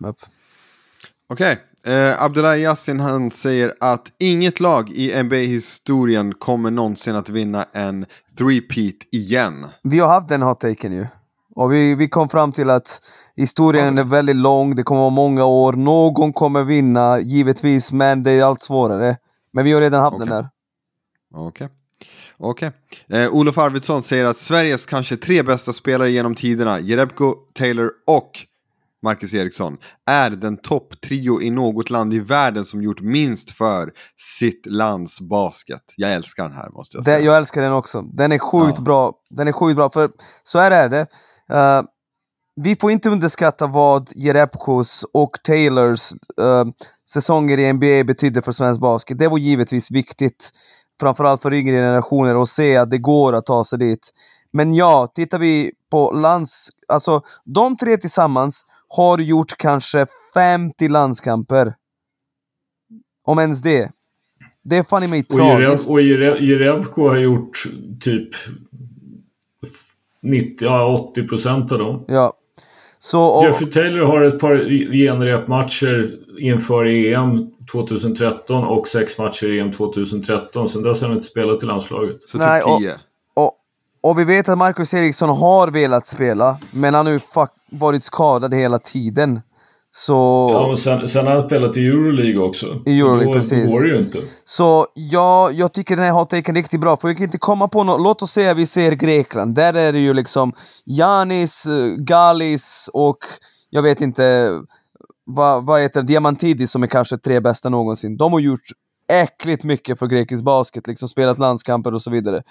Japp. 0.00 0.16
Okej, 1.28 1.58
eh, 1.84 2.22
Abdullah 2.22 2.60
Yassin 2.60 3.00
han 3.00 3.30
säger 3.30 3.74
att 3.80 4.12
inget 4.18 4.60
lag 4.60 4.90
i 4.90 5.22
NBA-historien 5.22 6.34
kommer 6.34 6.70
någonsin 6.70 7.16
att 7.16 7.28
vinna 7.28 7.66
en 7.72 8.06
three-peat 8.38 8.94
igen. 9.12 9.66
Vi 9.82 9.98
har 9.98 10.08
haft 10.08 10.28
den 10.28 10.42
hot-taken 10.42 10.92
ju. 10.92 11.06
Och 11.54 11.72
vi, 11.72 11.94
vi 11.94 12.08
kom 12.08 12.28
fram 12.28 12.52
till 12.52 12.70
att 12.70 13.00
historien 13.36 13.98
är 13.98 14.04
väldigt 14.04 14.36
lång, 14.36 14.74
det 14.74 14.82
kommer 14.82 15.00
vara 15.00 15.10
många 15.10 15.44
år, 15.44 15.72
någon 15.72 16.32
kommer 16.32 16.62
vinna, 16.62 17.20
givetvis, 17.20 17.92
men 17.92 18.22
det 18.22 18.30
är 18.30 18.44
allt 18.44 18.62
svårare. 18.62 19.16
Men 19.52 19.64
vi 19.64 19.72
har 19.72 19.80
redan 19.80 20.00
haft 20.00 20.18
den 20.18 20.28
Okej. 20.28 20.42
där. 20.42 20.48
Okej. 21.34 21.68
Okej. 22.36 22.70
Eh, 23.08 23.34
Olof 23.34 23.58
Arvidsson 23.58 24.02
säger 24.02 24.24
att 24.24 24.36
Sveriges 24.36 24.86
kanske 24.86 25.16
tre 25.16 25.42
bästa 25.42 25.72
spelare 25.72 26.10
genom 26.10 26.34
tiderna, 26.34 26.80
Jerebko, 26.80 27.34
Taylor 27.54 27.90
och 28.06 28.30
Marcus 29.04 29.34
Eriksson, 29.34 29.76
är 30.06 30.30
den 30.30 30.56
topptrio 30.56 31.42
i 31.42 31.50
något 31.50 31.90
land 31.90 32.14
i 32.14 32.18
världen 32.20 32.64
som 32.64 32.82
gjort 32.82 33.00
minst 33.00 33.50
för 33.50 33.92
sitt 34.38 34.66
lands 34.66 35.20
basket. 35.20 35.82
Jag 35.96 36.12
älskar 36.12 36.42
den 36.48 36.52
här 36.56 36.70
måste 36.70 36.96
jag 36.96 37.04
Det, 37.04 37.10
säga. 37.10 37.24
jag 37.24 37.36
älskar 37.36 37.62
den 37.62 37.72
också. 37.72 38.02
Den 38.02 38.32
är 38.32 38.38
sjukt 38.38 38.78
Ja. 38.78 38.84
bra. 38.84 39.12
Den 39.30 39.48
är 39.48 39.52
sjukt 39.52 39.76
bra, 39.76 39.90
för 39.90 40.10
så 40.42 40.58
här 40.58 40.70
är 40.70 40.88
det. 40.88 41.06
Eh, 41.52 41.82
vi 42.62 42.76
får 42.76 42.90
inte 42.90 43.10
underskatta 43.10 43.66
vad 43.66 44.10
Jerebkos 44.14 45.04
och 45.14 45.30
Taylors 45.44 46.12
eh, 46.40 46.64
säsonger 47.10 47.58
i 47.60 47.72
NBA 47.72 48.04
betydde 48.04 48.42
för 48.42 48.52
svensk 48.52 48.80
basket. 48.80 49.18
Det 49.18 49.28
var 49.28 49.38
givetvis 49.38 49.90
viktigt, 49.90 50.50
framförallt 51.00 51.42
för 51.42 51.52
yngre 51.52 51.76
generationer, 51.76 52.42
att 52.42 52.48
se 52.48 52.76
att 52.76 52.90
det 52.90 52.98
går 52.98 53.32
att 53.32 53.46
ta 53.46 53.64
sig 53.64 53.78
dit. 53.78 54.10
Men 54.52 54.74
ja, 54.74 55.12
tittar 55.14 55.38
vi 55.38 55.72
på 55.90 56.10
lands... 56.10 56.68
Alltså, 56.88 57.22
de 57.44 57.76
tre 57.76 57.96
tillsammans 57.96 58.66
har 58.96 59.18
gjort 59.18 59.56
kanske 59.58 60.06
50 60.34 60.88
landskamper. 60.88 61.74
Om 63.26 63.38
ens 63.38 63.62
det. 63.62 63.90
Det 64.64 64.76
är 64.76 64.82
fan 64.82 65.02
i 65.02 65.08
mig 65.08 65.22
tragiskt. 65.22 65.88
och 65.88 66.00
Jere- 66.00 66.38
Jerebko 66.40 67.08
har 67.08 67.16
gjort 67.18 67.62
typ 68.00 68.28
90, 70.22 70.64
ja, 70.66 70.98
80 71.10 71.28
procent 71.28 71.72
av 71.72 71.78
dem. 71.78 72.04
Ja. 72.08 72.32
Så, 72.98 73.22
och, 73.24 73.44
Jeffrey 73.44 73.70
Taylor 73.70 74.06
har 74.06 74.22
ett 74.22 74.38
par 74.38 74.56
genrepmatcher 74.92 76.14
inför 76.38 76.84
EM 76.86 77.50
2013 77.72 78.64
och 78.64 78.88
sex 78.88 79.18
matcher 79.18 79.46
i 79.52 79.58
EM 79.60 79.72
2013. 79.72 80.68
Sen 80.68 80.82
dess 80.82 81.00
har 81.00 81.08
han 81.08 81.16
inte 81.16 81.28
spelat 81.28 81.62
i 81.62 81.66
landslaget. 81.66 82.22
Så 82.22 82.38
Nej, 82.38 82.60
typ 82.62 82.70
och- 82.70 82.78
10. 82.80 82.92
och, 82.92 82.98
och 84.04 84.18
vi 84.18 84.24
vet 84.24 84.48
att 84.48 84.58
Marcus 84.58 84.94
Eriksson 84.94 85.28
har 85.28 85.68
velat 85.68 86.06
spela, 86.06 86.58
men 86.70 86.94
han 86.94 87.06
har 87.06 87.12
ju 87.12 87.20
fuck, 87.20 87.50
varit 87.70 88.04
skadad 88.04 88.54
hela 88.54 88.78
tiden. 88.78 89.40
Så, 89.90 90.48
Ja, 90.52 90.66
men 90.66 90.76
sen, 90.76 91.08
sen 91.08 91.26
har 91.26 91.34
han 91.34 91.46
spelat 91.46 91.76
i 91.76 91.86
Euroleague 91.86 92.38
också. 92.38 92.66
I 92.86 93.00
Euroleague, 93.00 93.26
då, 93.26 93.32
precis. 93.32 93.72
Då 93.72 93.78
går 93.78 93.82
det 93.82 93.88
ju 93.88 93.98
inte. 93.98 94.18
så 94.44 94.86
ja, 94.94 95.50
jag 95.52 95.72
tycker 95.72 95.96
den 95.96 96.04
här 96.04 96.12
hot-taken 96.12 96.56
är 96.56 96.58
riktigt 96.58 96.80
bra, 96.80 96.96
för 96.96 97.08
vi 97.08 97.14
kan 97.14 97.24
inte 97.24 97.38
komma 97.38 97.68
på 97.68 97.84
något. 97.84 98.00
Låt 98.00 98.22
oss 98.22 98.30
säga 98.30 98.50
att 98.50 98.56
vi 98.56 98.66
ser 98.66 98.92
Grekland. 98.92 99.54
Där 99.54 99.74
är 99.74 99.92
det 99.92 100.00
ju 100.00 100.14
liksom 100.14 100.52
Janis, 100.84 101.66
Galis 101.98 102.90
och 102.92 103.18
jag 103.70 103.82
vet 103.82 104.00
inte 104.00 104.50
vad, 105.26 105.66
vad 105.66 105.80
heter 105.80 106.00
det, 106.00 106.06
Diamantidis 106.06 106.70
som 106.70 106.82
är 106.82 106.86
kanske 106.86 107.18
tre 107.18 107.40
bästa 107.40 107.68
någonsin. 107.68 108.16
De 108.16 108.32
har 108.32 108.40
gjort 108.40 108.68
äckligt 109.12 109.64
mycket 109.64 109.98
för 109.98 110.06
grekisk 110.06 110.44
basket, 110.44 110.86
liksom 110.86 111.08
spelat 111.08 111.38
landskamper 111.38 111.94
och 111.94 112.02
så 112.02 112.10
vidare. 112.10 112.42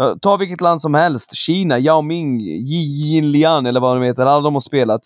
Uh, 0.00 0.14
ta 0.22 0.36
vilket 0.36 0.60
land 0.60 0.80
som 0.80 0.94
helst, 0.94 1.34
Kina, 1.34 1.78
Yao 1.78 2.02
Ming, 2.02 2.40
Yi 2.40 3.12
Jinlian 3.12 3.66
eller 3.66 3.80
vad 3.80 3.96
de 3.96 4.02
heter, 4.02 4.26
alla 4.26 4.40
de 4.40 4.54
har 4.54 4.60
spelat. 4.60 5.00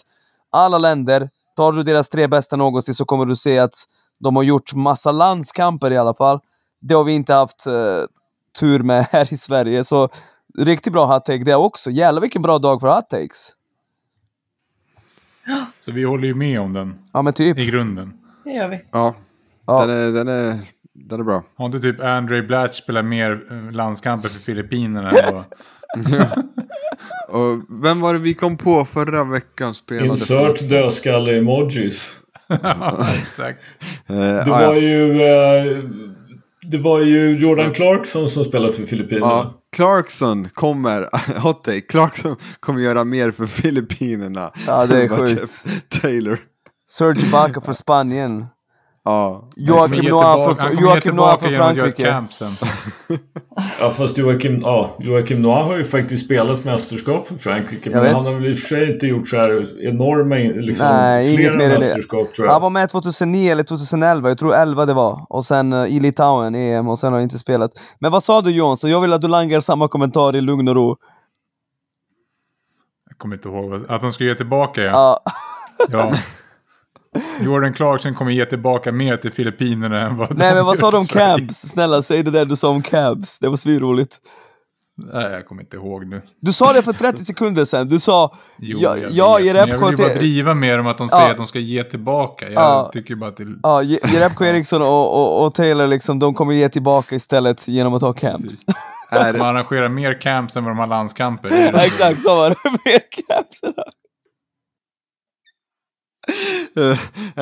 Alla 0.51 0.78
länder, 0.78 1.30
tar 1.57 1.72
du 1.72 1.82
deras 1.82 2.09
tre 2.09 2.26
bästa 2.26 2.57
någonsin 2.57 2.95
så 2.95 3.05
kommer 3.05 3.26
du 3.26 3.37
se 3.37 3.59
att 3.59 3.74
de 4.18 4.37
har 4.37 4.43
gjort 4.43 4.74
massa 4.74 5.12
landskamper 5.12 5.91
i 5.91 5.97
alla 5.97 6.14
fall. 6.14 6.41
Det 6.80 6.95
har 6.95 7.05
vi 7.05 7.12
inte 7.12 7.35
haft 7.35 7.66
eh, 7.66 7.72
tur 8.61 8.78
med 8.78 9.07
här 9.12 9.32
i 9.32 9.37
Sverige, 9.37 9.85
så 9.85 10.09
riktigt 10.59 10.93
bra 10.93 11.07
hot 11.07 11.24
take 11.24 11.45
det 11.45 11.55
också. 11.55 11.91
Jävlar 11.91 12.20
vilken 12.20 12.43
bra 12.43 12.59
dag 12.59 12.80
för 12.80 12.95
hot 12.95 13.11
takes. 13.11 13.53
Så 15.85 15.93
vi 15.93 16.05
håller 16.05 16.28
ju 16.28 16.35
med 16.35 16.61
om 16.61 16.72
den 16.72 16.99
Ja 17.12 17.22
men 17.22 17.32
typ. 17.32 17.59
i 17.59 17.66
grunden. 17.66 18.12
Det 18.45 18.51
gör 18.51 18.68
vi. 18.68 18.85
Ja, 18.91 19.14
Ja. 19.66 19.87
Den, 19.87 19.97
är, 19.97 20.12
den, 20.12 20.28
är, 20.28 20.59
den 20.95 21.20
är 21.20 21.24
bra. 21.24 21.45
Har 21.57 21.66
inte 21.66 21.80
typ 21.80 22.01
Andre 22.01 22.42
Blatch 22.42 22.78
spelat 22.82 23.05
mer 23.05 23.42
eh, 23.51 23.72
landskamper 23.72 24.28
för 24.28 24.38
Filippinerna 24.38 25.11
än 25.11 25.34
vad... 25.34 25.45
Och 27.28 27.61
vem 27.84 28.01
var 28.01 28.12
det 28.12 28.18
vi 28.18 28.34
kom 28.34 28.57
på 28.57 28.84
förra 28.84 29.24
veckan 29.24 29.74
spelade? 29.74 30.07
Insert 30.07 30.68
dödskalle-emojis. 30.68 32.12
Exakt. 33.22 33.61
Eh, 34.07 34.16
Det 34.16 34.53
ah, 34.53 34.62
ja. 34.62 34.68
var 34.68 34.74
ju... 34.74 35.22
Eh, 35.22 35.78
det 36.70 36.78
var 36.78 37.01
ju 37.01 37.38
Jordan 37.38 37.72
Clarkson 37.74 38.28
som 38.28 38.45
spelade 38.45 38.72
för 38.72 38.82
Filippinerna. 38.82 39.26
Ja, 39.26 39.55
Clarkson 39.76 40.49
kommer, 40.55 41.09
hot 41.40 41.64
take, 41.64 41.80
Clarkson 41.80 42.36
kommer 42.61 42.80
göra 42.80 43.05
mer 43.05 43.30
för 43.30 43.47
Filippinerna. 43.47 44.53
Ja, 44.66 44.86
det 44.86 45.03
är 45.03 45.09
sjukt. 45.09 45.64
Taylor. 46.03 46.38
Serge 46.90 47.26
Ibaka 47.26 47.61
för 47.61 47.72
Spanien. 47.72 48.47
Ja, 49.07 49.48
Joakim 49.57 50.05
Han 50.05 50.11
Noah 50.11 50.34
för, 50.48 50.55
tillbaka- 50.55 50.82
Joakim 50.82 51.16
Noah 51.16 51.28
han 51.30 51.50
ett 51.50 51.57
Frankrike. 51.57 52.02
Ja, 53.80 53.90
fast 53.90 54.18
Joakim, 54.18 54.61
ja, 54.62 54.96
Joakim 54.98 55.42
Noah 55.42 55.66
har 55.66 55.76
ju 55.76 55.84
faktiskt 55.84 56.24
spelat 56.24 56.64
mästerskap 56.64 57.28
för 57.28 57.34
Frankrike. 57.34 57.90
Jag 57.90 57.94
men 57.94 58.02
vet. 58.02 58.12
han 58.12 58.24
har 58.24 58.32
väl 58.40 58.50
i 58.50 58.52
och 58.52 58.59
för 58.59 58.66
sig 58.68 58.92
inte 58.92 59.07
gjort 59.07 59.28
så 59.28 59.36
här 59.36 59.84
enorma, 59.88 60.34
liksom, 60.34 60.86
Nej, 60.86 61.36
flera 61.36 61.55
inget 61.55 61.70
det. 61.70 61.78
mästerskap 61.78 62.32
tror 62.34 62.46
jag. 62.46 62.52
Han 62.52 62.62
var 62.62 62.70
med 62.70 62.88
2009 62.88 63.52
eller 63.52 63.62
2011, 63.62 64.28
jag 64.28 64.38
tror 64.38 64.55
11 64.55 64.86
det 64.86 64.94
var. 64.94 65.26
Och 65.28 65.44
sen 65.44 65.72
eh, 65.72 65.84
i 65.84 66.00
Litauen, 66.00 66.55
EM, 66.55 66.88
och 66.88 66.98
sen 66.98 67.07
har 67.12 67.18
han 67.18 67.22
inte 67.22 67.38
spelat. 67.38 67.70
Men 67.98 68.12
vad 68.12 68.24
sa 68.24 68.40
du? 68.40 68.50
Så 68.76 68.88
jag 68.88 69.00
vill 69.00 69.12
att 69.12 69.22
du 69.22 69.28
langar 69.28 69.61
samma 69.61 69.88
kommentar 69.88 70.36
i 70.36 70.40
lugn 70.40 70.68
och 70.68 70.74
ro. 70.74 70.96
Jag 73.09 73.18
kommer 73.18 73.36
inte 73.36 73.48
ihåg. 73.48 73.84
Att 73.88 74.00
de 74.00 74.12
ska 74.12 74.24
ge 74.24 74.34
tillbaka 74.34 74.80
ja. 74.82 75.20
Ja, 75.78 75.84
ja. 75.90 76.12
Jordan 77.40 77.72
Clarkson 77.74 78.14
kommer 78.14 78.32
ge 78.32 78.44
tillbaka 78.44 78.92
mer 78.92 79.16
till 79.16 79.32
Filippinerna 79.32 80.00
än 80.00 80.16
vad 80.16 80.38
nej 80.38 80.54
men 80.54 80.64
vad 80.64 80.78
sa 80.78 80.90
du 80.90 80.96
om 80.96 81.06
cabs? 81.06 81.54
Snälla 81.60 82.02
säg 82.02 82.22
det 82.22 82.30
där 82.30 82.44
du 82.44 82.56
sa 82.56 82.68
om 82.68 82.82
cabs, 82.82 83.38
det 83.38 83.48
var 83.48 83.56
svinroligt. 83.56 84.16
Nej, 85.12 85.32
jag 85.32 85.46
kommer 85.46 85.62
inte 85.62 85.76
ihåg 85.76 86.06
nu. 86.06 86.22
Du 86.40 86.52
sa 86.52 86.72
det 86.72 86.82
för 86.82 86.92
30 86.92 87.24
sekunder 87.24 87.64
sedan, 87.64 87.88
du 87.88 88.00
sa 88.00 88.34
Jo, 88.58 88.78
ja, 88.80 88.96
jag 88.96 89.10
ja 89.10 89.36
vet, 89.36 89.44
men 89.44 89.56
jag 89.56 89.66
Jerebko 89.68 89.86
vill 89.86 89.98
ju 89.98 90.04
bara 90.04 90.14
driva 90.14 90.54
med 90.54 90.78
dem 90.78 90.86
att 90.86 90.98
de 90.98 91.08
säger 91.08 91.24
Ja. 91.24 91.30
att 91.30 91.36
de 91.36 91.46
ska 91.46 91.58
ge 91.58 91.84
tillbaka. 91.84 92.44
Jag 92.44 92.62
Ja. 92.62 92.90
tycker 92.92 93.14
bara 93.14 93.30
att 93.30 93.36
det... 93.36 93.46
Ja, 93.62 93.82
Je- 93.82 94.12
Jerebko 94.14 94.44
Eriksson 94.44 94.82
och, 94.82 95.14
och, 95.14 95.46
och 95.46 95.54
Taylor 95.54 95.86
liksom, 95.86 96.18
de 96.18 96.34
kommer 96.34 96.52
ge 96.52 96.68
tillbaka 96.68 97.14
istället 97.16 97.68
genom 97.68 97.94
att 97.94 98.02
ha 98.02 98.12
camps. 98.12 98.64
De 99.10 99.40
arrangerar 99.40 99.88
mer 99.88 100.20
camps 100.20 100.56
än 100.56 100.64
vad 100.64 100.70
de 100.70 100.78
har 100.78 100.86
landskamper. 100.86 101.48
Exakt, 101.84 102.22
så 102.22 102.36
var 102.36 102.48
det. 102.50 102.56
Mer 102.84 102.98
camps. 103.28 103.60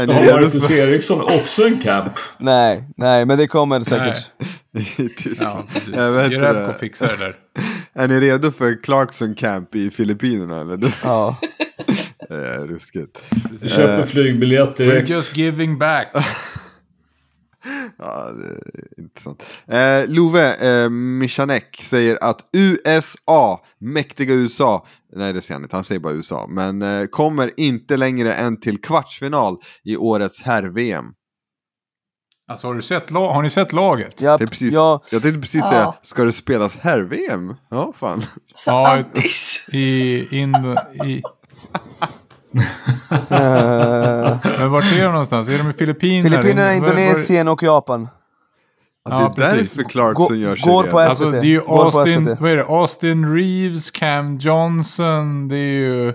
Ni 0.06 0.12
Har 0.12 0.40
Marcus 0.42 0.66
för... 0.66 0.74
Eriksson 0.74 1.20
också 1.22 1.66
en 1.66 1.80
camp? 1.80 2.12
Nej, 2.38 2.84
nej, 2.96 3.26
men 3.26 3.38
det 3.38 3.46
kommer 3.46 3.80
säkert. 3.80 4.30
Ja, 5.40 5.64
precis. 5.72 5.94
Jerebko 6.32 6.72
det. 6.72 6.76
fixar 6.80 7.06
det 7.18 7.24
där. 7.24 7.34
Är 7.94 8.08
ni 8.08 8.20
redo 8.20 8.50
för 8.50 8.82
Clarkson 8.82 9.34
Camp 9.34 9.74
i 9.74 9.90
Filippinerna? 9.90 10.60
Eller? 10.60 10.94
Ja. 11.02 11.36
Det 12.28 12.34
är 12.48 12.58
ruskigt. 12.66 13.18
Vi 13.60 13.68
köper 13.68 14.02
flygbiljett 14.02 14.68
We're 14.68 14.84
direkt. 14.84 15.10
just 15.10 15.36
giving 15.36 15.78
back. 15.78 16.08
Ja, 17.98 18.32
intressant. 18.98 19.42
Eh, 19.66 20.08
Love 20.08 20.54
eh, 20.54 20.90
Michanek 20.90 21.80
säger 21.82 22.18
att 22.24 22.40
USA, 22.52 23.64
mäktiga 23.78 24.34
USA, 24.34 24.86
nej 25.16 25.32
det 25.32 25.42
säger 25.42 25.54
han 25.54 25.62
inte, 25.62 25.76
han 25.76 25.84
säger 25.84 26.00
bara 26.00 26.12
USA, 26.12 26.46
men 26.48 26.82
eh, 26.82 27.06
kommer 27.06 27.50
inte 27.60 27.96
längre 27.96 28.34
än 28.34 28.60
till 28.60 28.80
kvartsfinal 28.80 29.56
i 29.84 29.96
årets 29.96 30.42
herr-VM. 30.42 31.04
Alltså 32.48 32.66
har, 32.66 32.74
du 32.74 32.82
sett 32.82 33.10
har 33.10 33.42
ni 33.42 33.50
sett 33.50 33.72
laget? 33.72 34.20
Japp, 34.20 34.38
Det 34.38 34.44
är 34.44 34.46
precis, 34.46 34.74
ja, 34.74 35.00
Jag 35.10 35.22
tänkte 35.22 35.40
precis 35.40 35.60
Ja. 35.64 35.68
säga, 35.70 35.94
ska 36.02 36.24
det 36.24 36.32
spelas 36.32 36.76
herr-VM? 36.76 37.54
Ja, 37.70 37.92
fan. 37.96 38.22
Så 38.56 38.70
Ja. 38.70 39.04
I, 39.72 40.26
in, 40.40 40.54
i, 41.04 41.22
men 44.58 44.70
vart 44.70 44.84
är 44.92 45.02
de 45.04 45.12
någonstans? 45.12 45.48
Är 45.48 45.58
de 45.58 45.70
i 45.70 45.72
Filippinerna? 45.72 46.22
Filippinerna, 46.30 46.74
Indonesien 46.74 47.48
och 47.48 47.62
Japan. 47.62 48.08
Ja, 49.04 49.20
Ja, 49.22 49.32
det 49.36 49.42
är 49.44 49.50
precis. 49.52 49.72
därför 49.74 49.88
Clarkson 49.90 50.40
gör 50.40 50.56
sig 50.56 50.72
går 50.72 50.82
på 50.82 50.88
SVT. 50.88 50.96
Alltså 51.08 51.30
det 51.30 51.38
är 51.38 51.44
ju 51.44 51.62
Austin, 51.66 52.26
SVT. 52.26 52.40
vad 52.40 52.50
är 52.50 52.56
det? 52.56 52.64
Austin 52.64 53.34
Reeves, 53.34 53.90
Cam 53.90 54.38
Johnson, 54.38 55.48
det 55.48 55.56
är 55.56 55.72
ju... 55.78 56.14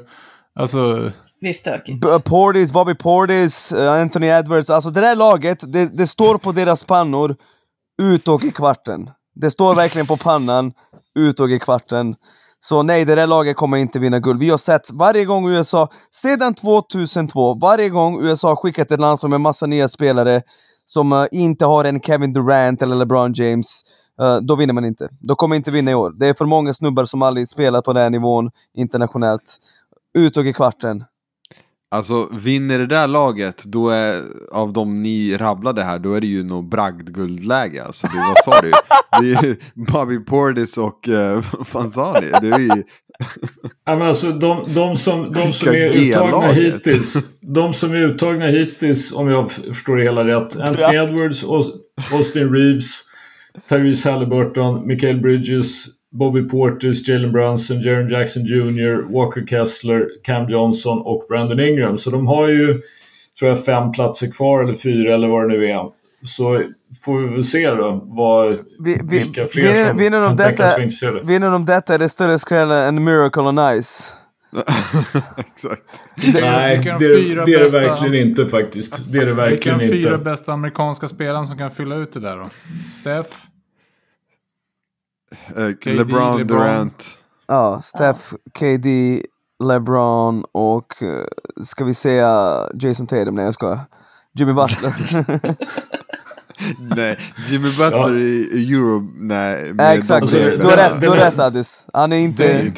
Alltså... 0.60 1.12
Det 1.42 1.50
är 1.50 1.54
stökigt. 1.54 2.02
B- 2.02 2.20
Portis, 2.26 2.72
Bobby 2.72 2.96
Portis, 2.96 3.72
eh, 3.72 4.02
Anthony 4.02 4.28
Edwards. 4.28 4.70
Alltså 4.70 4.90
det 4.90 5.02
där 5.02 5.16
laget, 5.16 5.64
det, 5.74 5.98
det 5.98 6.08
står 6.08 6.38
på 6.38 6.52
deras 6.52 6.84
pannor, 6.84 7.36
ut 8.02 8.28
och 8.28 8.44
i 8.44 8.52
kvarten. 8.52 9.10
Det 9.36 9.52
står 9.52 9.76
verkligen 9.76 10.08
på 10.08 10.18
pannan, 10.18 10.74
ut 11.20 11.40
och 11.40 11.50
i 11.50 11.60
kvarten. 11.60 12.16
Så 12.60 12.84
nej, 12.84 13.06
det 13.06 13.16
där 13.16 13.28
laget 13.28 13.58
kommer 13.58 13.78
inte 13.78 14.00
vinna 14.00 14.20
guld. 14.20 14.40
Vi 14.40 14.50
har 14.50 14.58
sett 14.58 14.92
varje 14.92 15.26
gång 15.26 15.50
USA, 15.50 15.90
sedan 16.12 16.54
2002, 16.54 17.54
varje 17.54 17.90
gång 17.90 18.24
USA 18.24 18.56
skickat 18.56 18.92
ett 18.92 19.00
landslag 19.00 19.30
med 19.30 19.42
massa 19.42 19.66
nya 19.66 19.88
spelare 19.88 20.42
som 20.86 21.14
uh, 21.14 21.26
inte 21.32 21.66
har 21.66 21.86
en 21.86 22.02
Kevin 22.02 22.34
Durant 22.34 22.82
eller 22.82 22.96
LeBron 22.96 23.34
James, 23.34 23.82
uh, 24.22 24.38
då 24.38 24.56
vinner 24.56 24.74
man 24.74 24.86
inte. 24.86 25.10
Då 25.20 25.36
kommer 25.36 25.56
inte 25.56 25.72
vinna 25.72 25.92
i 25.92 25.96
år. 25.96 26.14
Det 26.20 26.28
är 26.28 26.34
för 26.34 26.46
många 26.46 26.74
snubbar 26.74 27.06
som 27.06 27.22
aldrig 27.22 27.48
spelat 27.48 27.86
på 27.86 27.94
den 27.94 28.04
här 28.04 28.10
nivån 28.10 28.50
internationellt. 28.74 29.58
Uttåg 30.18 30.48
i 30.48 30.54
kvarten. 30.54 31.04
Alltså 31.92 32.30
vinner 32.32 32.80
det 32.80 32.86
där 32.88 33.08
laget, 33.08 33.64
då 33.64 33.90
är, 33.90 34.24
av 34.52 34.74
de 34.74 35.04
ni 35.04 35.38
rabblade 35.38 35.84
här, 35.84 36.00
då 36.00 36.14
är 36.14 36.22
det 36.22 36.28
ju 36.28 36.44
nog 36.44 36.70
bragdguldläge. 36.70 37.84
Alltså, 37.84 38.08
det, 38.08 38.18
vad 38.18 38.44
sa 38.44 38.62
du? 38.62 38.72
Det 39.22 39.34
är 39.34 39.44
ju 39.44 39.56
Bobby 39.74 40.20
Portis 40.20 40.78
och, 40.78 41.08
uh, 41.08 41.44
vad 41.58 41.68
fan 41.68 41.92
sa 41.92 42.20
ni? 42.22 42.50
Det 42.50 42.56
är 42.56 42.60
ju, 42.60 42.84
Ja, 43.86 43.96
men 43.96 44.02
alltså, 44.08 44.32
de, 44.32 44.74
de 44.74 44.98
som, 44.98 45.34
de 45.34 45.54
som 45.54 45.70
är 45.70 45.98
uttagna 45.98 46.48
hittills. 46.52 47.14
De 47.42 47.74
som 47.74 47.92
är 47.92 47.98
uttagna 47.98 48.46
hittills, 48.46 49.14
om 49.14 49.28
jag 49.28 49.52
förstår 49.52 49.98
det 49.98 50.04
hela 50.04 50.28
rätt. 50.28 50.60
Anthony 50.60 50.98
Edwards, 50.98 51.44
Aus- 51.44 51.72
Austin 52.12 52.54
Reeves, 52.54 53.02
Tyrese 53.70 54.12
Halliburton, 54.12 54.88
Michael 54.88 55.22
Bridges, 55.22 55.86
Bobby 56.12 56.42
Portis, 56.50 57.08
Jalen 57.08 57.32
Brunson, 57.32 57.82
Jaron 57.82 58.10
Jackson 58.10 58.44
Jr., 58.46 59.14
Walker 59.14 59.46
Kessler, 59.46 60.08
Cam 60.24 60.48
Johnson 60.48 61.02
och 61.02 61.26
Brandon 61.30 61.60
Ingram. 61.60 61.98
Så 61.98 62.10
de 62.10 62.28
har 62.28 62.48
ju, 62.48 62.68
tror 63.40 63.50
jag, 63.50 63.66
fem 63.66 63.92
platser 63.92 64.32
kvar 64.32 64.64
eller 64.64 64.74
fyra 64.76 65.14
eller 65.14 65.28
vad 65.28 65.50
det 65.50 65.58
nu 65.58 65.66
är. 65.66 65.86
Så 66.26 66.62
får 67.06 67.20
vi 67.22 67.28
väl 67.28 67.44
se 67.44 67.70
då 67.70 68.02
vad, 68.06 68.50
Vi- 68.80 69.00
vi- 69.04 69.20
vilka 69.20 69.46
fler 69.46 69.64
vinner- 69.64 69.88
som 69.90 69.98
vinner 69.98 70.26
kan 70.28 70.36
detta- 70.36 70.48
tänkas 70.50 70.72
vara 70.74 70.84
intresserade. 70.84 71.22
Vinner 71.24 71.50
de 71.52 71.66
detta 71.66 71.94
är 71.96 72.00
det 72.00 72.10
större 72.10 72.40
skrällen 72.40 72.78
än 72.98 73.04
Miracle 73.04 73.42
on 73.42 73.82
Ice. 73.82 74.14
exakt. 75.38 75.82
Nej, 76.34 76.78
det, 77.00 77.08
det 77.46 77.54
är 77.54 77.64
det 77.64 77.70
verkligen 77.70 78.28
inte 78.28 78.46
faktiskt. 78.46 79.12
Det 79.12 79.18
är 79.20 79.26
det 79.26 79.32
Vilka 79.34 79.44
är 79.44 79.50
verkligen 79.50 79.78
de 79.80 79.88
fyra 79.90 80.14
inte. 80.14 80.24
bästa 80.24 80.54
amerikanska 80.54 81.08
spelarna 81.08 81.48
som 81.48 81.58
kan 81.58 81.72
fylla 81.72 81.96
ut 81.96 82.14
det 82.14 82.20
där 82.20 82.38
då? 82.38 82.50
Steph? 83.02 83.30
Eh, 85.56 85.72
KD, 85.84 85.94
LeBron, 85.94 86.38
LeBron. 86.38 86.60
Durant. 86.62 87.04
Ja, 87.48 87.82
Steph, 87.84 88.20
KD, 88.60 89.22
LeBron 89.64 90.44
och 90.52 91.04
eh, 91.04 91.64
ska 91.64 91.86
vi 91.86 91.94
säga 91.94 92.54
Jason 92.80 93.08
Tatum? 93.08 93.36
Nej 93.36 93.46
jag 93.46 93.54
skojar. 93.54 93.80
Jimmy 94.34 94.54
Butler. 94.54 94.94
Nej, 96.96 97.18
Jimmy 97.50 97.70
Butler 97.78 98.18
i 98.18 98.50
i 98.54 98.74
Euro, 98.74 99.08
nej. 99.16 99.74
Ja, 99.78 99.94
Exakt, 99.94 100.22
Alltså, 100.22 100.38
du 100.38 100.66
har 100.68 100.78
det- 100.78 100.90
rätt, 100.90 101.02
du 101.02 101.10
har 101.10 101.16
rätt 101.18 101.40
Addis. 101.40 101.86
Han 101.94 102.14
är 102.14 102.18
inte... 102.18 102.72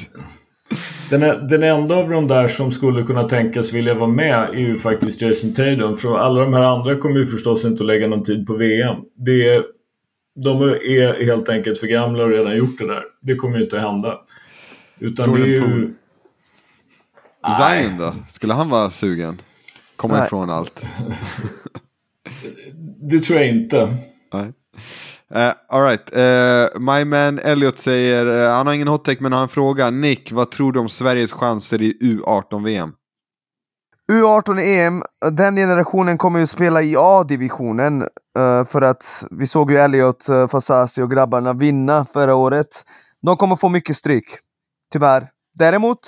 Den, 1.09 1.47
den 1.47 1.63
enda 1.63 1.95
av 1.95 2.09
de 2.09 2.27
där 2.27 2.47
som 2.47 2.71
skulle 2.71 3.03
kunna 3.03 3.23
tänkas 3.23 3.73
vilja 3.73 3.93
vara 3.93 4.07
med 4.09 4.49
är 4.49 4.53
ju 4.59 4.77
faktiskt 4.77 5.21
Jason 5.21 5.53
Tatum. 5.53 5.97
För 5.97 6.17
alla 6.17 6.41
de 6.41 6.53
här 6.53 6.63
andra 6.63 6.95
kommer 6.95 7.19
ju 7.19 7.25
förstås 7.25 7.65
inte 7.65 7.83
att 7.83 7.87
lägga 7.87 8.07
någon 8.07 8.23
tid 8.23 8.47
på 8.47 8.53
VM. 8.53 8.95
Det 9.25 9.49
är, 9.55 9.63
de 10.43 10.61
är 10.61 11.25
helt 11.25 11.49
enkelt 11.49 11.79
för 11.79 11.87
gamla 11.87 12.23
och 12.23 12.29
redan 12.29 12.57
gjort 12.57 12.77
det 12.77 12.87
där. 12.87 13.03
Det 13.21 13.35
kommer 13.35 13.57
ju 13.57 13.63
inte 13.63 13.77
att 13.77 13.91
hända. 13.91 14.19
Utan 14.99 15.33
det 15.33 15.41
är 15.41 15.45
ju... 15.45 15.93
Zion 17.59 17.97
då? 17.97 18.15
Skulle 18.31 18.53
han 18.53 18.69
vara 18.69 18.89
sugen? 18.89 19.41
Komma 19.95 20.17
Nej. 20.17 20.25
ifrån 20.25 20.49
allt? 20.49 20.85
Det 23.01 23.19
tror 23.19 23.39
jag 23.39 23.47
inte. 23.47 23.97
Nej. 24.33 24.53
Uh, 25.35 25.53
Alright, 25.67 26.15
uh, 26.17 26.79
my 26.79 27.05
man 27.05 27.39
Elliot 27.39 27.77
säger, 27.77 28.25
eh, 28.25 28.55
han 28.55 28.67
har 28.67 28.73
ingen 28.73 28.87
hot 28.87 29.05
take 29.05 29.23
men 29.23 29.33
har 29.33 29.41
en 29.41 29.47
fråga. 29.47 29.89
Nick, 29.89 30.31
vad 30.31 30.51
tror 30.51 30.71
du 30.71 30.79
om 30.79 30.89
Sveriges 30.89 31.31
chanser 31.31 31.81
i 31.81 31.97
U18-VM? 32.01 32.91
U18 34.09 34.59
EM, 34.59 35.03
den 35.31 35.55
generationen 35.55 36.17
kommer 36.17 36.39
ju 36.39 36.47
spela 36.47 36.81
i 36.81 36.95
A-divisionen. 36.97 38.01
Eh, 38.37 38.65
för 38.65 38.81
att 38.81 39.25
vi 39.31 39.47
såg 39.47 39.71
ju 39.71 39.77
Elliot, 39.77 40.29
uh, 40.29 40.47
Fasasi 40.47 41.01
och 41.01 41.11
grabbarna 41.11 41.53
vinna 41.53 42.05
förra 42.05 42.35
året. 42.35 42.67
De 43.21 43.37
kommer 43.37 43.55
få 43.55 43.69
mycket 43.69 43.95
stryk. 43.95 44.25
Tyvärr. 44.93 45.27
Däremot, 45.53 45.99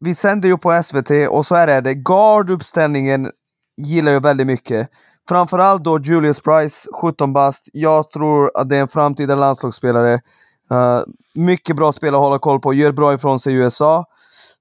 vi 0.00 0.14
sänder 0.14 0.48
ju 0.48 0.58
på 0.58 0.82
SVT 0.82 1.10
och 1.28 1.46
så 1.46 1.54
här 1.54 1.68
är 1.68 1.80
det. 1.80 1.94
Garduppställningen 1.94 3.30
gillar 3.76 4.12
jag 4.12 4.20
väldigt 4.20 4.46
mycket. 4.46 4.88
Framförallt 5.28 5.84
då 5.84 5.98
Julius 5.98 6.40
Price, 6.40 6.88
17 7.00 7.32
bast. 7.32 7.68
Jag 7.72 8.10
tror 8.10 8.50
att 8.54 8.68
det 8.68 8.76
är 8.76 8.80
en 8.80 8.88
framtida 8.88 9.34
landslagsspelare. 9.34 10.14
Uh, 10.72 11.00
mycket 11.34 11.76
bra 11.76 11.92
spelare 11.92 12.16
att 12.16 12.26
hålla 12.26 12.38
koll 12.38 12.60
på, 12.60 12.74
gör 12.74 12.92
bra 12.92 13.14
ifrån 13.14 13.40
sig 13.40 13.52
i 13.52 13.56
USA. 13.56 14.04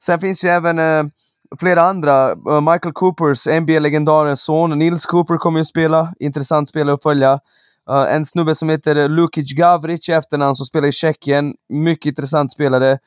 Sen 0.04 0.20
finns 0.20 0.44
ju 0.44 0.50
även 0.50 0.80
uh, 0.80 1.12
flera 1.60 1.82
andra. 1.82 2.32
Eh, 2.32 2.62
Michael 2.62 2.94
Coopers, 2.94 3.48
NBA-legendarens 3.48 4.42
son, 4.42 4.80
Nils 4.80 5.06
Cooper 5.06 5.38
kommer 5.38 5.60
ju 5.60 5.66
spela. 5.66 6.14
Intressant 6.20 6.70
spelare 6.70 6.94
att 6.94 7.04
följa. 7.04 7.40
Uh, 7.90 8.16
en 8.16 8.26
snubbe 8.26 8.56
som 8.56 8.70
heter 8.70 9.10
Lukic 9.10 9.54
Gavric 9.54 10.10
i 10.10 10.12
efternamn 10.12 10.56
som 10.56 10.66
spelar 10.66 10.88
i 10.88 10.92
Tjeckien. 10.92 11.54
Mycket 11.70 12.06
intressant 12.06 12.52
spelare. 12.52 12.98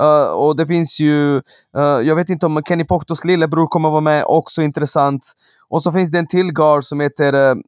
Uh, 0.00 0.32
och 0.32 0.56
det 0.56 0.66
finns 0.66 1.00
ju, 1.00 1.36
uh, 1.76 2.02
jag 2.02 2.16
vet 2.16 2.28
inte 2.28 2.46
om 2.46 2.62
Kenny 2.68 2.84
Poktos 2.84 3.24
lillebror 3.24 3.66
kommer 3.66 3.90
vara 3.90 4.00
med, 4.00 4.24
också 4.26 4.62
intressant. 4.62 5.32
Och 5.68 5.82
så 5.82 5.92
finns 5.92 6.10
det 6.10 6.18
en 6.18 6.26
till 6.26 6.52
guard 6.52 6.84
som 6.84 7.00
heter, 7.00 7.34
uh, 7.34 7.62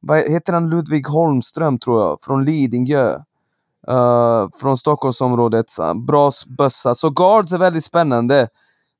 vad 0.00 0.18
heter 0.18 0.52
han, 0.52 0.70
Ludvig 0.70 1.06
Holmström 1.06 1.78
tror 1.78 2.02
jag, 2.02 2.18
från 2.22 2.44
Lidingö. 2.44 3.18
Från 4.60 4.76
Stockholmsområdet. 4.76 5.66
Bra 6.06 6.32
bössa. 6.58 6.94
Så 6.94 7.10
guards 7.10 7.52
är 7.52 7.58
väldigt 7.58 7.84
spännande. 7.84 8.48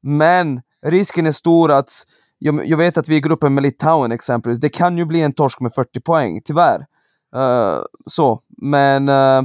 Men 0.03 0.61
risken 0.83 1.27
är 1.27 1.33
stor 1.33 1.71
att, 1.71 1.91
jag, 2.39 2.67
jag 2.67 2.77
vet 2.77 2.99
att 2.99 3.09
vi 3.09 3.15
är 3.15 3.19
i 3.19 3.21
gruppen 3.21 3.55
med 3.55 3.63
Litauen 3.63 4.13
exempelvis, 4.13 4.61
det 4.61 4.69
kan 4.69 4.99
ju 4.99 5.05
bli 5.05 5.21
en 5.23 5.33
torsk 5.33 5.61
med 5.61 5.75
40 5.75 6.01
poäng, 6.01 6.41
tyvärr. 6.45 6.87
Eh, 7.35 7.83
så, 8.07 8.43
men 8.49 9.09
eh, 9.09 9.43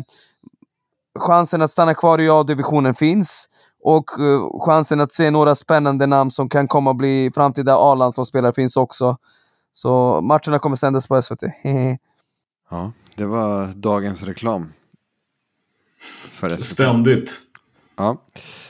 chansen 1.19 1.61
att 1.61 1.71
stanna 1.71 1.93
kvar 1.93 2.21
i 2.21 2.29
A-divisionen 2.29 2.95
finns. 2.95 3.49
Och 3.83 4.19
eh, 4.19 4.61
chansen 4.65 5.01
att 5.01 5.11
se 5.11 5.31
några 5.31 5.55
spännande 5.55 6.07
namn 6.07 6.31
som 6.31 6.49
kan 6.49 6.67
komma 6.67 6.91
att 6.91 6.97
bli 6.97 7.31
framtida 7.35 7.75
A-landslagsspelare 7.77 8.53
finns 8.53 8.77
också. 8.77 9.17
Så 9.71 10.21
matcherna 10.21 10.59
kommer 10.59 10.75
sändas 10.75 11.07
på 11.07 11.21
SVT. 11.21 11.43
Ja, 12.69 12.91
det 13.15 13.25
var 13.25 13.67
dagens 13.67 14.23
reklam. 14.23 14.73
För 16.29 16.49
SVT. 16.49 16.65
Ständigt. 16.65 17.39
Ja. 17.95 18.21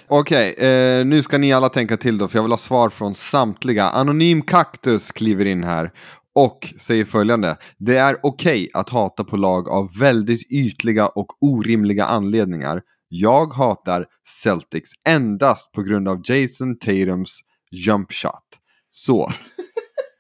Okej, 0.08 0.54
eh, 0.54 1.06
nu 1.06 1.24
ska 1.24 1.38
ni 1.38 1.54
alla 1.54 1.70
tänka 1.70 1.98
till 1.98 2.18
då, 2.18 2.28
för 2.28 2.38
jag 2.38 2.44
vill 2.44 2.52
ha 2.52 2.58
svar 2.58 2.90
från 2.90 3.16
samtliga. 3.16 3.90
Anonym 3.90 4.42
Kaktus 4.42 5.12
kliver 5.12 5.46
in 5.46 5.64
här 5.64 5.92
och 6.36 6.74
säger 6.80 7.06
följande. 7.06 7.58
Det 7.78 7.98
är 7.98 8.16
okej 8.24 8.70
att 8.74 8.90
hata 8.90 9.24
på 9.24 9.38
lag 9.38 9.70
av 9.70 9.98
väldigt 10.00 10.52
ytliga 10.52 11.08
och 11.08 11.28
orimliga 11.42 12.06
anledningar. 12.06 12.82
Jag 13.10 13.54
hatar 13.54 14.06
Celtics 14.44 14.90
endast 15.08 15.72
på 15.72 15.82
grund 15.82 16.08
av 16.08 16.22
Jason 16.26 16.78
Tatums 16.80 17.40
jump 17.72 18.14
shot. 18.14 18.60
Så, 18.92 19.30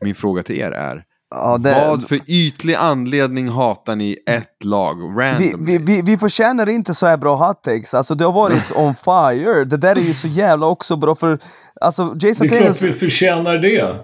min 0.02 0.16
fråga 0.16 0.44
till 0.44 0.60
er 0.60 0.72
är, 0.72 1.04
Ja, 1.36 1.58
det, 1.58 1.86
Vad 1.88 2.08
för 2.08 2.20
ytlig 2.28 2.76
anledning 2.76 3.50
hatar 3.50 3.96
ni 3.96 4.18
ett 4.26 4.64
lag 4.64 4.96
vi, 4.96 5.24
randomly? 5.24 5.78
vi, 5.78 5.78
vi, 5.78 6.02
vi 6.02 6.18
förtjänar 6.18 6.70
inte 6.70 6.94
så 6.94 7.06
här 7.06 7.18
bra 7.18 7.36
hot 7.36 7.64
takes. 7.64 7.94
Alltså 7.94 8.16
det 8.16 8.26
har 8.26 8.32
varit 8.32 8.72
on 8.76 8.96
fire. 8.96 9.64
Det 9.66 9.78
där 9.78 9.96
är 9.96 10.02
ju 10.02 10.14
så 10.14 10.28
jävla 10.28 10.66
också 10.68 10.96
bra 10.96 11.16
för... 11.16 11.40
Alltså 11.82 12.06
Det 12.06 12.28
Jason 12.28 12.46
är 12.46 12.50
klart 12.50 12.60
Taylor... 12.60 12.94
vi 12.94 12.94
förtjänar 12.94 13.58
det. 13.58 13.96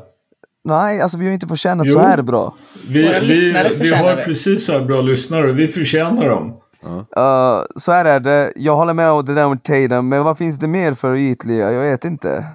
Nej, 0.63 1.01
alltså 1.01 1.17
vi 1.17 1.25
har 1.25 1.33
inte 1.33 1.47
förtjänat 1.47 1.87
Jo. 1.87 1.93
så 1.93 1.99
här 1.99 2.21
bra. 2.21 2.53
Vi, 2.87 3.19
vi, 3.21 3.51
vi 3.79 3.93
har 3.93 4.15
det. 4.15 4.23
precis 4.23 4.65
så 4.65 4.71
här 4.71 4.85
bra 4.85 5.01
lyssnare 5.01 5.51
vi 5.51 5.67
förtjänar 5.67 6.29
dem. 6.29 6.55
Uh, 6.85 7.63
så 7.75 7.91
här 7.91 8.05
är 8.05 8.19
det. 8.19 8.53
Jag 8.55 8.75
håller 8.75 8.93
med 8.93 9.11
om 9.11 9.25
det 9.25 9.33
där 9.33 9.49
med 9.49 9.63
Tatum, 9.63 10.09
men 10.09 10.23
vad 10.23 10.37
finns 10.37 10.59
det 10.59 10.67
mer 10.67 10.93
för 10.93 11.15
ytliga? 11.15 11.71
Jag 11.71 11.81
vet 11.91 12.05
inte. 12.05 12.45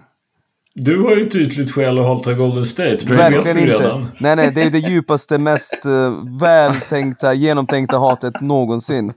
Du 0.75 1.01
har 1.01 1.17
ju 1.17 1.27
ett 1.27 1.35
ytligt 1.35 1.71
skäl 1.71 1.99
att 1.99 2.05
hata 2.05 2.35
Golden 2.35 2.67
State. 2.67 2.97
Det 2.97 3.11
vet 3.11 3.19
Verkligen 3.19 3.57
vi 3.57 3.63
inte. 3.63 3.75
redan. 3.75 4.07
Nej, 4.19 4.37
nej, 4.37 4.53
det 4.55 4.63
är 4.63 4.71
det 4.71 4.79
djupaste, 4.79 5.39
mest 5.39 5.87
uh, 5.87 6.41
vältänkta, 6.41 7.35
genomtänkta 7.35 7.99
hatet 7.99 8.41
någonsin. 8.41 9.13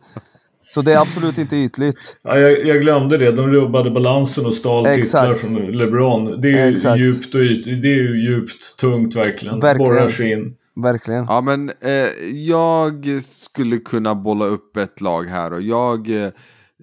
Så 0.68 0.82
det 0.82 0.94
är 0.94 1.02
absolut 1.02 1.38
inte 1.38 1.56
ytligt. 1.56 2.18
Ja, 2.24 2.40
jag, 2.40 2.66
jag 2.66 2.82
glömde 2.82 3.18
det. 3.18 3.32
De 3.32 3.48
rubbade 3.48 3.92
balansen 3.92 4.46
och 4.46 4.54
stal 4.54 4.86
titlar 4.86 5.34
från 5.34 5.78
LeBron. 5.78 6.42
Det 6.42 6.50
är 6.50 6.96
ju 6.96 7.04
djupt 7.04 7.36
och 7.36 7.42
ytligt. 7.42 7.82
Det 7.82 7.88
är 7.88 8.02
ju 8.02 8.30
djupt 8.30 8.78
tungt 8.80 9.16
verkligen. 9.16 9.60
Verkligen. 9.60 9.90
Borrar 9.90 10.10
sig 10.10 10.32
in. 10.32 10.56
Verkligen. 10.76 11.26
Ja 11.30 11.42
men 11.42 11.72
eh, 11.82 11.94
jag 12.34 13.22
skulle 13.30 13.78
kunna 13.78 14.16
bolla 14.16 14.46
upp 14.46 14.78
ett 14.78 15.02
lag 15.02 15.24
här 15.24 15.54
och 15.54 15.62
jag, 15.62 16.10
eh, 16.10 16.30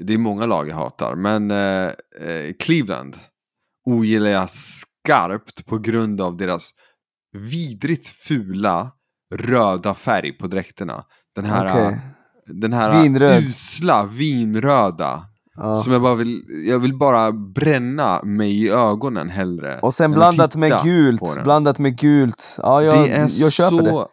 det 0.00 0.14
är 0.14 0.18
många 0.18 0.46
lag 0.46 0.68
jag 0.68 0.74
hatar, 0.74 1.14
men 1.14 1.50
eh, 1.50 1.86
eh, 1.86 2.52
Cleveland 2.58 3.16
ogillar 3.86 4.30
jag 4.30 4.48
skarpt 4.50 5.66
på 5.66 5.78
grund 5.78 6.20
av 6.20 6.36
deras 6.36 6.70
vidrigt 7.32 8.06
fula 8.08 8.90
röda 9.34 9.94
färg 9.94 10.32
på 10.32 10.46
dräkterna. 10.46 11.04
Den 11.36 11.44
här, 11.44 11.70
Okej. 11.70 11.98
den 12.46 12.72
här 12.72 13.02
Vinröd. 13.02 13.42
usla 13.44 14.04
vinröda. 14.04 15.22
Ja. 15.56 15.74
Som 15.74 15.92
jag 15.92 16.02
bara 16.02 16.14
vill, 16.14 16.42
jag 16.68 16.78
vill 16.78 16.98
bara 16.98 17.32
bränna 17.32 18.22
mig 18.22 18.64
i 18.64 18.68
ögonen 18.70 19.28
hellre. 19.30 19.78
Och 19.80 19.94
sen 19.94 20.12
blandat 20.12 20.56
med 20.56 20.82
gult. 20.82 21.42
Blandat 21.44 21.78
med 21.78 21.98
gult. 21.98 22.56
Ja, 22.62 22.82
jag, 22.82 23.28
jag 23.30 23.52
köper 23.52 23.76
så... 23.76 23.82
det. 23.82 24.06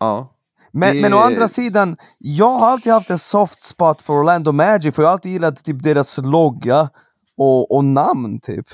Ja. 0.00 0.28
Men, 0.72 0.94
Det- 0.96 1.02
men 1.02 1.14
å 1.14 1.18
andra 1.18 1.48
sidan, 1.48 1.96
jag 2.18 2.58
har 2.58 2.70
alltid 2.70 2.92
haft 2.92 3.10
en 3.10 3.18
soft 3.18 3.60
spot 3.62 4.02
för 4.02 4.12
Orlando 4.12 4.52
Magic 4.52 4.94
för 4.94 5.02
jag 5.02 5.08
har 5.08 5.12
alltid 5.12 5.32
gillat 5.32 5.64
typ 5.64 5.82
deras 5.82 6.18
logga 6.18 6.90
och, 7.36 7.76
och 7.76 7.84
namn 7.84 8.40
typ. 8.40 8.66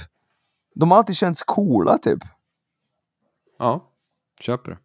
De 0.79 0.91
har 0.91 0.99
alltid 0.99 1.17
känts 1.17 1.43
coola 1.43 1.99
typ. 1.99 2.19
Ja, 3.59 3.85
köper 4.41 4.71
det. 4.71 4.79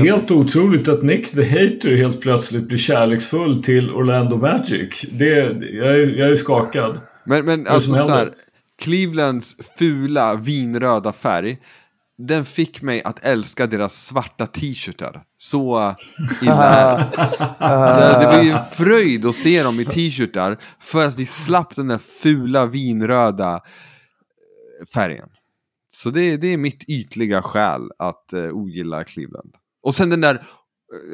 Helt 0.00 0.30
otroligt 0.30 0.88
att 0.88 1.02
Nick 1.02 1.30
the 1.30 1.44
Hater 1.44 1.96
helt 1.96 2.20
plötsligt 2.20 2.68
blir 2.68 2.78
kärleksfull 2.78 3.62
till 3.62 3.90
Orlando 3.90 4.36
Magic. 4.36 5.04
Det, 5.12 5.26
jag, 5.72 5.94
är, 5.94 6.06
jag 6.06 6.30
är 6.30 6.36
skakad. 6.36 7.00
Men, 7.24 7.44
men 7.44 7.66
alltså 7.66 7.94
så 7.94 8.08
här? 8.08 8.34
Clevelands 8.78 9.56
fula 9.78 10.34
vinröda 10.34 11.12
färg, 11.12 11.58
den 12.18 12.44
fick 12.44 12.82
mig 12.82 13.02
att 13.02 13.24
älska 13.24 13.66
deras 13.66 14.06
svarta 14.06 14.46
t-shirtar. 14.46 15.22
Så 15.36 15.94
illa 16.42 17.10
det. 18.20 18.26
var 18.26 18.42
ju 18.42 18.50
en 18.50 18.64
fröjd 18.64 19.26
att 19.26 19.34
se 19.34 19.62
dem 19.62 19.80
i 19.80 19.84
t-shirtar 19.84 20.58
för 20.78 21.06
att 21.06 21.18
vi 21.18 21.26
slapp 21.26 21.76
den 21.76 21.88
där 21.88 21.98
fula 21.98 22.66
vinröda 22.66 23.54
eh, 23.54 24.86
färgen. 24.94 25.28
Så 25.88 26.10
det, 26.10 26.36
det 26.36 26.46
är 26.46 26.58
mitt 26.58 26.84
ytliga 26.88 27.42
skäl 27.42 27.82
att 27.98 28.30
uh, 28.32 28.50
ogilla 28.52 29.04
Cleveland. 29.04 29.54
Och 29.82 29.94
sen 29.94 30.10
den 30.10 30.20
där, 30.20 30.42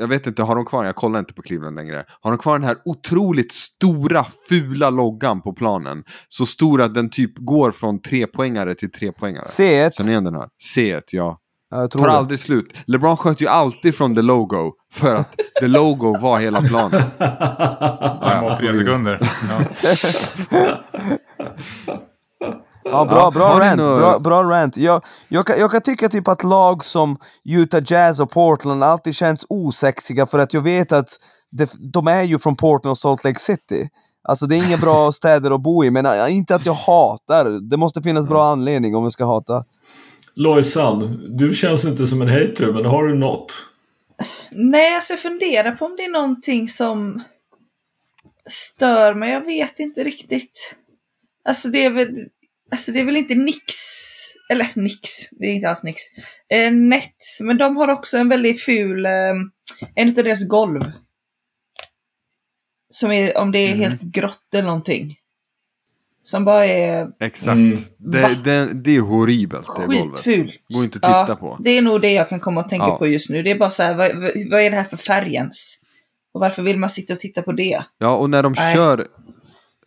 jag 0.00 0.08
vet 0.08 0.26
inte, 0.26 0.42
har 0.42 0.54
de 0.56 0.64
kvar, 0.64 0.84
jag 0.84 0.94
kollar 0.94 1.18
inte 1.18 1.34
på 1.34 1.42
Cleveland 1.42 1.76
längre. 1.76 2.04
Har 2.20 2.30
de 2.30 2.38
kvar 2.38 2.58
den 2.58 2.68
här 2.68 2.76
otroligt 2.84 3.52
stora 3.52 4.26
fula 4.48 4.90
loggan 4.90 5.42
på 5.42 5.52
planen? 5.52 6.04
Så 6.28 6.46
stor 6.46 6.80
att 6.80 6.94
den 6.94 7.10
typ 7.10 7.32
går 7.38 7.72
från 7.72 8.02
trepoängare 8.02 8.74
till 8.74 8.92
trepoängare. 8.92 9.42
C1. 9.42 9.90
Känner 9.92 10.04
ni 10.04 10.10
igen 10.10 10.24
den 10.24 10.34
här? 10.34 10.48
C1, 10.76 11.02
ja. 11.12 11.38
Ja, 11.70 11.80
jag 11.80 11.90
tror 11.90 12.02
Tar 12.02 12.08
det. 12.08 12.16
aldrig 12.16 12.40
slut. 12.40 12.74
LeBron 12.86 13.16
sköt 13.16 13.40
ju 13.40 13.48
alltid 13.48 13.94
från 13.94 14.14
the 14.14 14.22
logo. 14.22 14.72
För 14.92 15.16
att 15.16 15.36
the 15.60 15.68
logo 15.68 16.18
var 16.18 16.40
hela 16.40 16.60
planen. 16.60 17.00
Fem 18.22 18.44
och 18.44 18.58
tre 18.58 18.78
sekunder. 18.78 19.18
Ja. 19.48 20.78
Ja, 22.84 23.04
bra, 23.04 23.18
Ja, 23.18 23.30
bra 23.30 23.60
rant. 23.60 23.80
Bra, 23.80 24.18
bra 24.18 24.42
rant. 24.42 24.76
Jag, 24.76 25.04
jag, 25.28 25.46
kan, 25.46 25.58
jag 25.58 25.70
kan 25.70 25.80
tycka 25.80 26.08
typ 26.08 26.28
att 26.28 26.44
lag 26.44 26.84
som 26.84 27.16
Utah 27.44 27.82
Jazz 27.86 28.20
och 28.20 28.30
Portland 28.30 28.84
alltid 28.84 29.14
känns 29.14 29.46
osexiga 29.48 30.26
för 30.26 30.38
att 30.38 30.54
jag 30.54 30.60
vet 30.60 30.92
att 30.92 31.08
det, 31.50 31.72
de 31.92 32.06
är 32.06 32.22
ju 32.22 32.38
från 32.38 32.56
Portland 32.56 32.90
och 32.90 32.98
Salt 32.98 33.24
Lake 33.24 33.38
City. 33.38 33.88
Alltså 34.28 34.46
det 34.46 34.56
är 34.56 34.68
inga 34.68 34.76
bra 34.76 35.12
städer 35.12 35.50
att 35.50 35.62
bo 35.62 35.84
i, 35.84 35.90
men 35.90 36.06
äh, 36.06 36.36
inte 36.36 36.54
att 36.54 36.66
jag 36.66 36.74
hatar. 36.74 37.70
Det 37.70 37.76
måste 37.76 38.02
finnas 38.02 38.28
bra 38.28 38.52
anledning 38.52 38.96
om 38.96 39.02
jag 39.02 39.12
ska 39.12 39.24
hata. 39.24 39.64
Lojsan, 40.34 41.20
du 41.38 41.52
känns 41.52 41.84
inte 41.84 42.06
som 42.06 42.22
en 42.22 42.28
hater, 42.28 42.72
men 42.72 42.84
har 42.84 43.04
du 43.04 43.14
något? 43.14 43.66
Nej, 44.52 44.94
alltså 44.94 45.12
jag 45.12 45.20
funderar 45.20 45.72
på 45.72 45.84
om 45.84 45.96
det 45.96 46.04
är 46.04 46.12
någonting 46.12 46.68
som 46.68 47.22
stör 48.50 49.14
mig. 49.14 49.32
Jag 49.32 49.44
vet 49.44 49.78
inte 49.78 50.04
riktigt. 50.04 50.76
Alltså 51.44 51.68
det 51.68 51.84
är 51.84 51.90
väl, 51.90 52.28
alltså 52.72 52.92
det 52.92 53.00
är 53.00 53.04
väl 53.04 53.16
inte 53.16 53.34
Nix. 53.34 53.74
Eller 54.50 54.68
Nix, 54.74 55.10
det 55.30 55.46
är 55.46 55.52
inte 55.52 55.68
alls 55.68 55.82
Nix. 55.84 56.02
Eh, 56.48 56.72
Nets, 56.72 57.40
men 57.40 57.58
de 57.58 57.76
har 57.76 57.90
också 57.90 58.18
en 58.18 58.28
väldigt 58.28 58.62
ful, 58.62 59.06
eh, 59.06 59.12
en 59.94 60.08
av 60.08 60.14
deras 60.14 60.48
golv. 60.48 60.82
Som 62.90 63.12
är, 63.12 63.36
om 63.36 63.52
det 63.52 63.58
är 63.58 63.74
helt 63.74 64.02
grått 64.02 64.54
eller 64.54 64.64
någonting. 64.64 65.16
Som 66.24 66.44
bara 66.44 66.66
är 66.66 67.08
Exakt. 67.20 67.56
Mm. 67.56 67.78
Det, 67.96 68.44
det, 68.44 68.70
det 68.74 68.96
är 68.96 69.00
horribelt 69.00 69.66
det 69.66 69.86
golvet. 69.86 70.16
skitfult. 70.16 70.62
Går 70.68 70.84
inte 70.84 70.96
att 70.96 71.02
titta 71.02 71.26
ja, 71.28 71.36
på. 71.36 71.56
Det 71.60 71.70
är 71.70 71.82
nog 71.82 72.00
det 72.00 72.12
jag 72.12 72.28
kan 72.28 72.40
komma 72.40 72.60
att 72.60 72.68
tänka 72.68 72.86
Ja. 72.86 72.98
på 72.98 73.06
just 73.06 73.30
nu. 73.30 73.42
Det 73.42 73.50
är 73.50 73.58
bara 73.58 73.70
så 73.70 73.82
här, 73.82 73.94
vad, 73.94 74.16
vad- 74.50 74.60
är 74.60 74.70
det 74.70 74.76
här 74.76 74.84
för 74.84 74.96
färg 74.96 75.34
ens? 75.34 75.74
Och 76.34 76.40
varför 76.40 76.62
vill 76.62 76.78
man 76.78 76.90
sitta 76.90 77.12
och 77.12 77.20
titta 77.20 77.42
på 77.42 77.52
det? 77.52 77.82
Ja, 77.98 78.16
och 78.16 78.30
när 78.30 78.42
de 78.42 78.52
Nej. 78.52 78.74
kör... 78.74 79.06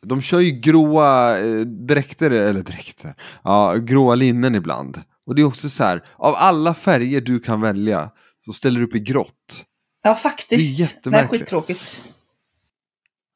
De 0.06 0.22
kör 0.22 0.40
ju 0.40 0.52
gråa 0.52 1.40
eh, 1.40 1.60
dräkter, 1.60 2.32
eller 2.32 2.62
dräkter, 2.62 3.14
ja, 3.44 3.76
gråa 3.76 4.16
linnen 4.16 4.56
ibland. 4.56 5.02
Och 5.26 5.36
det 5.36 5.42
är 5.42 5.46
också 5.46 5.70
så 5.70 5.84
här, 5.84 6.04
av 6.16 6.36
alla 6.38 6.74
färger 6.74 7.22
du 7.22 7.40
kan 7.40 7.62
välja 7.62 8.12
så 8.46 8.54
ställer 8.54 8.80
du 8.80 8.86
upp 8.86 8.96
i 8.96 9.00
grått. 9.00 9.66
Ja, 10.04 10.16
faktiskt. 10.16 10.78
Det 10.78 11.10
är 11.10 11.12
Det 11.12 11.18
är 11.18 11.28
skittråkigt. 11.28 12.02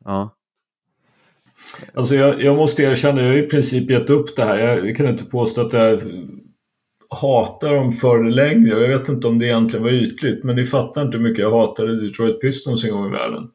Ja. 0.05 0.35
Alltså 1.93 2.15
jag, 2.15 2.41
jag 2.41 2.55
måste 2.55 2.83
erkänna, 2.83 3.21
jag 3.21 3.27
har 3.27 3.37
i 3.37 3.47
princip 3.47 3.91
gett 3.91 4.09
upp 4.09 4.35
det 4.35 4.45
här. 4.45 4.57
Jag 4.57 4.97
kan 4.97 5.07
inte 5.07 5.25
påstå 5.25 5.61
att 5.61 5.73
jag 5.73 5.99
hatar 7.09 7.75
dem 7.75 7.91
för 7.91 8.23
längre. 8.23 8.81
Jag 8.81 8.99
vet 8.99 9.09
inte 9.09 9.27
om 9.27 9.39
det 9.39 9.45
egentligen 9.45 9.83
var 9.83 9.91
ytligt, 9.91 10.43
men 10.43 10.55
ni 10.55 10.65
fattar 10.65 11.01
inte 11.01 11.17
hur 11.17 11.23
mycket 11.23 11.43
jag 11.43 11.59
hatade 11.59 12.01
Detroit 12.01 12.41
Pistons 12.41 12.83
en 12.83 12.91
gång 12.91 13.07
i 13.07 13.11
världen. 13.11 13.49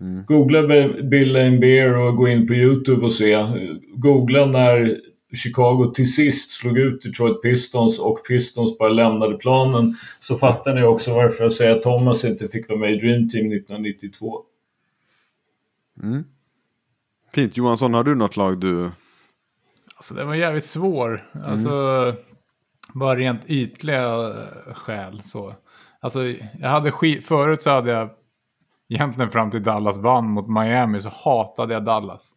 Mm. 0.00 0.24
Googla 0.24 0.62
Bill 1.02 1.32
Lane 1.32 1.58
Beer 1.58 1.96
och 1.96 2.16
gå 2.16 2.28
in 2.28 2.46
på 2.46 2.54
YouTube 2.54 3.04
och 3.04 3.12
se. 3.12 3.36
Googla 3.94 4.46
när 4.46 4.96
Chicago 5.36 5.92
till 5.94 6.12
sist 6.12 6.50
slog 6.50 6.78
ut 6.78 7.02
Detroit 7.02 7.42
Pistons 7.42 7.98
och 7.98 8.26
Pistons 8.26 8.78
bara 8.78 8.88
lämnade 8.88 9.36
planen. 9.36 9.94
Så 10.18 10.36
fattar 10.36 10.74
ni 10.74 10.82
också 10.82 11.14
varför 11.14 11.44
jag 11.44 11.52
säger 11.52 11.76
att 11.76 11.82
Thomas 11.82 12.24
inte 12.24 12.48
fick 12.48 12.68
vara 12.68 12.78
med 12.78 12.92
i 12.92 12.96
Dream 12.96 13.28
Team 13.28 13.52
1992. 13.52 14.42
Mm. 16.02 16.24
Fint, 17.34 17.56
Johansson, 17.56 17.94
har 17.94 18.04
du 18.04 18.14
något 18.14 18.36
lag 18.36 18.60
du... 18.60 18.90
Alltså 19.96 20.14
den 20.14 20.26
var 20.26 20.34
jävligt 20.34 20.64
svår. 20.64 21.30
Alltså 21.44 22.14
bara 22.94 23.16
rent 23.16 23.40
ytliga 23.46 24.28
eh, 24.28 24.74
skäl 24.74 25.22
så. 25.24 25.54
Alltså 26.00 26.24
jag 26.60 26.68
hade 26.68 26.90
skit, 26.90 27.26
förut 27.26 27.62
så 27.62 27.70
hade 27.70 27.90
jag 27.90 28.10
egentligen 28.88 29.30
fram 29.30 29.50
till 29.50 29.62
Dallas 29.62 29.98
vann 29.98 30.30
mot 30.30 30.48
Miami 30.48 31.00
så 31.00 31.08
hatade 31.08 31.74
jag 31.74 31.84
Dallas. 31.84 32.30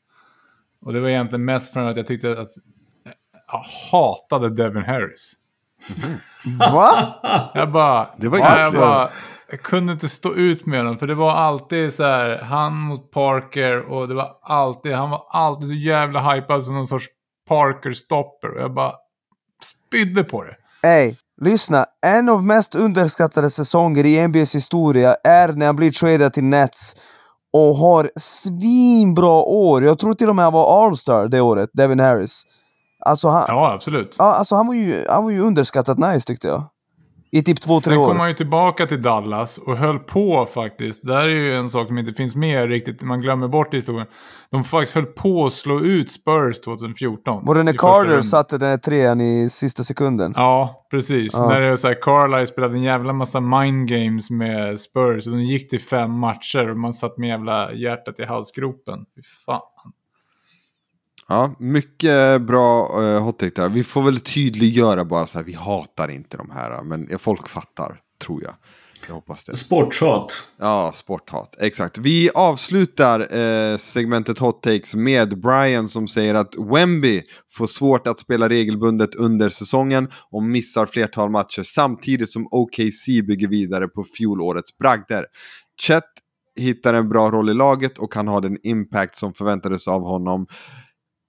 Och 0.86 0.94
det 0.94 1.00
var 1.00 1.10
egentligen 1.10 1.46
mest 1.46 1.74
för 1.74 1.80
att 1.80 1.98
jag 1.98 2.08
tyckte 2.08 2.32
att 2.32 2.52
jag 3.48 3.64
hatade 3.92 4.50
Devin 4.50 4.84
Harris. 4.84 5.34
Va? 6.60 6.90
Jag 7.54 7.72
bara, 7.72 8.10
Det 8.18 8.30
var 8.30 8.38
jag, 8.40 8.74
bara, 8.74 9.10
jag 9.50 9.62
kunde 9.62 9.94
inte 9.94 10.10
stå 10.10 10.34
ut 10.34 10.66
med 10.66 10.80
honom 10.80 10.98
för 10.98 11.08
det 11.08 11.16
var 11.16 11.32
alltid 11.32 11.94
så 11.94 12.04
här, 12.04 12.38
han 12.38 12.74
mot 12.78 13.12
Parker 13.12 13.80
och 13.80 14.08
det 14.08 14.14
var 14.14 14.38
alltid, 14.42 14.94
han 14.94 15.10
var 15.10 15.26
alltid 15.30 15.70
så 15.70 15.76
jävla 15.76 16.34
hypad 16.34 16.64
som 16.64 16.74
någon 16.74 16.88
sorts 16.88 17.06
Parker-stopper 17.48 18.56
och 18.56 18.62
jag 18.62 18.74
bara 18.74 18.94
spydde 19.64 20.24
på 20.24 20.44
det. 20.44 20.56
Ey, 20.88 21.16
lyssna. 21.42 21.86
En 22.06 22.30
av 22.30 22.44
mest 22.44 22.76
underskattade 22.76 23.50
säsonger 23.50 24.06
i 24.06 24.28
NBAs 24.28 24.56
historia 24.56 25.16
är 25.24 25.54
när 25.54 25.66
han 25.66 25.76
blir 25.76 25.92
tradad 25.92 26.34
till 26.34 26.44
Nets 26.44 26.96
och 27.54 27.76
har 27.76 28.10
svinbra 28.16 29.32
år. 29.44 29.84
Jag 29.84 30.00
tror 30.00 30.14
till 30.14 30.30
och 30.30 30.36
med 30.36 30.46
han 30.46 30.54
var 30.54 30.86
All-star 30.86 31.28
det 31.28 31.42
året, 31.42 31.70
Devin 31.74 32.00
Harris. 32.00 32.44
Alltså 33.06 33.28
han, 33.28 33.46
Ja, 33.48 33.74
absolut. 33.74 34.16
ja, 34.20 34.26
alltså 34.26 34.56
han, 34.56 34.68
var, 34.68 34.74
ju, 34.74 35.06
han 35.10 35.24
var 35.24 35.32
ju 35.32 35.42
underskattat 35.42 35.98
nice 35.98 36.28
tyckte 36.28 36.48
jag. 36.48 36.64
I 37.34 37.42
typ 37.44 37.62
två, 37.62 37.82
tre 37.82 37.94
Sen 37.94 38.04
kom 38.04 38.16
år. 38.16 38.20
han 38.20 38.28
ju 38.28 38.34
tillbaka 38.34 38.88
till 38.88 39.02
Dallas 39.02 39.58
och 39.58 39.78
höll 39.78 40.00
på 40.00 40.46
faktiskt. 40.46 41.00
Det 41.04 41.14
här 41.14 41.24
är 41.24 41.28
ju 41.28 41.56
en 41.56 41.70
sak 41.70 41.88
som 41.88 41.98
inte 41.98 42.14
finns 42.14 42.36
med 42.36 42.70
riktigt. 42.70 43.02
Man 43.02 43.22
glömmer 43.22 43.48
bort 43.48 43.74
historien. 43.74 44.08
De 44.50 44.64
faktiskt 44.64 44.96
höll 44.96 45.06
på 45.06 45.46
att 45.46 45.54
slå 45.54 45.80
ut 45.80 46.12
Spurs 46.12 46.62
2014. 46.62 47.46
Var 47.46 47.56
det 47.56 47.64
när 47.64 47.74
Carter 47.74 48.22
satte 48.22 48.58
den 48.58 48.70
här 48.70 48.78
trean 48.78 49.22
i 49.22 49.50
sista 49.50 49.84
sekunden? 49.84 50.34
Ja, 50.36 50.88
precis. 50.92 51.34
Ja. 51.34 51.50
När 51.50 51.62
det 51.62 51.78
så 51.78 51.88
här, 51.88 52.02
Carlisle 52.02 52.48
spelade 52.48 52.74
en 52.74 52.84
jävla 52.84 53.14
massa 53.14 53.40
mind 53.40 53.88
games 53.88 54.30
med 54.30 54.80
Spurs. 54.80 55.28
Och 55.28 55.34
de 55.34 55.44
gick 55.44 55.70
till 55.70 55.82
fem 55.82 56.12
matcher 56.12 56.70
och 56.70 56.78
man 56.78 56.94
satt 56.94 57.18
med 57.18 57.30
jävla 57.30 57.74
hjärtat 57.74 58.20
i 58.20 58.26
halsgropen. 58.26 59.00
Fy 59.16 59.22
fan. 59.46 59.62
Ja, 61.32 61.56
mycket 61.60 62.42
bra 62.42 63.02
uh, 63.02 63.20
hot 63.20 63.40
take 63.40 63.62
där. 63.62 63.70
Vi 63.70 63.84
får 63.84 64.02
väl 64.02 64.20
tydliggöra 64.20 65.06
bara 65.06 65.28
så 65.28 65.38
här, 65.38 65.46
vi 65.46 65.54
hatar 65.54 66.12
inte 66.12 66.38
de 66.38 66.52
här, 66.52 66.84
men 66.84 67.20
folk 67.20 67.48
fattar, 67.48 68.00
tror 68.26 68.44
jag. 68.44 68.54
Jag 69.08 69.14
hoppas 69.14 69.46
det. 69.46 69.56
Sporthat. 69.56 70.48
Ja, 70.60 70.92
sporthat. 70.96 71.56
Exakt. 71.60 71.98
Vi 71.98 72.30
avslutar 72.36 73.38
eh, 73.38 73.78
segmentet 73.78 74.40
Hot 74.40 74.64
Takes 74.64 74.96
med 74.96 75.42
Brian 75.42 75.88
som 75.88 76.08
säger 76.08 76.36
att 76.36 76.56
Wemby 76.58 77.24
får 77.54 77.68
svårt 77.68 78.08
att 78.08 78.20
spela 78.20 78.50
regelbundet 78.50 79.16
under 79.16 79.50
säsongen 79.50 80.10
och 80.32 80.44
missar 80.44 80.86
flertal 80.86 81.30
matcher 81.30 81.64
samtidigt 81.64 82.30
som 82.30 82.48
OKC 82.52 83.06
bygger 83.28 83.48
vidare 83.48 83.88
på 83.88 84.04
fjolårets 84.18 84.78
bragder. 84.78 85.26
Chet 85.82 86.04
hittar 86.60 86.94
en 86.94 87.10
bra 87.10 87.32
roll 87.32 87.50
i 87.50 87.54
laget 87.54 87.98
och 87.98 88.14
kan 88.14 88.28
ha 88.28 88.40
den 88.40 88.58
impact 88.64 89.16
som 89.16 89.34
förväntades 89.34 89.88
av 89.88 90.02
honom. 90.02 90.48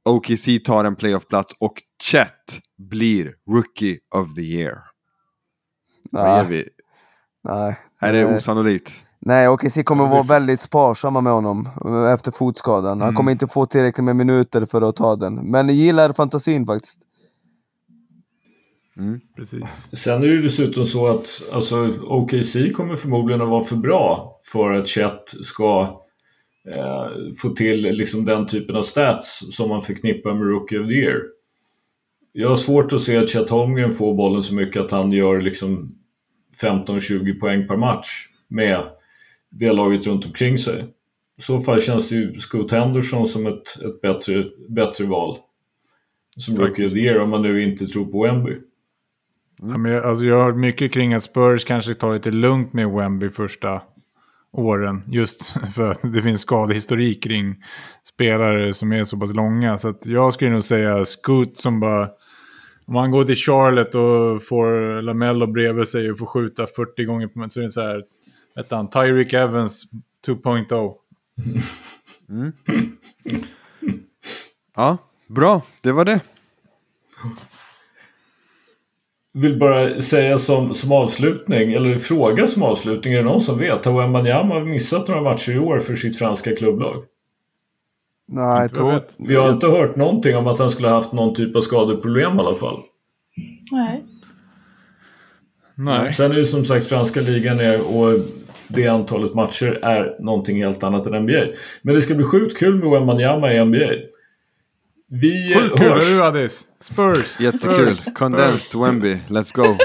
OKC 0.04 0.46
tar 0.64 0.84
en 0.84 0.96
playoffplats 0.96 1.54
och 1.60 1.82
Chet 2.10 2.60
blir 2.78 3.32
Rookie 3.50 3.98
of 4.14 4.34
the 4.34 4.40
Year. 4.40 4.78
Vad 6.10 6.36
ger 6.36 6.44
Nej, 6.44 6.46
vi? 6.48 6.68
nej. 7.44 7.76
Är 8.00 8.12
det 8.12 8.36
osannolikt? 8.36 8.92
Nej, 9.20 9.48
OKC 9.48 9.78
kommer 9.84 10.06
vara 10.08 10.22
väldigt 10.22 10.60
sparsamma 10.60 11.20
med 11.20 11.32
honom 11.32 11.68
efter 12.14 12.30
fotskadan. 12.32 13.00
Han 13.00 13.02
Mm. 13.08 13.14
kommer 13.16 13.32
inte 13.32 13.46
få 13.46 13.66
tillräckligt 13.66 14.04
med 14.04 14.16
minuter 14.16 14.66
för 14.66 14.82
att 14.82 14.96
ta 14.96 15.16
den. 15.16 15.34
Men 15.34 15.68
jag 15.68 15.76
gillar 15.76 16.12
fantasin 16.12 16.66
faktiskt. 16.66 17.00
Precis. 19.36 19.88
Sen 19.92 20.22
är 20.22 20.26
det 20.28 20.34
ju 20.34 20.42
dessutom 20.42 20.86
så 20.86 21.06
att 21.06 21.28
alltså, 21.52 21.88
OKC 22.02 22.56
kommer 22.76 22.96
förmodligen 22.96 23.42
att 23.42 23.48
vara 23.48 23.64
för 23.64 23.76
bra 23.76 24.38
för 24.52 24.72
att 24.72 24.86
Chet 24.86 25.22
ska 25.44 26.01
eh, 26.68 27.08
få 27.42 27.48
till 27.48 27.82
liksom 27.82 28.24
den 28.24 28.46
typen 28.46 28.76
av 28.76 28.82
stats 28.82 29.56
som 29.56 29.68
man 29.68 29.82
förknippar 29.82 30.34
med 30.34 30.46
Rookie 30.46 30.80
of 30.80 30.88
the 30.88 30.94
Year. 30.94 31.22
Jag 32.32 32.48
har 32.48 32.56
svårt 32.56 32.92
att 32.92 33.00
se 33.00 33.16
att 33.16 33.30
Chet 33.30 33.50
Holmgren 33.50 33.92
får 33.92 34.14
bollen 34.14 34.42
så 34.42 34.54
mycket 34.54 34.82
att 34.82 34.90
han 34.90 35.12
gör 35.12 35.40
liksom 35.40 35.94
15-20 36.62 37.40
poäng 37.40 37.68
per 37.68 37.76
match 37.76 38.26
med 38.48 38.82
det 39.50 39.72
laget 39.72 40.06
runt 40.06 40.26
omkring 40.26 40.58
sig. 40.58 40.84
I 41.38 41.42
så 41.42 41.60
fall 41.60 41.80
känns 41.80 42.08
det 42.08 42.14
ju 42.14 42.34
Scoot 42.34 42.72
Henderson 42.72 43.26
som 43.26 43.46
ett, 43.46 43.82
ett 43.84 44.00
bättre, 44.00 44.44
bättre 44.68 45.04
val. 45.04 45.36
Som 46.36 46.56
Rookie 46.56 46.86
of 46.86 46.92
the 46.92 46.98
Year 46.98 47.18
om 47.18 47.30
man 47.30 47.42
nu 47.42 47.62
inte 47.62 47.86
tror 47.86 48.04
på 48.04 48.22
Wemby. 48.22 48.52
Ja, 49.58 49.78
men 49.78 49.92
jag, 49.92 50.04
alltså 50.04 50.24
jag 50.24 50.36
har 50.36 50.44
hört 50.44 50.56
mycket 50.56 50.92
kring 50.92 51.14
att 51.14 51.24
Spurs 51.24 51.64
kanske 51.64 51.94
tar 51.94 52.14
lite 52.14 52.30
lugnt 52.30 52.72
med 52.72 52.90
Wemby 52.90 53.30
första 53.30 53.82
åren. 54.52 55.02
Just 55.06 55.46
för 55.74 55.90
att 55.90 56.12
det 56.12 56.22
finns 56.22 56.40
skadehistorik 56.40 57.22
kring 57.22 57.64
spelare 58.02 58.74
som 58.74 58.92
är 58.92 59.04
så 59.04 59.16
pass 59.16 59.32
långa. 59.32 59.78
Så 59.78 59.88
att 59.88 60.06
jag 60.06 60.34
skulle 60.34 60.50
nog 60.50 60.64
säga 60.64 61.04
Scoot 61.04 61.58
som 61.58 61.80
bara... 61.80 62.10
Om 62.86 62.94
han 62.94 63.10
går 63.10 63.24
till 63.24 63.36
Charlotte 63.36 63.94
och 63.94 64.42
får 64.42 65.02
Lamello 65.02 65.46
bredvid 65.46 65.88
sig 65.88 66.10
och 66.10 66.18
får 66.18 66.26
skjuta 66.26 66.66
40 66.66 67.04
gånger 67.04 67.26
på 67.26 67.48
så 67.50 67.60
är 67.60 67.64
det 67.64 67.70
så 67.70 67.80
här... 67.80 68.02
Vet 68.56 68.70
han, 68.70 68.90
Tyreek 68.90 69.32
Evans 69.32 69.84
2.0. 70.26 70.94
Ja, 74.76 74.98
bra. 75.26 75.62
Det 75.80 75.92
var 75.92 76.04
det. 76.04 76.20
vill 79.34 79.58
bara 79.58 80.00
säga 80.00 80.38
som, 80.38 80.74
som 80.74 80.92
avslutning, 80.92 81.72
eller 81.72 81.98
fråga 81.98 82.46
som 82.46 82.62
avslutning, 82.62 83.12
är 83.14 83.18
det 83.18 83.24
någon 83.24 83.40
som 83.40 83.58
vet? 83.58 83.84
Har 83.84 84.00
Wembanyama 84.00 84.60
missat 84.60 85.08
några 85.08 85.22
matcher 85.22 85.52
i 85.52 85.58
år 85.58 85.78
för 85.80 85.94
sitt 85.94 86.18
franska 86.18 86.56
klubblag? 86.56 87.04
Nej, 88.28 88.62
Inte 88.64 88.80
jag 88.80 88.86
to- 88.88 88.94
vet. 88.94 89.14
Vi 89.18 89.34
har 89.36 89.50
inte 89.52 89.66
hört 89.66 89.96
någonting 89.96 90.36
om 90.36 90.46
att 90.46 90.58
han 90.58 90.70
skulle 90.70 90.88
ha 90.88 90.94
haft 90.94 91.12
någon 91.12 91.34
typ 91.34 91.56
av 91.56 91.60
skadeproblem 91.60 92.36
i 92.36 92.40
alla 92.40 92.54
fall. 92.54 92.76
Nej. 93.72 94.04
Nej. 95.74 96.12
Sen 96.12 96.30
är 96.30 96.34
det 96.36 96.44
som 96.46 96.64
sagt 96.64 96.86
franska 96.86 97.20
ligan 97.20 97.60
är, 97.60 97.96
och 97.96 98.18
det 98.68 98.88
antalet 98.88 99.34
matcher 99.34 99.78
är 99.82 100.16
någonting 100.20 100.64
helt 100.64 100.82
annat 100.82 101.06
än 101.06 101.22
NBA. 101.22 101.44
Men 101.82 101.94
det 101.94 102.02
ska 102.02 102.14
bli 102.14 102.24
sjukt 102.24 102.58
kul 102.58 102.74
med 102.74 102.90
Wembanyama 102.90 103.52
i 103.54 103.64
NBA. 103.64 103.90
Vi 105.20 105.54
Sjukt 105.54 105.76
kul, 105.76 105.88
hörs! 105.88 106.04
hur 106.04 106.26
Addis? 106.26 106.60
Spurs. 106.82 107.40
Jättekul. 107.40 107.96
Spurs. 107.96 108.14
Condensed 108.14 108.80
Wemby. 108.80 109.16
Let's 109.28 109.56
go. 109.56 109.76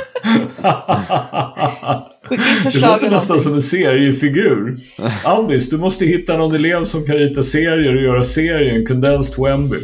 Skicka 2.29 2.43
in 2.43 2.71
Det 2.73 2.79
låter 2.79 3.09
nästan 3.09 3.39
som 3.39 3.53
en 3.53 3.61
seriefigur. 3.61 4.77
Andis, 5.23 5.69
du 5.69 5.77
måste 5.77 6.05
hitta 6.05 6.37
någon 6.37 6.55
elev 6.55 6.83
som 6.83 7.05
kan 7.05 7.15
rita 7.15 7.43
serier 7.43 7.95
och 7.95 8.01
göra 8.01 8.23
serien 8.23 8.85
Condensed 8.85 9.43
Wemby. 9.43 9.77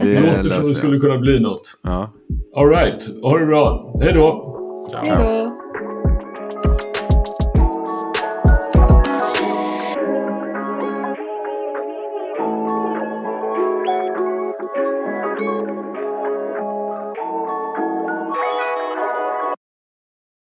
Det 0.00 0.14
Det 0.14 0.20
låter 0.20 0.50
som 0.50 0.68
det 0.68 0.74
skulle 0.74 1.00
kunna 1.00 1.18
bli 1.18 1.40
något. 1.40 1.62
Ja. 1.82 2.12
Alright, 2.56 3.08
ha 3.22 3.38
det 3.38 3.46
bra. 3.46 3.96
Hej 4.02 4.12
då! 4.12 4.46
Hej 5.02 5.16
då. 5.18 5.59